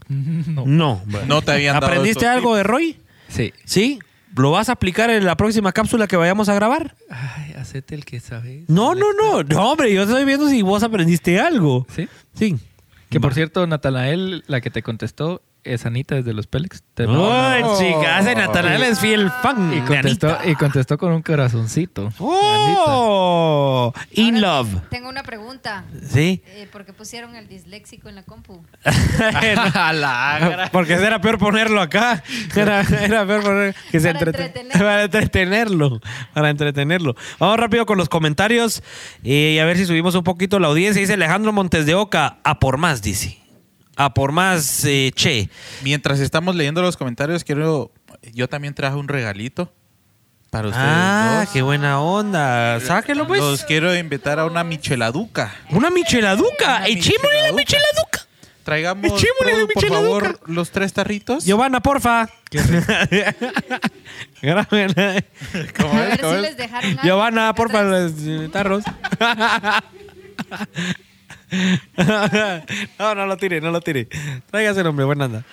No. 0.08 0.64
No. 0.66 1.02
No 1.26 1.42
te 1.42 1.52
habían 1.52 1.74
dado 1.74 1.86
¿Aprendiste 1.86 2.24
estos 2.24 2.36
algo 2.36 2.56
de 2.56 2.62
Roy? 2.62 2.98
Sí. 3.28 3.52
¿Sí? 3.64 3.98
¿Lo 4.36 4.52
vas 4.52 4.68
a 4.68 4.72
aplicar 4.72 5.10
en 5.10 5.24
la 5.24 5.36
próxima 5.36 5.72
cápsula 5.72 6.06
que 6.06 6.16
vayamos 6.16 6.48
a 6.48 6.54
grabar? 6.54 6.94
Ay, 7.10 7.52
hacete 7.54 7.94
el 7.94 8.04
que 8.04 8.20
sabes. 8.20 8.68
No, 8.68 8.94
no, 8.94 9.12
no. 9.12 9.42
No, 9.42 9.72
hombre, 9.72 9.92
yo 9.92 10.02
estoy 10.02 10.24
viendo 10.24 10.48
si 10.48 10.62
vos 10.62 10.82
aprendiste 10.82 11.40
algo. 11.40 11.86
¿Sí? 11.94 12.08
Sí. 12.34 12.56
Que 13.08 13.18
por 13.18 13.34
cierto, 13.34 13.66
Natanael, 13.66 14.44
la 14.46 14.60
que 14.60 14.70
te 14.70 14.82
contestó, 14.84 15.42
es 15.64 15.86
Anita 15.86 16.14
desde 16.16 16.32
los 16.32 16.46
Pélex. 16.46 16.82
Te 16.94 17.06
Ay, 17.08 17.62
chica, 17.78 18.20
ese 18.20 18.34
Natanael 18.34 18.82
es 18.82 19.00
fiel 19.00 19.30
fan. 19.42 19.72
Y 19.72 19.80
de 19.80 19.84
contestó, 19.86 20.28
Anita. 20.28 20.48
y 20.50 20.54
contestó 20.54 20.98
con 20.98 21.12
un 21.12 21.22
corazoncito. 21.22 22.10
¡Oh! 22.18 23.92
In 24.12 24.40
love. 24.40 24.68
Tengo 24.90 25.08
una 25.08 25.22
pregunta. 25.22 25.84
Sí. 26.08 26.42
Eh, 26.46 26.68
¿Por 26.70 26.84
qué 26.84 26.92
pusieron 26.92 27.36
el 27.36 27.48
disléxico 27.48 28.08
en 28.08 28.14
la 28.16 28.22
compu? 28.22 28.62
Porque 30.72 30.94
era 30.94 31.20
peor 31.20 31.38
ponerlo 31.38 31.80
acá. 31.80 32.22
Era, 32.54 32.80
era 32.80 33.26
peor 33.26 33.42
poner 33.42 33.74
que 33.90 34.00
se 34.00 34.12
Para 34.12 34.20
entrete- 34.20 34.46
entretenerlo. 34.46 34.78
Para 34.84 35.02
entretenerlo. 35.04 36.00
Para 36.34 36.50
entretenerlo. 36.50 37.16
Vamos 37.38 37.56
rápido 37.58 37.86
con 37.86 37.98
los 37.98 38.08
comentarios 38.08 38.82
eh, 39.24 39.52
y 39.54 39.58
a 39.58 39.64
ver 39.64 39.76
si 39.76 39.86
subimos 39.86 40.14
un 40.14 40.24
poquito 40.24 40.58
la 40.58 40.68
audiencia. 40.68 41.00
Dice 41.00 41.14
Alejandro 41.14 41.52
Montes 41.52 41.86
de 41.86 41.94
Oca, 41.94 42.38
a 42.44 42.58
por 42.58 42.76
más, 42.78 43.02
dice. 43.02 43.38
A 44.00 44.14
por 44.14 44.32
más, 44.32 44.82
eh, 44.86 45.12
che. 45.14 45.50
Mientras 45.82 46.20
estamos 46.20 46.56
leyendo 46.56 46.80
los 46.80 46.96
comentarios, 46.96 47.44
quiero. 47.44 47.92
Yo 48.32 48.48
también 48.48 48.72
traje 48.72 48.96
un 48.96 49.08
regalito 49.08 49.70
para 50.48 50.68
ustedes. 50.68 50.86
Ah, 50.88 51.40
dos. 51.44 51.50
qué 51.52 51.60
buena 51.60 52.00
onda. 52.00 52.80
Sáquenlo, 52.80 53.26
pues. 53.26 53.42
Los 53.42 53.62
quiero 53.64 53.94
invitar 53.94 54.38
a 54.38 54.46
una 54.46 54.64
micheladuca. 54.64 55.54
Una 55.68 55.90
micheladuca. 55.90 56.86
Echémosle 56.86 57.42
la 57.42 57.52
micheladuca. 57.52 58.20
Traigamos, 58.64 59.04
Echémosle 59.04 59.52
la 59.52 59.66
por 59.66 59.68
micheladuca. 59.76 60.20
favor, 60.28 60.40
los 60.46 60.70
tres 60.70 60.94
tarritos. 60.94 61.44
Giovanna, 61.44 61.80
porfa. 61.80 62.26
Grábenla. 64.40 65.24
¿Cómo 65.78 65.92
A 65.92 66.04
es? 66.04 66.08
ver 66.08 66.20
¿Cómo 66.20 66.32
si 66.32 66.36
es? 66.36 66.42
les 66.42 66.56
dejaron 66.56 66.90
algo. 66.90 67.02
Giovanna, 67.02 67.54
porfa, 67.54 67.82
los 67.82 68.12
tarros. 68.50 68.82
no, 72.98 73.14
no 73.14 73.26
lo 73.26 73.36
tire, 73.36 73.60
no 73.60 73.70
lo 73.70 73.80
tire. 73.80 74.08
Tráigase 74.50 74.80
el 74.80 74.86
hombre, 74.86 75.04
buena 75.04 75.24
anda. 75.24 75.44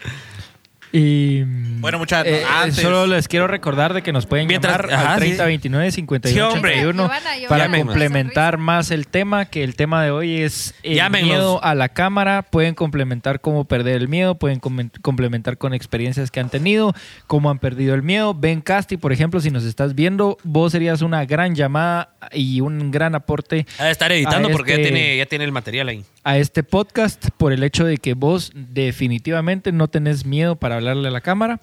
Y 0.91 1.43
Bueno, 1.79 1.99
muchachos, 1.99 2.31
eh, 2.31 2.43
antes. 2.49 2.75
solo 2.81 3.07
les 3.07 3.27
quiero 3.27 3.45
recordar 3.47 3.93
de 3.93 4.01
que 4.01 4.13
nos 4.13 4.25
pueden 4.25 4.47
Mientras- 4.47 4.77
llamar 4.81 4.93
ajá, 4.93 5.13
al 5.15 5.19
sí. 5.19 5.25
3029 5.27 5.91
51 5.91 6.33
Sí, 6.51 6.55
hombre. 6.55 6.71
81 6.71 7.03
Giovanna, 7.03 7.19
Giovanna, 7.35 7.47
para 7.49 7.63
llámenos. 7.65 7.87
complementar 7.87 8.57
más 8.57 8.91
el 8.91 9.07
tema, 9.07 9.45
que 9.45 9.63
el 9.63 9.75
tema 9.75 10.03
de 10.03 10.11
hoy 10.11 10.41
es 10.41 10.73
el 10.83 10.95
Llámenos. 10.95 11.27
miedo 11.29 11.63
a 11.63 11.75
la 11.75 11.89
cámara. 11.89 12.41
Pueden 12.43 12.73
complementar 12.73 13.41
cómo 13.41 13.65
perder 13.65 13.97
el 13.97 14.07
miedo, 14.07 14.35
pueden 14.35 14.59
complementar 14.59 15.57
con 15.57 15.73
experiencias 15.73 16.31
que 16.31 16.39
han 16.39 16.49
tenido, 16.49 16.93
cómo 17.27 17.49
han 17.49 17.59
perdido 17.59 17.93
el 17.93 18.01
miedo. 18.03 18.33
Ben 18.33 18.61
Casti, 18.61 18.97
por 18.97 19.11
ejemplo, 19.11 19.39
si 19.41 19.51
nos 19.51 19.65
estás 19.65 19.93
viendo, 19.93 20.37
vos 20.43 20.71
serías 20.71 21.01
una 21.01 21.25
gran 21.25 21.53
llamada 21.53 22.09
y 22.31 22.61
un 22.61 22.91
gran 22.91 23.13
aporte 23.15 23.65
Ha 23.77 23.85
de 23.85 23.91
estar 23.91 24.11
editando 24.11 24.47
a 24.47 24.51
porque 24.51 24.71
ya 24.71 24.77
este- 24.77 24.91
tiene, 24.91 25.17
ya 25.17 25.25
tiene 25.25 25.43
el 25.45 25.51
material 25.51 25.89
ahí. 25.89 26.03
A 26.27 26.37
este 26.37 26.61
podcast 26.61 27.29
por 27.37 27.53
el 27.53 27.63
hecho 27.63 27.85
de 27.85 27.99
que 27.99 28.13
vos 28.13 28.51
definitivamente 28.53 29.71
no 29.71 29.87
tenés 29.87 30.25
miedo 30.25 30.57
para 30.57 30.75
hablarle 30.75 31.07
a 31.07 31.11
la 31.11 31.21
cámara. 31.21 31.61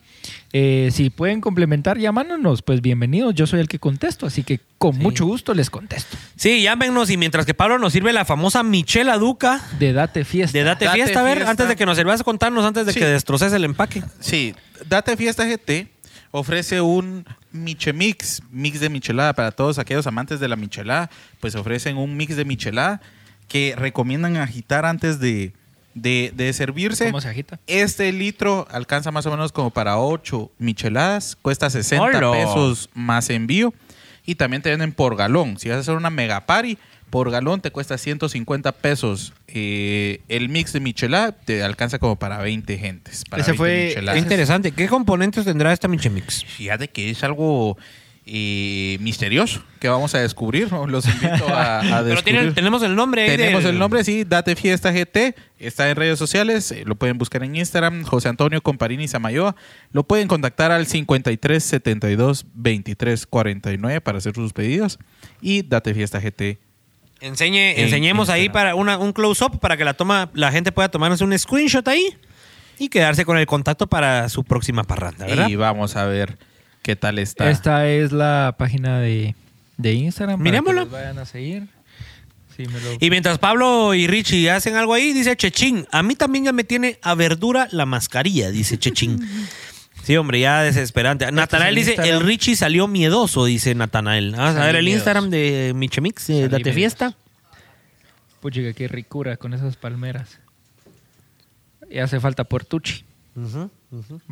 Eh, 0.55 0.89
si 0.91 1.11
pueden 1.11 1.43
complementar 1.43 1.99
llamándonos, 1.99 2.63
pues 2.63 2.81
bienvenidos. 2.81 3.35
Yo 3.35 3.47
soy 3.47 3.61
el 3.61 3.69
que 3.69 3.79
contesto, 3.79 4.25
así 4.25 4.43
que 4.43 4.61
con 4.79 4.97
mucho 4.97 5.27
gusto 5.27 5.53
les 5.53 5.69
contesto. 5.69 6.17
Sí, 6.37 6.63
llámenos 6.63 7.11
y 7.11 7.19
mientras 7.19 7.45
que 7.45 7.53
Pablo 7.53 7.79
nos 7.79 7.93
sirve 7.93 8.15
la 8.15 8.25
famosa 8.25 8.63
Michela 8.63 9.19
Duca 9.19 9.61
De 9.79 9.93
Date 9.93 10.25
Fiesta. 10.25 10.57
de 10.57 10.65
Date, 10.65 10.87
Date 10.87 10.97
Fiesta, 10.97 11.21
a 11.21 11.23
ver, 11.25 11.35
Fiesta. 11.35 11.51
antes 11.51 11.69
de 11.69 11.77
que 11.77 11.85
nos 11.85 11.99
sirvas 11.99 12.23
a 12.23 12.25
contarnos, 12.25 12.65
antes 12.65 12.87
de 12.87 12.95
Sí. 12.95 13.01
que 13.01 13.05
destroces 13.07 13.53
el 13.53 13.65
empaque. 13.65 14.03
Sí, 14.21 14.55
Date 14.89 15.15
Fiesta 15.19 15.45
GT 15.45 15.89
ofrece 16.31 16.81
un 16.81 17.27
Michemix, 17.53 18.41
mix 18.51 18.81
de 18.81 18.89
michelada 18.89 19.35
para 19.35 19.51
todos 19.53 19.79
aquellos 19.79 20.07
amantes 20.07 20.41
de 20.41 20.49
la 20.49 20.57
michelada, 20.57 21.11
pues 21.41 21.55
ofrecen 21.55 21.99
un 21.99 22.17
mix 22.17 22.35
de 22.35 22.47
michelada 22.47 23.03
que 23.49 23.75
recomiendan 23.77 24.37
agitar 24.37 24.85
antes 24.87 25.21
de, 25.21 25.53
de, 25.95 26.33
de 26.35 26.53
servirse. 26.53 27.07
¿Cómo 27.07 27.21
se 27.21 27.29
agita? 27.29 27.59
Este 27.67 28.11
litro 28.13 28.67
alcanza 28.71 29.11
más 29.11 29.27
o 29.27 29.31
menos 29.31 29.53
como 29.53 29.71
para 29.71 29.99
8 29.99 30.51
micheladas, 30.59 31.37
cuesta 31.41 31.71
60 31.71 32.03
¡Hola! 32.05 32.33
pesos 32.33 32.91
más 32.95 33.31
envío 33.31 33.73
y 34.27 34.35
también 34.37 34.63
te 34.63 34.71
venden 34.71 34.93
por 34.93 35.17
galón. 35.17 35.59
Si 35.59 35.69
vas 35.69 35.77
a 35.79 35.81
hacer 35.81 35.95
una 35.97 36.11
mega 36.11 36.47
party, 36.47 36.79
por 37.11 37.31
galón 37.31 37.61
te 37.61 37.71
cuesta 37.71 37.97
150 37.99 38.73
pesos. 38.73 39.33
Eh, 39.47 40.21
el 40.29 40.49
mix 40.49 40.73
de 40.73 40.81
michelada 40.81 41.31
te 41.33 41.63
alcanza 41.63 41.99
como 42.01 42.17
para 42.17 42.39
20 42.39 42.77
gentes. 42.79 43.23
Para 43.31 43.43
Ese 43.43 43.53
20 43.53 43.57
fue- 43.59 43.87
micheladas. 43.89 44.15
Qué 44.15 44.19
interesante. 44.21 44.73
¿Qué 44.73 44.89
componentes 44.89 45.45
tendrá 45.45 45.73
esta 45.73 45.87
Michemix? 45.87 46.45
Fíjate 46.45 46.89
que 46.89 47.11
es 47.11 47.23
algo 47.23 47.77
eh, 48.27 48.97
misterioso 49.01 49.63
que 49.81 49.89
vamos 49.89 50.15
a 50.15 50.21
descubrir. 50.21 50.71
¿no? 50.73 50.87
Los 50.89 51.07
invito 51.07 51.47
a, 51.49 51.79
a 51.79 51.83
Pero 51.83 52.05
descubrir. 52.05 52.25
tienen- 52.25 52.55
tenemos 52.55 52.83
el 52.83 52.95
nombre 52.97 53.27
Tenemos 53.27 53.63
del- 53.65 53.75
el 53.75 53.79
nombre, 53.79 54.03
sí, 54.05 54.25
Date 54.25 54.57
Fiesta 54.57 54.93
GT. 54.93 55.35
Está 55.59 55.91
en 55.91 55.97
redes 55.97 56.19
sociales. 56.19 56.71
eh, 56.73 56.85
lo 56.87 56.95
pueden 56.95 57.19
buscar 57.19 57.43
en 57.45 57.55
Instagram. 57.57 58.05
José 58.05 58.29
Antonio 58.29 58.61
Comparini 58.63 59.09
Samayoa. 59.09 59.57
Lo 59.93 60.05
pueden 60.05 60.29
contactar 60.29 60.73
al 60.73 60.87
53 60.87 61.63
72 61.63 62.47
23 62.55 63.27
49 63.27 64.01
para 64.01 64.19
hacer 64.19 64.35
sus 64.35 64.53
pedidos. 64.53 64.99
Y 65.41 65.63
Date 65.63 65.93
Fiesta 65.95 66.21
GT. 66.21 66.59
Enseñe, 67.21 67.73
En 67.79 67.85
enseñemos 67.85 68.29
ahí 68.29 68.49
para 68.51 68.75
una, 68.75 68.99
un 68.99 69.13
close-up 69.13 69.59
para 69.61 69.77
que 69.77 69.85
la, 69.85 69.95
toma, 69.95 70.31
la 70.35 70.51
gente 70.53 70.73
pueda 70.73 70.91
tomarse 70.91 71.25
un 71.25 71.39
screenshot 71.39 71.87
ahí 71.89 72.17
y 72.79 72.89
quedarse 72.89 73.25
con 73.25 73.39
el 73.39 73.47
contacto 73.47 73.87
para 73.87 74.29
su 74.29 74.45
próxima 74.45 74.85
parranda, 74.85 75.25
¿verdad? 75.27 75.49
Y 75.49 75.57
vamos 75.57 75.97
a 75.97 76.05
ver 76.07 76.37
qué 76.85 76.95
tal 76.95 77.19
está. 77.19 77.51
Esta 77.51 77.89
es 77.89 78.13
la 78.13 78.55
página 78.57 79.01
de, 79.01 79.35
de 79.77 79.93
Instagram. 79.95 80.41
los 80.45 80.91
vayan 80.91 81.19
a 81.19 81.25
seguir. 81.25 81.67
Sí, 82.57 82.67
me 82.69 82.79
lo- 82.81 82.97
Y 83.01 83.11
mientras 83.11 83.39
Pablo 83.39 83.95
y 83.95 84.07
Richie 84.07 84.49
hacen 84.49 84.77
algo 84.77 84.95
ahí, 84.95 85.13
dice 85.13 85.37
Chechín, 85.37 85.89
a 85.91 86.05
mí 86.05 86.15
también 86.15 86.45
ya 86.45 86.53
me 86.53 86.63
tiene 86.63 87.01
a 87.03 87.17
verdura 87.17 87.67
la 87.73 87.85
mascarilla, 87.87 88.51
dice 88.53 88.79
Chechín. 88.79 89.19
Sí, 90.05 90.15
hombre, 90.19 90.39
ya 90.39 90.61
desesperante. 90.63 91.33
Natanael 91.33 91.71
el 91.71 91.75
dice, 91.77 91.93
Instagram. 91.93 92.19
el 92.21 92.27
Richie 92.27 92.57
salió 92.57 92.87
miedoso, 92.87 93.47
dice 93.47 93.75
Natanael. 93.75 94.33
Vamos 94.33 94.57
a 94.57 94.67
ver 94.67 94.77
el 94.77 94.85
miedoso. 94.85 94.99
Instagram 94.99 95.31
de 95.31 95.73
Michemix, 95.75 96.27
Date 96.29 96.49
miedoso. 96.51 96.75
Fiesta. 96.75 97.17
Puchica, 98.41 98.75
qué 98.75 98.87
ricura 98.87 99.39
con 99.39 99.55
esas 99.55 99.77
palmeras. 99.77 100.39
Y 101.91 102.01
hace 102.01 102.21
falta 102.21 102.45
Portucci. 102.45 103.03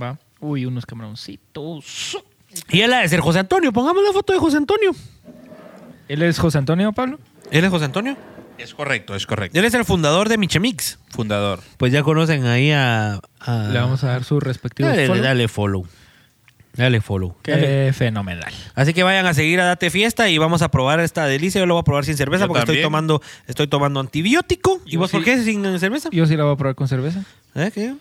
Va. 0.00 0.18
Uy, 0.40 0.66
unos 0.66 0.84
camaroncitos. 0.84 2.18
Y 2.70 2.80
él 2.80 2.92
ha 2.92 3.00
de 3.00 3.08
ser 3.08 3.20
José 3.20 3.38
Antonio, 3.40 3.72
pongamos 3.72 4.02
la 4.04 4.12
foto 4.12 4.32
de 4.32 4.38
José 4.38 4.56
Antonio. 4.58 4.92
¿Él 6.08 6.22
es 6.22 6.38
José 6.38 6.58
Antonio, 6.58 6.92
Pablo? 6.92 7.18
¿Él 7.50 7.64
es 7.64 7.70
José 7.70 7.84
Antonio? 7.86 8.16
Es 8.58 8.74
correcto, 8.74 9.14
es 9.14 9.26
correcto. 9.26 9.58
Él 9.58 9.64
es 9.64 9.74
el 9.74 9.84
fundador 9.84 10.28
de 10.28 10.38
Michemix. 10.38 10.98
Fundador. 11.10 11.60
Pues 11.78 11.92
ya 11.92 12.02
conocen 12.02 12.44
ahí 12.46 12.70
a... 12.70 13.20
a- 13.40 13.68
Le 13.72 13.78
vamos 13.80 14.04
a 14.04 14.08
dar 14.08 14.24
su 14.24 14.38
respectivo 14.40 14.88
Dale, 14.88 15.06
follow. 15.06 15.22
dale 15.22 15.48
follow. 15.48 15.86
Dale 16.74 17.00
follow. 17.02 17.36
Qué 17.42 17.50
Dale. 17.52 17.92
fenomenal. 17.92 18.50
Así 18.74 18.94
que 18.94 19.02
vayan 19.02 19.26
a 19.26 19.34
seguir 19.34 19.60
a 19.60 19.64
Date 19.66 19.90
Fiesta 19.90 20.28
y 20.30 20.38
vamos 20.38 20.62
a 20.62 20.70
probar 20.70 21.00
esta 21.00 21.26
delicia. 21.26 21.60
Yo 21.60 21.66
lo 21.66 21.74
voy 21.74 21.80
a 21.82 21.84
probar 21.84 22.04
sin 22.06 22.16
cerveza 22.16 22.44
Yo 22.44 22.48
porque 22.48 22.60
estoy 22.60 22.80
tomando, 22.82 23.20
estoy 23.46 23.66
tomando 23.66 24.00
antibiótico. 24.00 24.80
¿Y 24.86 24.92
Yo 24.92 25.00
vos 25.00 25.10
por 25.10 25.22
qué 25.24 25.42
sin 25.42 25.78
cerveza? 25.78 26.08
Yo 26.12 26.24
sí 26.26 26.34
la 26.36 26.44
voy 26.44 26.54
a 26.54 26.56
probar 26.56 26.74
con 26.74 26.88
cerveza. 26.88 27.24
¿Eh? 27.54 27.70
¿Qué? 27.74 27.94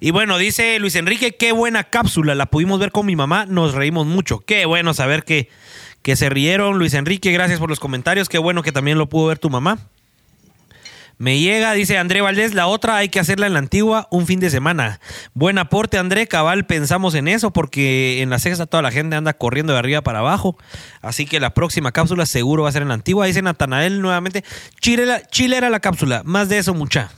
Y 0.00 0.10
bueno, 0.10 0.38
dice 0.38 0.78
Luis 0.78 0.96
Enrique, 0.96 1.36
qué 1.36 1.52
buena 1.52 1.84
cápsula. 1.84 2.34
La 2.34 2.46
pudimos 2.46 2.78
ver 2.80 2.92
con 2.92 3.06
mi 3.06 3.16
mamá, 3.16 3.46
nos 3.46 3.74
reímos 3.74 4.06
mucho. 4.06 4.40
Qué 4.40 4.66
bueno 4.66 4.94
saber 4.94 5.24
que, 5.24 5.48
que 6.02 6.16
se 6.16 6.28
rieron. 6.28 6.78
Luis 6.78 6.94
Enrique, 6.94 7.32
gracias 7.32 7.58
por 7.58 7.70
los 7.70 7.80
comentarios. 7.80 8.28
Qué 8.28 8.38
bueno 8.38 8.62
que 8.62 8.72
también 8.72 8.98
lo 8.98 9.08
pudo 9.08 9.28
ver 9.28 9.38
tu 9.38 9.50
mamá. 9.50 9.78
Me 11.16 11.38
llega, 11.38 11.72
dice 11.74 11.96
André 11.96 12.20
Valdés, 12.20 12.54
la 12.54 12.66
otra 12.66 12.96
hay 12.96 13.08
que 13.08 13.20
hacerla 13.20 13.46
en 13.46 13.52
la 13.52 13.60
antigua 13.60 14.08
un 14.10 14.26
fin 14.26 14.40
de 14.40 14.50
semana. 14.50 15.00
Buen 15.32 15.58
aporte, 15.58 15.96
André, 15.96 16.26
cabal, 16.26 16.66
pensamos 16.66 17.14
en 17.14 17.28
eso 17.28 17.52
porque 17.52 18.20
en 18.20 18.30
la 18.30 18.40
sexta 18.40 18.66
toda 18.66 18.82
la 18.82 18.90
gente 18.90 19.14
anda 19.14 19.32
corriendo 19.32 19.72
de 19.72 19.78
arriba 19.78 20.02
para 20.02 20.18
abajo. 20.18 20.58
Así 21.02 21.24
que 21.24 21.38
la 21.38 21.54
próxima 21.54 21.92
cápsula 21.92 22.26
seguro 22.26 22.64
va 22.64 22.70
a 22.70 22.72
ser 22.72 22.82
en 22.82 22.88
la 22.88 22.94
antigua. 22.94 23.26
Dice 23.26 23.42
Natanael 23.42 24.02
nuevamente, 24.02 24.44
Chile, 24.80 25.22
Chile 25.30 25.56
era 25.56 25.70
la 25.70 25.78
cápsula, 25.78 26.22
más 26.24 26.48
de 26.48 26.58
eso 26.58 26.74
mucha. 26.74 27.12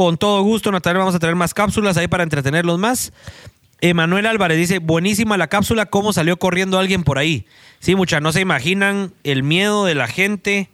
Con 0.00 0.16
todo 0.16 0.40
gusto, 0.40 0.72
Natanael, 0.72 1.00
vamos 1.00 1.14
a 1.14 1.18
traer 1.18 1.36
más 1.36 1.52
cápsulas 1.52 1.98
ahí 1.98 2.08
para 2.08 2.22
entretenerlos 2.22 2.78
más. 2.78 3.12
Emanuel 3.82 4.24
Álvarez 4.24 4.56
dice, 4.56 4.78
buenísima 4.78 5.36
la 5.36 5.48
cápsula, 5.48 5.84
cómo 5.84 6.14
salió 6.14 6.38
corriendo 6.38 6.78
alguien 6.78 7.04
por 7.04 7.18
ahí. 7.18 7.44
Sí, 7.80 7.94
mucha, 7.94 8.18
no 8.18 8.32
se 8.32 8.40
imaginan 8.40 9.12
el 9.24 9.42
miedo 9.42 9.84
de 9.84 9.94
la 9.94 10.06
gente. 10.06 10.70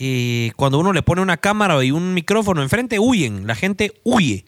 eh, 0.00 0.52
cuando 0.56 0.78
uno 0.78 0.94
le 0.94 1.02
pone 1.02 1.20
una 1.20 1.36
cámara 1.36 1.84
y 1.84 1.90
un 1.90 2.14
micrófono 2.14 2.62
enfrente, 2.62 2.98
huyen, 2.98 3.46
la 3.46 3.54
gente 3.54 3.92
huye. 4.04 4.46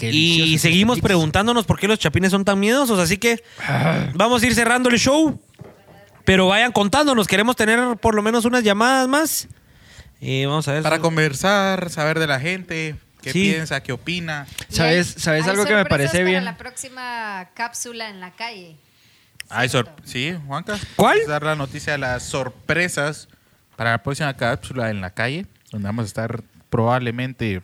Y 0.00 0.56
seguimos 0.56 1.00
preguntándonos 1.00 1.66
por 1.66 1.78
qué 1.78 1.86
los 1.88 1.98
chapines 1.98 2.30
son 2.30 2.46
tan 2.46 2.58
miedosos, 2.58 2.98
así 2.98 3.18
que 3.18 3.44
vamos 4.14 4.42
a 4.42 4.46
ir 4.46 4.54
cerrando 4.54 4.88
el 4.88 4.98
show. 4.98 5.38
Pero 6.24 6.46
vayan 6.46 6.72
contándonos, 6.72 7.26
queremos 7.26 7.54
tener 7.54 7.98
por 7.98 8.14
lo 8.14 8.22
menos 8.22 8.46
unas 8.46 8.64
llamadas 8.64 9.08
más. 9.08 9.48
Eh, 10.22 10.46
vamos 10.46 10.66
a 10.68 10.72
ver. 10.72 10.82
Para 10.82 11.00
conversar, 11.00 11.90
saber 11.90 12.18
de 12.18 12.26
la 12.26 12.40
gente, 12.40 12.96
qué 13.22 13.32
Sí. 13.32 13.50
piensa, 13.50 13.82
qué 13.82 13.92
opina. 13.92 14.46
¿Sabes, 14.68 15.14
sabes 15.18 15.44
Hay 15.44 15.50
algo 15.50 15.64
que 15.64 15.74
me 15.74 15.84
parece 15.86 16.18
para 16.18 16.24
bien? 16.24 16.44
la 16.44 16.56
próxima 16.56 17.48
cápsula 17.54 18.10
en 18.10 18.20
la 18.20 18.32
calle. 18.32 18.76
Ay, 19.48 19.68
sor- 19.68 19.90
sí, 20.04 20.34
Juanca. 20.46 20.78
¿Cuál? 20.96 21.18
Vamos 21.18 21.28
a 21.28 21.32
dar 21.32 21.42
la 21.44 21.54
noticia 21.56 21.92
de 21.92 21.98
las 21.98 22.22
sorpresas 22.24 23.28
para 23.76 23.92
la 23.92 24.02
próxima 24.02 24.34
cápsula 24.36 24.90
en 24.90 25.00
la 25.00 25.10
calle, 25.10 25.46
donde 25.70 25.86
vamos 25.88 26.04
a 26.04 26.06
estar 26.06 26.42
probablemente 26.70 27.62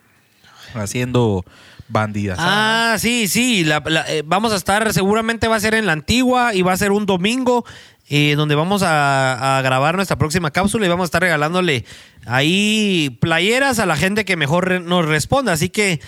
haciendo 0.75 1.45
bandidas. 1.89 2.39
Ah, 2.41 2.97
sí, 2.99 3.27
sí. 3.29 3.65
la- 3.65 3.83
la- 3.87 4.11
eh, 4.13 4.23
vamos 4.25 4.53
a 4.53 4.57
estar, 4.57 4.93
seguramente 4.93 5.49
va 5.49 5.57
a 5.57 5.61
ser 5.61 5.75
en 5.75 5.87
la 5.87 5.93
antigua 5.93 6.55
y 6.55 6.61
va 6.63 6.73
a 6.73 6.77
ser 6.77 6.93
un 6.93 7.07
domingo 7.07 7.65
eh, 8.09 8.35
donde 8.37 8.55
vamos 8.55 8.83
a, 8.83 9.59
a 9.59 9.63
grabar 9.63 9.97
nuestra 9.97 10.17
próxima 10.17 10.51
cápsula 10.51 10.87
y 10.87 10.89
vamos 10.89 11.05
a 11.05 11.07
estar 11.07 11.23
regalándole 11.23 11.85
ahí 12.27 13.17
playeras 13.21 13.79
a 13.79 13.87
la 13.87 13.97
gente 13.97 14.25
que 14.25 14.37
mejor 14.37 14.69
re- 14.69 14.81
nos 14.81 15.07
responda. 15.07 15.53
Así 15.53 15.69
que 15.69 16.01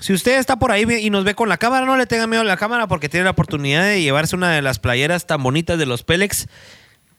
si 0.00 0.12
usted 0.12 0.38
está 0.38 0.56
por 0.58 0.70
ahí 0.72 0.84
y 1.00 1.10
nos 1.10 1.24
ve 1.24 1.34
con 1.34 1.48
la 1.48 1.56
cámara, 1.58 1.86
no 1.86 1.96
le 1.96 2.06
tenga 2.06 2.26
miedo 2.26 2.42
a 2.42 2.44
la 2.44 2.56
cámara 2.56 2.86
porque 2.86 3.08
tiene 3.08 3.24
la 3.24 3.30
oportunidad 3.30 3.82
de 3.84 4.00
llevarse 4.02 4.36
una 4.36 4.50
de 4.52 4.62
las 4.62 4.78
playeras 4.78 5.26
tan 5.26 5.42
bonitas 5.42 5.78
de 5.78 5.86
los 5.86 6.02
Pélex 6.04 6.48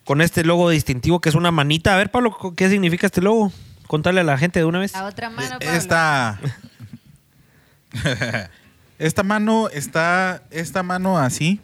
con 0.06 0.22
este 0.22 0.44
logo 0.44 0.70
distintivo 0.70 1.20
que 1.22 1.30
es 1.30 1.36
una 1.36 1.52
manita. 1.52 1.94
A 1.94 1.98
ver, 1.98 2.10
Pablo, 2.12 2.36
¿qué 2.56 2.70
significa 2.70 3.08
este 3.08 3.22
logo? 3.22 3.52
Contarle 3.88 4.22
a 4.22 4.24
la 4.24 4.38
gente 4.38 4.60
de 4.60 4.66
una 4.66 4.80
vez. 4.80 4.94
La 4.94 5.06
otra 5.06 5.30
mano, 5.30 5.58
Pablo. 5.60 5.72
Esta. 5.76 6.40
esta 9.00 9.24
mano 9.24 9.68
está. 9.70 10.44
Esta 10.52 10.84
mano 10.84 11.18
así. 11.18 11.60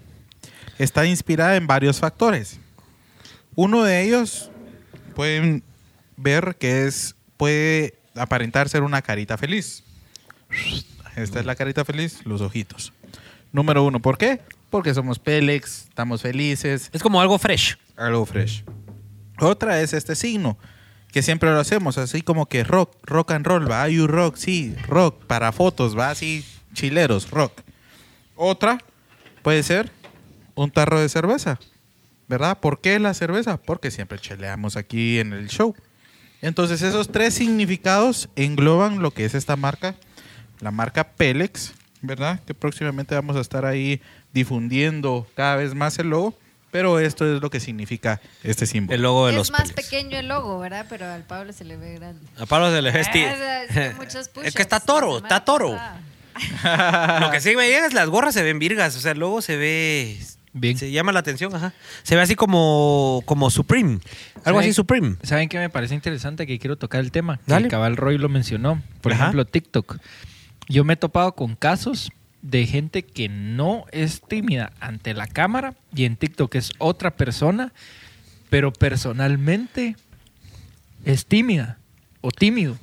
Está 0.78 1.06
inspirada 1.06 1.56
en 1.56 1.68
varios 1.68 2.00
factores. 2.00 2.60
Uno 3.56 3.84
de 3.84 4.04
ellos 4.04 4.52
pueden 5.16 5.64
ver 6.18 6.58
que 6.60 6.86
es. 6.86 7.16
puede 7.38 7.98
aparentar 8.16 8.70
ser 8.70 8.84
una 8.84 9.02
carita 9.02 9.38
feliz. 9.38 9.84
Esta 11.16 11.40
es 11.40 11.46
la 11.46 11.56
carita 11.56 11.86
feliz, 11.86 12.26
los 12.26 12.42
ojitos. 12.42 12.92
Número 13.52 13.84
uno, 13.84 14.02
¿por 14.02 14.18
qué? 14.18 14.42
Porque 14.70 14.94
somos 14.94 15.18
Pélex, 15.20 15.86
estamos 15.88 16.22
felices. 16.22 16.90
Es 16.92 17.02
como 17.02 17.22
algo 17.22 17.38
fresh. 17.40 17.78
Algo 17.96 18.26
fresh. 18.26 18.66
Otra 19.40 19.82
es 19.82 19.94
este 19.94 20.16
signo, 20.16 20.58
que 21.12 21.22
siempre 21.22 21.50
lo 21.50 21.60
hacemos, 21.60 21.98
así 21.98 22.22
como 22.22 22.48
que 22.48 22.64
rock, 22.64 22.92
rock 23.04 23.32
and 23.32 23.46
roll, 23.46 23.70
va, 23.70 23.88
you 23.88 24.08
rock, 24.08 24.36
sí, 24.36 24.76
rock, 24.88 25.26
para 25.26 25.52
fotos, 25.52 25.98
va, 25.98 26.10
así, 26.10 26.46
chileros, 26.74 27.32
rock. 27.32 27.62
Otra 28.36 28.80
puede 29.42 29.64
ser 29.64 29.90
un 30.56 30.72
tarro 30.72 31.00
de 31.00 31.10
cerveza, 31.10 31.60
¿verdad? 32.28 32.60
¿Por 32.60 32.82
qué 32.82 33.00
la 33.00 33.14
cerveza? 33.14 33.58
Porque 33.58 33.92
siempre 33.92 34.20
cheleamos 34.20 34.78
aquí 34.78 35.20
en 35.20 35.34
el 35.34 35.48
show. 35.50 35.76
Entonces 36.42 36.82
esos 36.82 37.12
tres 37.12 37.34
significados 37.34 38.30
engloban 38.36 39.02
lo 39.02 39.12
que 39.12 39.26
es 39.26 39.36
esta 39.36 39.56
marca, 39.56 39.96
la 40.60 40.72
marca 40.72 41.04
Pélex, 41.04 41.74
¿verdad? 42.02 42.40
Que 42.46 42.54
próximamente 42.54 43.16
vamos 43.16 43.36
a 43.36 43.42
estar 43.42 43.66
ahí 43.66 44.02
difundiendo 44.34 45.28
cada 45.36 45.56
vez 45.56 45.74
más 45.74 45.98
el 46.00 46.10
logo, 46.10 46.38
pero 46.72 47.00
esto 47.00 47.26
es 47.26 47.42
lo 47.42 47.50
que 47.50 47.60
significa 47.60 48.22
este 48.44 48.66
símbolo. 48.66 48.96
El 48.96 49.02
logo 49.02 49.26
de 49.28 49.32
es 49.32 49.38
los 49.38 49.52
más 49.52 49.72
pequeño 49.72 50.18
el 50.18 50.28
logo, 50.28 50.60
¿verdad? 50.60 50.86
Pero 50.90 51.06
al 51.06 51.24
Pablo 51.24 51.54
se 51.54 51.64
le 51.64 51.78
ve 51.78 51.96
grande. 51.96 52.26
A 52.38 52.46
Pablo 52.46 52.70
se 52.70 52.82
le 52.82 52.92
ve 52.92 53.00
Ah, 53.00 53.02
es 53.02 53.10
que 53.10 54.42
Es 54.48 54.56
está 54.56 54.80
toro, 54.80 55.18
está 55.18 55.44
toro. 55.46 55.80
Lo 57.22 57.32
que 57.32 57.40
sí 57.40 57.56
me 57.56 57.70
llega 57.70 57.88
es 57.88 57.94
las 57.94 58.10
gorras 58.10 58.34
se 58.34 58.44
ven 58.44 58.60
virgas, 58.60 58.96
o 58.98 59.00
sea, 59.00 59.14
luego 59.14 59.42
se 59.42 59.56
ve 59.56 60.20
Bien. 60.58 60.78
se 60.78 60.90
llama 60.90 61.12
la 61.12 61.20
atención, 61.20 61.54
ajá. 61.54 61.74
Se 62.04 62.16
ve 62.16 62.22
así 62.22 62.36
como 62.36 63.22
como 63.26 63.50
Supreme, 63.50 64.00
algo 64.46 64.60
así 64.60 64.70
¿Saben- 64.70 64.74
Supreme. 64.74 65.16
¿Saben 65.22 65.50
qué 65.50 65.60
me 65.60 65.70
parece 65.70 65.94
interesante? 65.96 66.48
Que 66.48 66.58
quiero 66.60 66.78
tocar 66.78 67.02
el 67.02 67.12
tema. 67.12 67.38
Que 67.38 67.44
Dale. 67.48 67.66
el 67.66 67.72
Cabal 67.72 67.98
Roy 67.98 68.18
lo 68.18 68.30
mencionó. 68.30 68.82
Por 69.02 69.12
Ajá. 69.14 69.24
ejemplo, 69.26 69.46
TikTok. 69.46 69.98
Yo 70.70 70.84
me 70.86 70.94
he 70.94 70.96
topado 70.98 71.34
con 71.34 71.56
casos 71.56 72.12
de 72.42 72.66
gente 72.68 73.04
que 73.04 73.28
no 73.28 73.86
es 73.92 74.22
tímida 74.22 74.72
ante 74.80 75.14
la 75.14 75.28
cámara 75.28 75.74
y 75.94 76.06
en 76.06 76.16
TikTok 76.16 76.56
es 76.56 76.72
otra 76.78 77.12
persona, 77.12 77.74
pero 78.50 78.72
personalmente 78.72 79.96
es 81.04 81.26
tímida 81.26 81.78
o 82.22 82.32
tímido. 82.32 82.78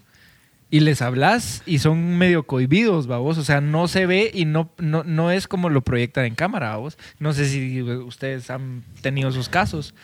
Y 0.73 0.81
les 0.81 1.03
hablas 1.03 1.62
y 1.66 1.81
son 1.81 2.16
medio 2.16 2.44
cohibidos, 2.44 3.07
babos. 3.07 3.36
O 3.36 3.44
sea, 3.44 3.61
no 3.61 3.89
se 3.89 4.07
ve 4.07 4.31
y 4.32 4.47
no, 4.47 4.70
no, 4.78 5.05
no 5.05 5.31
es 5.31 5.47
como 5.47 5.69
lo 5.69 5.82
proyectan 5.82 6.24
en 6.24 6.35
cámara, 6.35 6.70
babos. 6.70 6.97
No 7.19 7.35
sé 7.35 7.44
si 7.44 7.82
ustedes 7.82 8.49
han 8.49 8.82
tenido 9.03 9.28
esos 9.28 9.51
casos. 9.51 9.94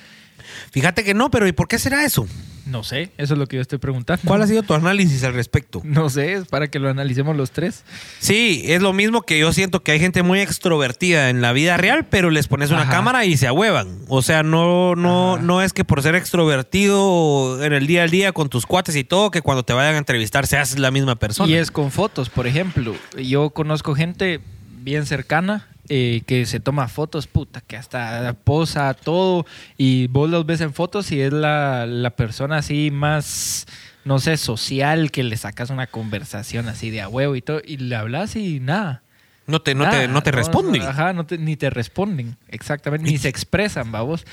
Fíjate 0.71 1.05
que 1.05 1.15
no, 1.15 1.31
pero 1.31 1.47
¿y 1.47 1.53
por 1.53 1.69
qué 1.69 1.79
será 1.79 2.05
eso? 2.05 2.27
No 2.67 2.85
sé, 2.85 3.13
eso 3.17 3.33
es 3.33 3.39
lo 3.39 3.47
que 3.47 3.57
yo 3.57 3.63
estoy 3.63 3.79
preguntando. 3.79 4.23
¿Cuál 4.27 4.43
ha 4.43 4.47
sido 4.47 4.63
tu 4.63 4.75
análisis 4.75 5.25
al 5.25 5.33
respecto? 5.33 5.81
No 5.85 6.11
sé, 6.11 6.35
es 6.35 6.45
para 6.45 6.69
que 6.69 6.79
lo 6.79 6.91
analicemos 6.91 7.35
los 7.35 7.51
tres. 7.51 7.83
Sí, 8.19 8.63
es 8.67 8.83
lo 8.83 8.93
mismo 8.93 9.23
que 9.23 9.39
yo 9.39 9.55
siento 9.55 9.83
que 9.83 9.93
hay 9.93 10.01
gente 10.01 10.23
muy 10.23 10.41
extrovertida 10.41 11.31
en 11.31 11.41
la 11.41 11.55
vida 11.55 11.79
real, 11.79 12.05
pero 12.05 12.31
les 12.31 12.47
pones 12.47 12.71
una 12.71 12.83
Ajá. 12.83 12.91
cámara 12.93 13.25
y 13.25 13.39
se 13.39 13.47
ahuevan. 13.47 14.01
O 14.09 14.21
sea, 14.21 14.43
no, 14.43 14.95
no, 14.97 15.39
no 15.39 15.63
es 15.63 15.73
que 15.73 15.85
por 15.85 16.03
ser 16.03 16.15
extrovertido 16.15 17.65
en 17.65 17.73
el 17.73 17.87
día 17.87 18.03
al 18.03 18.11
día 18.11 18.33
con 18.33 18.51
tus 18.51 18.67
cuates 18.67 18.97
y 18.97 19.05
todo, 19.05 19.31
que 19.31 19.41
cuando 19.41 19.63
te 19.63 19.73
vayan 19.73 19.95
a 19.95 19.99
entrevistar 19.99 20.47
seas 20.47 20.79
la 20.79 20.91
misma 20.91 21.17
persona. 21.17 21.51
Y 21.51 21.55
es 21.55 21.71
con 21.71 21.91
fotos, 21.91 22.29
por 22.29 22.47
ejemplo. 22.47 22.95
Yo 23.17 23.49
conozco 23.51 23.95
gente 23.95 24.41
bien 24.81 25.07
cercana 25.07 25.67
eh, 25.89 26.23
que 26.27 26.45
se 26.47 26.61
toma 26.61 26.89
fotos, 26.89 27.27
puta, 27.27 27.61
que 27.61 27.77
hasta 27.77 28.35
posa 28.45 28.93
todo. 28.95 29.47
Y 29.77 30.07
vos 30.09 30.29
los 30.29 30.45
ves 30.47 30.61
en 30.61 30.73
fotos 30.75 31.11
y 31.13 31.21
es 31.21 31.33
la, 31.33 31.87
la 31.87 32.11
persona 32.11 32.59
así 32.59 32.91
más, 32.91 33.67
no 34.05 34.19
sé, 34.19 34.37
social, 34.37 35.11
que 35.11 35.23
le 35.23 35.37
sacas 35.37 35.71
una 35.71 35.87
conversación 35.87 36.69
así 36.69 36.91
de 36.91 37.01
a 37.01 37.09
huevo 37.09 37.37
y 37.37 37.43
todo. 37.43 37.61
Y 37.65 37.79
le 37.79 37.97
hablas 37.97 38.37
y 38.37 38.61
nada. 38.61 39.03
No 39.47 39.63
te, 39.63 39.75
no 39.75 39.85
te, 39.91 40.09
no 40.09 40.23
te 40.23 40.31
responden. 40.31 40.83
Ajá, 40.91 41.13
no 41.15 41.25
te- 41.25 41.39
ni 41.39 41.57
te 41.57 41.71
responden, 41.71 42.37
exactamente, 42.49 43.11
ni 43.11 43.17
se 43.17 43.29
expresan, 43.31 43.91
vamos. 43.91 44.27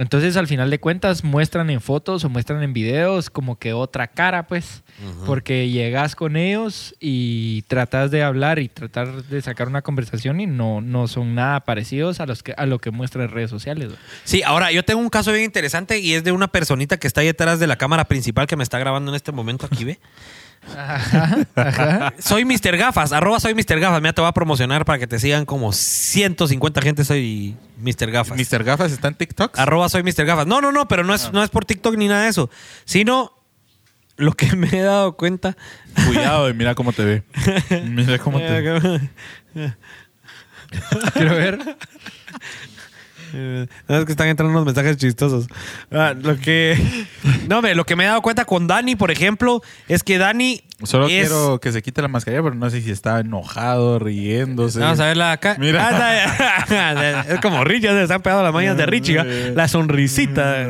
Entonces, 0.00 0.38
al 0.38 0.46
final 0.46 0.70
de 0.70 0.80
cuentas, 0.80 1.24
muestran 1.24 1.68
en 1.68 1.82
fotos 1.82 2.24
o 2.24 2.30
muestran 2.30 2.62
en 2.62 2.72
videos 2.72 3.28
como 3.28 3.58
que 3.58 3.74
otra 3.74 4.06
cara, 4.06 4.46
pues, 4.46 4.82
porque 5.26 5.68
llegas 5.68 6.16
con 6.16 6.36
ellos 6.36 6.94
y 7.00 7.60
tratas 7.68 8.10
de 8.10 8.22
hablar 8.22 8.60
y 8.60 8.70
tratar 8.70 9.22
de 9.24 9.42
sacar 9.42 9.68
una 9.68 9.82
conversación 9.82 10.40
y 10.40 10.46
no, 10.46 10.80
no 10.80 11.06
son 11.06 11.34
nada 11.34 11.60
parecidos 11.60 12.18
a, 12.20 12.24
los 12.24 12.42
que, 12.42 12.54
a 12.56 12.64
lo 12.64 12.78
que 12.78 12.90
muestran 12.90 13.26
en 13.26 13.30
redes 13.30 13.50
sociales. 13.50 13.92
Sí, 14.24 14.42
ahora 14.42 14.72
yo 14.72 14.82
tengo 14.86 15.02
un 15.02 15.10
caso 15.10 15.32
bien 15.32 15.44
interesante 15.44 15.98
y 15.98 16.14
es 16.14 16.24
de 16.24 16.32
una 16.32 16.48
personita 16.48 16.96
que 16.96 17.06
está 17.06 17.20
ahí 17.20 17.26
detrás 17.26 17.60
de 17.60 17.66
la 17.66 17.76
cámara 17.76 18.06
principal 18.06 18.46
que 18.46 18.56
me 18.56 18.62
está 18.62 18.78
grabando 18.78 19.10
en 19.10 19.16
este 19.16 19.32
momento 19.32 19.66
aquí, 19.66 19.84
¿ve? 19.84 20.00
Ajá, 20.76 21.38
ajá. 21.54 22.14
Soy 22.18 22.44
Mr. 22.44 22.76
Gafas, 22.76 23.12
arroba 23.12 23.40
soy 23.40 23.54
Mr. 23.54 23.80
Gafas. 23.80 24.00
Mira, 24.00 24.12
te 24.12 24.20
voy 24.20 24.28
a 24.28 24.32
promocionar 24.32 24.84
para 24.84 24.98
que 24.98 25.06
te 25.06 25.18
sigan 25.18 25.46
como 25.46 25.72
150 25.72 26.82
gente. 26.82 27.04
Soy 27.04 27.56
Mr. 27.78 28.10
Gafas. 28.10 28.38
¿Mr. 28.38 28.62
Gafas 28.64 28.92
está 28.92 29.08
en 29.08 29.14
TikTok? 29.14 29.58
Arroba 29.58 29.88
soy 29.88 30.02
Mr. 30.02 30.24
Gafas. 30.24 30.46
No, 30.46 30.60
no, 30.60 30.70
no, 30.72 30.86
pero 30.86 31.02
no 31.02 31.14
es, 31.14 31.32
no 31.32 31.42
es 31.42 31.50
por 31.50 31.64
TikTok 31.64 31.96
ni 31.96 32.08
nada 32.08 32.24
de 32.24 32.28
eso. 32.28 32.50
Sino 32.84 33.32
lo 34.16 34.32
que 34.32 34.54
me 34.54 34.68
he 34.68 34.82
dado 34.82 35.16
cuenta. 35.16 35.56
Cuidado 36.06 36.48
y 36.48 36.54
mira 36.54 36.74
cómo 36.74 36.92
te 36.92 37.04
ve. 37.04 37.22
Mira 37.84 38.18
cómo 38.18 38.38
te 38.38 38.60
ve. 38.60 39.00
Quiero 41.14 41.34
ver. 41.34 41.76
Eh, 43.34 43.66
no, 43.88 43.98
es 43.98 44.04
que 44.04 44.12
están 44.12 44.28
entrando 44.28 44.52
unos 44.52 44.66
mensajes 44.66 44.96
chistosos. 44.96 45.46
Ah, 45.90 46.14
lo 46.20 46.36
que. 46.38 46.76
No, 47.48 47.62
me, 47.62 47.74
lo 47.74 47.84
que 47.84 47.96
me 47.96 48.04
he 48.04 48.06
dado 48.06 48.22
cuenta 48.22 48.44
con 48.44 48.66
Dani, 48.66 48.96
por 48.96 49.10
ejemplo, 49.10 49.62
es 49.88 50.02
que 50.02 50.18
Dani. 50.18 50.62
Solo 50.82 51.06
es- 51.06 51.12
quiero 51.28 51.60
que 51.60 51.72
se 51.72 51.82
quite 51.82 52.00
la 52.00 52.08
mascarilla, 52.08 52.42
pero 52.42 52.54
no 52.54 52.70
sé 52.70 52.80
si 52.80 52.90
está 52.90 53.20
enojado, 53.20 53.98
riéndose. 53.98 54.80
Vamos 54.80 54.98
a 55.00 55.06
verla 55.06 55.32
acá. 55.32 55.56
Mira. 55.58 55.86
Ah, 55.86 56.62
está- 56.62 57.20
es 57.34 57.40
como 57.40 57.64
Richie, 57.64 57.88
se 57.88 58.02
están 58.02 58.22
pegando 58.22 58.42
las 58.44 58.52
mañas 58.54 58.76
de 58.76 58.86
Richie. 58.86 59.16
¿va? 59.18 59.24
La 59.54 59.68
sonrisita. 59.68 60.68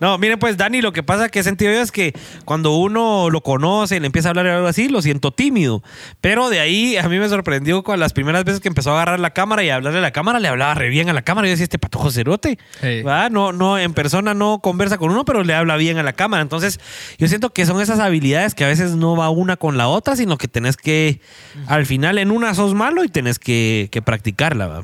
No, 0.00 0.16
miren, 0.18 0.38
pues 0.38 0.56
Dani, 0.56 0.80
lo 0.80 0.92
que 0.92 1.02
pasa 1.02 1.28
que 1.28 1.40
he 1.40 1.42
sentido 1.42 1.72
yo 1.72 1.80
es 1.80 1.90
que 1.90 2.12
cuando 2.44 2.76
uno 2.76 3.30
lo 3.30 3.40
conoce 3.42 3.96
y 3.96 4.00
le 4.00 4.06
empieza 4.06 4.28
a 4.28 4.30
hablar 4.30 4.46
algo 4.46 4.68
así, 4.68 4.88
lo 4.88 5.02
siento 5.02 5.32
tímido. 5.32 5.82
Pero 6.20 6.50
de 6.50 6.60
ahí 6.60 6.96
a 6.96 7.08
mí 7.08 7.18
me 7.18 7.28
sorprendió 7.28 7.82
con 7.82 7.98
las 7.98 8.12
primeras 8.12 8.44
veces 8.44 8.60
que 8.60 8.68
empezó 8.68 8.90
a 8.90 8.94
agarrar 8.94 9.18
la 9.18 9.30
cámara 9.30 9.64
y 9.64 9.70
a 9.70 9.74
hablarle 9.74 9.98
a 9.98 10.02
la 10.02 10.12
cámara, 10.12 10.38
le 10.38 10.48
hablaba 10.48 10.74
re 10.74 10.88
bien 10.88 11.08
a 11.08 11.12
la 11.12 11.22
cámara. 11.22 11.48
Yo 11.48 11.50
decía, 11.52 11.64
este 11.64 11.78
patojo 11.78 12.10
cerote. 12.10 12.58
¿verdad? 13.02 13.30
No, 13.30 13.52
no, 13.52 13.78
en 13.78 13.92
persona 13.92 14.34
no 14.34 14.60
conversa 14.60 14.98
con 14.98 15.10
uno, 15.10 15.24
pero 15.24 15.42
le 15.42 15.54
habla 15.54 15.76
bien 15.76 15.98
a 15.98 16.02
la 16.02 16.12
cámara. 16.12 16.42
Entonces, 16.42 16.78
yo 17.18 17.26
siento 17.26 17.50
que 17.50 17.66
son 17.66 17.80
esas 17.80 17.98
habilidades 17.98 18.54
que 18.54 18.64
a 18.64 18.68
veces 18.68 18.92
no 18.92 19.16
va 19.16 19.30
una 19.30 19.56
con 19.56 19.76
la 19.76 19.88
otra, 19.88 20.14
sino 20.14 20.38
que 20.38 20.46
tenés 20.48 20.76
que, 20.76 21.20
al 21.66 21.86
final, 21.86 22.18
en 22.18 22.30
una 22.30 22.54
sos 22.54 22.74
malo 22.74 23.02
y 23.02 23.08
tenés 23.08 23.38
que, 23.38 23.88
que 23.90 24.00
practicarla. 24.00 24.66
¿va? 24.68 24.82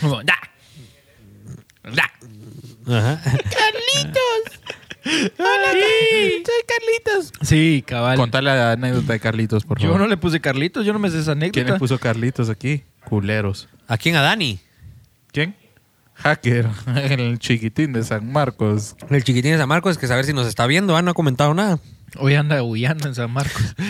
Como, 0.00 0.22
"Da". 0.22 0.34
Ajá. 2.86 3.20
¡Carlitos! 3.22 4.60
¡Hola, 5.38 5.72
soy 5.72 6.44
Carlitos! 6.66 7.32
Sí, 7.42 7.84
cabal. 7.86 8.16
Contale 8.16 8.46
la 8.46 8.72
anécdota 8.72 9.12
de 9.12 9.20
Carlitos, 9.20 9.64
por 9.64 9.80
favor. 9.80 9.96
Yo 9.96 9.98
no 9.98 10.06
le 10.06 10.16
puse 10.16 10.40
Carlitos, 10.40 10.86
yo 10.86 10.92
no 10.92 10.98
me 10.98 11.10
sé 11.10 11.20
esa 11.20 11.32
anécdota. 11.32 11.52
¿Quién 11.52 11.72
le 11.74 11.78
puso 11.78 11.98
Carlitos 11.98 12.48
aquí? 12.48 12.84
Culeros. 13.04 13.68
¿A 13.88 13.96
quién? 13.96 14.16
A 14.16 14.22
Dani. 14.22 14.60
¿Quién? 15.32 15.56
Hacker, 16.14 16.68
el 17.08 17.38
chiquitín 17.38 17.92
de 17.92 18.04
San 18.04 18.30
Marcos. 18.30 18.96
El 19.10 19.24
chiquitín 19.24 19.52
de 19.52 19.58
San 19.58 19.68
Marcos, 19.68 19.98
que 19.98 20.06
saber 20.06 20.24
si 20.24 20.32
nos 20.32 20.46
está 20.46 20.66
viendo, 20.66 20.96
¿ah? 20.96 21.02
no 21.02 21.10
ha 21.10 21.14
comentado 21.14 21.52
nada. 21.54 21.78
Hoy 22.18 22.34
anda 22.34 22.62
huyendo 22.62 23.08
en 23.08 23.14
San 23.14 23.30
Marcos. 23.30 23.74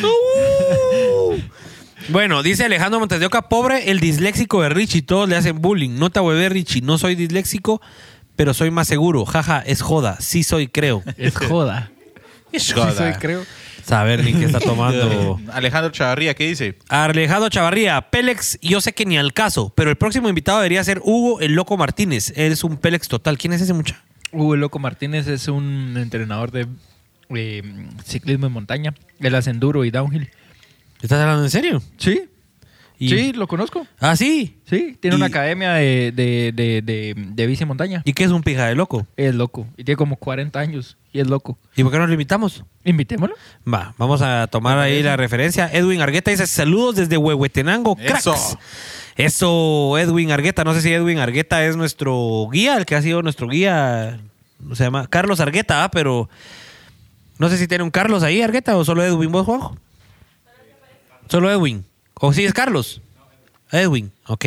Bueno, 2.08 2.42
dice 2.42 2.64
Alejandro 2.64 2.98
Montes 2.98 3.20
de 3.20 3.26
Oca, 3.26 3.42
pobre 3.48 3.90
el 3.90 4.00
disléxico 4.00 4.60
de 4.62 4.68
Richie, 4.70 5.02
todos 5.02 5.28
le 5.28 5.36
hacen 5.36 5.60
bullying. 5.60 5.98
No 5.98 6.10
te 6.10 6.18
hueve 6.18 6.48
Richie, 6.48 6.82
no 6.82 6.98
soy 6.98 7.14
disléxico, 7.14 7.80
pero 8.36 8.54
soy 8.54 8.70
más 8.70 8.88
seguro. 8.88 9.24
Jaja, 9.24 9.60
es 9.60 9.82
joda, 9.82 10.16
sí 10.20 10.44
soy, 10.44 10.68
creo. 10.68 11.02
Es 11.16 11.36
joda. 11.36 11.90
Es 12.52 12.64
Sí 12.64 12.72
joda. 12.72 12.92
soy, 12.92 13.12
creo. 13.14 13.44
Saber 13.84 14.22
ni 14.22 14.32
qué 14.32 14.44
está 14.44 14.60
tomando. 14.60 15.40
Alejandro 15.52 15.90
Chavarría, 15.90 16.34
¿qué 16.34 16.46
dice? 16.46 16.78
Alejandro 16.88 17.48
Chavarría, 17.48 18.00
Pélex, 18.10 18.58
yo 18.62 18.80
sé 18.80 18.92
que 18.92 19.04
ni 19.06 19.18
al 19.18 19.32
caso, 19.32 19.72
pero 19.74 19.90
el 19.90 19.96
próximo 19.96 20.28
invitado 20.28 20.58
debería 20.58 20.84
ser 20.84 21.00
Hugo 21.02 21.40
el 21.40 21.54
Loco 21.54 21.76
Martínez. 21.76 22.32
Él 22.36 22.52
es 22.52 22.62
un 22.62 22.76
Pélex 22.76 23.08
total. 23.08 23.38
¿Quién 23.38 23.52
es 23.54 23.60
ese 23.60 23.72
muchacho? 23.72 24.00
Hugo 24.30 24.56
Loco 24.56 24.78
Martínez 24.78 25.26
es 25.26 25.48
un 25.48 25.94
entrenador 25.96 26.52
de 26.52 26.66
eh, 27.30 27.62
ciclismo 28.04 28.46
en 28.46 28.52
montaña. 28.52 28.94
Él 29.18 29.34
hace 29.34 29.50
enduro 29.50 29.84
y 29.84 29.90
downhill. 29.90 30.30
¿Estás 31.02 31.20
hablando 31.20 31.42
en 31.44 31.50
serio? 31.50 31.82
Sí. 31.96 32.22
Y- 33.04 33.08
Sí, 33.08 33.32
lo 33.32 33.48
conozco. 33.48 33.84
Ah, 33.98 34.14
sí. 34.14 34.58
Sí, 34.64 34.96
tiene 35.00 35.16
Y- 35.16 35.18
una 35.18 35.26
academia 35.26 35.72
de, 35.72 36.12
de, 36.14 36.52
de, 36.54 36.82
de, 36.82 37.14
de 37.16 37.46
bici 37.46 37.64
montaña. 37.64 38.02
¿Y 38.04 38.12
qué 38.12 38.22
es 38.24 38.30
un 38.30 38.42
pija 38.42 38.66
de 38.66 38.74
loco? 38.76 39.06
Es 39.16 39.34
loco. 39.34 39.66
Y 39.76 39.82
tiene 39.82 39.96
como 39.96 40.14
40 40.16 40.60
años. 40.60 40.96
Y 41.12 41.18
es 41.20 41.26
loco. 41.26 41.58
¿Y 41.74 41.82
por 41.82 41.90
qué 41.90 41.98
no 41.98 42.06
lo 42.06 42.12
invitamos? 42.12 42.64
Invitémoslo. 42.84 43.34
Va, 43.66 43.92
vamos 43.98 44.22
a 44.22 44.46
tomar 44.46 44.78
ahí 44.78 45.02
la 45.02 45.16
referencia. 45.16 45.68
Edwin 45.72 46.00
Argueta 46.00 46.30
dice 46.30 46.46
saludos 46.46 46.94
desde 46.96 47.16
Huehuetenango, 47.16 47.96
cracks. 47.96 48.20
Eso. 48.20 48.58
Eso, 49.16 49.98
Edwin 49.98 50.30
Argueta. 50.30 50.62
No 50.64 50.72
sé 50.72 50.80
si 50.80 50.92
Edwin 50.92 51.18
Argueta 51.18 51.64
es 51.66 51.76
nuestro 51.76 52.48
guía, 52.52 52.76
el 52.76 52.86
que 52.86 52.94
ha 52.94 53.02
sido 53.02 53.20
nuestro 53.22 53.48
guía. 53.48 54.20
Se 54.74 54.84
llama 54.84 55.06
Carlos 55.08 55.40
Argueta, 55.40 55.82
¿ah? 55.84 55.90
pero 55.90 56.30
no 57.38 57.48
sé 57.48 57.58
si 57.58 57.66
tiene 57.66 57.82
un 57.84 57.90
Carlos 57.90 58.22
ahí, 58.22 58.40
Argueta, 58.42 58.76
o 58.76 58.84
solo 58.84 59.04
Edwin, 59.04 59.32
vos, 59.32 59.44
Juanjo. 59.44 59.76
Solo 61.28 61.50
Edwin. 61.50 61.84
O 62.24 62.32
si 62.32 62.44
es 62.44 62.52
Carlos. 62.52 63.00
Edwin, 63.72 64.12
ok. 64.26 64.44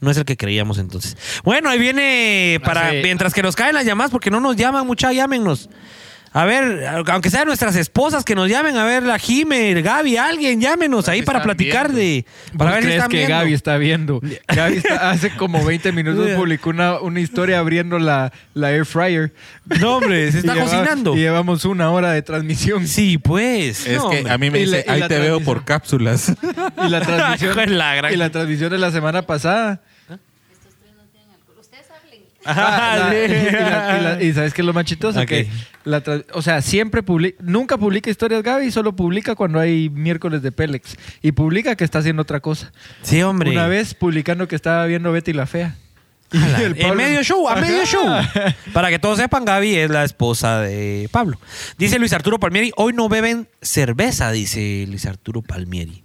No 0.00 0.10
es 0.10 0.16
el 0.18 0.24
que 0.24 0.36
creíamos 0.36 0.78
entonces. 0.78 1.16
Bueno, 1.42 1.68
ahí 1.68 1.78
viene 1.78 2.60
para 2.62 2.88
Hace- 2.88 3.02
mientras 3.02 3.34
que 3.34 3.42
nos 3.42 3.56
caen 3.56 3.74
las 3.74 3.84
llamadas, 3.84 4.12
porque 4.12 4.30
no 4.30 4.38
nos 4.40 4.54
llaman, 4.56 4.86
mucha, 4.86 5.12
llámenos. 5.12 5.68
A 6.32 6.44
ver, 6.44 6.86
aunque 7.06 7.30
sean 7.30 7.46
nuestras 7.46 7.74
esposas 7.74 8.22
que 8.24 8.34
nos 8.34 8.48
llamen, 8.48 8.76
a 8.76 8.84
ver, 8.84 9.02
la 9.02 9.18
Jime, 9.18 9.72
el 9.72 9.82
Gaby, 9.82 10.16
alguien, 10.18 10.60
llámenos 10.60 11.08
ahí 11.08 11.20
si 11.20 11.24
para 11.26 11.42
platicar 11.42 11.92
de. 11.92 12.26
Para 12.56 12.70
¿Vos 12.70 12.74
ver 12.74 12.82
si 12.82 12.86
crees 12.86 12.96
están 12.98 13.10
que 13.10 13.16
viendo. 13.16 13.34
Gaby 13.36 13.52
está 13.54 13.76
viendo? 13.78 14.20
Gaby 14.48 14.76
está- 14.76 15.10
hace 15.10 15.30
como 15.36 15.64
20 15.64 15.90
minutos 15.92 16.30
publicó 16.36 16.70
una, 16.70 17.00
una 17.00 17.20
historia 17.20 17.58
abriendo 17.58 17.98
la, 17.98 18.32
la 18.54 18.70
air 18.72 18.84
fryer. 18.84 19.32
No, 19.80 19.96
hombre, 19.96 20.30
se 20.30 20.38
está 20.40 20.52
Y 20.52 20.56
lleva- 20.56 20.64
cocinando. 20.70 21.16
Y 21.16 21.20
llevamos 21.20 21.64
una 21.64 21.90
hora 21.90 22.12
de 22.12 22.22
transmisión. 22.22 22.86
Sí, 22.86 23.16
pues. 23.18 23.86
Es 23.86 23.96
No, 23.96 24.10
que 24.10 24.18
hombre. 24.18 24.32
a 24.32 24.38
mí 24.38 24.50
me 24.50 24.66
la- 24.66 24.76
dice, 24.78 24.90
ahí 24.90 25.02
te 25.08 25.18
veo 25.18 25.40
por 25.40 25.64
cápsulas. 25.64 26.32
Y 26.84 26.88
la 26.90 27.00
transmisión, 27.00 27.78
la 27.78 27.94
gran- 27.94 28.12
y 28.12 28.16
la 28.16 28.30
transmisión 28.30 28.70
de 28.70 28.78
la 28.78 28.90
semana 28.90 29.22
pasada. 29.22 29.80
Ajá, 32.50 32.94
Ah, 32.94 32.96
la- 32.98 33.10
sí. 33.10 33.16
y, 33.18 33.52
la- 33.52 33.98
y 33.98 34.02
la- 34.02 34.22
y 34.22 34.32
sabes 34.32 34.54
qué 34.54 34.62
es 34.62 34.66
lo 34.66 34.72
más 34.72 34.84
chistoso 34.84 35.24
que 35.26 35.48
la 35.84 36.02
o 36.32 36.42
sea 36.42 36.60
siempre 36.62 37.02
publica 37.02 37.36
nunca 37.42 37.76
publica 37.78 38.10
historias 38.10 38.42
Gaby 38.42 38.70
solo 38.70 38.94
publica 38.96 39.34
cuando 39.34 39.58
hay 39.60 39.88
miércoles 39.90 40.42
de 40.42 40.52
Pélex 40.52 40.96
y 41.22 41.32
publica 41.32 41.76
que 41.76 41.84
está 41.84 41.98
haciendo 42.00 42.22
otra 42.22 42.40
cosa 42.40 42.72
Sí, 43.02 43.22
hombre. 43.22 43.50
una 43.50 43.66
vez 43.68 43.94
publicando 43.94 44.48
que 44.48 44.56
estaba 44.56 44.84
viendo 44.86 45.12
Betty 45.12 45.32
la 45.32 45.46
fea 45.46 45.76
Y 46.32 46.82
en 46.82 46.94
medio 46.96 47.22
show, 47.24 47.48
a 47.48 47.56
medio 47.56 47.86
show. 47.86 48.04
Para 48.74 48.90
que 48.90 48.98
todos 48.98 49.18
sepan, 49.18 49.46
Gaby 49.46 49.76
es 49.76 49.88
la 49.90 50.04
esposa 50.04 50.60
de 50.60 51.08
Pablo. 51.10 51.40
Dice 51.78 51.98
Luis 51.98 52.12
Arturo 52.12 52.38
Palmieri, 52.38 52.70
hoy 52.76 52.92
no 52.92 53.08
beben 53.08 53.48
cerveza, 53.62 54.30
dice 54.30 54.84
Luis 54.88 55.06
Arturo 55.06 55.40
Palmieri. 55.40 56.04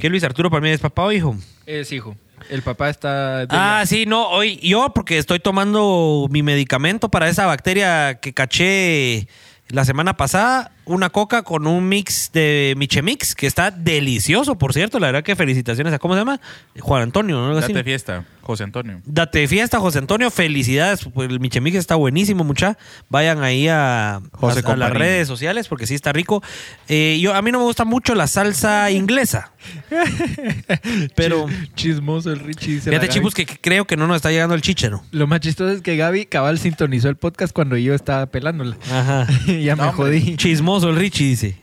¿Qué 0.00 0.08
Luis 0.10 0.24
Arturo 0.24 0.50
Palmieri 0.50 0.74
es 0.74 0.80
papá 0.80 1.02
o 1.04 1.12
hijo? 1.12 1.36
es 1.66 1.92
hijo 1.92 2.16
el 2.48 2.62
papá 2.62 2.90
está 2.90 3.46
Ah, 3.50 3.84
sí, 3.86 4.06
no, 4.06 4.28
hoy 4.28 4.58
yo 4.62 4.92
porque 4.94 5.18
estoy 5.18 5.40
tomando 5.40 6.26
mi 6.30 6.42
medicamento 6.42 7.10
para 7.10 7.28
esa 7.28 7.46
bacteria 7.46 8.20
que 8.20 8.32
caché 8.32 9.28
la 9.68 9.84
semana 9.84 10.16
pasada, 10.16 10.72
una 10.84 11.10
coca 11.10 11.42
con 11.42 11.66
un 11.66 11.88
mix 11.88 12.30
de 12.32 12.74
Michemix, 12.76 13.34
que 13.34 13.46
está 13.46 13.70
delicioso, 13.70 14.56
por 14.58 14.72
cierto, 14.72 14.98
la 14.98 15.08
verdad 15.08 15.22
que 15.22 15.36
felicitaciones 15.36 15.92
a, 15.92 15.98
¿cómo 15.98 16.14
se 16.14 16.20
llama? 16.20 16.40
Juan 16.78 17.02
Antonio, 17.02 17.36
¿no? 17.36 17.56
Así. 17.58 17.72
Date 17.72 17.84
fiesta, 17.84 18.24
José 18.42 18.64
Antonio. 18.64 19.00
Date 19.04 19.46
fiesta, 19.46 19.78
José 19.78 19.98
Antonio. 19.98 20.30
Felicidades. 20.30 21.06
Pues 21.14 21.30
el 21.30 21.38
Michemix 21.38 21.76
está 21.76 21.94
buenísimo, 21.94 22.42
mucha. 22.42 22.76
Vayan 23.08 23.42
ahí 23.44 23.68
a, 23.68 24.20
José 24.32 24.62
a- 24.66 24.72
a 24.72 24.76
las 24.76 24.90
redes 24.90 25.28
sociales 25.28 25.68
porque 25.68 25.86
sí 25.86 25.94
está 25.94 26.12
rico. 26.12 26.42
Eh, 26.88 27.18
yo, 27.20 27.34
a 27.34 27.42
mí 27.42 27.52
no 27.52 27.58
me 27.58 27.64
gusta 27.64 27.84
mucho 27.84 28.14
la 28.14 28.26
salsa 28.26 28.90
inglesa. 28.90 29.52
Pero 31.14 31.46
chismoso 31.74 32.32
el 32.32 32.40
Richie 32.40 32.80
fíjate, 32.80 33.08
chicos, 33.08 33.34
que, 33.34 33.44
creo 33.46 33.86
que 33.86 33.96
no 33.96 34.06
nos 34.06 34.16
está 34.16 34.30
llegando 34.30 34.54
el 34.54 34.62
chichero. 34.62 35.02
lo 35.10 35.26
más 35.26 35.40
chistoso 35.40 35.72
es 35.72 35.82
que 35.82 35.96
Gaby 35.96 36.26
cabal 36.26 36.58
sintonizó 36.58 37.08
el 37.10 37.16
podcast 37.16 37.52
cuando 37.52 37.76
yo 37.76 37.94
estaba 37.94 38.26
pelándola 38.26 38.76
Ajá. 38.90 39.26
ya 39.46 39.76
me 39.76 39.82
No, 39.82 39.92
jodí 39.92 40.36
Chismoso 40.36 40.69
el 40.78 40.96
Richie, 40.96 41.26
dice. 41.28 41.56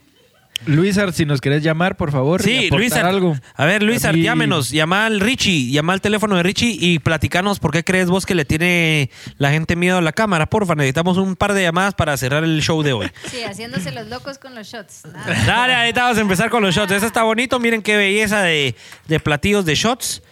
Luisar 0.66 1.14
si 1.14 1.24
nos 1.24 1.40
querés 1.40 1.62
llamar 1.62 1.96
por 1.98 2.12
favor 2.12 2.42
y 2.42 2.44
Sí, 2.44 2.58
aportar 2.66 2.80
Luis 2.80 2.94
Ar- 2.94 3.06
algo 3.06 3.38
A 3.56 3.66
ver, 3.66 3.84
Luis 3.84 4.04
Ar, 4.06 4.10
A 4.10 4.14
mí- 4.18 4.24
llámenos. 4.24 4.72
Llama 4.72 5.06
al 5.06 5.20
Richie. 5.20 5.70
Llama 5.72 5.94
al 5.94 6.02
teléfono 6.02 6.36
de 6.36 6.42
Richie 6.42 6.76
y 6.82 6.98
platicanos 6.98 7.60
por 7.60 7.72
qué 7.72 7.84
crees 7.84 8.10
vos 8.10 8.26
que 8.26 8.34
le 8.34 8.44
tiene 8.44 9.12
la 9.38 9.52
gente 9.52 9.76
miedo 9.76 10.00
a 10.00 10.02
la 10.02 10.14
cámara. 10.14 10.48
Porfa, 10.48 10.74
necesitamos 10.74 11.18
un 11.18 11.36
par 11.36 11.54
de 11.54 11.62
llamadas 11.62 11.94
para 11.94 12.18
cerrar 12.18 12.44
el 12.44 12.60
show 12.64 12.82
de 12.82 12.92
hoy. 12.94 13.08
Sí, 13.30 13.44
haciéndose 13.44 13.92
los 13.92 14.08
locos 14.08 14.40
con 14.40 14.56
los 14.56 14.68
shots. 14.68 15.04
Nada. 15.06 15.44
Dale, 15.46 15.76
ahorita 15.76 16.02
vamos 16.02 16.18
a 16.18 16.22
empezar 16.22 16.50
con 16.50 16.64
los 16.64 16.74
shots. 16.76 16.92
Eso 16.92 17.06
está 17.06 17.22
bonito. 17.22 17.60
Miren 17.60 17.84
qué 17.84 17.96
belleza 17.96 18.42
de, 18.42 18.76
de 19.08 19.20
platillos 19.20 19.64
de 19.64 19.76
shots. 19.76 20.24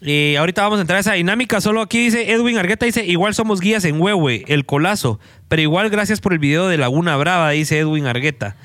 Y 0.00 0.36
ahorita 0.36 0.62
vamos 0.62 0.78
a 0.78 0.80
entrar 0.82 0.96
a 0.96 1.00
esa 1.00 1.12
dinámica. 1.12 1.60
Solo 1.60 1.82
aquí 1.82 1.98
dice 1.98 2.32
Edwin 2.32 2.58
Argueta, 2.58 2.86
dice, 2.86 3.04
igual 3.04 3.34
somos 3.34 3.60
guías 3.60 3.84
en 3.84 4.00
Huehue, 4.00 4.44
el 4.48 4.64
colazo. 4.64 5.20
Pero 5.48 5.60
igual 5.62 5.90
gracias 5.90 6.20
por 6.20 6.32
el 6.32 6.38
video 6.38 6.68
de 6.68 6.78
Laguna 6.78 7.16
Brava, 7.16 7.50
dice 7.50 7.78
Edwin 7.78 8.06
Argueta. 8.06 8.56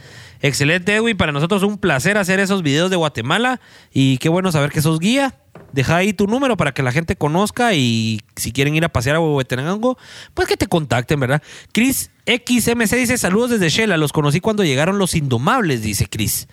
Excelente, 0.41 0.95
Edwin. 0.95 1.18
Para 1.18 1.32
nosotros 1.32 1.64
un 1.64 1.78
placer 1.78 2.18
hacer 2.18 2.40
esos 2.40 2.62
videos 2.62 2.90
de 2.90 2.95
Guatemala. 2.95 3.60
Y 3.91 4.18
qué 4.20 4.30
bueno 4.30 4.52
saber 4.52 4.72
que 4.72 4.82
sos 4.82 4.99
guía. 4.99 5.36
Deja 5.72 5.98
ahí 5.98 6.14
tu 6.14 6.28
número 6.28 6.56
para 6.56 6.74
que 6.74 6.84
la 6.84 6.91
gente 6.91 7.16
conozca 7.16 7.74
y 7.74 8.22
si 8.36 8.52
quieren 8.52 8.76
ir 8.76 8.86
a 8.86 8.90
pasear 8.90 9.18
a 9.18 9.20
Huehuetenango, 9.20 9.98
pues 10.34 10.48
que 10.48 10.56
te 10.56 10.68
contacten, 10.68 11.20
¿verdad? 11.20 11.41
Chris 11.74 12.12
XMC 12.26 12.95
dice, 12.95 13.18
saludos 13.18 13.52
desde 13.52 13.70
Shela, 13.70 13.98
los 13.98 14.14
conocí 14.14 14.40
cuando 14.40 14.64
llegaron 14.64 14.98
los 14.98 15.16
Indomables, 15.16 15.82
dice 15.82 16.07
Chris. 16.07 16.48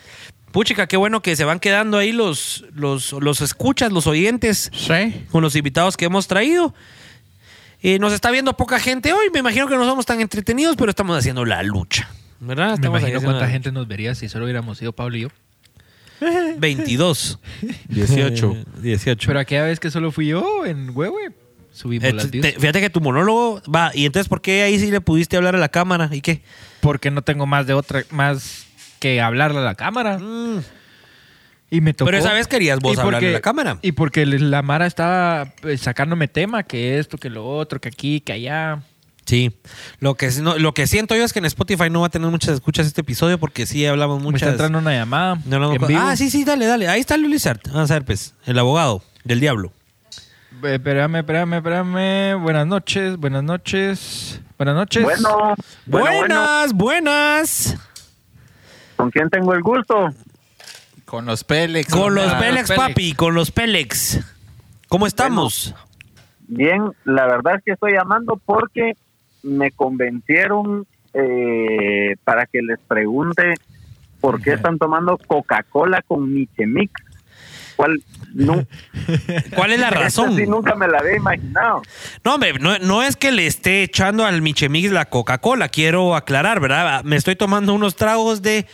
Puchica, 0.53 0.87
qué 0.87 0.97
bueno 0.97 1.23
que 1.23 1.35
se 1.35 1.45
van 1.45 1.59
quedando 1.59 1.99
ahí 1.99 2.13
los, 2.13 2.65
los, 2.75 3.13
los 3.13 3.41
escuchas, 3.41 3.91
los 3.91 4.07
oyentes 4.07 4.71
Sí. 4.75 5.25
con 5.31 5.43
los 5.43 5.57
invitados 5.57 5.97
que 5.97 6.05
hemos 6.05 6.27
traído. 6.29 6.75
Eh, 7.83 7.99
nos 7.99 8.13
está 8.13 8.31
viendo 8.31 8.57
poca 8.57 8.79
gente 8.79 9.13
hoy, 9.13 9.27
me 9.33 9.41
imagino 9.41 9.67
que 9.67 9.75
no 9.77 9.85
somos 9.85 10.07
tan 10.07 10.21
entretenidos, 10.21 10.77
pero 10.77 10.91
estamos 10.91 11.19
haciendo 11.19 11.45
la 11.45 11.63
lucha. 11.65 12.09
¿Verdad? 12.39 12.69
me 12.69 12.75
Estamos 12.75 12.97
ahí 13.03 13.11
imagino 13.11 13.23
cuánta 13.23 13.47
la- 13.47 13.51
gente 13.53 13.73
nos 13.73 13.89
vería 13.89 14.15
si 14.15 14.29
solo 14.29 14.45
hubiéramos 14.45 14.79
sido 14.79 14.93
Pablo 14.93 15.17
y 15.17 15.21
yo 15.23 15.29
22. 16.59 17.39
18. 17.89 18.57
18. 18.81 19.27
pero 19.27 19.41
aquella 19.41 19.65
vez 19.65 19.81
que 19.81 19.91
solo 19.91 20.13
fui 20.13 20.29
yo 20.29 20.65
en 20.65 20.91
Huehue 20.97 21.33
subimos 21.73 22.09
Eh, 22.09 22.13
las 22.13 22.31
te- 22.31 22.53
fíjate 22.53 22.81
que 22.81 22.91
tu 22.91 23.01
monólogo 23.01 23.61
va, 23.73 23.91
y 23.95 24.07
entonces 24.07 24.29
¿por 24.29 24.41
qué 24.41 24.63
ahí 24.63 24.79
sí 24.79 24.91
le 24.91 25.01
pudiste 25.01 25.37
hablar 25.37 25.57
a 25.57 25.59
la 25.59 25.69
cámara? 25.69 26.09
¿Y 26.13 26.21
qué? 26.21 26.43
porque 26.81 27.11
no 27.11 27.23
tengo 27.23 27.47
más 27.47 27.67
de 27.67 27.75
otra 27.75 28.03
más 28.11 28.62
que 29.03 29.21
hablarle 29.21 29.59
a 29.59 29.63
la 29.63 29.75
cámara 29.75 30.19
y 31.71 31.81
me 31.81 31.93
tocó 31.93 32.05
Mm. 32.05 32.13
Pero 32.13 32.19
esa 32.19 32.33
vez 32.33 32.47
querías 32.47 32.79
vos 32.79 32.97
Y 32.97 33.01
hablarle 33.01 33.17
porque- 33.19 33.29
a 33.29 33.33
la 33.33 33.41
cámara. 33.41 33.79
y 33.83 33.93
porque 33.93 34.27
la 34.27 34.63
Mara 34.63 34.87
estaba 34.87 35.53
pues, 35.61 35.81
sacándome 35.81 36.29
tema 36.29 36.63
que 36.63 36.99
esto 36.99 37.19
que 37.19 37.29
lo 37.31 37.47
otro 37.49 37.81
que 37.81 37.89
aquí 37.89 38.21
que 38.21 38.33
allá 38.33 38.81
Sí, 39.25 39.53
lo 40.01 40.17
que, 40.17 40.31
no- 40.41 40.59
lo 40.59 40.75
que 40.75 40.87
siento 40.89 41.15
yo 41.15 41.23
es 41.25 41.33
que 41.33 41.39
en 41.39 41.45
Spotify 41.47 41.89
no 41.91 42.01
va 42.01 42.09
a 42.09 42.11
tener 42.11 42.29
muchas 42.29 42.55
escuchas 42.55 42.87
este 42.89 43.03
episodio 43.03 43.39
porque 43.39 43.67
sí 43.67 43.87
hablamos 43.87 44.19
Me 44.19 44.25
muchas. 44.25 44.43
está 44.43 44.51
entrando 44.51 44.79
una 44.81 44.93
llamada. 44.93 45.37
No 45.45 45.57
hablamos 45.57 45.75
en 45.77 45.81
con- 45.81 45.89
vivo. 45.89 46.01
Ah, 46.03 46.17
sí, 46.17 46.29
sí, 46.29 46.45
dale, 46.45 46.67
dale. 46.67 46.89
Ahí 46.89 47.01
está 47.01 47.17
Luis 47.17 47.31
Lizard. 47.31 47.61
Vamos 47.73 47.91
a 47.93 47.95
ver, 47.95 48.05
pues, 48.05 48.35
el 48.47 48.59
abogado 48.59 49.03
del 49.25 49.39
diablo. 49.39 49.73
Eh, 50.65 50.75
Espérame, 50.75 51.17
espérame, 51.19 51.55
espérame. 51.55 52.43
Buenas 52.43 52.67
noches, 52.67 53.17
buenas 53.17 53.45
noches. 53.45 54.41
Buenas 54.59 54.75
noches. 54.75 55.03
Bueno, 55.05 55.55
bueno, 55.87 56.17
buenas, 56.19 56.73
buenas. 56.73 57.77
¿Con 58.97 59.11
quién 59.11 59.31
tengo 59.31 59.55
el 59.55 59.63
gusto? 59.63 60.11
Con 61.05 61.27
los 61.27 61.45
Pélex. 61.45 61.93
Con 61.93 62.15
los 62.15 62.33
Pélex, 62.35 62.69
Pélex. 62.69 62.73
papi, 62.73 63.13
con 63.15 63.35
los 63.35 63.51
Pélex. 63.51 64.21
¿Cómo 64.89 65.07
estamos? 65.07 65.75
Bien, 66.41 66.93
la 67.05 67.27
verdad 67.27 67.57
es 67.57 67.65
que 67.65 67.73
estoy 67.73 67.93
llamando 67.93 68.41
porque 68.45 68.97
me 69.43 69.71
convencieron 69.71 70.87
eh, 71.15 72.17
para 72.25 72.47
que 72.47 72.63
les 72.63 72.79
pregunte 72.81 73.55
por 74.21 74.41
qué 74.41 74.53
están 74.53 74.79
tomando 74.79 75.19
Coca-Cola 75.19 76.03
con 76.03 76.33
Michemix. 76.33 76.93
¿Cuál, 77.83 78.01
no, 78.33 78.65
¿Cuál 79.57 79.73
es 79.73 79.81
la 79.81 79.91
razón? 79.91 80.37
Sí 80.37 80.47
nunca 80.47 80.77
me 80.77 80.87
la 80.87 80.99
había 80.99 81.17
imaginado. 81.17 81.83
No, 82.23 82.35
hombre, 82.35 82.53
no, 82.61 82.79
no 82.79 83.03
es 83.03 83.17
que 83.17 83.33
le 83.33 83.49
esté 83.49 83.83
echando 83.83 84.25
al 84.25 84.41
Michemix 84.41 84.93
la 84.93 85.07
Coca-Cola, 85.07 85.69
quiero 85.69 86.15
aclarar, 86.15 86.61
¿verdad? 86.61 87.03
Me 87.03 87.17
estoy 87.17 87.35
tomando 87.35 87.75
unos 87.75 87.97
tragos 87.97 88.41
de 88.41 88.67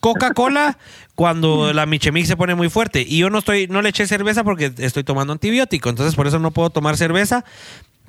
Coca-Cola 0.00 0.78
cuando 1.14 1.74
la 1.74 1.84
Michemix 1.84 2.26
se 2.26 2.38
pone 2.38 2.54
muy 2.54 2.70
fuerte. 2.70 3.04
Y 3.06 3.18
yo 3.18 3.28
no 3.28 3.40
estoy, 3.40 3.66
no 3.66 3.82
le 3.82 3.90
eché 3.90 4.06
cerveza 4.06 4.44
porque 4.44 4.72
estoy 4.78 5.04
tomando 5.04 5.34
antibiótico, 5.34 5.90
entonces 5.90 6.14
por 6.14 6.26
eso 6.26 6.38
no 6.38 6.50
puedo 6.50 6.70
tomar 6.70 6.96
cerveza. 6.96 7.44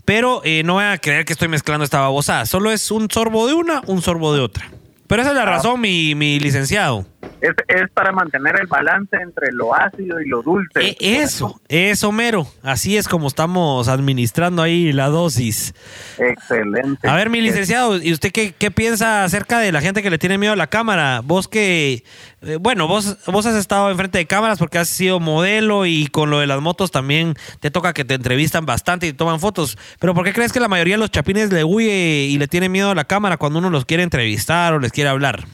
Pero 0.05 0.39
eh, 0.45 0.63
no 0.63 0.75
voy 0.75 0.85
a 0.85 0.97
creer 0.99 1.25
que 1.25 1.33
estoy 1.33 1.49
mezclando 1.49 1.83
esta 1.83 1.99
babosada. 1.99 2.45
Solo 2.45 2.71
es 2.71 2.91
un 2.91 3.11
sorbo 3.11 3.45
de 3.45 3.55
una, 3.55 3.81
un 3.87 4.01
sorbo 4.01 4.33
de 4.33 4.39
otra. 4.39 4.71
Pero 5.07 5.21
esa 5.21 5.31
es 5.31 5.37
la 5.37 5.45
razón, 5.45 5.81
mi, 5.81 6.15
mi 6.15 6.39
licenciado. 6.39 7.05
Es, 7.41 7.53
es 7.67 7.89
para 7.93 8.11
mantener 8.11 8.59
el 8.59 8.67
balance 8.67 9.15
entre 9.17 9.51
lo 9.51 9.75
ácido 9.75 10.19
y 10.21 10.27
lo 10.27 10.41
dulce. 10.41 10.79
E- 10.81 10.97
eso, 10.99 11.59
eso 11.67 12.11
mero. 12.11 12.47
Así 12.63 12.97
es 12.97 13.07
como 13.07 13.27
estamos 13.27 13.87
administrando 13.87 14.61
ahí 14.61 14.91
la 14.93 15.07
dosis. 15.09 15.73
Excelente. 16.17 17.07
A 17.07 17.15
ver, 17.15 17.29
mi 17.29 17.41
licenciado, 17.41 18.01
¿y 18.01 18.11
usted 18.13 18.31
qué, 18.31 18.53
qué 18.57 18.71
piensa 18.71 19.23
acerca 19.23 19.59
de 19.59 19.71
la 19.71 19.81
gente 19.81 20.01
que 20.01 20.09
le 20.09 20.17
tiene 20.17 20.37
miedo 20.37 20.53
a 20.53 20.55
la 20.55 20.67
cámara? 20.67 21.21
Vos 21.23 21.47
que, 21.47 22.03
eh, 22.41 22.57
bueno, 22.59 22.87
vos, 22.87 23.17
vos 23.27 23.45
has 23.45 23.55
estado 23.55 23.91
enfrente 23.91 24.17
de 24.17 24.25
cámaras 24.25 24.57
porque 24.57 24.77
has 24.77 24.89
sido 24.89 25.19
modelo 25.19 25.85
y 25.85 26.07
con 26.07 26.29
lo 26.29 26.39
de 26.39 26.47
las 26.47 26.61
motos 26.61 26.91
también 26.91 27.35
te 27.59 27.71
toca 27.71 27.93
que 27.93 28.05
te 28.05 28.15
entrevistan 28.15 28.65
bastante 28.65 29.07
y 29.07 29.11
te 29.11 29.17
toman 29.17 29.39
fotos. 29.39 29.77
Pero 29.99 30.13
¿por 30.13 30.23
qué 30.25 30.33
crees 30.33 30.51
que 30.51 30.59
la 30.59 30.67
mayoría 30.67 30.95
de 30.95 30.99
los 30.99 31.11
chapines 31.11 31.51
le 31.51 31.63
huye 31.63 32.27
y 32.29 32.37
le 32.37 32.47
tiene 32.47 32.69
miedo 32.69 32.91
a 32.91 32.95
la 32.95 33.05
cámara 33.05 33.37
cuando 33.37 33.59
uno 33.59 33.69
los 33.69 33.85
quiere 33.85 34.03
entrevistar 34.03 34.73
o 34.73 34.79
les 34.79 34.91
quiere 34.91 35.09
hablar? 35.09 35.45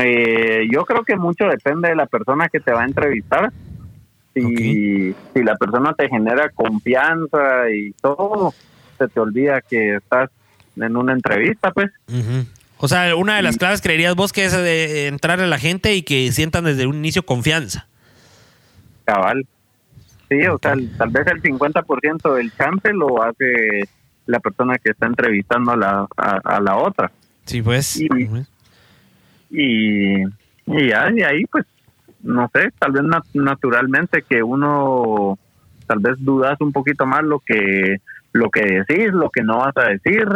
Eh, 0.00 0.66
yo 0.70 0.84
creo 0.84 1.04
que 1.04 1.16
mucho 1.16 1.44
depende 1.44 1.90
de 1.90 1.96
la 1.96 2.06
persona 2.06 2.48
que 2.48 2.60
te 2.60 2.72
va 2.72 2.82
a 2.82 2.86
entrevistar. 2.86 3.52
Si, 4.34 5.14
si 5.34 5.42
la 5.42 5.56
persona 5.56 5.92
te 5.92 6.08
genera 6.08 6.48
confianza 6.50 7.70
y 7.70 7.92
todo, 8.00 8.54
se 8.98 9.08
te 9.08 9.20
olvida 9.20 9.60
que 9.60 9.96
estás 9.96 10.30
en 10.76 10.96
una 10.96 11.12
entrevista, 11.12 11.70
pues. 11.72 11.90
Ujú. 12.08 12.46
O 12.78 12.88
sea, 12.88 13.14
una 13.14 13.36
de 13.36 13.42
las 13.42 13.58
claves 13.58 13.80
creerías 13.80 14.16
vos 14.16 14.32
que 14.32 14.44
es 14.44 14.52
de 14.52 15.06
entrar 15.06 15.40
a 15.40 15.46
la 15.46 15.58
gente 15.58 15.94
y 15.94 16.02
que 16.02 16.32
sientan 16.32 16.64
desde 16.64 16.86
un 16.86 16.96
inicio 16.96 17.24
confianza. 17.24 17.86
Cabal. 19.04 19.46
Sí, 20.28 20.46
o 20.46 20.58
sea, 20.60 20.74
tal 20.96 21.10
vez 21.10 21.26
el 21.26 21.42
50% 21.42 22.34
del 22.34 22.52
chance 22.56 22.92
lo 22.92 23.22
hace 23.22 23.82
la 24.26 24.40
persona 24.40 24.78
que 24.78 24.90
está 24.90 25.06
entrevistando 25.06 25.72
a 25.72 25.76
la, 25.76 26.06
a, 26.16 26.40
a 26.42 26.60
la 26.60 26.76
otra. 26.76 27.12
Sí, 27.44 27.60
pues. 27.60 28.00
Y, 28.00 28.08
y, 29.52 30.22
y 30.66 30.88
ya 30.88 31.10
de 31.10 31.24
ahí, 31.24 31.44
pues, 31.46 31.64
no 32.22 32.50
sé, 32.54 32.70
tal 32.78 32.92
vez 32.92 33.02
nat- 33.02 33.24
naturalmente 33.34 34.22
que 34.28 34.42
uno 34.42 35.38
tal 35.86 35.98
vez 36.00 36.14
dudas 36.18 36.56
un 36.60 36.72
poquito 36.72 37.04
más 37.06 37.22
lo 37.22 37.38
que 37.40 37.98
lo 38.32 38.48
que 38.50 38.62
decís, 38.62 39.12
lo 39.12 39.28
que 39.30 39.42
no 39.42 39.58
vas 39.58 39.76
a 39.76 39.88
decir. 39.90 40.26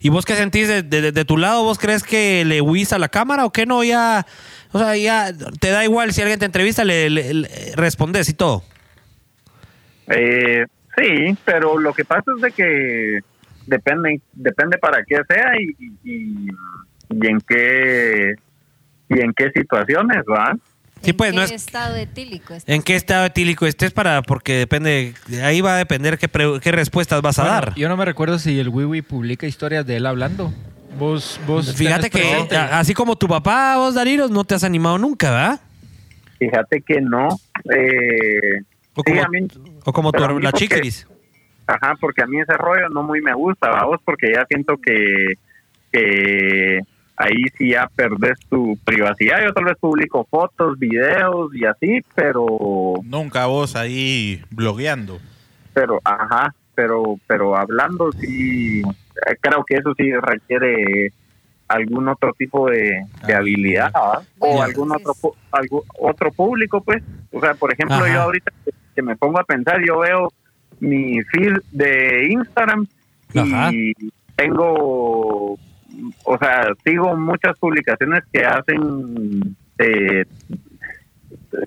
¿Y 0.00 0.10
vos 0.10 0.26
qué 0.26 0.34
sentís 0.34 0.68
de, 0.68 0.82
de- 0.82 1.12
de 1.12 1.24
tu 1.24 1.38
lado? 1.38 1.62
¿Vos 1.62 1.78
crees 1.78 2.02
que 2.02 2.44
le 2.44 2.60
huís 2.60 2.92
a 2.92 2.98
la 2.98 3.08
cámara 3.08 3.46
o 3.46 3.50
qué 3.52 3.64
no? 3.64 3.82
Ya, 3.82 4.26
o 4.72 4.78
sea, 4.78 4.94
ya 4.96 5.32
te 5.58 5.70
da 5.70 5.84
igual 5.84 6.12
si 6.12 6.20
alguien 6.20 6.38
te 6.38 6.44
entrevista, 6.44 6.84
le, 6.84 7.08
le- 7.08 7.32
le 7.32 7.48
respondes 7.76 8.28
y 8.28 8.34
todo. 8.34 8.62
Eh, 10.08 10.66
sí, 10.98 11.36
pero 11.46 11.78
lo 11.78 11.94
que 11.94 12.04
pasa 12.04 12.24
es 12.36 12.42
de 12.42 12.50
que 12.52 13.20
depende 13.66 14.20
depende 14.34 14.76
para 14.76 15.02
qué 15.04 15.16
sea 15.28 15.52
y, 15.58 15.74
y, 16.04 16.48
y 17.10 17.26
en 17.26 17.38
qué 17.46 18.34
y 19.08 19.20
en 19.20 19.32
qué 19.34 19.50
situaciones, 19.50 20.18
¿va? 20.30 20.56
Sí, 21.02 21.12
pues, 21.14 21.30
¿En 21.30 21.36
no 21.36 21.46
qué 21.46 21.54
es... 21.54 21.66
estado 21.66 21.96
etílico 21.96 22.54
está? 22.54 22.72
¿En 22.72 22.82
qué 22.82 22.94
estado 22.94 23.24
etílico 23.24 23.66
estés 23.66 23.90
para...? 23.90 24.20
Porque 24.22 24.52
depende... 24.52 25.14
Ahí 25.42 25.62
va 25.62 25.74
a 25.74 25.78
depender 25.78 26.18
qué, 26.18 26.28
pre- 26.28 26.60
qué 26.62 26.70
respuestas 26.72 27.22
vas 27.22 27.38
a 27.38 27.42
Bueno, 27.42 27.54
dar. 27.54 27.74
Yo 27.74 27.88
no 27.88 27.96
me 27.96 28.04
recuerdo 28.04 28.38
si 28.38 28.60
el 28.60 28.68
Wiwi 28.68 29.00
publica 29.02 29.46
historias 29.46 29.86
de 29.86 29.96
él 29.96 30.04
hablando. 30.06 30.52
Vos, 30.98 31.40
vos 31.46 31.74
Fíjate 31.74 32.10
que 32.10 32.18
presente. 32.20 32.56
así 32.56 32.92
como 32.94 33.16
tu 33.16 33.26
papá, 33.26 33.78
vos, 33.78 33.94
Darío, 33.94 34.28
no 34.28 34.44
te 34.44 34.54
has 34.54 34.62
animado 34.64 34.98
nunca, 34.98 35.30
¿verdad? 35.30 35.60
Fíjate 36.38 36.82
que 36.82 37.00
no. 37.00 37.28
Eh, 37.74 38.60
O 38.94 39.02
sí, 39.04 39.10
como, 39.12 39.22
a 39.24 39.28
mí- 39.28 39.48
o 39.84 39.92
como 39.92 40.12
tu, 40.12 40.38
la 40.38 40.52
chiquiris. 40.52 41.06
Ajá, 41.66 41.94
porque 42.00 42.22
a 42.22 42.26
mí 42.26 42.40
ese 42.40 42.52
rollo 42.58 42.88
no 42.90 43.02
muy 43.02 43.22
me 43.22 43.32
gusta, 43.32 43.70
vamos, 43.70 44.00
porque 44.04 44.32
ya 44.34 44.44
siento 44.48 44.76
que, 44.76 45.34
que 45.92 46.80
ahí 47.22 47.44
sí 47.58 47.70
ya 47.70 47.86
perdés 47.94 48.38
tu 48.48 48.76
privacidad. 48.84 49.42
Yo 49.44 49.52
tal 49.52 49.64
vez 49.64 49.76
publico 49.78 50.26
fotos, 50.30 50.78
videos 50.78 51.54
y 51.54 51.64
así, 51.66 52.00
pero, 52.14 52.94
Nunca 53.04 53.46
vos 53.46 53.76
ahí 53.76 54.42
blogueando. 54.50 55.18
pero, 55.74 56.00
ajá, 56.04 56.54
pero, 56.74 57.18
pero 57.26 57.56
hablando 57.56 58.10
sí, 58.12 58.80
eh, 58.82 59.36
creo 59.40 59.62
que 59.64 59.76
eso 59.76 59.92
sí 59.96 60.10
requiere 60.14 61.12
algún 61.68 62.08
otro 62.08 62.32
tipo 62.32 62.68
de, 62.70 63.04
de 63.26 63.34
habilidad 63.34 63.92
¿va? 63.94 64.22
o 64.40 64.60
algún 64.62 64.90
otro 64.90 65.14
algún 65.52 65.82
otro 66.00 66.32
público 66.32 66.80
pues 66.82 67.00
o 67.32 67.40
sea 67.40 67.54
por 67.54 67.72
ejemplo 67.72 67.94
Ajá. 67.94 68.12
yo 68.12 68.22
ahorita 68.22 68.50
que- 68.64 68.72
que 68.96 69.02
me 69.02 69.14
pongo 69.14 69.38
a 69.38 69.44
pensar 69.44 69.78
yo 69.86 70.00
veo 70.00 70.32
mi 70.80 71.22
feed 71.22 71.58
de 71.70 72.26
Instagram 72.32 72.88
Ajá. 73.36 73.70
y 73.72 73.92
tengo 74.34 75.56
o 76.24 76.38
sea 76.38 76.68
sigo 76.84 77.16
muchas 77.16 77.58
publicaciones 77.58 78.22
que 78.32 78.44
hacen 78.44 79.56
eh, 79.78 80.24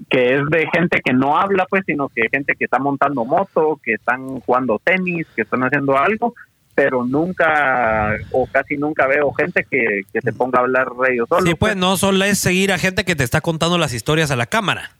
que 0.10 0.36
es 0.36 0.45
de 0.50 0.68
gente 0.74 1.02
que 1.04 1.14
no 1.14 1.38
habla 1.38 1.66
pues 1.70 1.84
sino 1.86 2.10
que 2.10 2.24
gente 2.32 2.54
que 2.58 2.66
está 2.66 2.80
montando 2.80 3.26
moto 3.26 3.80
que 3.84 3.94
están 3.94 4.40
jugando 4.41 4.80
tenis 4.84 5.28
que 5.36 5.41
están 5.44 5.64
haciendo 5.64 5.98
algo 5.98 6.34
pero 6.76 7.06
nunca 7.06 8.16
o 8.32 8.48
casi 8.48 8.78
nunca 8.78 9.06
veo 9.08 9.32
gente 9.34 9.66
que, 9.70 10.02
que 10.12 10.22
se 10.22 10.34
ponga 10.34 10.60
a 10.60 10.62
hablar 10.64 10.88
de 11.06 11.14
ellos 11.14 11.30
solo 11.30 11.45
Sí, 11.45 11.54
pues 11.56 11.76
no 11.76 11.98
solo 11.98 12.24
es 12.26 12.40
seguir 12.40 12.72
a 12.72 12.80
gente 12.80 13.04
que 13.06 13.16
te 13.16 13.24
está 13.24 13.41
contando 13.41 13.78
las 13.78 13.94
historias 13.94 14.32
a 14.32 14.36
la 14.36 14.48
cámara. 14.48 14.91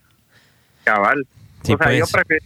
cabal 0.84 1.26
Sí, 1.64 1.74
o 1.74 1.78
sea, 1.78 1.88
pues. 1.88 2.00
yo 2.00 2.06
prefiero, 2.12 2.46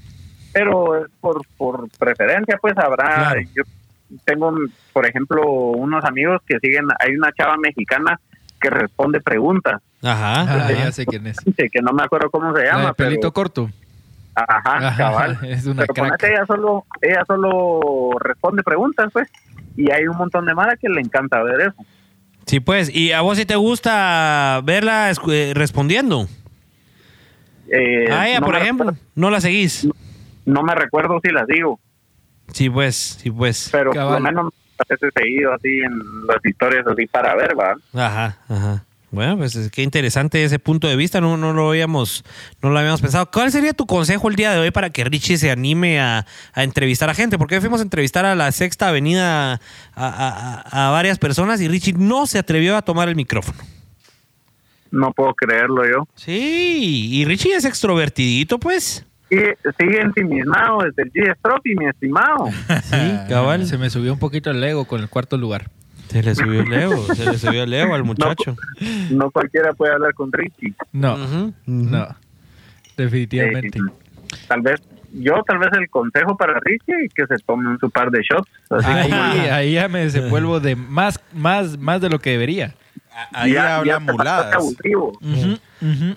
pero 0.54 1.04
es 1.04 1.12
por, 1.20 1.42
por 1.58 1.90
preferencia, 1.98 2.58
pues 2.62 2.78
habrá, 2.78 3.16
Claro. 3.16 3.42
yo 3.54 3.64
tengo, 4.26 4.54
por 4.94 5.06
ejemplo, 5.06 5.44
unos 5.46 6.04
amigos 6.06 6.42
que 6.46 6.60
siguen, 6.60 6.86
hay 7.00 7.16
una 7.16 7.32
chava 7.34 7.58
mexicana 7.58 8.20
que 8.60 8.70
responde 8.70 9.22
preguntas, 9.22 9.82
Ajá. 10.02 10.42
Ah, 10.68 10.72
ya 10.72 10.92
sé 10.92 11.06
quién 11.06 11.28
es. 11.28 11.38
que, 11.56 11.70
que 11.70 11.82
no 11.82 11.92
me 11.94 12.04
acuerdo 12.04 12.30
cómo 12.30 12.56
se 12.56 12.64
La 12.64 12.72
llama, 12.72 12.94
pelito 12.94 13.22
pero, 13.22 13.34
corto. 13.34 13.70
ajá, 14.36 14.78
Ajá, 14.88 14.98
cabal. 14.98 15.40
es 15.44 15.66
una 15.66 15.82
pero 15.84 15.94
crack. 15.94 16.08
ponete, 16.10 16.32
ella 16.34 16.46
solo, 16.46 16.86
ella 17.02 17.24
solo 17.28 18.12
responde 18.20 18.64
preguntas, 18.64 19.10
pues, 19.12 19.28
y 19.76 19.92
hay 19.92 20.08
un 20.08 20.18
montón 20.18 20.46
de 20.46 20.54
mara 20.56 20.76
que 20.76 20.88
le 20.90 21.02
encanta 21.02 21.42
ver 21.44 21.62
eso. 21.62 21.86
Sí, 22.46 22.60
pues. 22.60 22.94
¿Y 22.96 23.12
a 23.12 23.22
vos 23.22 23.38
sí 23.38 23.46
te 23.46 23.56
gusta 23.58 24.62
verla 24.64 25.12
eh, 25.12 25.52
respondiendo? 25.54 26.28
Eh, 27.70 28.10
a 28.12 28.30
ella, 28.30 28.40
no 28.40 28.46
por 28.46 28.56
me 28.56 28.62
ejemplo. 28.62 28.96
¿No 29.16 29.30
la 29.30 29.42
seguís? 29.42 29.88
no 30.46 30.64
me 30.64 30.74
recuerdo 30.76 31.20
si 31.22 31.30
las 31.30 31.46
digo, 31.46 31.78
Sí, 32.58 32.70
pues. 32.72 32.96
Sí, 33.22 33.30
pues. 33.30 33.70
pero 33.72 33.92
por 33.92 34.12
lo 34.14 34.20
menos 34.20 34.54
a 34.80 34.84
veces 34.90 35.12
seguido 35.16 35.54
así 35.54 35.80
en 35.80 36.26
las 36.28 36.44
historias 36.44 36.86
así 36.88 37.06
para 37.08 37.36
ver, 37.36 37.56
va. 37.58 37.76
Ajá, 37.94 38.38
ajá. 38.50 38.84
Bueno, 39.10 39.38
pues 39.38 39.56
es- 39.56 39.72
qué 39.72 39.84
interesante 39.84 40.44
ese 40.44 40.60
punto 40.60 40.88
de 40.88 40.96
vista, 40.98 41.22
no, 41.22 41.38
no 41.38 41.54
lo 41.54 41.70
habíamos, 41.70 42.26
no 42.62 42.70
lo 42.72 42.78
habíamos 42.80 43.00
pensado. 43.02 43.30
¿Cuál 43.32 43.52
sería 43.52 43.74
tu 43.74 43.86
consejo 43.86 44.28
el 44.28 44.36
día 44.36 44.52
de 44.52 44.60
hoy 44.60 44.72
para 44.72 44.90
que 44.90 45.04
Richie 45.06 45.38
se 45.38 45.50
anime 45.50 46.00
a, 46.02 46.26
a 46.54 46.64
entrevistar 46.64 47.10
a 47.10 47.14
gente? 47.14 47.38
Porque 47.38 47.62
fuimos 47.62 47.80
a 47.80 47.84
entrevistar 47.84 48.26
a 48.26 48.36
la 48.36 48.52
Sexta 48.52 48.90
Avenida 48.90 49.54
a, 49.54 49.60
a- 49.96 50.62
a- 50.66 50.88
a 50.88 50.92
varias 50.92 51.20
personas 51.20 51.62
y 51.62 51.68
Richie 51.70 51.94
no 51.94 52.26
se 52.28 52.38
atrevió 52.38 52.76
a 52.76 52.82
tomar 52.82 53.08
el 53.08 53.16
micrófono. 53.16 53.58
No 54.92 55.12
puedo 55.14 55.34
creerlo 55.36 55.84
yo. 55.86 56.08
Sí, 56.16 57.10
y 57.14 57.26
Richie 57.26 57.56
es 57.56 57.66
extrovertidito, 57.66 58.60
pues. 58.60 59.06
Sigue, 59.30 59.58
sigue 59.80 60.02
ensimismado 60.02 60.80
desde 60.84 61.04
el 61.04 61.12
G-Stroke, 61.14 61.76
mi 61.78 61.86
estimado. 61.88 62.50
Sí, 62.84 63.18
cabal. 63.30 63.66
Se 63.66 63.78
me 63.78 63.90
subió 63.90 64.14
un 64.14 64.20
poquito 64.20 64.52
el 64.52 64.64
ego 64.64 64.86
con 64.86 65.02
el 65.02 65.10
cuarto 65.10 65.38
lugar. 65.38 65.70
Se 66.08 66.24
le 66.24 66.34
subió 66.36 66.62
el 66.62 66.72
ego, 66.74 67.04
se 67.16 67.26
le 67.26 67.38
subió 67.38 67.64
el 67.64 67.74
ego 67.74 67.94
al 67.94 68.04
muchacho. 68.06 68.56
No 69.12 69.30
cualquiera 69.30 69.74
puede 69.74 69.94
hablar 69.94 70.14
con 70.14 70.32
Richie. 70.32 70.74
No, 70.94 71.18
no. 71.66 72.08
Definitivamente. 72.96 73.78
Eh, 73.80 73.82
tal 74.48 74.62
vez, 74.62 74.82
yo 75.14 75.34
tal 75.46 75.60
vez 75.60 75.70
el 75.78 75.90
consejo 75.90 76.36
para 76.38 76.60
Richie 76.62 77.10
que 77.14 77.26
se 77.28 77.36
tome 77.46 77.78
su 77.80 77.90
par 77.90 78.10
de 78.12 78.22
shots. 78.22 78.50
así 78.70 78.86
Ahí, 78.90 79.10
como- 79.10 79.54
ahí 79.54 79.74
ya 79.74 79.88
me 79.90 80.00
desenvuelvo 80.06 80.60
de 80.60 80.76
más, 80.76 81.20
más, 81.34 81.78
más 81.78 82.02
de 82.02 82.10
lo 82.10 82.20
que 82.20 82.32
debería. 82.32 82.74
Ahí 83.34 83.54
Ya- 83.54 83.78
habla 83.78 83.94
ya 83.94 84.00
muladas. 84.00 84.42
falta 84.44 84.58
abusivo. 84.58 85.20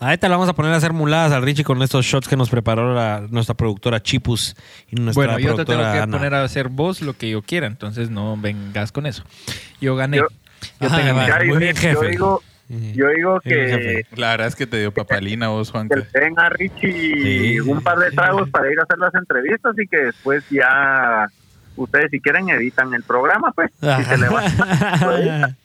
Ahí 0.01 0.19
te 0.19 0.29
la 0.29 0.37
vamos 0.37 0.49
a 0.49 0.53
poner 0.55 0.73
a 0.73 0.77
hacer 0.77 0.93
muladas 0.93 1.33
al 1.33 1.43
Richie 1.43 1.65
con 1.65 1.81
estos 1.83 2.05
shots 2.05 2.29
que 2.29 2.37
nos 2.37 2.51
preparó 2.51 2.95
la- 2.95 3.27
nuestra 3.31 3.55
productora 3.55 4.03
Chipus 4.03 4.55
y 4.91 4.97
nuestra 4.97 5.25
Bueno, 5.25 5.39
yo 5.39 5.55
te 5.55 5.65
tengo 5.65 5.81
que 5.81 5.99
Ana. 5.99 6.17
poner 6.19 6.35
a 6.35 6.45
hacer 6.45 6.69
vos 6.69 7.01
lo 7.03 7.15
que 7.15 7.31
yo 7.31 7.43
quiera, 7.43 7.67
entonces 7.67 8.11
no 8.11 8.37
vengas 8.37 8.93
con 8.93 9.07
eso. 9.07 9.25
Yo 9.81 9.97
gané. 9.97 10.19
Yo, 10.19 10.27
Yo- 10.81 10.89
te 10.95 11.03
gané. 11.03 11.27
Ya, 11.27 11.43
yo, 11.45 11.59
yo 11.59 12.01
digo, 12.03 12.43
yo 12.69 13.09
digo 13.09 13.41
que, 13.41 14.05
La 14.17 14.31
verdad 14.33 14.47
es 14.49 14.55
que 14.57 14.67
te 14.67 14.79
dio 14.79 14.93
papalina 14.93 15.49
vos, 15.49 15.69
que 15.69 15.73
Juanca. 15.73 15.97
le 15.97 16.21
den 16.21 16.39
a 16.39 16.49
Richie 16.51 17.61
un 17.63 17.81
par 17.83 17.99
de 17.99 18.11
tragos 18.11 18.49
para 18.51 18.71
ir 18.71 18.79
a 18.79 18.83
hacer 18.83 18.99
las 18.99 19.15
entrevistas 19.15 19.75
y 19.79 19.87
que 19.87 19.97
después 19.97 20.45
ya 20.51 21.27
ustedes 21.77 22.11
si 22.11 22.21
quieren 22.21 22.51
editan 22.51 22.93
el 22.93 23.03
programa, 23.05 23.53
pues. 23.53 23.71
Si 23.81 24.05
se 24.05 24.19
le 24.19 24.29
va. 24.29 24.43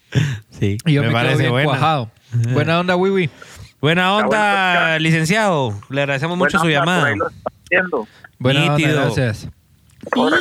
Sí, 0.49 0.77
Y 0.85 0.93
yo 0.93 1.03
me 1.03 1.11
parece 1.11 1.37
bien 1.39 1.51
buena. 1.51 1.69
cuajado. 1.69 2.11
Buena 2.51 2.79
onda, 2.79 2.95
Wiwi. 2.95 3.29
Buena 3.81 4.15
onda, 4.15 4.97
licenciado. 4.99 5.79
Le 5.89 6.01
agradecemos 6.01 6.37
mucho 6.37 6.57
su 6.59 6.67
llamada. 6.69 7.13
Buena 8.39 8.61
onda, 8.63 8.75
Nítido. 8.77 9.01
gracias. 9.01 9.47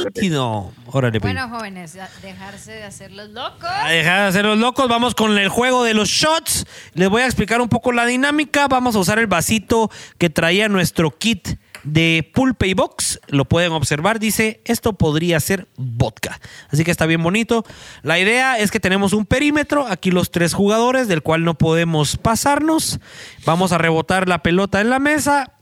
Nítido. 0.04 0.72
Órale, 0.86 1.20
pues. 1.20 1.32
Bueno, 1.32 1.48
jóvenes, 1.48 1.96
dejarse 2.22 2.72
de 2.72 2.84
hacer 2.84 3.12
los 3.12 3.30
locos. 3.30 3.64
A 3.64 3.88
dejar 3.88 4.22
de 4.22 4.26
hacer 4.28 4.44
los 4.44 4.58
locos, 4.58 4.88
vamos 4.88 5.14
con 5.14 5.36
el 5.38 5.48
juego 5.48 5.84
de 5.84 5.94
los 5.94 6.08
shots. 6.08 6.66
Les 6.94 7.08
voy 7.08 7.22
a 7.22 7.26
explicar 7.26 7.60
un 7.60 7.68
poco 7.68 7.92
la 7.92 8.06
dinámica. 8.06 8.68
Vamos 8.68 8.94
a 8.94 8.98
usar 8.98 9.18
el 9.18 9.26
vasito 9.26 9.90
que 10.18 10.30
traía 10.30 10.68
nuestro 10.68 11.10
kit 11.16 11.58
de 11.84 12.30
Pulpe 12.34 12.66
y 12.66 12.74
Box. 12.74 13.20
Lo 13.28 13.44
pueden 13.44 13.72
observar, 13.72 14.18
dice, 14.18 14.60
esto 14.64 14.94
podría 14.94 15.38
ser 15.40 15.68
vodka. 15.76 16.40
Así 16.70 16.84
que 16.84 16.90
está 16.90 17.06
bien 17.06 17.22
bonito. 17.22 17.64
La 18.02 18.18
idea 18.18 18.58
es 18.58 18.70
que 18.70 18.80
tenemos 18.80 19.12
un 19.12 19.26
perímetro, 19.26 19.86
aquí 19.86 20.10
los 20.10 20.30
tres 20.30 20.54
jugadores, 20.54 21.08
del 21.08 21.22
cual 21.22 21.44
no 21.44 21.54
podemos 21.54 22.16
pasarnos. 22.16 23.00
Vamos 23.44 23.72
a 23.72 23.78
rebotar 23.78 24.28
la 24.28 24.42
pelota 24.42 24.80
en 24.80 24.90
la 24.90 24.98
mesa 24.98 25.52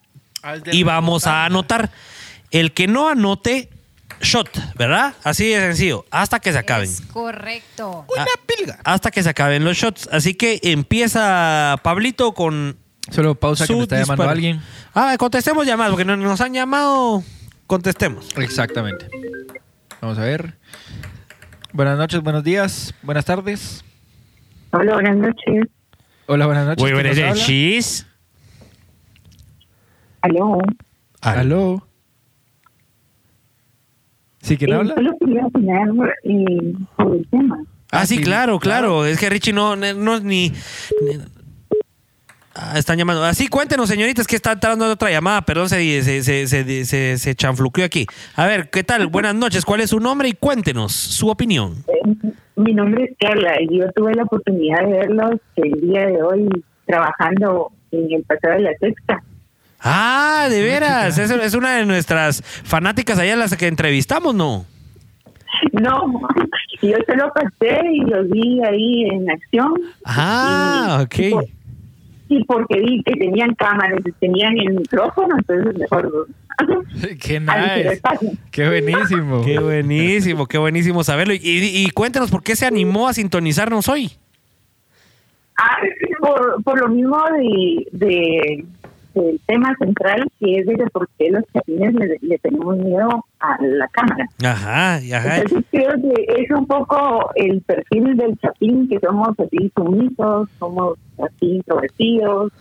y 0.70 0.82
vamos 0.84 1.26
a 1.26 1.44
anotar. 1.44 1.90
El 2.50 2.72
que 2.72 2.86
no 2.86 3.08
anote, 3.08 3.70
shot, 4.20 4.50
¿verdad? 4.76 5.14
Así 5.24 5.48
de 5.48 5.60
sencillo, 5.60 6.04
hasta 6.10 6.38
que 6.40 6.52
se 6.52 6.58
acaben. 6.58 6.88
Es 6.88 7.00
correcto. 7.00 8.06
Ah, 8.16 8.26
hasta 8.84 9.10
que 9.10 9.22
se 9.22 9.28
acaben 9.28 9.64
los 9.64 9.76
shots. 9.76 10.08
Así 10.12 10.34
que 10.34 10.60
empieza 10.62 11.80
Pablito 11.82 12.32
con. 12.34 12.81
Solo 13.10 13.34
pausa 13.34 13.66
que 13.66 13.74
me 13.74 13.82
está 13.82 13.96
llamando 13.96 14.22
disparo. 14.22 14.30
alguien. 14.30 14.60
Ah, 14.94 15.16
contestemos 15.18 15.66
llamadas, 15.66 15.90
porque 15.92 16.04
no- 16.04 16.16
nos 16.16 16.40
han 16.40 16.52
llamado. 16.54 17.22
Contestemos. 17.66 18.28
Exactamente. 18.36 19.08
Vamos 20.00 20.18
a 20.18 20.22
ver. 20.22 20.54
Buenas 21.72 21.96
noches, 21.98 22.20
buenos 22.22 22.44
días, 22.44 22.94
buenas 23.02 23.24
tardes. 23.24 23.84
Hola, 24.72 24.94
buenas 24.94 25.16
noches. 25.16 25.66
Hola, 26.26 26.46
buenas 26.46 26.66
noches. 26.66 26.82
Muy 26.82 26.90
¿quién 26.92 26.96
buenas 27.02 27.16
nos 27.16 27.28
habla? 27.28 27.40
noches. 27.40 28.06
Aló. 30.20 30.58
Aló. 31.20 31.88
¿Sí 34.42 34.56
quién 34.56 34.70
Eh, 34.70 34.74
habla? 34.74 34.94
Solo 34.94 35.12
quería 35.18 35.46
opinar 35.46 35.88
eh, 36.24 36.72
sobre 36.96 37.18
el 37.18 37.28
tema. 37.28 37.58
Ah, 37.90 38.06
sí, 38.06 38.20
claro, 38.20 38.58
claro. 38.58 39.04
Es 39.06 39.18
que 39.18 39.28
Richie 39.30 39.52
no, 39.52 39.76
no, 39.76 39.92
no 39.94 40.16
es 40.16 40.22
ni. 40.22 40.52
Ah, 42.54 42.78
están 42.78 42.98
llamando. 42.98 43.24
Así, 43.24 43.48
cuéntenos, 43.48 43.88
señoritas, 43.88 44.26
que 44.26 44.36
está 44.36 44.52
entrando 44.52 44.90
otra 44.90 45.10
llamada. 45.10 45.40
Perdón, 45.42 45.68
se, 45.70 46.02
se, 46.02 46.22
se, 46.22 46.46
se, 46.46 46.84
se- 46.84 47.18
se 47.18 47.34
chanfluqueó 47.34 47.84
aquí. 47.84 48.06
A 48.36 48.46
ver, 48.46 48.68
¿qué 48.68 48.84
tal? 48.84 49.06
Buenas 49.06 49.34
noches. 49.34 49.64
¿Cuál 49.64 49.80
es 49.80 49.90
su 49.90 50.00
nombre? 50.00 50.28
Y 50.28 50.32
cuéntenos 50.34 50.92
su 50.92 51.28
opinión. 51.28 51.76
Eh, 51.88 52.30
Mi 52.56 52.74
nombre 52.74 53.04
es 53.04 53.16
Carla 53.18 53.54
y 53.62 53.78
yo 53.78 53.90
tuve 53.92 54.14
la 54.14 54.24
oportunidad 54.24 54.80
de 54.82 54.92
verlos 54.92 55.40
el 55.56 55.72
día 55.80 56.06
de 56.06 56.22
hoy 56.22 56.48
trabajando 56.86 57.72
en 57.90 58.12
el 58.12 58.22
Paseo 58.24 58.50
de 58.52 58.60
la 58.60 58.70
Sexta. 58.78 59.22
Ah, 59.80 60.46
de 60.50 60.62
veras. 60.62 61.16
Es, 61.18 61.30
es 61.30 61.54
una 61.54 61.76
de 61.76 61.86
nuestras 61.86 62.42
fanáticas 62.44 63.18
allá, 63.18 63.34
las 63.34 63.56
que 63.56 63.66
entrevistamos, 63.66 64.34
¿no? 64.34 64.66
No, 65.72 66.20
yo 66.82 66.96
solo 67.06 67.32
pasé 67.34 67.80
y 67.92 68.00
los 68.00 68.28
vi 68.28 68.60
ahí 68.64 69.04
en 69.10 69.30
acción. 69.30 69.72
Ah, 70.04 70.98
Y- 71.00 71.02
ok. 71.04 71.18
Y, 71.18 71.52
y 72.38 72.44
porque 72.44 72.80
vi 72.80 73.02
que 73.02 73.12
tenían 73.14 73.54
cámaras 73.54 74.00
y 74.04 74.12
tenían 74.12 74.58
el 74.58 74.74
micrófono, 74.74 75.34
entonces 75.38 75.78
mejor. 75.78 76.28
Qué 77.20 77.40
nice. 77.40 78.00
Qué 78.50 78.68
buenísimo. 78.68 79.44
Qué 79.44 79.58
buenísimo, 79.58 80.46
qué 80.46 80.58
buenísimo 80.58 81.02
saberlo. 81.04 81.34
Y, 81.34 81.38
y- 81.42 81.90
cuéntenos 81.90 82.30
por 82.30 82.42
qué 82.42 82.54
se 82.56 82.66
animó 82.66 83.08
a 83.08 83.14
sintonizarnos 83.14 83.88
hoy. 83.88 84.12
Ah, 85.58 85.76
por, 86.20 86.62
por 86.62 86.80
lo 86.80 86.88
mismo 86.88 87.18
de, 87.36 87.86
de- 87.92 88.64
del 89.20 89.40
tema 89.46 89.74
central, 89.78 90.24
que 90.40 90.58
es 90.58 90.66
de 90.66 90.76
por 90.92 91.08
qué 91.18 91.30
los 91.30 91.44
chapines 91.52 91.94
le, 91.94 92.18
le 92.20 92.38
tenemos 92.38 92.76
miedo 92.76 93.24
a 93.40 93.56
la 93.62 93.88
cámara. 93.88 94.26
Ajá, 94.44 94.94
ajá. 94.96 95.36
Entonces 95.38 95.64
creo 95.70 95.92
que 96.00 96.42
es 96.42 96.50
un 96.50 96.66
poco 96.66 97.30
el 97.34 97.60
perfil 97.62 98.16
del 98.16 98.38
chapín, 98.38 98.88
que 98.88 98.98
somos 99.00 99.30
así 99.38 99.70
sumisos, 99.76 100.48
somos 100.58 100.98
así 101.18 101.56
introvertidos, 101.56 102.52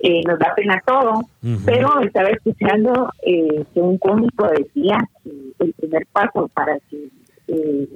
eh, 0.00 0.20
nos 0.26 0.38
da 0.38 0.54
pena 0.54 0.82
todo, 0.86 1.12
Ujú. 1.42 1.58
pero 1.64 2.00
estaba 2.00 2.28
escuchando 2.28 3.10
eh, 3.22 3.64
que 3.72 3.80
un 3.80 3.96
cómico 3.98 4.46
decía 4.48 4.98
que 5.24 5.30
el 5.64 5.72
primer 5.72 6.06
paso 6.12 6.48
para 6.52 6.78
que 6.90 7.08
eh, 7.48 7.88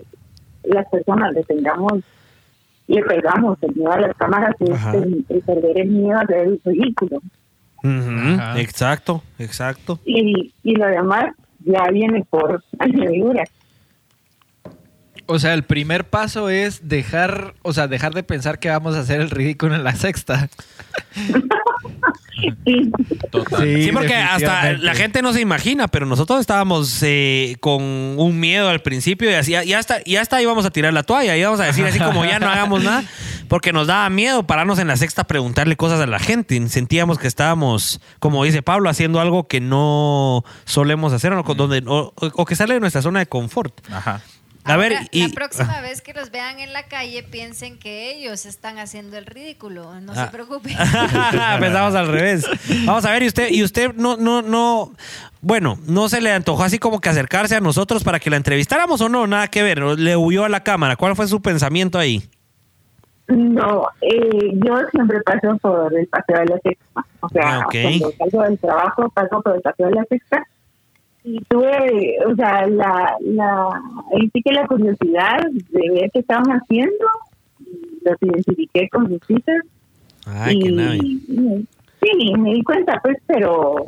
las 0.65 0.89
personas 0.89 1.35
le 1.35 1.43
tengamos 1.45 2.03
le 2.87 3.03
pegamos 3.03 3.57
el 3.63 3.75
miedo 3.77 3.93
a 3.93 4.01
las 4.01 4.17
cámaras 4.17 4.57
es 4.59 4.95
el, 4.95 5.25
el 5.29 5.41
perder 5.43 5.79
el 5.79 5.91
miedo 5.91 6.19
a 6.19 6.23
hacer 6.23 6.39
el 6.39 6.61
ridículo. 6.65 7.21
Exacto, 8.57 9.23
exacto. 9.39 10.01
Y, 10.05 10.53
y 10.63 10.75
lo 10.75 10.87
demás 10.87 11.35
ya 11.65 11.91
viene 11.91 12.25
por 12.29 12.63
añadidura. 12.79 13.45
O 15.27 15.39
sea, 15.39 15.55
el 15.55 15.63
primer 15.63 16.09
paso 16.09 16.49
es 16.49 16.89
dejar, 16.89 17.55
o 17.63 17.73
sea, 17.73 17.87
dejar 17.87 18.15
de 18.15 18.25
pensar 18.25 18.59
que 18.59 18.69
vamos 18.69 18.97
a 18.97 19.01
hacer 19.01 19.21
el 19.21 19.31
ridículo 19.31 19.77
en 19.77 19.85
la 19.85 19.95
sexta. 19.95 20.49
Sí, 23.59 23.91
porque 23.93 24.15
hasta 24.15 24.73
la 24.73 24.95
gente 24.95 25.23
no 25.23 25.33
se 25.33 25.41
imagina, 25.41 25.89
pero 25.89 26.07
nosotros 26.07 26.41
estábamos 26.41 27.01
eh, 27.03 27.57
con 27.61 27.83
un 27.83 28.41
miedo 28.41 28.69
al 28.69 28.81
principio 28.81 29.31
y 29.31 29.35
así, 29.35 29.53
ya 29.53 29.79
hasta, 29.79 30.03
ya 30.05 30.21
hasta 30.21 30.41
íbamos 30.43 30.65
a 30.65 30.71
tirar 30.71 30.93
la 30.93 31.03
toalla, 31.03 31.37
íbamos 31.37 31.61
a 31.61 31.67
decir 31.67 31.85
así 31.85 31.99
como 31.99 32.25
ya 32.25 32.39
no 32.39 32.49
hagamos 32.49 32.83
nada, 32.83 33.05
porque 33.51 33.73
nos 33.73 33.89
daba 33.89 34.09
miedo 34.11 34.47
pararnos 34.47 34.79
en 34.79 34.87
la 34.87 34.97
sexta 34.97 35.23
a 35.23 35.27
preguntarle 35.27 35.77
cosas 35.77 36.01
a 36.01 36.07
la 36.07 36.21
gente. 36.21 36.69
Sentíamos 36.69 37.19
que 37.19 37.27
estábamos, 37.27 38.01
como 38.21 38.45
dice 38.45 38.63
Pablo, 38.63 38.89
haciendo 38.89 39.19
algo 39.21 39.49
que 39.49 39.61
no 39.61 40.45
solemos 40.67 41.13
hacer 41.13 41.33
o, 41.33 41.43
donde, 41.43 41.83
o, 41.85 42.13
o 42.15 42.45
que 42.47 42.55
sale 42.55 42.75
de 42.75 42.81
nuestra 42.81 43.03
zona 43.03 43.19
de 43.19 43.27
confort. 43.27 43.75
Ajá. 43.91 44.23
A 44.63 44.77
ver, 44.77 44.93
Ahora, 44.93 45.09
y, 45.11 45.27
la 45.27 45.35
próxima 45.35 45.81
vez 45.81 46.01
que 46.01 46.13
los 46.15 46.31
vean 46.31 46.61
en 46.61 46.73
la 46.73 46.85
calle, 46.85 47.25
piensen 47.25 47.77
que 47.77 48.13
ellos 48.13 48.47
están 48.47 48.79
haciendo 48.79 49.19
el 49.19 49.27
ridículo. 49.27 50.01
No 50.01 50.13
Ah. 50.15 50.27
se 50.27 50.31
preocupen. 50.31 50.77
Pensamos 51.61 51.95
al 51.97 52.07
revés. 52.07 52.47
Vamos 52.85 53.05
a 53.05 53.11
ver, 53.11 53.25
y 53.25 53.27
usted, 53.27 53.51
y 53.51 53.65
usted 53.65 53.95
no, 53.95 54.17
no, 54.17 54.43
no, 54.43 54.93
bueno, 55.41 55.77
no 55.87 56.09
se 56.09 56.21
le 56.21 56.31
antojó 56.33 56.63
así 56.63 56.79
como 56.79 57.01
que 57.01 57.09
acercarse 57.09 57.57
a 57.57 57.61
nosotros 57.61 58.05
para 58.05 58.21
que 58.21 58.31
la 58.31 58.37
entrevistáramos 58.37 59.01
o 59.01 59.09
no, 59.09 59.27
nada 59.27 59.49
que 59.49 59.65
ver, 59.65 59.81
le 59.81 60.17
huyó 60.17 60.45
a 60.45 60.49
la 60.49 60.63
cámara. 60.63 60.95
¿Cuál 60.95 61.17
fue 61.17 61.27
su 61.27 61.43
pensamiento 61.43 61.99
ahí? 61.99 62.29
No, 63.31 63.87
eh, 64.01 64.51
yo 64.55 64.77
siempre 64.91 65.21
paso 65.23 65.57
por 65.59 65.95
el 65.97 66.07
paseo 66.09 66.39
de 66.41 66.47
la 66.47 66.59
sexta. 66.59 67.05
O 67.21 67.29
sea, 67.29 67.61
Ah, 67.61 67.67
cuando 67.71 68.13
salgo 68.13 68.43
del 68.43 68.59
trabajo 68.59 69.09
paso 69.11 69.41
por 69.41 69.55
el 69.55 69.63
paseo 69.63 69.87
de 69.87 69.95
la 69.95 70.05
sexta. 70.05 70.43
Y 71.23 71.39
tuve, 71.45 72.17
o 72.27 72.35
sea, 72.35 72.67
la, 72.67 73.15
la, 73.21 73.83
sí 74.33 74.43
que 74.43 74.53
la 74.53 74.67
curiosidad 74.67 75.47
de 75.71 75.91
ver 75.91 76.11
qué 76.13 76.21
estaban 76.21 76.51
haciendo. 76.51 77.07
Los 78.03 78.17
identifiqué 78.21 78.89
con 78.89 79.09
sus 79.09 79.21
citas. 79.27 79.63
Ay, 80.27 80.57
y, 80.57 80.61
qué 80.61 80.73
nave. 80.73 80.99
Sí, 80.99 82.35
me 82.37 82.55
di 82.55 82.63
cuenta, 82.63 82.99
pues, 83.03 83.19
pero 83.27 83.87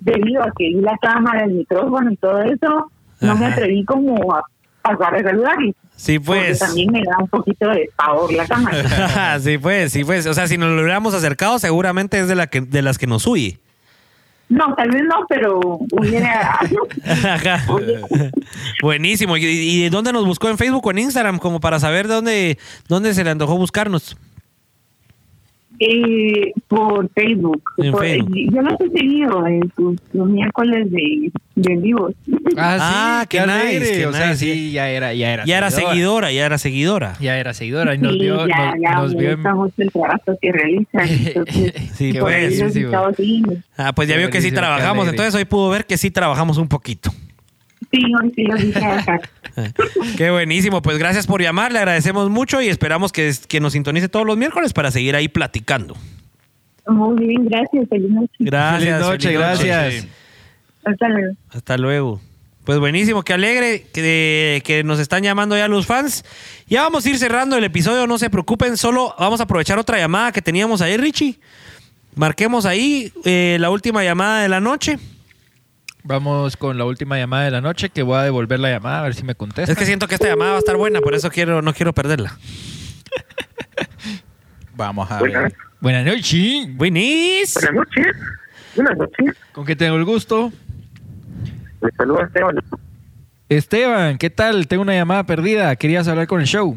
debido 0.00 0.42
a 0.42 0.50
que 0.56 0.68
vi 0.68 0.80
la 0.80 0.96
cámara, 0.98 1.44
el 1.44 1.52
micrófono 1.52 2.10
y 2.10 2.16
todo 2.16 2.42
eso, 2.42 2.90
no 3.20 3.36
me 3.36 3.46
atreví 3.46 3.84
como 3.84 4.34
a 4.34 4.44
pasar 4.84 5.16
a 5.16 5.22
saludarles. 5.22 5.74
Sí, 5.96 6.18
Porque 6.18 6.40
pues. 6.40 6.58
también 6.58 6.92
me 6.92 7.02
da 7.02 7.18
un 7.18 7.28
poquito 7.28 7.68
de 7.68 7.88
pavor 7.96 8.32
la 8.32 8.46
cámara. 8.46 9.38
sí, 9.40 9.58
pues, 9.58 9.92
sí, 9.92 10.04
pues. 10.04 10.26
O 10.26 10.34
sea, 10.34 10.46
si 10.46 10.58
nos 10.58 10.70
lo 10.70 10.82
hubiéramos 10.82 11.14
acercado, 11.14 11.58
seguramente 11.58 12.18
es 12.18 12.28
de, 12.28 12.34
la 12.34 12.48
que, 12.48 12.60
de 12.60 12.82
las 12.82 12.98
que 12.98 13.06
nos 13.06 13.26
huye. 13.26 13.58
No, 14.48 14.74
tal 14.74 14.90
vez 14.90 15.02
no, 15.04 15.24
pero 15.26 15.58
hubiera... 15.90 16.60
Ajá. 16.60 17.64
Buenísimo. 18.82 19.36
¿Y, 19.38 19.44
y 19.44 19.88
dónde 19.88 20.12
nos 20.12 20.26
buscó 20.26 20.50
en 20.50 20.58
Facebook 20.58 20.86
o 20.86 20.90
en 20.90 20.98
Instagram? 20.98 21.38
Como 21.38 21.60
para 21.60 21.80
saber 21.80 22.08
dónde, 22.08 22.58
dónde 22.86 23.14
se 23.14 23.24
le 23.24 23.30
antojó 23.30 23.56
buscarnos. 23.56 24.16
Eh, 25.80 26.52
por 26.68 27.08
Facebook. 27.14 27.62
En 27.78 27.90
Por- 27.92 28.00
Facebook. 28.02 28.36
Yo 28.52 28.62
los 28.62 28.80
he 28.80 28.90
seguido 28.90 29.46
en 29.46 29.72
sus 29.76 29.96
los 30.12 30.28
miércoles 30.28 30.90
de, 30.90 31.32
de 31.56 31.72
en 31.72 31.82
vivo. 31.82 32.10
Ah, 32.56 32.76
sí, 32.76 32.80
Ah, 32.80 33.26
qué 33.28 33.40
nice, 33.40 33.92
qué 33.92 34.06
O 34.06 34.12
sea, 34.12 34.28
nice. 34.30 34.44
sí, 34.44 34.70
ya 34.72 34.88
era, 34.88 35.12
ya 35.14 35.32
era. 35.32 35.44
Ya 35.44 35.58
era 35.58 35.70
seguidora, 35.70 36.30
ya 36.30 36.46
era 36.46 36.58
seguidora. 36.58 37.14
Ya 37.20 37.36
era 37.38 37.54
seguidora 37.54 37.94
y 37.94 37.98
nos 37.98 38.12
Sí, 38.12 38.20
vio, 38.20 38.46
ya, 38.46 38.66
nos, 38.72 38.80
ya 38.80 38.94
nos 38.94 39.16
vio 39.16 39.36
mucho 39.38 39.74
el 39.78 39.90
trabajo 39.92 40.38
que 40.40 40.52
realizan. 40.52 41.08
Entonces, 41.08 41.72
Sí, 41.94 42.12
por 42.12 42.22
pues. 42.22 42.62
Ah, 43.76 43.92
pues 43.92 44.08
ya 44.08 44.14
Qué 44.14 44.20
vio 44.20 44.30
que 44.30 44.40
sí 44.42 44.52
trabajamos. 44.52 45.08
Entonces 45.08 45.34
hoy 45.34 45.44
pudo 45.44 45.70
ver 45.70 45.86
que 45.86 45.96
sí 45.98 46.10
trabajamos 46.10 46.58
un 46.58 46.68
poquito. 46.68 47.10
Sí, 47.90 48.00
hoy 48.20 48.32
sí 48.34 48.44
los 48.44 48.62
vi 48.62 48.70
trabajar. 48.70 49.20
Qué 50.16 50.30
buenísimo. 50.30 50.82
Pues 50.82 50.98
gracias 50.98 51.26
por 51.26 51.40
llamar. 51.40 51.72
Le 51.72 51.78
agradecemos 51.78 52.30
mucho 52.30 52.60
y 52.60 52.68
esperamos 52.68 53.12
que, 53.12 53.32
que 53.48 53.60
nos 53.60 53.72
sintonice 53.72 54.08
todos 54.08 54.26
los 54.26 54.36
miércoles 54.36 54.72
para 54.72 54.90
seguir 54.90 55.16
ahí 55.16 55.28
platicando. 55.28 55.96
Muy 56.86 57.26
bien, 57.26 57.46
gracias. 57.46 57.88
Feliz 57.88 58.10
noche. 58.10 58.34
Gracias. 58.38 58.82
Feliz 58.82 59.06
noche, 59.06 59.28
feliz 59.28 59.38
gracias. 59.38 60.06
Hasta 60.84 61.08
luego. 61.08 61.36
Hasta 61.50 61.76
luego. 61.78 62.20
Pues 62.64 62.78
buenísimo, 62.78 63.22
qué 63.22 63.34
alegre 63.34 63.84
que, 63.92 64.62
que 64.64 64.84
nos 64.84 64.98
están 64.98 65.22
llamando 65.22 65.54
ya 65.54 65.68
los 65.68 65.84
fans. 65.84 66.24
Ya 66.66 66.80
vamos 66.82 67.04
a 67.04 67.10
ir 67.10 67.18
cerrando 67.18 67.58
el 67.58 67.64
episodio, 67.64 68.06
no 68.06 68.16
se 68.16 68.30
preocupen, 68.30 68.78
solo 68.78 69.14
vamos 69.18 69.40
a 69.40 69.42
aprovechar 69.42 69.78
otra 69.78 69.98
llamada 69.98 70.32
que 70.32 70.40
teníamos 70.40 70.80
ahí, 70.80 70.96
Richie. 70.96 71.38
Marquemos 72.14 72.64
ahí 72.64 73.12
eh, 73.24 73.58
la 73.60 73.68
última 73.68 74.02
llamada 74.02 74.40
de 74.40 74.48
la 74.48 74.60
noche. 74.60 74.98
Vamos 76.06 76.58
con 76.58 76.76
la 76.76 76.84
última 76.84 77.16
llamada 77.16 77.44
de 77.44 77.50
la 77.50 77.62
noche, 77.62 77.88
que 77.88 78.02
voy 78.02 78.18
a 78.18 78.22
devolver 78.22 78.60
la 78.60 78.68
llamada 78.70 79.00
a 79.00 79.02
ver 79.04 79.14
si 79.14 79.24
me 79.24 79.34
contesta. 79.34 79.72
Es 79.72 79.78
que 79.78 79.86
siento 79.86 80.06
que 80.06 80.16
esta 80.16 80.28
llamada 80.28 80.50
va 80.50 80.56
a 80.56 80.58
estar 80.58 80.76
buena, 80.76 81.00
por 81.00 81.14
eso 81.14 81.30
quiero, 81.30 81.62
no 81.62 81.72
quiero 81.72 81.94
perderla. 81.94 82.36
Vamos 84.76 85.10
a 85.10 85.18
Buenas. 85.20 85.44
ver. 85.44 85.54
Buenas 85.80 86.04
noches. 86.04 86.76
Buenis. 86.76 87.54
Buenas 87.54 87.74
noches. 87.74 88.06
Buenas 88.76 88.98
noches. 88.98 89.36
¿Con 89.52 89.64
qué 89.64 89.76
tengo 89.76 89.96
el 89.96 90.04
gusto? 90.04 90.52
Les 91.80 91.94
saluda 91.94 92.24
Esteban. 92.24 92.56
Esteban, 93.48 94.18
¿qué 94.18 94.28
tal? 94.30 94.66
Tengo 94.68 94.82
una 94.82 94.94
llamada 94.94 95.24
perdida. 95.24 95.74
Querías 95.76 96.06
hablar 96.08 96.26
con 96.26 96.40
el 96.40 96.46
show. 96.46 96.76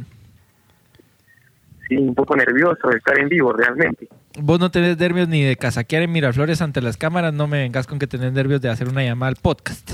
Sí, 1.90 1.98
un 1.98 2.16
poco 2.16 2.34
nervioso 2.36 2.88
de 2.90 2.98
estar 2.98 3.18
en 3.20 3.28
vivo 3.28 3.52
realmente. 3.52 4.08
Vos 4.40 4.60
no 4.60 4.70
tenés 4.72 4.98
nervios 4.98 5.28
ni 5.28 5.44
de 5.44 5.56
casaquear 5.58 6.04
en 6.04 6.12
Miraflores 6.12 6.62
ante 6.62 6.82
las 6.82 6.96
cámaras. 6.98 7.34
No 7.34 7.48
me 7.48 7.60
vengas 7.60 7.88
con 7.88 8.00
que 8.00 8.08
tenés 8.08 8.32
nervios 8.34 8.62
de 8.62 8.70
hacer 8.70 8.88
una 8.88 9.04
llamada 9.04 9.30
al 9.30 9.36
podcast. 9.36 9.92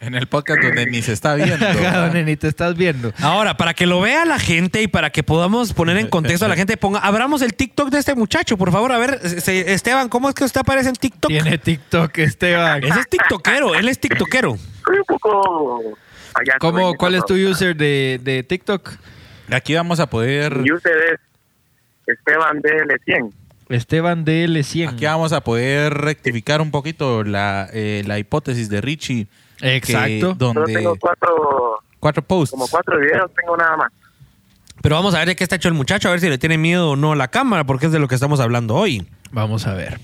En 0.00 0.14
el 0.14 0.26
podcast 0.26 0.62
donde 0.62 0.86
ni 0.86 1.02
se 1.02 1.12
está 1.12 1.34
viendo. 1.34 1.66
Donde 1.92 2.24
ni 2.24 2.36
te 2.36 2.48
estás 2.48 2.74
viendo. 2.76 3.12
Ahora, 3.20 3.56
para 3.56 3.74
que 3.74 3.84
lo 3.86 4.00
vea 4.00 4.24
la 4.24 4.38
gente 4.38 4.80
y 4.80 4.88
para 4.88 5.10
que 5.10 5.22
podamos 5.22 5.74
poner 5.74 5.98
en 5.98 6.08
contexto 6.08 6.46
a 6.46 6.48
la 6.48 6.56
gente, 6.56 6.76
ponga, 6.78 7.00
abramos 7.00 7.42
el 7.42 7.52
TikTok 7.54 7.90
de 7.90 7.98
este 7.98 8.14
muchacho, 8.14 8.56
por 8.56 8.72
favor. 8.72 8.92
A 8.92 8.98
ver, 8.98 9.18
se- 9.28 9.74
Esteban, 9.74 10.08
¿cómo 10.08 10.28
es 10.30 10.34
que 10.34 10.44
usted 10.44 10.60
aparece 10.62 10.88
en 10.88 10.94
TikTok? 10.94 11.28
Tiene 11.28 11.58
TikTok, 11.58 12.16
Esteban. 12.18 12.82
Ese 12.84 13.00
es 13.00 13.08
TikTokero, 13.08 13.74
él 13.74 13.88
es 13.88 13.98
TikTokero. 13.98 14.56
Soy 14.86 14.96
un 14.98 15.04
poco. 15.06 15.82
¿Cómo, 16.60 16.94
¿Cuál 16.94 17.16
es 17.16 17.24
tu 17.26 17.34
user 17.34 17.76
de, 17.76 18.18
de 18.22 18.42
TikTok? 18.44 18.92
Aquí 19.50 19.74
vamos 19.74 20.00
a 20.00 20.08
poder. 20.08 20.56
User 20.58 20.96
es 21.12 21.20
Esteban 22.06 22.62
DL100. 22.62 23.32
Esteban 23.68 24.24
DL100. 24.24 24.88
Aquí 24.92 25.04
vamos 25.06 25.32
a 25.32 25.40
poder 25.40 25.92
rectificar 25.94 26.60
un 26.60 26.70
poquito 26.70 27.24
la, 27.24 27.68
eh, 27.72 28.02
la 28.06 28.18
hipótesis 28.18 28.68
de 28.68 28.80
Richie. 28.80 29.26
que- 29.58 29.76
Exacto. 29.76 30.20
Solo 30.20 30.34
donde 30.54 30.72
tengo 30.74 30.96
cuatro, 30.96 31.80
cuatro 31.98 32.22
posts. 32.22 32.50
como 32.52 32.68
cuatro 32.68 32.98
videos, 33.00 33.30
tengo 33.34 33.56
nada 33.56 33.76
más. 33.76 33.92
Pero 34.82 34.94
vamos 34.96 35.14
a 35.14 35.18
ver 35.18 35.28
de 35.28 35.36
qué 35.36 35.42
está 35.44 35.56
hecho 35.56 35.68
el 35.68 35.74
muchacho, 35.74 36.08
a 36.08 36.10
ver 36.12 36.20
si 36.20 36.28
le 36.28 36.36
tiene 36.38 36.58
miedo 36.58 36.90
o 36.90 36.96
no 36.96 37.12
a 37.12 37.16
la 37.16 37.28
cámara, 37.28 37.64
porque 37.64 37.86
es 37.86 37.92
de 37.92 37.98
lo 37.98 38.06
que 38.06 38.14
estamos 38.14 38.38
hablando 38.40 38.74
hoy. 38.74 39.06
Vamos 39.32 39.66
a 39.66 39.74
ver. 39.74 39.98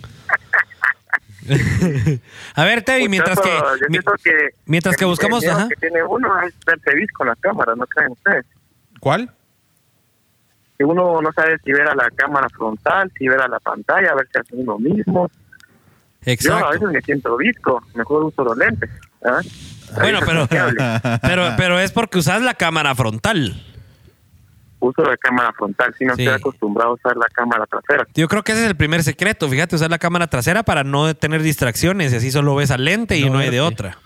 A 2.54 2.64
ver, 2.64 2.82
Tevi, 2.82 3.08
mientras 3.08 3.38
que, 3.40 3.48
yo 3.50 3.86
mi- 3.88 3.98
que 4.22 4.32
mientras 4.66 4.96
que 4.96 5.04
buscamos- 5.04 5.42
el 5.42 5.50
ajá. 5.50 5.68
que 5.68 5.74
tiene 5.76 6.02
uno 6.04 6.28
es 6.42 6.54
verse 6.64 7.06
con 7.14 7.26
las 7.26 7.38
cámaras, 7.40 7.76
¿no 7.76 7.84
creen 7.86 8.12
ustedes? 8.12 8.44
¿Cuál? 9.00 9.30
Que 10.82 10.86
uno 10.86 11.22
no 11.22 11.32
sabe 11.32 11.58
si 11.64 11.70
ver 11.70 11.86
a 11.88 11.94
la 11.94 12.10
cámara 12.10 12.48
frontal, 12.48 13.08
si 13.16 13.28
ver 13.28 13.40
a 13.40 13.46
la 13.46 13.60
pantalla, 13.60 14.10
a 14.10 14.14
ver 14.16 14.26
si 14.32 14.40
hace 14.40 14.56
uno 14.56 14.80
mismo. 14.80 15.30
Yo 15.30 16.26
a 16.26 16.32
Exacto. 16.32 16.70
veces 16.70 16.88
me 16.90 17.00
siento 17.02 17.36
visco, 17.36 17.80
mejor 17.94 18.24
uso 18.24 18.42
los 18.42 18.56
lentes. 18.56 18.90
¿ah? 19.24 19.38
Bueno, 20.00 20.18
pero, 20.26 20.48
pero, 21.22 21.50
pero 21.56 21.78
es 21.78 21.92
porque 21.92 22.18
usas 22.18 22.42
la 22.42 22.54
cámara 22.54 22.96
frontal. 22.96 23.62
Uso 24.80 25.02
la 25.04 25.16
cámara 25.18 25.52
frontal, 25.52 25.94
si 25.96 26.04
no 26.04 26.16
Sí. 26.16 26.22
estoy 26.24 26.34
acostumbrado 26.40 26.90
a 26.90 26.94
usar 26.94 27.16
la 27.16 27.28
cámara 27.32 27.64
trasera. 27.66 28.04
Yo 28.14 28.26
creo 28.26 28.42
que 28.42 28.50
ese 28.50 28.62
es 28.64 28.68
el 28.68 28.76
primer 28.76 29.04
secreto, 29.04 29.48
fíjate, 29.48 29.76
usar 29.76 29.88
la 29.88 29.98
cámara 30.00 30.26
trasera 30.26 30.64
para 30.64 30.82
no 30.82 31.14
tener 31.14 31.42
distracciones 31.44 32.12
y 32.12 32.16
así 32.16 32.32
solo 32.32 32.56
ves 32.56 32.72
al 32.72 32.84
lente 32.84 33.16
y 33.18 33.26
No 33.26 33.34
no 33.34 33.38
hay 33.38 33.50
de 33.50 33.60
otra. 33.60 33.98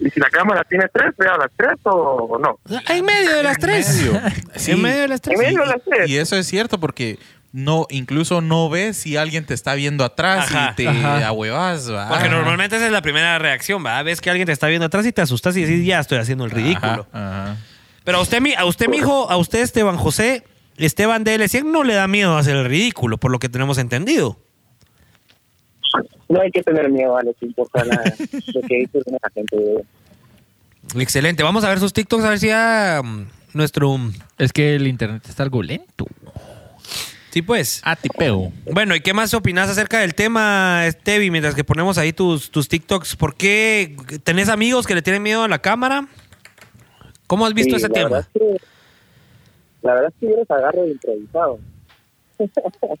Y 0.00 0.08
si 0.10 0.18
la 0.18 0.30
cámara 0.30 0.64
tiene 0.64 0.86
tres, 0.92 1.12
veo 1.18 1.36
las 1.36 1.50
tres 1.56 1.78
o 1.84 2.38
no. 2.42 2.58
En 2.88 3.04
medio 3.04 3.36
de 3.36 3.42
las 3.42 3.58
tres. 3.58 3.94
medio. 3.96 4.20
Sí. 4.56 4.72
En 4.72 4.82
medio 4.82 5.02
de 5.02 5.08
las 5.08 5.20
tres. 5.20 5.38
En 5.38 5.46
medio 5.46 5.60
de 5.60 5.66
las 5.66 5.82
tres. 5.84 6.08
Y 6.10 6.16
eso 6.16 6.36
es 6.36 6.46
cierto 6.46 6.80
porque 6.80 7.18
no, 7.52 7.86
incluso 7.90 8.40
no 8.40 8.70
ves 8.70 8.96
si 8.96 9.16
alguien 9.16 9.44
te 9.44 9.54
está 9.54 9.74
viendo 9.74 10.04
atrás 10.04 10.46
Ajá, 10.50 10.70
y 10.72 10.74
te 10.76 10.88
ajá. 10.88 11.26
ahuevas. 11.26 11.90
¿va? 11.92 12.08
Porque 12.08 12.28
normalmente 12.28 12.76
esa 12.76 12.86
es 12.86 12.92
la 12.92 13.02
primera 13.02 13.38
reacción, 13.38 13.84
¿va? 13.84 14.02
Ves 14.02 14.20
que 14.20 14.30
alguien 14.30 14.46
te 14.46 14.52
está 14.52 14.68
viendo 14.68 14.86
atrás 14.86 15.04
y 15.06 15.12
te 15.12 15.20
asustas 15.20 15.56
y 15.56 15.64
decís, 15.64 15.84
ya 15.84 16.00
estoy 16.00 16.18
haciendo 16.18 16.44
el 16.44 16.50
ridículo. 16.50 17.06
Ajá, 17.12 17.42
ajá. 17.52 17.56
Pero 18.04 18.18
a 18.18 18.20
usted, 18.22 18.40
mi- 18.40 18.54
a 18.54 18.64
usted, 18.64 18.88
mijo, 18.88 19.30
a 19.30 19.36
usted, 19.36 19.60
Esteban 19.60 19.96
José, 19.98 20.44
Esteban 20.78 21.24
DL100, 21.24 21.64
no 21.64 21.84
le 21.84 21.92
da 21.94 22.08
miedo 22.08 22.38
hacer 22.38 22.56
el 22.56 22.64
ridículo, 22.64 23.18
por 23.18 23.30
lo 23.30 23.38
que 23.38 23.48
tenemos 23.50 23.76
entendido. 23.76 24.38
No 26.28 26.40
hay 26.40 26.50
que 26.50 26.62
tener 26.62 26.88
miedo 26.90 27.16
a 27.16 27.22
lo 27.22 27.32
que 27.34 27.46
importa 27.46 27.84
la- 27.84 28.02
lo 28.54 28.60
que 28.62 28.76
dice 28.78 28.98
la 29.06 29.30
gente. 29.34 29.56
Excelente. 30.96 31.42
Vamos 31.42 31.64
a 31.64 31.68
ver 31.68 31.78
sus 31.80 31.92
TikToks, 31.92 32.24
a 32.24 32.30
ver 32.30 32.38
si 32.38 32.46
ya 32.48 33.00
mm, 33.04 33.26
nuestro... 33.54 33.96
Es 34.38 34.52
que 34.52 34.74
el 34.76 34.86
internet 34.86 35.22
está 35.28 35.42
algo 35.42 35.62
lento. 35.62 36.06
Sí, 37.30 37.42
pues. 37.42 37.80
Ah, 37.84 37.94
tipeo. 37.94 38.52
Bueno, 38.72 38.96
¿y 38.96 39.00
qué 39.00 39.14
más 39.14 39.32
opinas 39.34 39.68
acerca 39.70 40.00
del 40.00 40.14
tema, 40.16 40.84
Estevi, 40.86 41.30
mientras 41.30 41.54
que 41.54 41.62
ponemos 41.62 41.96
ahí 41.96 42.12
tus, 42.12 42.50
tus 42.50 42.66
TikToks? 42.68 43.14
¿Por 43.14 43.36
qué 43.36 43.94
tenés 44.24 44.48
amigos 44.48 44.84
que 44.86 44.96
le 44.96 45.02
tienen 45.02 45.22
miedo 45.22 45.44
a 45.44 45.48
la 45.48 45.60
cámara? 45.60 46.08
¿Cómo 47.28 47.46
has 47.46 47.54
visto 47.54 47.76
Sí, 47.78 47.84
ese 47.84 47.88
la 47.88 47.94
tema? 47.94 48.08
verdad 48.10 48.26
es 48.34 48.40
que- 48.40 48.66
la 49.82 49.94
verdad 49.94 50.08
es 50.10 50.14
que 50.20 50.26
yo 50.28 50.36
los 50.38 50.50
agarro 50.50 50.82
de 50.82 50.90
improvisado. 50.90 51.58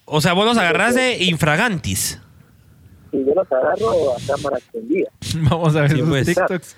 O 0.04 0.20
sea, 0.20 0.32
vos 0.34 0.44
los 0.46 0.56
agarrás 0.58 0.94
de 0.94 1.16
infragantis. 1.24 2.20
Y 3.12 3.24
yo 3.24 3.34
los 3.34 3.50
agarro 3.50 4.12
a 4.12 4.16
cámara 4.26 4.58
extendida. 4.58 5.10
Vamos 5.50 5.74
a 5.76 5.82
ver 5.82 5.90
Sí, 5.92 5.98
sus 5.98 6.08
pues. 6.08 6.26
TikToks. 6.26 6.76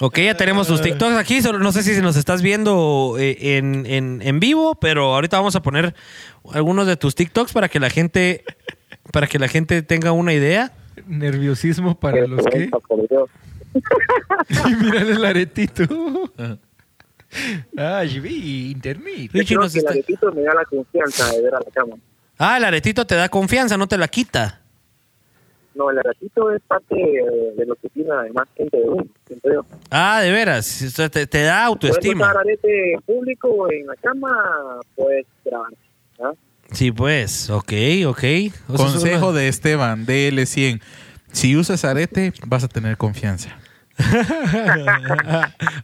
Ok, 0.00 0.18
ya 0.18 0.34
tenemos 0.36 0.66
sus 0.66 0.80
TikToks 0.82 1.16
aquí. 1.16 1.42
Solo 1.42 1.58
no 1.58 1.70
sé 1.72 1.82
si 1.82 2.00
nos 2.00 2.16
estás 2.16 2.42
viendo 2.42 3.16
eh, 3.18 3.56
en, 3.58 3.86
en- 3.86 4.20
en 4.22 4.40
vivo, 4.40 4.74
pero 4.74 5.14
ahorita 5.14 5.36
vamos 5.38 5.54
a 5.56 5.62
poner 5.62 5.94
algunos 6.52 6.86
de 6.86 6.96
tus 6.96 7.14
TikToks 7.14 7.52
para 7.52 7.68
que 7.68 7.78
la 7.80 7.90
gente, 7.90 8.44
para 9.12 9.26
que 9.26 9.38
la 9.38 9.48
gente 9.48 9.82
tenga 9.82 10.12
una 10.12 10.32
idea. 10.32 10.72
Nerviosismo 11.06 11.98
para 11.98 12.26
los 12.26 12.44
que. 12.46 12.70
Y 14.68 14.74
mírale 14.74 15.12
el 15.12 15.24
aretito. 15.24 15.84
Ah, 17.76 18.02
vi 18.04 18.70
internet. 18.72 19.30
Richie 19.32 19.54
Creo 19.54 19.60
nos 19.62 19.72
que 19.72 19.78
el 19.78 19.86
aretito 19.86 20.32
me 20.32 20.42
da 20.42 20.54
la 20.54 20.64
confianza 20.64 21.30
de 21.32 21.42
ver 21.42 21.54
a 21.54 21.58
la 21.60 21.70
cámara. 21.72 22.00
Ah, 22.38 22.56
el 22.56 22.64
aretito 22.64 23.06
te 23.06 23.14
da 23.14 23.28
confianza, 23.28 23.76
no 23.76 23.86
te 23.86 23.96
la 23.98 24.08
quita. 24.08 24.59
No, 25.80 25.88
el 25.90 25.98
aretito 25.98 26.52
es 26.52 26.60
parte 26.68 26.94
de, 26.94 27.54
de 27.56 27.64
lo 27.64 27.74
que 27.76 27.88
tiene 27.88 28.10
además 28.12 28.46
gente 28.54 28.76
de 28.76 28.82
uno, 28.84 29.06
siento 29.26 29.50
yo. 29.50 29.64
Ah, 29.90 30.20
de 30.20 30.30
veras, 30.30 30.82
o 30.82 30.90
sea, 30.90 31.08
te, 31.08 31.26
te 31.26 31.42
da 31.44 31.64
autoestima. 31.64 32.26
usar 32.26 32.36
arete 32.36 32.96
público 33.06 33.72
en 33.72 33.86
la 33.86 33.96
cama, 33.96 34.28
puedes 34.94 35.24
grabar. 35.42 35.72
¿ah? 36.22 36.32
Sí, 36.72 36.92
pues, 36.92 37.48
ok, 37.48 37.72
ok. 38.06 38.18
O 38.18 38.20
sea, 38.20 38.50
eso 38.50 38.52
Consejo 38.76 39.30
una- 39.30 39.38
de 39.38 39.48
Esteban, 39.48 40.04
DL100. 40.06 40.82
Si 41.32 41.56
usas 41.56 41.82
arete, 41.86 42.34
vas 42.46 42.62
a 42.64 42.68
tener 42.68 42.98
confianza. 42.98 43.56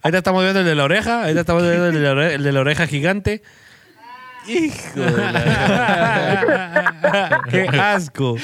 Ahorita 0.02 0.18
estamos 0.18 0.42
viendo 0.42 0.60
el 0.60 0.66
de 0.66 0.74
la 0.74 0.84
oreja, 0.84 1.22
ahorita 1.22 1.40
estamos 1.40 1.62
viendo 1.62 1.86
el 1.86 1.94
de 1.94 2.00
la 2.00 2.10
oreja, 2.12 2.34
el 2.34 2.42
de 2.42 2.52
la 2.52 2.60
oreja 2.60 2.86
gigante. 2.86 3.42
Hijo 4.46 5.00
de 5.00 5.32
la... 5.32 6.62
¡Qué 7.50 7.62
asco! 7.62 8.36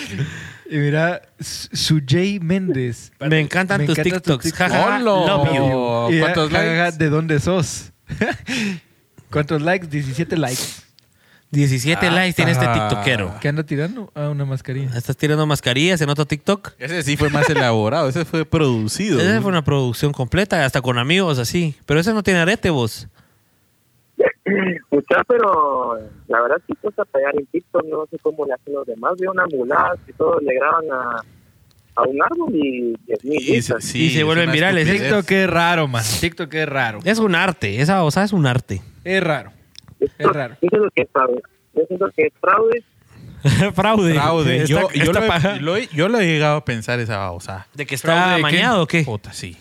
Y 0.72 0.78
mira, 0.78 1.20
Su- 1.38 1.68
Sujay 1.76 2.40
Méndez. 2.40 3.12
Me 3.20 3.40
encantan 3.40 3.84
tus 3.84 3.98
TikToks. 3.98 4.54
Jaja, 4.54 4.98
love 5.00 5.48
you. 5.54 6.14
Y 6.16 6.18
¿Cuántos 6.20 6.50
likes? 6.50 6.96
¿De 6.96 7.10
dónde 7.10 7.38
sos? 7.40 7.92
¿Cuántos 9.30 9.60
likes? 9.60 9.86
17 9.86 10.34
likes. 10.38 10.62
17 11.50 12.10
likes 12.10 12.32
tiene 12.32 12.52
este 12.52 12.66
tiktokero. 12.66 13.34
¿Qué 13.38 13.48
anda 13.48 13.62
tirando? 13.64 14.10
Ah, 14.14 14.30
una 14.30 14.46
mascarilla. 14.46 14.96
Estás 14.96 15.14
tirando 15.18 15.46
mascarillas 15.46 16.00
en 16.00 16.08
otro 16.08 16.24
TikTok. 16.26 16.72
Ese 16.78 17.02
sí 17.02 17.18
fue 17.18 17.28
más 17.28 17.50
elaborado, 17.50 18.08
ese 18.08 18.24
fue 18.24 18.46
producido. 18.46 19.20
Esa 19.20 19.42
fue 19.42 19.50
una 19.50 19.62
producción 19.62 20.12
completa, 20.14 20.64
hasta 20.64 20.80
con 20.80 20.96
amigos 20.96 21.38
así. 21.38 21.74
Pero 21.84 22.00
ese 22.00 22.14
no 22.14 22.22
tiene 22.22 22.40
arete, 22.40 22.70
vos. 22.70 23.08
Mucha, 24.90 25.22
pero 25.26 25.98
la 26.28 26.42
verdad 26.42 26.56
sí 26.66 26.74
cuesta 26.80 27.04
pegar 27.04 27.34
en 27.38 27.46
TikTok, 27.46 27.84
no 27.86 28.06
sé 28.10 28.18
cómo 28.20 28.44
le 28.46 28.54
hacen 28.54 28.74
los 28.74 28.86
demás. 28.86 29.12
Veo 29.18 29.30
una 29.32 29.46
mulada 29.46 29.94
que 30.06 30.12
todos 30.12 30.42
le 30.42 30.54
graban 30.54 30.84
a, 30.92 31.22
a 31.96 32.02
un 32.02 32.22
árbol 32.22 32.54
y 32.54 32.94
10 33.06 33.24
mil 33.24 33.38
vistas. 33.38 33.94
y 33.94 34.10
se 34.10 34.22
vuelven 34.24 34.50
virales. 34.52 34.90
TikTok 34.90 35.30
es 35.30 35.50
raro, 35.50 35.88
man. 35.88 36.04
TikTok 36.20 36.52
es 36.54 36.68
raro. 36.68 36.98
Es 37.04 37.18
un 37.18 37.34
arte, 37.34 37.80
esa 37.80 37.96
babosa 37.96 38.24
es 38.24 38.32
un 38.32 38.46
arte. 38.46 38.82
Es 39.04 39.22
raro. 39.22 39.52
Es 40.00 40.10
raro. 40.26 40.56
Yo 40.60 40.68
siento 40.68 40.88
que 40.94 41.02
es 41.02 41.08
fraude. 41.12 41.42
Yo 41.74 41.82
siento 41.86 42.06
que 42.16 42.22
es 42.26 42.32
fraude. 42.40 42.84
Fraude. 43.74 44.14
Fraude. 44.14 44.66
Yo, 44.68 44.78
Esta- 44.78 44.94
yo 44.94 45.02
esta 45.02 45.18
lo, 45.18 45.24
he- 45.24 45.28
paja. 45.28 45.56
lo 45.56 45.76
he- 45.76 45.88
yo 45.92 46.08
lo 46.08 46.20
he 46.20 46.26
llegado 46.26 46.58
a 46.58 46.64
pensar 46.64 47.00
esa 47.00 47.16
babosa. 47.18 47.66
¿De 47.74 47.86
que 47.86 47.96
está 47.96 48.38
mañado 48.38 48.82
o 48.82 48.86
qué? 48.86 49.02
Puta, 49.02 49.32
sí. 49.32 49.56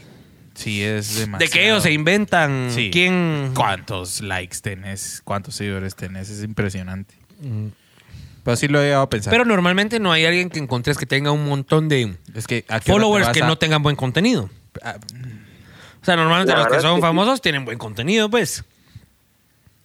Sí, 0.62 0.84
es 0.84 1.16
demasiado. 1.18 1.40
De 1.40 1.48
que 1.50 1.66
ellos 1.66 1.82
se 1.84 1.92
inventan 1.92 2.70
Sí. 2.72 2.90
quién... 2.92 3.52
¿Cuántos 3.56 4.22
likes 4.22 4.58
tenés? 4.62 5.22
¿Cuántos 5.24 5.56
seguidores 5.56 5.96
tenés? 5.96 6.30
Es 6.30 6.44
impresionante. 6.44 7.16
Pero 8.44 8.56
sí 8.58 8.68
lo 8.68 8.80
he 8.82 8.86
llegado 8.86 9.04
a 9.04 9.10
pensar. 9.10 9.32
Pero 9.32 9.46
normalmente 9.46 10.00
no 10.00 10.12
hay 10.12 10.26
alguien 10.26 10.50
que 10.50 10.60
encontres 10.60 10.98
que 10.98 11.06
tenga 11.06 11.32
un 11.32 11.46
montón 11.48 11.90
de 11.90 12.16
es 12.36 12.46
que 12.48 12.64
¿a 12.68 12.80
qué 12.80 12.92
hora 12.92 13.02
followers 13.04 13.30
que 13.30 13.42
a- 13.42 13.48
no 13.48 13.58
tengan 13.58 13.82
buen 13.82 13.96
contenido. 13.96 14.50
Ah, 14.84 14.98
O 16.02 16.06
sea, 16.06 16.16
normalmente 16.16 16.54
los 16.56 16.68
que 16.68 16.80
son 16.82 16.96
que 16.96 17.02
sí. 17.02 17.02
famosos 17.02 17.42
tienen 17.42 17.66
buen 17.66 17.78
contenido, 17.78 18.30
pues. 18.30 18.64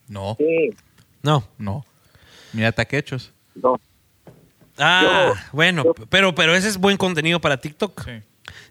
No. 0.08 0.36
No. 1.22 1.46
No. 1.58 1.84
Mira 2.52 2.72
taquechos. 2.72 3.32
No. 3.54 3.80
Ah, 4.78 5.32
bueno, 5.52 5.84
pero, 6.10 6.34
pero 6.34 6.54
ese 6.54 6.68
es 6.68 6.76
buen 6.78 6.96
contenido 6.98 7.40
para 7.40 7.56
TikTok. 7.58 8.06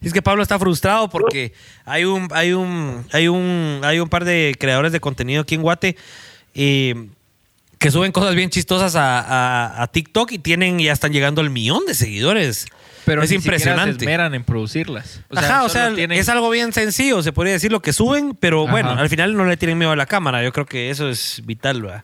Es 0.01 0.13
que 0.13 0.21
Pablo 0.21 0.43
está 0.43 0.59
frustrado 0.59 1.09
porque 1.09 1.53
hay 1.85 2.05
un, 2.05 2.27
hay 2.31 2.53
un, 2.53 3.05
hay 3.11 3.27
un, 3.27 3.81
hay 3.83 3.99
un 3.99 4.09
par 4.09 4.25
de 4.25 4.55
creadores 4.59 4.91
de 4.91 4.99
contenido 4.99 5.41
aquí 5.41 5.55
en 5.55 5.61
Guate 5.61 5.95
eh, 6.53 7.07
que 7.77 7.91
suben 7.91 8.11
cosas 8.11 8.35
bien 8.35 8.49
chistosas 8.49 8.95
a, 8.95 9.19
a- 9.19 9.83
a 9.83 9.87
TikTok 9.87 10.31
y 10.31 10.39
tienen, 10.39 10.79
ya 10.79 10.93
están 10.93 11.11
llegando 11.11 11.41
al 11.41 11.49
millón 11.49 11.85
de 11.85 11.93
seguidores. 11.93 12.65
Pero 13.03 13.21
es 13.21 13.29
ni 13.29 13.37
siquiera 13.37 13.59
se 13.59 13.63
impresionante. 13.69 14.03
esmeran 14.05 14.33
en 14.33 14.43
producirlas. 14.43 15.21
Ajá, 15.35 15.63
o 15.63 15.69
sea, 15.69 15.93
tienen- 15.93 16.17
es 16.17 16.27
algo 16.29 16.49
bien 16.49 16.73
sencillo, 16.73 17.21
se 17.21 17.31
podría 17.33 17.53
decir 17.53 17.71
lo 17.71 17.79
que 17.81 17.93
suben, 17.93 18.35
pero 18.39 18.63
Ajá. 18.63 18.71
bueno, 18.71 18.91
al 18.91 19.09
final 19.09 19.35
no 19.35 19.45
le 19.45 19.57
tienen 19.57 19.77
miedo 19.77 19.91
a 19.91 19.95
la 19.95 20.07
cámara. 20.07 20.43
Yo 20.43 20.51
creo 20.51 20.65
que 20.65 20.89
eso 20.89 21.07
es 21.09 21.41
vital, 21.45 21.83
¿verdad? 21.83 22.03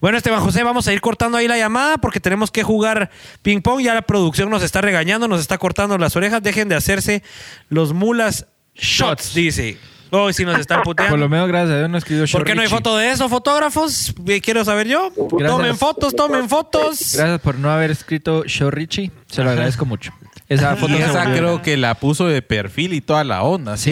Bueno, 0.00 0.16
Esteban 0.18 0.40
José, 0.40 0.62
vamos 0.62 0.88
a 0.88 0.92
ir 0.92 1.00
cortando 1.00 1.38
ahí 1.38 1.48
la 1.48 1.56
llamada 1.58 1.98
porque 1.98 2.20
tenemos 2.20 2.50
que 2.50 2.62
jugar 2.62 3.10
ping 3.42 3.60
pong. 3.60 3.80
Ya 3.80 3.94
la 3.94 4.02
producción 4.02 4.50
nos 4.50 4.62
está 4.62 4.80
regañando, 4.80 5.28
nos 5.28 5.40
está 5.40 5.58
cortando 5.58 5.96
las 5.98 6.16
orejas. 6.16 6.42
Dejen 6.42 6.68
de 6.68 6.74
hacerse 6.74 7.22
los 7.68 7.92
mulas 7.92 8.46
shots, 8.74 9.34
dice. 9.34 9.78
Hoy 10.10 10.34
sí 10.34 10.44
nos 10.44 10.58
están 10.58 10.82
puteando. 10.84 11.12
Por 11.12 11.18
lo 11.18 11.28
menos, 11.28 11.48
gracias 11.48 11.70
a 11.70 11.78
Dios, 11.78 11.90
no 11.90 11.96
escribió 11.98 12.24
¿Por 12.30 12.44
qué 12.44 12.54
no 12.54 12.60
hay 12.62 12.68
foto 12.68 12.96
de 12.98 13.10
eso, 13.10 13.28
fotógrafos? 13.28 14.14
Eh, 14.26 14.40
Quiero 14.40 14.64
saber 14.64 14.86
yo. 14.86 15.10
Tomen 15.14 15.76
fotos, 15.76 16.14
tomen 16.14 16.48
fotos. 16.48 17.14
Gracias 17.14 17.40
por 17.40 17.54
no 17.56 17.70
haber 17.70 17.90
escrito 17.90 18.44
Shorrichi. 18.44 19.10
Se 19.28 19.42
lo 19.42 19.50
agradezco 19.50 19.86
mucho. 19.86 20.12
Esa 20.48 20.76
foto 20.76 20.92
Y 20.92 20.96
se 20.96 21.02
esa 21.04 21.24
volvió- 21.24 21.36
creo 21.38 21.62
que 21.62 21.76
la 21.76 21.94
puso 21.94 22.26
de 22.26 22.42
perfil 22.42 22.92
y 22.92 23.00
toda 23.00 23.24
la 23.24 23.42
onda. 23.42 23.76
Sí, 23.76 23.90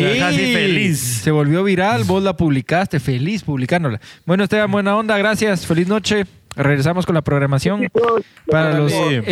Se 1.00 1.30
volvió 1.30 1.62
viral, 1.64 2.04
vos 2.04 2.22
la 2.22 2.36
publicaste, 2.36 3.00
feliz 3.00 3.42
publicándola. 3.42 4.00
Bueno, 4.26 4.44
Esteban, 4.44 4.70
buena 4.70 4.96
onda, 4.96 5.16
gracias, 5.16 5.64
feliz 5.66 5.86
noche. 5.88 6.26
Regresamos 6.56 7.06
con 7.06 7.14
la 7.14 7.22
programación 7.22 7.88
para 8.50 8.72
los, 8.76 8.92
escu- 8.92 9.24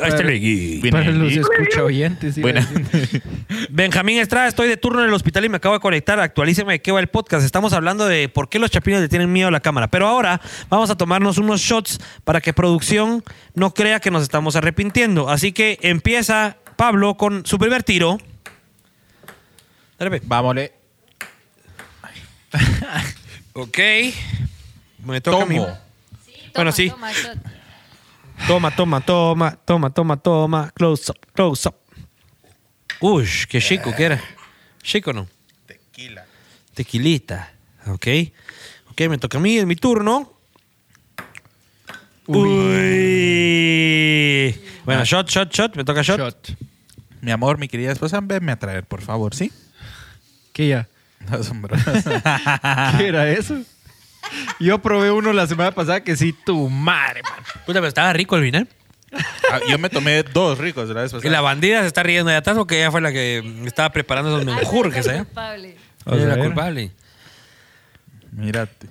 para, 0.00 0.14
para 0.90 1.04
escucha 1.40 1.82
oyentes. 1.84 2.40
Buena. 2.40 2.66
Benjamín 3.70 4.18
Estrada, 4.20 4.46
estoy 4.46 4.68
de 4.68 4.76
turno 4.76 5.00
en 5.02 5.08
el 5.08 5.14
hospital 5.14 5.44
y 5.44 5.48
me 5.48 5.56
acabo 5.56 5.74
de 5.74 5.80
conectar. 5.80 6.20
Actualíceme 6.20 6.74
de 6.74 6.82
qué 6.82 6.92
va 6.92 7.00
el 7.00 7.08
podcast. 7.08 7.44
Estamos 7.44 7.72
hablando 7.72 8.06
de 8.06 8.28
por 8.28 8.48
qué 8.48 8.60
los 8.60 8.70
chapines 8.70 9.00
le 9.00 9.08
tienen 9.08 9.32
miedo 9.32 9.48
a 9.48 9.50
la 9.50 9.58
cámara. 9.60 9.88
Pero 9.88 10.06
ahora 10.06 10.40
vamos 10.68 10.88
a 10.90 10.96
tomarnos 10.96 11.36
unos 11.38 11.60
shots 11.60 11.98
para 12.22 12.40
que 12.40 12.52
producción 12.52 13.24
no 13.54 13.74
crea 13.74 13.98
que 13.98 14.12
nos 14.12 14.22
estamos 14.22 14.54
arrepintiendo. 14.54 15.28
Así 15.30 15.50
que 15.52 15.78
empieza 15.82 16.58
Pablo 16.76 17.16
con 17.16 17.44
su 17.44 17.58
primer 17.58 17.82
tiro. 17.82 18.18
Vámonos. 20.24 20.70
Ok. 23.52 23.78
Me 25.04 25.20
toca 25.20 25.42
a 25.42 25.46
mí. 25.46 25.58
Bueno, 26.54 26.72
sí. 26.72 26.90
Toma, 26.90 27.12
shot. 27.12 27.38
Toma, 28.46 28.70
toma, 28.74 29.00
toma, 29.00 29.58
toma, 29.64 29.90
toma, 29.90 30.16
toma. 30.16 30.70
Close 30.74 31.10
up, 31.10 31.18
close 31.34 31.68
up. 31.68 31.76
Uy, 33.00 33.28
qué 33.48 33.60
chico 33.60 33.94
que 33.94 34.04
era. 34.04 34.20
Chico, 34.82 35.12
¿no? 35.12 35.28
Tequila. 35.66 36.24
Tequilita. 36.74 37.52
Ok. 37.86 38.06
Ok, 38.90 39.00
me 39.08 39.18
toca 39.18 39.38
a 39.38 39.40
mí, 39.40 39.56
es 39.58 39.66
mi 39.66 39.76
turno. 39.76 40.32
Uy. 42.26 43.00
Bueno, 44.84 45.04
shot, 45.04 45.28
shot, 45.28 45.52
shot. 45.52 45.76
Me 45.76 45.84
toca 45.84 46.02
shot. 46.02 46.50
Mi 47.20 47.30
amor, 47.30 47.58
mi 47.58 47.68
querida 47.68 47.92
esposa, 47.92 48.20
venme 48.22 48.52
a 48.52 48.58
traer, 48.58 48.84
por 48.86 49.02
favor, 49.02 49.34
¿sí? 49.34 49.52
¿Qué 50.52 50.68
ya? 50.68 50.88
No. 51.30 51.38
¿Qué 52.98 53.06
era 53.08 53.30
eso? 53.30 53.62
Yo 54.60 54.78
probé 54.80 55.10
uno 55.10 55.32
la 55.32 55.46
semana 55.46 55.72
pasada 55.72 56.02
que 56.04 56.16
sí, 56.16 56.32
tu 56.32 56.68
madre, 56.68 57.22
man. 57.22 57.40
Puta, 57.66 57.74
pero 57.80 57.86
estaba 57.88 58.12
rico 58.12 58.36
el 58.36 58.42
vinagre. 58.42 58.68
Ah, 59.50 59.58
Yo 59.68 59.76
me 59.78 59.90
tomé 59.90 60.22
dos 60.22 60.58
ricos 60.58 60.86
de 60.88 60.94
la 60.94 61.02
vez 61.02 61.10
Y 61.12 61.14
pasada. 61.16 61.32
la 61.32 61.40
bandida 61.40 61.80
se 61.80 61.88
está 61.88 62.02
riendo 62.04 62.30
de 62.30 62.36
atrás 62.36 62.56
porque 62.56 62.78
ella 62.78 62.90
fue 62.92 63.00
la 63.00 63.10
que 63.12 63.38
estaba 63.66 63.90
preparando 63.90 64.30
esos 64.30 64.44
menjurjes, 64.44 65.06
¿eh? 65.08 65.24
Culpable. 65.24 65.76
Ver. 66.06 66.38
culpable. 66.38 66.92
Mírate. 68.32 68.86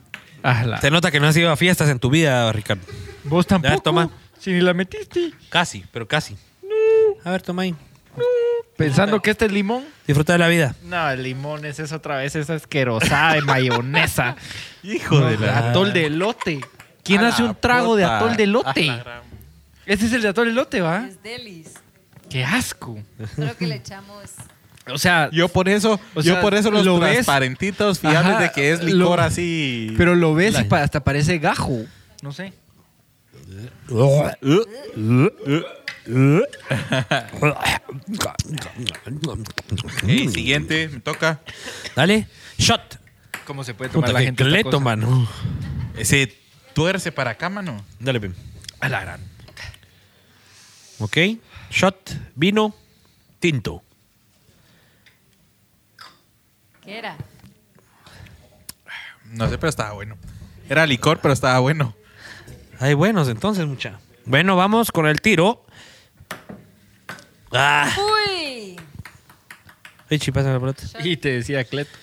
Se 0.82 0.92
nota 0.92 1.12
que 1.12 1.20
no 1.20 1.28
has 1.28 1.38
ido 1.38 1.52
a 1.52 1.56
fiestas 1.58 1.90
en 1.90 2.00
tu 2.00 2.10
vida, 2.10 2.52
Ricardo. 2.52 2.84
Vos 3.24 3.46
A 3.50 3.58
ver, 3.58 3.62
tampoco. 3.72 3.84
toma. 3.84 4.10
Si 4.40 4.52
ni 4.52 4.62
la 4.62 4.74
metiste. 4.74 5.32
Casi, 5.50 5.86
pero 5.92 6.08
casi. 6.08 6.38
A 7.26 7.32
ver, 7.32 7.42
toma 7.42 7.64
ahí. 7.64 7.76
Pensando 8.78 9.22
que 9.22 9.32
este 9.32 9.46
es 9.46 9.52
limón. 9.52 9.84
Disfruta 10.08 10.34
de 10.34 10.40
la 10.40 10.48
vida. 10.48 10.74
No, 10.84 11.10
el 11.10 11.24
limón 11.24 11.66
es 11.66 11.80
otra 11.92 12.18
vez 12.18 12.36
esa 12.36 12.54
asquerosada 12.56 13.34
de 13.34 13.42
mayonesa. 13.42 14.36
Hijo 14.84 15.20
de 15.20 15.38
la- 15.38 15.70
Atol 15.70 15.92
de 15.94 16.06
elote. 16.06 16.62
¿Quién 17.04 17.22
A 17.24 17.30
hace 17.30 17.44
un 17.44 17.56
trago 17.56 17.96
de 17.96 18.06
atol 18.06 18.38
de 18.38 18.44
elote? 18.44 18.86
gran- 18.86 19.24
Ese 19.86 20.06
es 20.06 20.14
el 20.14 20.22
de 20.22 20.28
atol 20.30 20.46
de 20.46 20.52
elote, 20.52 20.80
¿va? 20.82 21.08
Es 21.08 21.22
delis. 21.22 21.74
¡Qué 22.30 22.44
asco! 22.46 22.98
Solo 23.36 23.58
que 23.58 23.68
le 23.68 23.76
echamos. 23.76 24.24
O 24.92 24.98
sea, 24.98 25.30
Yo 25.32 25.50
por 25.50 25.68
eso, 25.70 26.00
O 26.16 26.22
yo 26.22 26.34
sea, 26.34 26.42
por 26.42 26.54
eso 26.54 26.72
los 26.72 26.86
lo 26.86 27.00
ves- 27.00 27.14
transparentitos 27.14 28.00
fiables 28.00 28.34
Ajá, 28.34 28.42
de 28.44 28.52
que 28.52 28.72
es 28.72 28.84
licor 28.84 29.18
lo- 29.20 29.24
así. 29.24 29.94
pero 29.98 30.16
lo 30.16 30.34
ves 30.34 30.56
y 30.60 30.74
hasta 30.74 31.04
parece 31.04 31.38
gajo. 31.40 31.82
No 32.22 32.32
sé. 32.32 32.54
Ey, 40.08 40.28
siguiente, 40.30 40.90
me 40.90 41.00
toca. 41.00 41.40
Dale. 41.96 42.28
Shot. 42.58 43.00
¿Cómo 43.46 43.64
se 43.64 43.74
puede 43.74 43.92
tomar 43.92 44.10
Puta, 44.10 44.14
la 44.20 44.26
gente 44.26 44.44
esta 44.44 44.52
cleto, 44.52 44.70
cosa? 44.72 44.84
mano. 44.84 45.28
Ese 45.98 46.36
tuerce 46.74 47.12
para 47.12 47.32
acá, 47.32 47.50
mano. 47.50 47.84
Dale, 48.00 48.20
pim. 48.20 48.34
A 48.80 48.90
la 48.90 49.02
gran. 49.02 49.22
Ok. 51.00 51.18
Shot. 51.70 52.12
Vino. 52.36 52.76
Tinto. 53.40 53.84
¿Qué 56.84 56.98
era? 56.98 57.16
No 59.26 59.48
sé, 59.48 59.58
pero 59.58 59.70
estaba 59.70 59.92
bueno. 59.94 60.18
Era 60.70 60.86
licor, 60.86 61.20
pero 61.20 61.34
estaba 61.34 61.60
bueno. 61.60 61.96
Hay 62.80 62.94
buenos 62.96 63.28
entonces, 63.30 63.66
mucha. 63.66 64.00
Bueno, 64.26 64.56
vamos 64.56 64.92
con 64.92 65.06
el 65.08 65.22
tiro. 65.22 65.66
Ah. 67.52 67.92
¡Uy! 67.98 68.76
Echi, 70.10 70.32
pásame 70.32 70.54
la 70.54 70.60
pelota. 70.60 70.84
Y 71.04 71.18
te 71.18 71.32
decía 71.34 71.64
Cleto. 71.64 71.98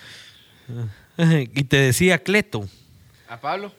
y 1.18 1.64
te 1.64 1.76
decía 1.76 2.18
Cleto. 2.22 2.68
¿A 3.28 3.40
Pablo? 3.40 3.72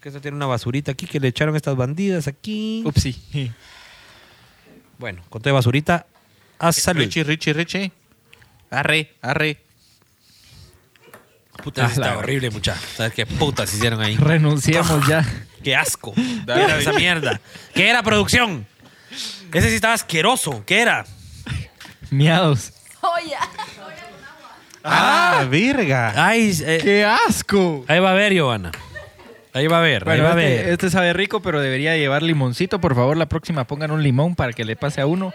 Que 0.00 0.08
eso 0.10 0.20
tiene 0.20 0.36
una 0.36 0.46
basurita 0.46 0.92
aquí 0.92 1.06
que 1.06 1.18
le 1.18 1.28
echaron 1.28 1.56
estas 1.56 1.76
bandidas 1.76 2.28
aquí. 2.28 2.82
Upsi. 2.84 3.52
Bueno, 4.98 5.22
con 5.28 5.42
toda 5.42 5.52
basurita. 5.54 6.06
A 6.58 6.72
salud. 6.72 7.00
Richie, 7.02 7.24
Richie, 7.24 7.52
Richie. 7.52 7.92
Arre, 8.70 9.14
arre. 9.22 9.62
Puta, 11.62 11.86
Ah, 11.86 11.90
está 11.90 12.16
horrible, 12.18 12.50
mucha. 12.50 12.76
¿Sabes 12.76 13.12
qué 13.14 13.26
putas 13.26 13.72
hicieron 13.74 14.00
ahí? 14.00 14.16
Renunciamos 14.16 15.06
ya. 15.08 15.24
¡Qué 15.64 15.74
asco! 15.74 16.14
¿Qué 16.14 16.42
Dale. 16.46 16.64
era 16.64 16.78
esa 16.78 16.92
mierda? 16.92 17.40
¿Qué 17.74 17.88
era 17.90 18.02
producción? 18.04 18.64
Ese 19.52 19.68
sí 19.70 19.74
estaba 19.76 19.94
asqueroso. 19.94 20.62
¿Qué 20.66 20.80
era? 20.80 21.04
Miados. 22.10 22.72
¡Joya! 23.00 23.40
Ah, 24.84 25.46
virga. 25.50 26.12
Ay, 26.16 26.56
eh, 26.64 26.80
¡Qué 26.82 27.04
asco! 27.04 27.84
ahí 27.88 27.98
va 28.00 28.10
a 28.12 28.14
ver, 28.14 28.32
Giovanna. 28.32 28.72
Ahí 29.52 29.66
va 29.66 29.78
a 29.78 29.82
ver, 29.82 30.04
Bueno, 30.04 30.22
ahí 30.26 30.34
va 30.34 30.36
a 30.40 30.42
este, 30.42 30.62
ver. 30.62 30.72
este 30.72 30.90
sabe 30.90 31.12
rico, 31.12 31.40
pero 31.40 31.60
debería 31.60 31.96
llevar 31.96 32.22
limoncito. 32.22 32.80
Por 32.80 32.94
favor, 32.94 33.16
la 33.16 33.26
próxima 33.26 33.64
pongan 33.64 33.90
un 33.90 34.02
limón 34.02 34.34
para 34.36 34.52
que 34.52 34.64
le 34.64 34.76
pase 34.76 35.00
a 35.00 35.06
uno. 35.06 35.32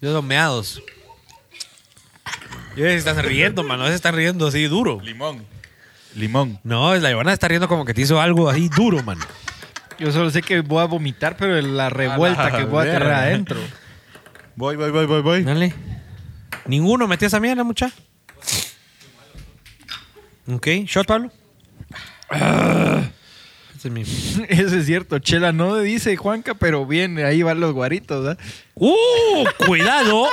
Dedos 0.00 0.22
meados. 0.22 0.82
Y 2.76 2.80
se 2.80 2.94
están 2.96 3.18
riendo, 3.24 3.62
mano. 3.64 3.86
Se 3.88 3.94
están 3.94 4.14
riendo 4.14 4.46
así 4.46 4.64
duro. 4.64 5.00
Limón. 5.02 5.44
Limón. 6.14 6.60
No, 6.62 6.94
la 6.96 7.10
Ivana 7.10 7.32
está 7.32 7.48
riendo 7.48 7.66
como 7.68 7.84
que 7.84 7.92
te 7.94 8.02
hizo 8.02 8.20
algo 8.20 8.48
así 8.48 8.68
duro, 8.68 9.02
mano. 9.02 9.24
Yo 10.00 10.10
solo 10.12 10.30
sé 10.30 10.42
que 10.42 10.60
voy 10.62 10.80
a 10.82 10.86
vomitar, 10.86 11.36
pero 11.36 11.60
la 11.60 11.90
revuelta 11.90 12.50
la 12.50 12.56
que 12.56 12.64
voy 12.64 12.80
a 12.80 12.84
tener 12.84 13.00
verga. 13.00 13.18
adentro. 13.20 13.60
Voy, 14.56 14.74
voy, 14.76 14.90
voy, 14.90 15.06
voy, 15.06 15.22
voy. 15.22 15.42
Dale. 15.44 15.74
Ninguno 16.66 17.06
metió 17.06 17.26
esa 17.28 17.38
mierda, 17.38 17.62
mucha. 17.64 17.90
Ok, 20.52 20.66
shot, 20.86 21.06
Pablo. 21.06 21.30
Ese 23.76 23.88
es 23.88 23.90
mi- 23.90 24.02
Eso 24.48 24.76
es 24.76 24.86
cierto. 24.86 25.18
Chela 25.18 25.52
no 25.52 25.76
dice 25.78 26.16
Juanca, 26.16 26.54
pero 26.54 26.86
bien, 26.86 27.18
ahí 27.18 27.42
van 27.42 27.60
los 27.60 27.72
guaritos. 27.72 28.26
¿ah? 28.26 28.36
¡Uh! 28.74 29.44
Cuidado. 29.66 30.28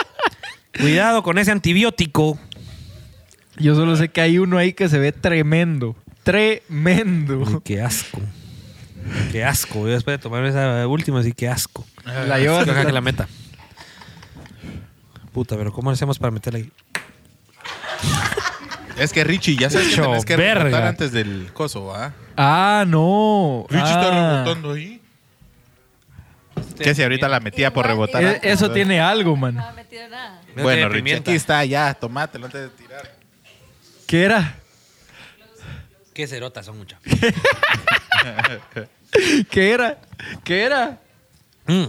Cuidado 0.80 1.24
con 1.24 1.38
ese 1.38 1.52
antibiótico. 1.52 2.40
Yo 3.58 3.76
solo 3.76 3.96
sé 3.96 4.10
que 4.10 4.22
hay 4.22 4.38
uno 4.38 4.58
ahí 4.58 4.74
que 4.74 4.88
se 4.90 5.00
ve 5.00 5.12
tremendo. 5.12 5.96
Tremendo. 6.24 7.62
Qué 7.64 7.82
asco. 7.82 8.20
Qué 9.32 9.44
asco. 9.44 9.80
Yo 9.80 9.94
después 9.94 10.18
de 10.18 10.22
tomar 10.24 10.44
esa 10.46 10.86
última, 10.88 11.22
sí, 11.24 11.34
qué 11.34 11.48
asco. 11.48 11.86
La 12.06 12.40
llevas 12.40 12.66
Deja 12.66 12.80
hasta- 12.80 12.86
que 12.88 12.94
la 12.94 13.02
meta. 13.02 13.28
Puta, 15.34 15.56
pero 15.58 15.72
¿cómo 15.72 15.92
hacemos 15.92 16.18
para 16.20 16.32
meterla 16.32 16.60
ahí? 16.60 16.72
Es 18.98 19.14
que 19.14 19.24
Richie, 19.24 19.56
ya 19.58 19.70
sabes 19.70 19.90
que 19.90 19.94
Hecho 19.94 20.04
tenés 20.06 20.26
que 20.26 20.36
verga. 20.36 20.88
antes 20.88 21.12
del 21.12 21.52
coso, 21.54 21.86
¿va? 21.86 22.14
Ah, 22.36 22.84
no. 22.88 23.68
Richie 23.70 23.86
está 23.86 24.08
Ah. 24.08 24.44
rebotando 24.44 24.72
ahí. 24.74 25.00
Que 26.80 26.96
si 26.96 27.04
ahorita 27.04 27.28
la 27.28 27.40
metía 27.40 27.72
por 27.72 27.86
rebotar. 27.86 28.24
E- 28.24 28.28
antes, 28.30 28.52
Eso 28.54 28.72
tiene 28.72 29.00
algo, 29.00 29.36
man. 29.36 29.54
No 29.54 29.64
ha 29.68 29.72
metido 29.74 30.08
nada. 30.10 30.42
No 30.56 30.64
Bueno, 30.64 30.78
tiene 30.78 30.90
Richie, 30.90 31.04
pimienta. 31.04 31.30
aquí 31.30 31.36
está, 31.38 31.64
ya, 31.66 31.94
tomátelo 31.94 32.46
antes 32.48 32.60
de 32.62 32.70
tirar. 32.70 33.16
¿Qué 34.08 34.24
era? 34.24 34.56
Qué 36.16 36.26
cerotas 36.26 36.66
son 36.66 36.80
muchas. 36.80 37.00
¿Qué 39.50 39.72
era? 39.72 39.98
¿Qué 40.44 40.64
era? 40.64 41.00
Mm. 41.68 41.86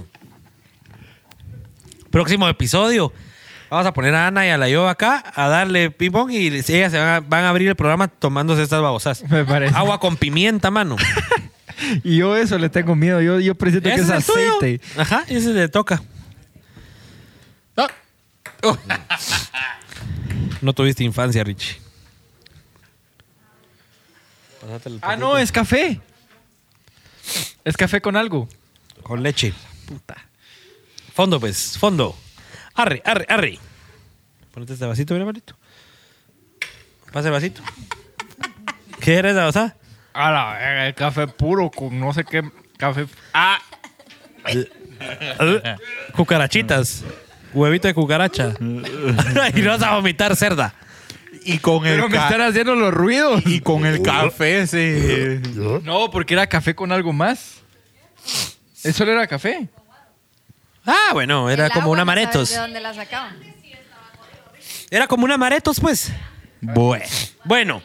Próximo 2.10 2.48
episodio. 2.48 3.12
Vamos 3.70 3.86
a 3.86 3.92
poner 3.92 4.14
a 4.14 4.26
Ana 4.28 4.46
y 4.46 4.50
a 4.50 4.56
la 4.56 4.68
yo 4.68 4.88
acá 4.88 5.22
a 5.34 5.48
darle 5.48 5.90
ping 5.90 6.10
pong 6.10 6.30
y 6.30 6.46
ellas 6.46 6.64
se 6.64 6.98
van 6.98 7.08
a, 7.08 7.20
van 7.20 7.44
a 7.44 7.50
abrir 7.50 7.68
el 7.68 7.76
programa 7.76 8.08
tomándose 8.08 8.62
estas 8.62 8.80
babosas. 8.80 9.22
Me 9.28 9.44
parece. 9.44 9.76
Agua 9.76 10.00
con 10.00 10.16
pimienta, 10.16 10.70
mano. 10.70 10.96
Y 12.02 12.16
yo 12.16 12.36
eso 12.36 12.58
le 12.58 12.68
tengo 12.68 12.96
miedo. 12.96 13.20
Yo, 13.20 13.38
yo 13.38 13.54
presiento 13.54 13.88
que 13.88 13.94
es 13.94 14.00
es 14.00 14.10
el 14.10 14.24
tuyo. 14.24 14.56
aceite. 14.56 14.80
Ajá, 14.96 15.22
ese 15.28 15.54
le 15.54 15.68
toca. 15.68 16.02
No 20.60 20.72
tuviste 20.72 21.04
infancia, 21.04 21.44
Richie. 21.44 21.76
Ah, 25.02 25.16
no, 25.16 25.38
es 25.38 25.52
café. 25.52 26.00
Es 27.64 27.76
café 27.76 28.00
con 28.00 28.16
algo. 28.16 28.48
Con 29.02 29.22
leche. 29.22 29.52
Puta. 29.86 30.16
Fondo, 31.14 31.40
pues, 31.40 31.78
fondo. 31.78 32.16
Arre, 32.74 33.02
arre, 33.04 33.26
arre. 33.28 33.58
Ponete 34.52 34.74
este 34.74 34.86
vasito, 34.86 35.14
mira, 35.14 35.26
malito. 35.26 35.56
Pase 37.12 37.28
el 37.28 37.32
vasito. 37.32 37.62
¿Qué 39.00 39.14
era 39.16 39.30
esa 39.30 39.44
cosa? 39.44 39.76
A 40.12 40.30
la 40.30 40.52
verga, 40.52 40.86
el 40.86 40.94
café 40.94 41.26
puro 41.28 41.70
con 41.70 41.98
no 41.98 42.12
sé 42.12 42.24
qué 42.24 42.42
café. 42.76 43.06
Ah, 43.32 43.60
Cucarachitas. 46.14 47.04
Huevito 47.52 47.88
de 47.88 47.94
cucaracha. 47.94 48.54
y 48.60 49.62
no 49.62 49.70
vas 49.70 49.82
a 49.82 49.94
vomitar 49.94 50.36
cerda. 50.36 50.74
Y 51.50 51.58
con 51.58 51.86
el 51.86 51.94
pero 51.96 52.08
me 52.08 52.16
ca- 52.16 52.24
están 52.28 52.40
haciendo 52.42 52.74
los 52.74 52.92
ruidos. 52.92 53.42
y 53.46 53.60
con 53.60 53.86
el 53.86 54.02
café, 54.02 54.66
sí. 54.66 55.40
No, 55.82 56.10
porque 56.10 56.34
era 56.34 56.46
café 56.46 56.74
con 56.74 56.92
algo 56.92 57.12
más. 57.12 57.56
Eso 58.84 59.04
no 59.04 59.12
era 59.12 59.26
café. 59.26 59.68
Ah, 60.84 61.10
bueno, 61.12 61.50
era 61.50 61.66
El 61.66 61.72
como 61.72 61.84
agua, 61.84 61.92
una 61.92 62.04
no 62.04 62.10
sabes 62.12 62.24
maretos. 62.26 62.50
¿De 62.50 62.56
dónde 62.56 62.80
la 62.80 62.94
sacaban? 62.94 63.36
Era 64.90 65.06
como 65.06 65.24
una 65.24 65.36
maretos, 65.36 65.80
pues. 65.80 66.10
Bueno. 66.60 67.04
Bueno, 67.44 67.82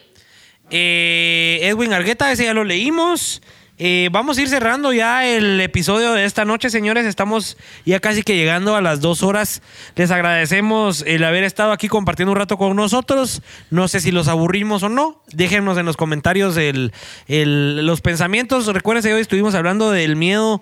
eh, 0.70 1.60
Edwin 1.64 1.94
Argueta, 1.94 2.32
ese 2.32 2.46
ya 2.46 2.54
lo 2.54 2.64
leímos. 2.64 3.42
Eh, 3.86 4.08
vamos 4.14 4.38
a 4.38 4.42
ir 4.42 4.48
cerrando 4.48 4.94
ya 4.94 5.28
el 5.28 5.60
episodio 5.60 6.14
de 6.14 6.24
esta 6.24 6.46
noche, 6.46 6.70
señores. 6.70 7.06
Estamos 7.06 7.58
ya 7.86 8.00
casi 8.00 8.24
que 8.24 8.38
llegando 8.38 8.78
a 8.78 8.82
las 8.82 9.02
dos 9.02 9.24
horas. 9.24 9.62
Les 9.98 10.10
agradecemos 10.10 11.04
el 11.06 11.22
haber 11.26 11.44
estado 11.44 11.74
aquí 11.74 11.90
compartiendo 11.90 12.32
un 12.32 12.38
rato 12.38 12.56
con 12.58 12.74
nosotros. 12.78 13.42
No 13.72 13.90
sé 13.90 14.00
si 14.00 14.12
los 14.14 14.30
aburrimos 14.30 14.84
o 14.84 14.90
no. 14.90 15.22
Déjenos 15.34 15.78
en 15.78 15.86
los 15.86 15.98
comentarios 15.98 16.56
el- 16.56 16.94
el- 17.28 17.86
los 17.86 18.00
pensamientos. 18.00 18.68
Recuerden 18.68 19.04
que 19.04 19.14
hoy 19.16 19.22
estuvimos 19.22 19.54
hablando 19.54 19.92
del 19.92 20.16
miedo 20.16 20.62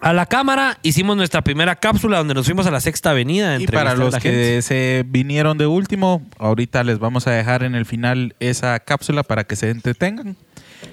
a 0.00 0.12
la 0.12 0.26
cámara. 0.26 0.76
Hicimos 0.82 1.16
nuestra 1.16 1.40
primera 1.40 1.74
cápsula 1.76 2.18
donde 2.18 2.34
nos 2.34 2.44
fuimos 2.44 2.66
a 2.66 2.70
la 2.70 2.82
Sexta 2.82 3.12
Avenida. 3.12 3.58
Y 3.58 3.66
para 3.78 3.94
los 3.94 4.14
que 4.22 4.60
se 4.60 5.04
vinieron 5.08 5.56
de 5.56 5.66
último, 5.66 6.20
ahorita 6.38 6.84
les 6.84 6.98
vamos 6.98 7.26
a 7.26 7.30
dejar 7.30 7.62
en 7.62 7.74
el 7.74 7.86
final 7.86 8.34
esa 8.40 8.78
cápsula 8.80 9.22
para 9.22 9.44
que 9.44 9.56
se 9.56 9.70
entretengan. 9.70 10.36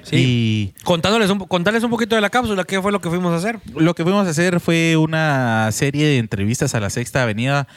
Sí. 0.04 0.74
Contándoles 0.84 1.30
un, 1.30 1.40
contarles 1.40 1.84
un 1.84 1.90
poquito 1.90 2.16
de 2.16 2.22
la 2.22 2.30
cápsula, 2.30 2.64
qué 2.64 2.82
fue 2.82 2.92
lo 2.92 3.02
que 3.02 3.10
fuimos 3.10 3.34
a 3.34 3.38
hacer. 3.38 3.60
Y 3.76 3.82
lo 3.82 3.94
que 3.94 4.04
fuimos 4.04 4.28
a 4.28 4.30
hacer 4.30 4.60
fue 4.60 4.98
una 4.98 5.70
serie 5.72 6.06
de 6.06 6.18
entrevistas 6.18 6.76
a 6.76 6.80
la 6.80 6.90
Sexta 6.90 7.24
Avenida. 7.24 7.68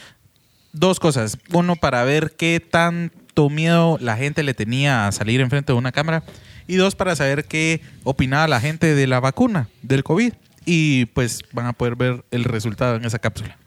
Dos 0.73 1.01
cosas. 1.01 1.39
Uno, 1.53 1.77
para 1.77 2.03
ver 2.05 2.35
qué 2.37 2.61
tanto 2.61 3.51
miedo 3.51 3.99
la 4.01 4.17
gente 4.17 4.43
le 4.43 4.55
tenía 4.55 5.07
a 5.07 5.13
salir 5.13 5.41
enfrente 5.41 5.73
de 5.73 5.79
una 5.79 5.93
cámara. 5.93 6.25
Y 6.67 6.77
dos, 6.77 6.95
para 6.95 7.15
saber 7.15 7.45
qué 7.45 7.81
opinaba 8.05 8.49
la 8.49 8.61
gente 8.61 8.95
de 8.95 9.07
la 9.07 9.21
vacuna, 9.21 9.69
del 9.83 10.03
COVID. 10.03 10.33
Y 10.65 11.07
pues 11.07 11.43
van 11.53 11.67
a 11.67 11.73
poder 11.75 11.95
ver 11.95 12.25
el 12.31 12.45
resultado 12.45 12.97
en 12.97 13.05
esa 13.05 13.19
cápsula. 13.19 13.59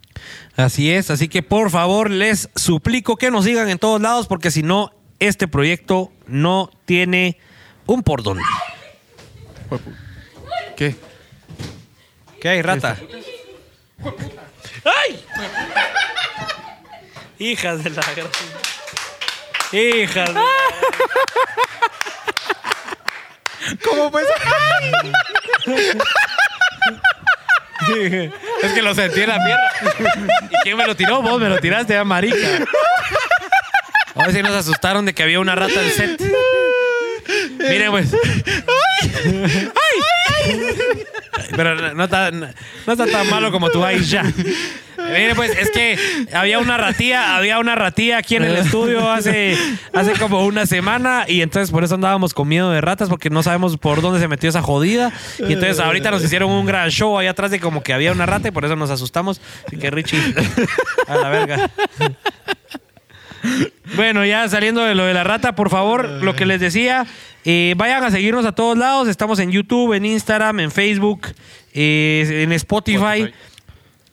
Así 0.55 0.89
es, 0.89 1.11
así 1.11 1.27
que 1.27 1.43
por 1.43 1.69
favor 1.69 2.09
les 2.09 2.49
suplico 2.55 3.17
que 3.17 3.29
nos 3.31 3.45
sigan 3.45 3.69
en 3.69 3.77
todos 3.77 4.01
lados 4.01 4.27
porque 4.27 4.51
si 4.51 4.63
no, 4.63 4.91
este 5.19 5.47
proyecto 5.47 6.11
no 6.27 6.71
tiene 6.85 7.37
un 7.87 8.03
por 8.03 8.21
dónde. 8.23 8.43
¿Qué? 10.75 10.95
¿Qué 12.41 12.49
hay, 12.49 12.61
rata? 12.61 12.97
¡Ay! 14.85 15.25
Hijas 17.39 17.83
de 17.83 17.89
la 17.91 18.01
gran- 18.01 18.27
Hijas 19.71 20.33
de... 20.33 20.39
¿Cómo 23.83 24.09
fue 24.11 24.23
Es 28.63 28.73
que 28.73 28.81
lo 28.81 28.93
sentí 28.95 29.21
en 29.21 29.29
la 29.29 29.37
pierna. 29.43 29.69
¿Y 30.49 30.55
quién 30.63 30.77
me 30.77 30.85
lo 30.85 30.95
tiró? 30.95 31.21
Vos 31.21 31.39
me 31.39 31.47
lo 31.49 31.57
tiraste, 31.59 31.95
a 31.97 32.03
marica. 32.03 32.35
A 34.15 34.23
ver 34.25 34.33
si 34.33 34.41
nos 34.41 34.53
asustaron 34.53 35.05
de 35.05 35.13
que 35.13 35.23
había 35.23 35.39
una 35.39 35.55
rata 35.55 35.81
en 35.81 35.91
set. 35.91 36.21
Miren, 37.57 37.91
pues. 37.91 38.15
Pero 41.55 41.93
no, 41.93 42.03
está, 42.03 42.31
no, 42.31 42.47
está 42.87 43.05
tan 43.05 43.29
malo 43.29 43.51
como 43.51 43.69
tú 43.69 43.83
ahí 43.83 44.03
ya. 44.03 44.23
Miren, 44.97 45.35
pues, 45.35 45.57
es 45.57 45.71
que 45.71 45.97
había 46.33 46.59
una 46.59 46.77
ratía, 46.77 47.37
había 47.37 47.59
una 47.59 47.75
ratía 47.75 48.17
aquí 48.17 48.35
en 48.35 48.43
el 48.43 48.57
estudio 48.57 49.09
hace, 49.11 49.57
hace 49.93 50.13
como 50.13 50.45
una 50.45 50.65
semana 50.65 51.25
y 51.27 51.41
entonces 51.41 51.71
por 51.71 51.83
eso 51.83 51.95
andábamos 51.95 52.33
con 52.33 52.47
miedo 52.47 52.71
de 52.71 52.81
ratas 52.81 53.07
porque 53.09 53.29
no 53.29 53.43
sabemos 53.43 53.77
por 53.77 54.01
dónde 54.01 54.19
se 54.19 54.27
metió 54.27 54.49
esa 54.49 54.61
jodida. 54.61 55.11
Y 55.39 55.53
entonces 55.53 55.79
ahorita 55.79 56.11
nos 56.11 56.23
hicieron 56.23 56.51
un 56.51 56.65
gran 56.65 56.89
show 56.89 57.17
ahí 57.17 57.27
atrás 57.27 57.51
de 57.51 57.59
como 57.59 57.83
que 57.83 57.93
había 57.93 58.11
una 58.11 58.25
rata 58.25 58.47
y 58.47 58.51
por 58.51 58.65
eso 58.65 58.75
nos 58.75 58.89
asustamos. 58.89 59.39
Así 59.67 59.77
que 59.77 59.91
Richie, 59.91 60.19
a 61.07 61.15
la 61.15 61.29
verga. 61.29 61.69
Bueno, 63.95 64.25
ya 64.25 64.47
saliendo 64.49 64.83
de 64.83 64.95
lo 64.95 65.05
de 65.05 65.13
la 65.13 65.23
rata, 65.23 65.55
por 65.55 65.69
favor, 65.69 66.07
lo 66.07 66.35
que 66.35 66.45
les 66.45 66.59
decía, 66.59 67.05
eh, 67.45 67.73
vayan 67.77 68.03
a 68.03 68.11
seguirnos 68.11 68.45
a 68.45 68.51
todos 68.51 68.77
lados. 68.77 69.07
Estamos 69.07 69.39
en 69.39 69.51
YouTube, 69.51 69.93
en 69.93 70.05
Instagram, 70.05 70.59
en 70.59 70.71
Facebook, 70.71 71.27
eh, 71.73 72.43
en 72.43 72.51
Spotify. 72.51 73.33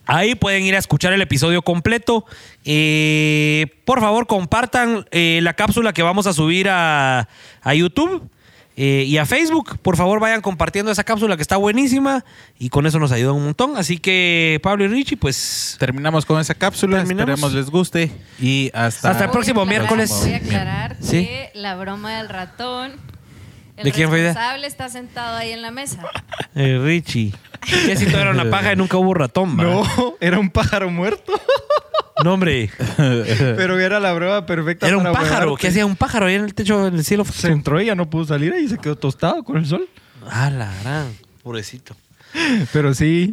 Ahí 0.06 0.34
pueden 0.34 0.62
ir 0.64 0.74
a 0.74 0.78
escuchar 0.78 1.12
el 1.12 1.22
episodio 1.22 1.62
completo. 1.62 2.24
Eh, 2.64 3.66
por 3.84 4.00
favor, 4.00 4.26
compartan 4.26 5.06
la 5.10 5.54
cápsula 5.54 5.92
que 5.92 6.02
vamos 6.02 6.26
a 6.26 6.32
subir 6.32 6.68
a, 6.68 7.28
a 7.62 7.74
YouTube 7.74 8.30
eh, 8.76 9.04
y 9.06 9.18
a 9.18 9.26
Facebook. 9.26 9.78
Por 9.80 9.96
favor, 9.96 10.18
vayan 10.20 10.40
compartiendo 10.40 10.90
esa 10.90 11.04
cápsula 11.04 11.36
que 11.36 11.42
está 11.42 11.56
buenísima 11.56 12.24
y 12.58 12.68
con 12.70 12.86
eso 12.86 12.98
nos 12.98 13.12
ayuda 13.12 13.32
un 13.32 13.44
montón. 13.44 13.76
Así 13.76 13.98
que, 13.98 14.58
Pablo 14.62 14.84
y 14.84 14.88
Richie, 14.88 15.16
pues 15.16 15.76
Terminamos 15.78 16.26
con 16.26 16.40
esa 16.40 16.54
cápsula. 16.54 16.98
Terminamos. 16.98 17.30
Esperemos 17.34 17.54
les 17.54 17.70
guste. 17.70 18.10
Y 18.40 18.70
hasta, 18.74 19.10
Hasta 19.10 19.24
el 19.24 19.30
próximo 19.30 19.62
aclarar- 19.62 19.68
miércoles. 19.68 20.10
Voy 20.22 20.32
a 20.32 20.36
aclarar 20.36 20.96
Sí. 21.00 21.24
que 21.26 21.50
la 21.54 21.76
broma 21.76 22.16
del 22.18 22.28
ratón 22.28 22.92
El 23.76 23.84
¿De 23.84 23.92
quién 23.92 24.08
fue 24.08 24.22
responsable 24.22 24.66
está 24.68 24.88
sentado 24.88 25.36
ahí 25.36 25.52
en 25.52 25.62
la 25.62 25.70
mesa. 25.70 26.02
Eh, 26.56 26.78
Richie. 26.80 27.32
¿Qué 27.86 27.96
si 27.96 28.06
todo 28.06 28.20
era 28.20 28.30
una 28.30 28.48
paja 28.48 28.72
y 28.72 28.76
nunca 28.76 28.96
hubo 28.96 29.12
ratón, 29.12 29.58
va? 29.58 29.64
No, 29.64 29.82
era 30.20 30.38
un 30.38 30.50
pájaro 30.50 30.88
muerto. 30.88 31.32
No, 32.22 32.34
hombre. 32.34 32.70
Pero 32.96 33.78
era 33.80 33.98
la 33.98 34.14
prueba 34.14 34.46
perfecta 34.46 34.86
Era 34.86 34.96
un 34.98 35.02
para 35.04 35.14
pájaro. 35.14 35.46
huevarte. 35.46 35.60
¿Qué 35.62 35.68
hacía 35.68 35.86
un 35.86 35.96
pájaro 35.96 36.26
ahí 36.26 36.34
en 36.36 36.44
el 36.44 36.54
techo 36.54 36.90
del 36.90 37.04
cielo? 37.04 37.24
Se 37.24 37.48
entró 37.48 37.80
y 37.80 37.86
ya 37.86 37.94
no 37.94 38.08
pudo 38.08 38.26
salir 38.26 38.52
ahí 38.52 38.64
y 38.64 38.68
se 38.68 38.78
quedó 38.78 38.96
tostado 38.96 39.42
con 39.42 39.56
el 39.56 39.66
sol. 39.66 39.88
Ah, 40.30 40.50
la 40.50 40.72
gran. 40.82 41.08
Pobrecito. 41.42 41.96
Pero 42.72 42.94
sí, 42.94 43.32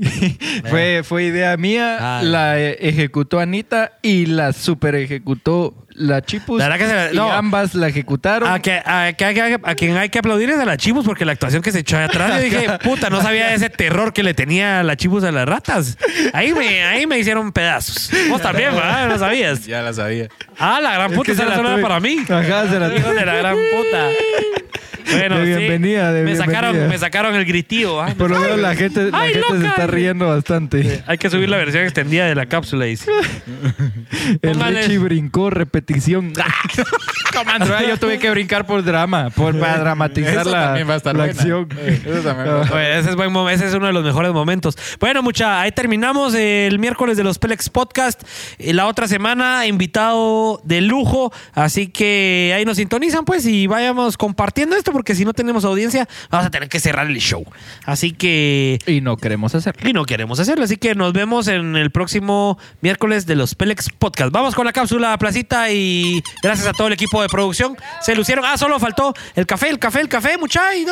fue, 0.69 1.01
fue 1.03 1.23
idea 1.23 1.57
mía, 1.57 2.19
Ah. 2.19 2.21
la 2.23 2.59
ejecutó 2.59 3.39
Anita 3.39 3.93
y 4.03 4.27
la 4.27 4.53
super 4.53 4.93
ejecutó 4.95 5.73
la 5.93 6.22
Chipus. 6.22 6.57
La 6.59 6.68
verdad 6.69 6.80
que 6.80 6.88
se 6.88 6.95
la- 6.95 7.13
y 7.13 7.15
no. 7.15 7.31
ambas 7.31 7.76
la 7.76 7.88
ejecutaron. 7.88 8.49
A, 8.51 8.59
que, 8.59 8.73
a, 8.85 9.13
que- 9.18 9.26
a 9.26 9.34
que- 9.34 9.59
a 9.63 9.76
quien 9.76 9.97
hay 9.97 10.09
que 10.09 10.19
aplaudir 10.19 10.49
es 10.49 10.57
a 10.59 10.65
la 10.65 10.77
Chibus 10.77 11.05
porque 11.05 11.26
la 11.26 11.31
actuación 11.34 11.61
que 11.61 11.72
se 11.72 11.80
echó 11.80 11.97
atrás. 11.97 12.31
Yo 12.35 12.41
dije, 12.41 12.68
puta, 12.84 13.09
no 13.09 13.22
sabía 13.22 13.53
ese 13.53 13.69
terror 13.69 14.13
que 14.13 14.23
le 14.23 14.34
tenía 14.34 14.84
la 14.84 14.95
Chibus 14.95 15.23
a 15.23 15.31
las 15.31 15.47
ratas. 15.47 15.97
Ahí 16.34 16.53
me, 16.53 16.84
ahí 16.84 17.05
me 17.07 17.19
hicieron 17.19 17.51
pedazos. 17.51 18.09
Vos 18.30 18.41
también, 18.41 18.73
¿verdad? 18.76 19.07
No 19.09 19.18
sabías. 19.18 19.65
Ya 19.65 19.81
la 19.81 19.93
sabía. 19.93 20.27
Ah, 20.59 20.80
la 20.81 20.93
gran 20.93 21.11
Es 21.11 21.18
puta, 21.18 21.26
que 21.27 21.31
esa 21.34 21.45
la 21.45 21.55
tuve- 21.57 21.81
para 21.81 21.99
mí. 21.99 22.18
Ajá, 22.30 22.68
se 22.69 22.80
la 22.80 22.89
tuve- 22.89 23.13
de 23.13 23.26
la 23.26 23.35
gran 23.35 23.55
puta. 23.55 24.07
Bueno, 25.11 25.39
De 25.39 25.45
sí. 25.53 25.57
bienvenida, 25.59 26.11
de 26.13 26.23
me 26.23 26.35
sacaron, 26.35 26.71
bienvenida. 26.71 26.87
me 26.89 26.97
sacaron 26.99 27.35
el 27.35 27.45
gritío. 27.45 28.01
¿ah? 28.01 28.13
Por 28.17 28.29
lo 28.31 28.39
menos 28.39 28.59
la 28.59 28.75
gente, 28.75 29.11
la 29.11 29.19
¡Ay, 29.21 29.33
gente 29.33 29.59
se 29.59 29.67
está 29.67 29.87
riendo 29.87 30.27
bastante. 30.27 31.03
Hay 31.07 31.17
que 31.17 31.29
subir 31.29 31.49
la 31.49 31.57
versión 31.57 31.83
extendida 31.83 32.25
de 32.27 32.35
la 32.35 32.45
cápsula, 32.47 32.85
dice. 32.85 33.11
El 34.41 34.57
Póngale- 34.57 34.81
Richie 34.83 34.97
brincó, 34.99 35.49
repetición. 35.49 36.33
Comando, 37.33 37.65
yo 37.87 37.97
tuve 37.97 38.19
que 38.19 38.29
brincar 38.29 38.65
por 38.65 38.83
drama, 38.83 39.29
por, 39.29 39.57
para 39.57 39.79
dramatizar 39.79 40.41
Eso 40.41 40.49
la, 40.51 40.65
también 40.65 40.89
va 40.89 40.93
a 40.95 40.97
estar 40.97 41.15
la 41.15 41.23
acción. 41.23 41.69
Eso 41.71 42.21
también 42.21 42.47
va 42.55 42.59
a 42.59 42.63
estar 42.63 42.77
Oye, 42.77 42.99
ese, 42.99 43.09
es 43.11 43.15
buen 43.15 43.31
mo- 43.31 43.49
ese 43.49 43.67
es 43.67 43.73
uno 43.73 43.87
de 43.87 43.93
los 43.93 44.03
mejores 44.03 44.33
momentos. 44.33 44.77
Bueno, 44.99 45.23
mucha, 45.23 45.61
ahí 45.61 45.71
terminamos 45.71 46.33
el 46.33 46.77
miércoles 46.77 47.15
de 47.15 47.23
los 47.23 47.39
Pelex 47.39 47.69
Podcast. 47.69 48.21
Eh, 48.59 48.73
La 48.73 48.85
otra 48.87 49.07
semana, 49.07 49.65
invitado 49.65 50.59
de 50.65 50.81
lujo. 50.81 51.31
Así 51.53 51.87
que 51.87 52.53
ahí 52.55 52.65
nos 52.65 52.75
sintonizan, 52.77 53.23
pues, 53.23 53.45
y 53.45 53.65
vayamos 53.65 54.17
compartiendo 54.17 54.75
esto, 54.75 54.91
porque 54.91 55.00
si 55.15 55.25
no 55.25 55.33
tenemos 55.33 55.65
audiencia, 55.65 56.07
vamos 56.29 56.47
a 56.47 56.51
tener 56.51 56.69
que 56.69 56.79
cerrar 56.79 57.07
el 57.07 57.17
show. 57.17 57.43
Así 57.85 58.11
que. 58.11 58.79
Y 58.87 59.01
no 59.01 59.17
queremos 59.17 59.53
hacerlo. 59.55 59.87
Y 59.89 59.93
no 59.93 60.05
queremos 60.05 60.39
hacerlo. 60.39 60.63
Así 60.63 60.77
que 60.77 60.95
nos 60.95 61.13
vemos 61.13 61.47
en 61.47 61.75
el 61.75 61.91
próximo 61.91 62.57
miércoles 62.81 63.25
de 63.25 63.35
los 63.35 63.55
Pelex 63.55 63.89
Podcast. 63.97 64.31
Vamos 64.31 64.55
con 64.55 64.65
la 64.65 64.73
cápsula, 64.73 65.17
Placita, 65.17 65.71
y 65.71 66.21
gracias 66.43 66.67
a 66.67 66.73
todo 66.73 66.87
el 66.87 66.93
equipo 66.93 67.21
de 67.21 67.27
producción. 67.29 67.75
Se 68.01 68.15
lucieron. 68.15 68.45
Ah, 68.45 68.57
solo 68.57 68.79
faltó 68.79 69.13
el 69.35 69.45
café, 69.45 69.69
el 69.69 69.79
café, 69.79 70.01
el 70.01 70.09
café, 70.09 70.37
mucha. 70.37 70.61
¿Y, 70.75 70.85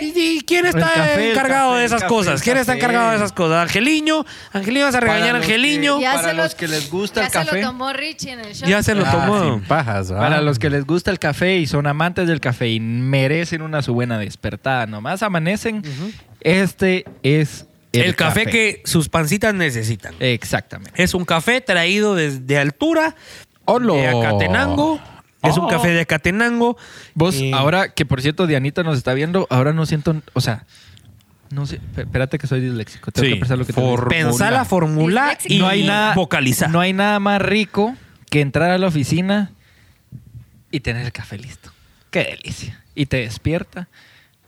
y- 0.00 0.40
quién 0.46 0.66
está 0.66 0.90
café, 0.92 1.30
encargado 1.32 1.70
café, 1.70 1.80
de 1.80 1.84
esas 1.86 2.00
café, 2.02 2.14
cosas? 2.14 2.42
¿Quién 2.42 2.56
está 2.56 2.74
encargado 2.74 3.10
de 3.10 3.16
esas 3.16 3.32
cosas? 3.32 3.62
Angeliño. 3.62 4.24
Angeliño, 4.52 4.86
vas 4.86 4.94
a 4.94 5.00
regañar 5.00 5.22
a 5.22 5.26
Para 5.32 5.38
los 5.38 5.46
que- 5.46 5.52
Angeliño. 5.54 6.00
Ya 6.00 6.14
para 6.14 6.28
se 6.28 6.34
lo- 6.34 6.42
los 6.42 6.54
que 6.54 6.68
les 6.68 6.90
gusta 6.90 7.20
ya 7.22 7.26
el 7.26 7.32
café. 7.32 7.50
se 7.50 7.56
lo 7.60 7.66
tomó 7.68 7.92
Richie 7.92 8.30
en 8.32 8.40
el 8.40 8.54
show. 8.54 8.68
Ya 8.68 8.82
se 8.82 8.94
lo 8.94 9.04
Ah, 9.06 9.10
tomó. 9.12 9.44
sin 9.44 9.60
pajas, 9.62 10.12
¿va? 10.12 10.18
Para 10.18 10.40
los 10.40 10.58
que 10.58 10.70
les 10.70 10.84
gusta 10.86 11.10
el 11.10 11.18
café 11.18 11.56
y 11.58 11.66
son 11.66 11.86
amantes 11.86 12.26
del 12.26 12.40
café 12.40 12.68
y 12.68 12.80
merecen 13.42 13.62
una 13.62 13.82
su 13.82 13.92
buena 13.92 14.18
despertada, 14.18 14.86
nomás 14.86 15.20
amanecen, 15.24 15.82
este 16.42 17.04
es 17.24 17.66
el, 17.92 18.02
el 18.02 18.14
café, 18.16 18.46
que 18.46 18.82
sus 18.84 19.08
pancitas 19.08 19.52
necesitan. 19.52 20.14
Exactamente. 20.20 21.02
Es 21.02 21.12
un 21.14 21.24
café 21.24 21.60
traído 21.60 22.14
desde 22.14 22.58
altura 22.58 23.16
Olo. 23.64 23.94
de 23.94 24.06
Acatenango. 24.06 25.00
Es 25.42 25.56
un 25.58 25.64
Oh. 25.64 25.68
café 25.68 25.88
de 25.88 26.02
Acatenango. 26.02 26.76
Vos, 27.14 27.34
Eh, 27.34 27.50
ahora 27.52 27.88
que 27.92 28.06
por 28.06 28.22
cierto 28.22 28.46
Dianita 28.46 28.84
nos 28.84 28.96
está 28.96 29.12
viendo, 29.12 29.48
ahora 29.50 29.72
no 29.72 29.86
siento, 29.86 30.22
o 30.34 30.40
sea, 30.40 30.64
no 31.50 31.66
sé, 31.66 31.80
espérate 31.96 32.38
que 32.38 32.46
soy 32.46 32.60
disléxico, 32.60 33.10
tengo 33.10 33.26
Sí, 33.26 33.34
que 33.34 33.40
pensar 33.40 33.58
lo 33.58 33.66
que 33.66 33.72
te 33.72 33.80
formula. 33.80 34.08
Pensá 34.08 34.52
la 34.52 34.64
fórmula 34.64 35.36
y 35.46 35.58
no 35.58 35.66
hay 35.66 35.82
nada, 35.84 36.14
vocaliza. 36.14 36.68
No 36.68 36.78
hay 36.78 36.92
nada 36.92 37.18
más 37.18 37.42
rico 37.42 37.96
que 38.30 38.40
entrar 38.40 38.70
a 38.70 38.78
la 38.78 38.86
oficina 38.86 39.50
y 40.70 40.78
tener 40.78 41.04
el 41.04 41.10
café 41.12 41.38
listo. 41.38 41.72
Qué 42.12 42.24
delicia. 42.24 42.81
Y 42.94 43.06
te 43.06 43.18
despierta. 43.18 43.88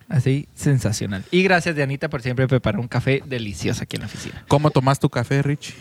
Así, 0.09 0.49
sensacional. 0.55 1.25
Y 1.31 1.43
gracias, 1.43 1.77
Dianita, 1.77 2.09
por 2.09 2.23
siempre 2.23 2.47
preparar 2.47 2.79
un 2.81 2.89
café 2.89 3.23
delicioso 3.25 3.83
aquí 3.83 3.97
en 3.97 4.03
la 4.03 4.07
oficina. 4.07 4.45
¿Cómo 4.49 4.71
tomas 4.71 5.01
tu 5.01 5.09
café, 5.09 5.43
Rich? 5.43 5.75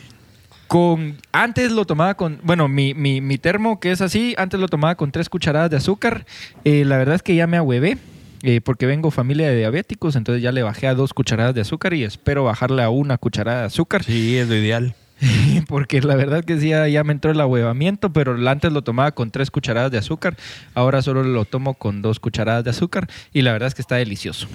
Con, 0.68 1.18
antes 1.32 1.72
lo 1.72 1.86
tomaba 1.86 2.16
con, 2.16 2.40
bueno, 2.42 2.68
mi, 2.68 2.94
mi, 2.94 3.22
mi 3.22 3.38
termo 3.38 3.80
que 3.80 3.92
es 3.92 4.02
así, 4.02 4.34
antes 4.38 4.60
lo 4.60 4.68
tomaba 4.68 4.96
con 4.96 5.12
tres 5.12 5.30
cucharadas 5.30 5.70
de 5.70 5.78
azúcar. 5.78 6.26
Eh, 6.64 6.86
la 6.86 6.98
verdad 6.98 7.16
es 7.16 7.22
que 7.22 7.36
ya 7.36 7.48
me 7.48 7.58
ahuevé, 7.58 7.98
eh, 8.44 8.62
porque 8.62 8.86
vengo 8.86 9.12
familia 9.12 9.50
de 9.50 9.58
diabéticos, 9.58 10.16
entonces 10.16 10.42
ya 10.42 10.52
le 10.52 10.64
bajé 10.64 10.88
a 10.88 10.96
dos 10.96 11.14
cucharadas 11.14 11.54
de 11.54 11.62
azúcar 11.62 11.94
y 11.94 12.04
espero 12.04 12.46
bajarle 12.46 12.82
a 12.82 12.90
una 12.90 13.18
cucharada 13.18 13.60
de 13.60 13.66
azúcar. 13.68 14.04
Sí, 14.04 14.38
es 14.38 14.48
lo 14.48 14.56
ideal. 14.56 14.96
porque 15.68 16.02
la 16.02 16.16
verdad 16.16 16.44
que 16.44 16.60
sí, 16.60 16.70
ya, 16.70 17.04
me 17.04 17.14
entró 17.14 17.32
el 17.32 17.40
ahuevamiento, 17.42 18.12
pero 18.12 18.36
antes 18.50 18.72
lo 18.72 18.82
tomaba 18.84 19.12
con 19.12 19.32
tres 19.32 19.52
cucharadas 19.52 19.92
de 19.92 19.98
azúcar, 19.98 20.36
ahora 20.74 21.02
solo 21.02 21.24
lo 21.24 21.46
tomo 21.46 21.74
con 21.76 22.02
dos 22.02 22.20
cucharadas 22.20 22.64
de 22.64 22.70
azúcar 22.72 23.08
y 23.32 23.42
la 23.42 23.52
verdad 23.54 23.68
es 23.68 23.76
que 23.76 23.82
está 23.82 23.96
delicioso. 23.96 24.48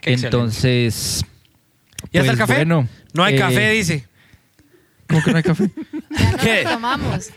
Qué. 0.00 0.12
Entonces... 0.14 1.24
¿Ya 2.12 2.20
está 2.20 2.32
el 2.32 2.38
pues, 2.38 2.48
café? 2.48 2.54
Bueno, 2.64 2.88
No 3.12 3.24
hay 3.24 3.34
eh, 3.34 3.38
café, 3.38 3.70
dice. 3.70 4.06
¿Cómo 5.08 5.22
que 5.22 5.30
no 5.32 5.36
hay 5.38 5.42
café? 5.42 5.70
Ya 6.10 6.32
no 6.32 6.38
¿Qué? 6.38 6.62
lo 6.64 6.70
tomamos. 6.70 7.30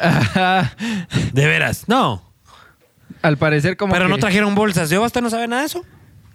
Ajá. 0.00 0.74
De 1.32 1.46
veras. 1.46 1.84
No. 1.86 2.22
Al 3.22 3.36
parecer 3.36 3.76
como 3.76 3.92
Pero 3.92 4.06
que- 4.06 4.10
no 4.10 4.18
trajeron 4.18 4.54
bolsas. 4.54 4.88
¿Yo 4.90 5.04
hasta 5.04 5.20
no 5.20 5.28
sabe 5.28 5.46
nada 5.48 5.62
de 5.62 5.66
eso? 5.66 5.84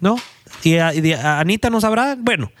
¿No? 0.00 0.16
¿Y, 0.62 0.76
a- 0.76 0.94
y 0.94 1.00
de- 1.00 1.16
a 1.16 1.40
Anita 1.40 1.70
no 1.70 1.80
sabrá? 1.80 2.16
Bueno. 2.18 2.52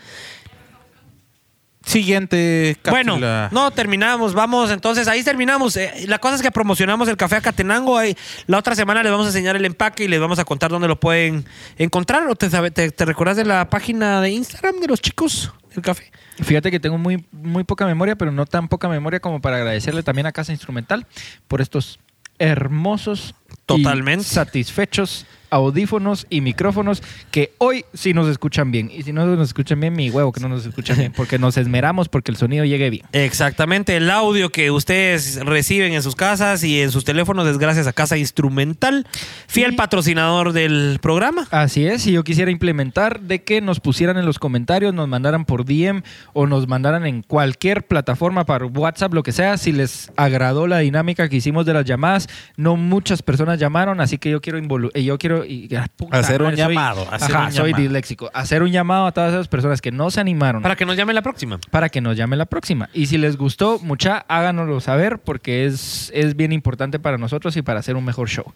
Siguiente 1.86 2.76
Bueno, 2.90 3.12
cápsula. 3.12 3.48
no, 3.52 3.70
terminamos. 3.70 4.34
Vamos, 4.34 4.70
entonces 4.72 5.06
ahí 5.06 5.22
terminamos. 5.22 5.76
Eh, 5.76 6.04
la 6.08 6.18
cosa 6.18 6.34
es 6.34 6.42
que 6.42 6.50
promocionamos 6.50 7.08
el 7.08 7.16
café 7.16 7.36
Acatenango. 7.36 7.96
Ahí, 7.96 8.16
la 8.48 8.58
otra 8.58 8.74
semana 8.74 9.02
les 9.04 9.12
vamos 9.12 9.26
a 9.26 9.28
enseñar 9.30 9.54
el 9.54 9.64
empaque 9.64 10.04
y 10.04 10.08
les 10.08 10.18
vamos 10.20 10.40
a 10.40 10.44
contar 10.44 10.70
dónde 10.70 10.88
lo 10.88 10.98
pueden 10.98 11.44
encontrar. 11.78 12.26
¿O 12.28 12.34
te, 12.34 12.50
sabe- 12.50 12.72
te, 12.72 12.90
te 12.90 13.04
recuerdas 13.04 13.36
de 13.36 13.44
la 13.44 13.70
página 13.70 14.20
de 14.20 14.30
Instagram 14.30 14.80
de 14.80 14.88
los 14.88 15.00
chicos 15.00 15.52
del 15.74 15.82
café? 15.84 16.10
Fíjate 16.42 16.72
que 16.72 16.80
tengo 16.80 16.98
muy, 16.98 17.24
muy 17.30 17.62
poca 17.62 17.86
memoria, 17.86 18.16
pero 18.16 18.32
no 18.32 18.46
tan 18.46 18.66
poca 18.66 18.88
memoria 18.88 19.20
como 19.20 19.40
para 19.40 19.56
agradecerle 19.58 20.02
también 20.02 20.26
a 20.26 20.32
Casa 20.32 20.50
Instrumental 20.52 21.06
por 21.46 21.60
estos 21.60 22.00
hermosos, 22.40 23.34
y 23.68 23.82
Totalmente. 23.82 24.24
satisfechos 24.24 25.24
audífonos 25.50 26.26
y 26.30 26.40
micrófonos 26.40 27.02
que 27.30 27.52
hoy 27.58 27.84
sí 27.94 28.14
nos 28.14 28.28
escuchan 28.28 28.70
bien. 28.70 28.90
Y 28.92 29.02
si 29.02 29.12
no 29.12 29.24
nos 29.26 29.48
escuchan 29.48 29.80
bien, 29.80 29.94
mi 29.94 30.10
huevo 30.10 30.32
que 30.32 30.40
no 30.40 30.48
nos 30.48 30.64
escuchan 30.66 30.98
bien, 30.98 31.12
porque 31.16 31.38
nos 31.38 31.56
esmeramos 31.56 32.08
porque 32.08 32.30
el 32.30 32.36
sonido 32.36 32.64
llegue 32.64 32.90
bien. 32.90 33.04
Exactamente, 33.12 33.96
el 33.96 34.10
audio 34.10 34.50
que 34.50 34.70
ustedes 34.70 35.44
reciben 35.44 35.92
en 35.92 36.02
sus 36.02 36.16
casas 36.16 36.62
y 36.64 36.80
en 36.80 36.90
sus 36.90 37.04
teléfonos 37.04 37.46
es 37.48 37.58
gracias 37.58 37.86
a 37.86 37.92
Casa 37.92 38.16
Instrumental, 38.16 39.06
fiel 39.46 39.76
patrocinador 39.76 40.52
del 40.52 40.98
programa. 41.00 41.46
Así 41.50 41.86
es, 41.86 42.06
y 42.06 42.12
yo 42.12 42.24
quisiera 42.24 42.50
implementar 42.50 43.20
de 43.20 43.42
que 43.42 43.60
nos 43.60 43.80
pusieran 43.80 44.16
en 44.16 44.24
los 44.26 44.38
comentarios, 44.38 44.94
nos 44.94 45.08
mandaran 45.08 45.44
por 45.44 45.64
DM 45.64 46.02
o 46.32 46.46
nos 46.46 46.68
mandaran 46.68 47.06
en 47.06 47.22
cualquier 47.22 47.86
plataforma 47.86 48.44
para 48.46 48.66
WhatsApp, 48.66 49.14
lo 49.14 49.22
que 49.22 49.32
sea, 49.32 49.56
si 49.58 49.72
les 49.72 50.10
agradó 50.16 50.66
la 50.66 50.78
dinámica 50.78 51.28
que 51.28 51.36
hicimos 51.36 51.66
de 51.66 51.74
las 51.74 51.84
llamadas. 51.84 52.28
No 52.56 52.76
muchas 52.76 53.22
personas 53.22 53.58
llamaron, 53.58 54.00
así 54.00 54.18
que 54.18 54.30
yo 54.30 54.40
quiero 54.40 54.58
involu- 54.58 54.90
eh, 54.94 55.04
yo 55.04 55.18
quiero 55.18 55.35
y- 55.44 55.68
puta 55.96 56.18
Hacer 56.18 56.42
un 56.42 56.48
soy- 56.50 56.56
llamado, 56.56 57.06
hacer 57.12 57.34
Ajá, 57.36 57.46
un 57.46 57.52
soy 57.52 57.66
llamado. 57.70 57.82
disléxico. 57.82 58.30
Hacer 58.32 58.62
un 58.62 58.70
llamado 58.70 59.06
a 59.06 59.12
todas 59.12 59.32
esas 59.32 59.48
personas 59.48 59.80
que 59.80 59.90
no 59.92 60.10
se 60.10 60.20
animaron 60.20 60.62
Para 60.62 60.76
que 60.76 60.86
nos 60.86 60.96
llamen 60.96 61.14
la 61.14 61.22
próxima. 61.22 61.58
para 61.70 61.88
que 61.88 62.00
nos 62.00 62.16
llamen 62.16 62.38
la 62.38 62.46
próxima. 62.46 62.88
Y 62.92 63.06
si 63.06 63.18
les 63.18 63.36
gustó, 63.36 63.78
mucha, 63.80 64.24
háganoslo 64.28 64.80
saber 64.80 65.18
porque 65.18 65.66
es, 65.66 66.10
es 66.14 66.36
bien 66.36 66.52
importante 66.52 66.98
para 66.98 67.18
nosotros 67.18 67.56
y 67.56 67.62
para 67.62 67.80
hacer 67.80 67.96
un 67.96 68.04
mejor 68.04 68.28
show. 68.28 68.52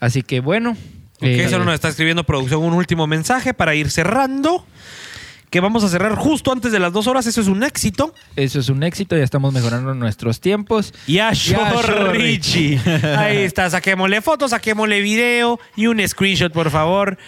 Así 0.00 0.22
que 0.22 0.40
bueno. 0.40 0.76
Ok, 1.22 1.26
eh, 1.26 1.48
solo 1.50 1.64
nos 1.66 1.74
está 1.74 1.88
escribiendo 1.88 2.24
producción 2.24 2.62
un 2.62 2.72
último 2.72 3.06
mensaje 3.06 3.52
para 3.52 3.74
ir 3.74 3.90
cerrando. 3.90 4.64
Que 5.50 5.60
vamos 5.60 5.82
a 5.82 5.88
cerrar 5.88 6.14
justo 6.14 6.52
antes 6.52 6.70
de 6.70 6.78
las 6.78 6.92
dos 6.92 7.06
horas. 7.06 7.26
Eso 7.26 7.40
es 7.40 7.48
un 7.48 7.64
éxito. 7.64 8.14
Eso 8.36 8.60
es 8.60 8.68
un 8.68 8.82
éxito, 8.82 9.16
ya 9.16 9.24
estamos 9.24 9.52
mejorando 9.52 9.94
nuestros 9.94 10.40
tiempos. 10.40 10.94
Ya, 11.06 11.32
Richie. 12.12 12.80
Ahí 13.18 13.38
está, 13.38 13.68
saquémosle 13.68 14.22
fotos, 14.22 14.50
saquémosle 14.52 15.00
video 15.00 15.58
y 15.76 15.86
un 15.86 16.06
screenshot, 16.06 16.52
por 16.52 16.70
favor. 16.70 17.18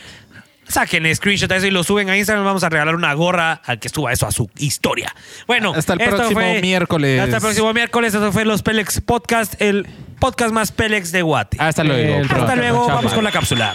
Saquen 0.68 1.12
screenshot 1.14 1.50
a 1.50 1.56
eso 1.56 1.66
y 1.66 1.70
lo 1.70 1.82
suben 1.84 2.08
a 2.08 2.16
Instagram. 2.16 2.44
Vamos 2.44 2.62
a 2.62 2.68
regalar 2.68 2.94
una 2.94 3.12
gorra 3.12 3.60
al 3.64 3.78
que 3.78 3.88
suba 3.88 4.12
eso 4.12 4.26
a 4.26 4.32
su 4.32 4.48
historia. 4.56 5.14
Bueno, 5.46 5.74
Hasta 5.74 5.94
el 5.94 6.00
esto 6.00 6.16
próximo 6.16 6.40
miércoles. 6.62 7.20
Hasta 7.20 7.36
el 7.36 7.42
próximo 7.42 7.74
miércoles. 7.74 8.14
Esto 8.14 8.32
fue 8.32 8.44
los 8.44 8.62
Pelex 8.62 9.00
Podcast, 9.00 9.60
el 9.60 9.86
podcast 10.18 10.54
más 10.54 10.72
Pelex 10.72 11.12
de 11.12 11.22
Guate. 11.22 11.58
Hasta 11.60 11.84
luego. 11.84 12.20
El 12.20 12.30
Hasta 12.30 12.56
luego. 12.56 12.86
Chao, 12.86 12.96
Vamos 12.96 13.12
con 13.12 13.24
la 13.24 13.32
cápsula. 13.32 13.74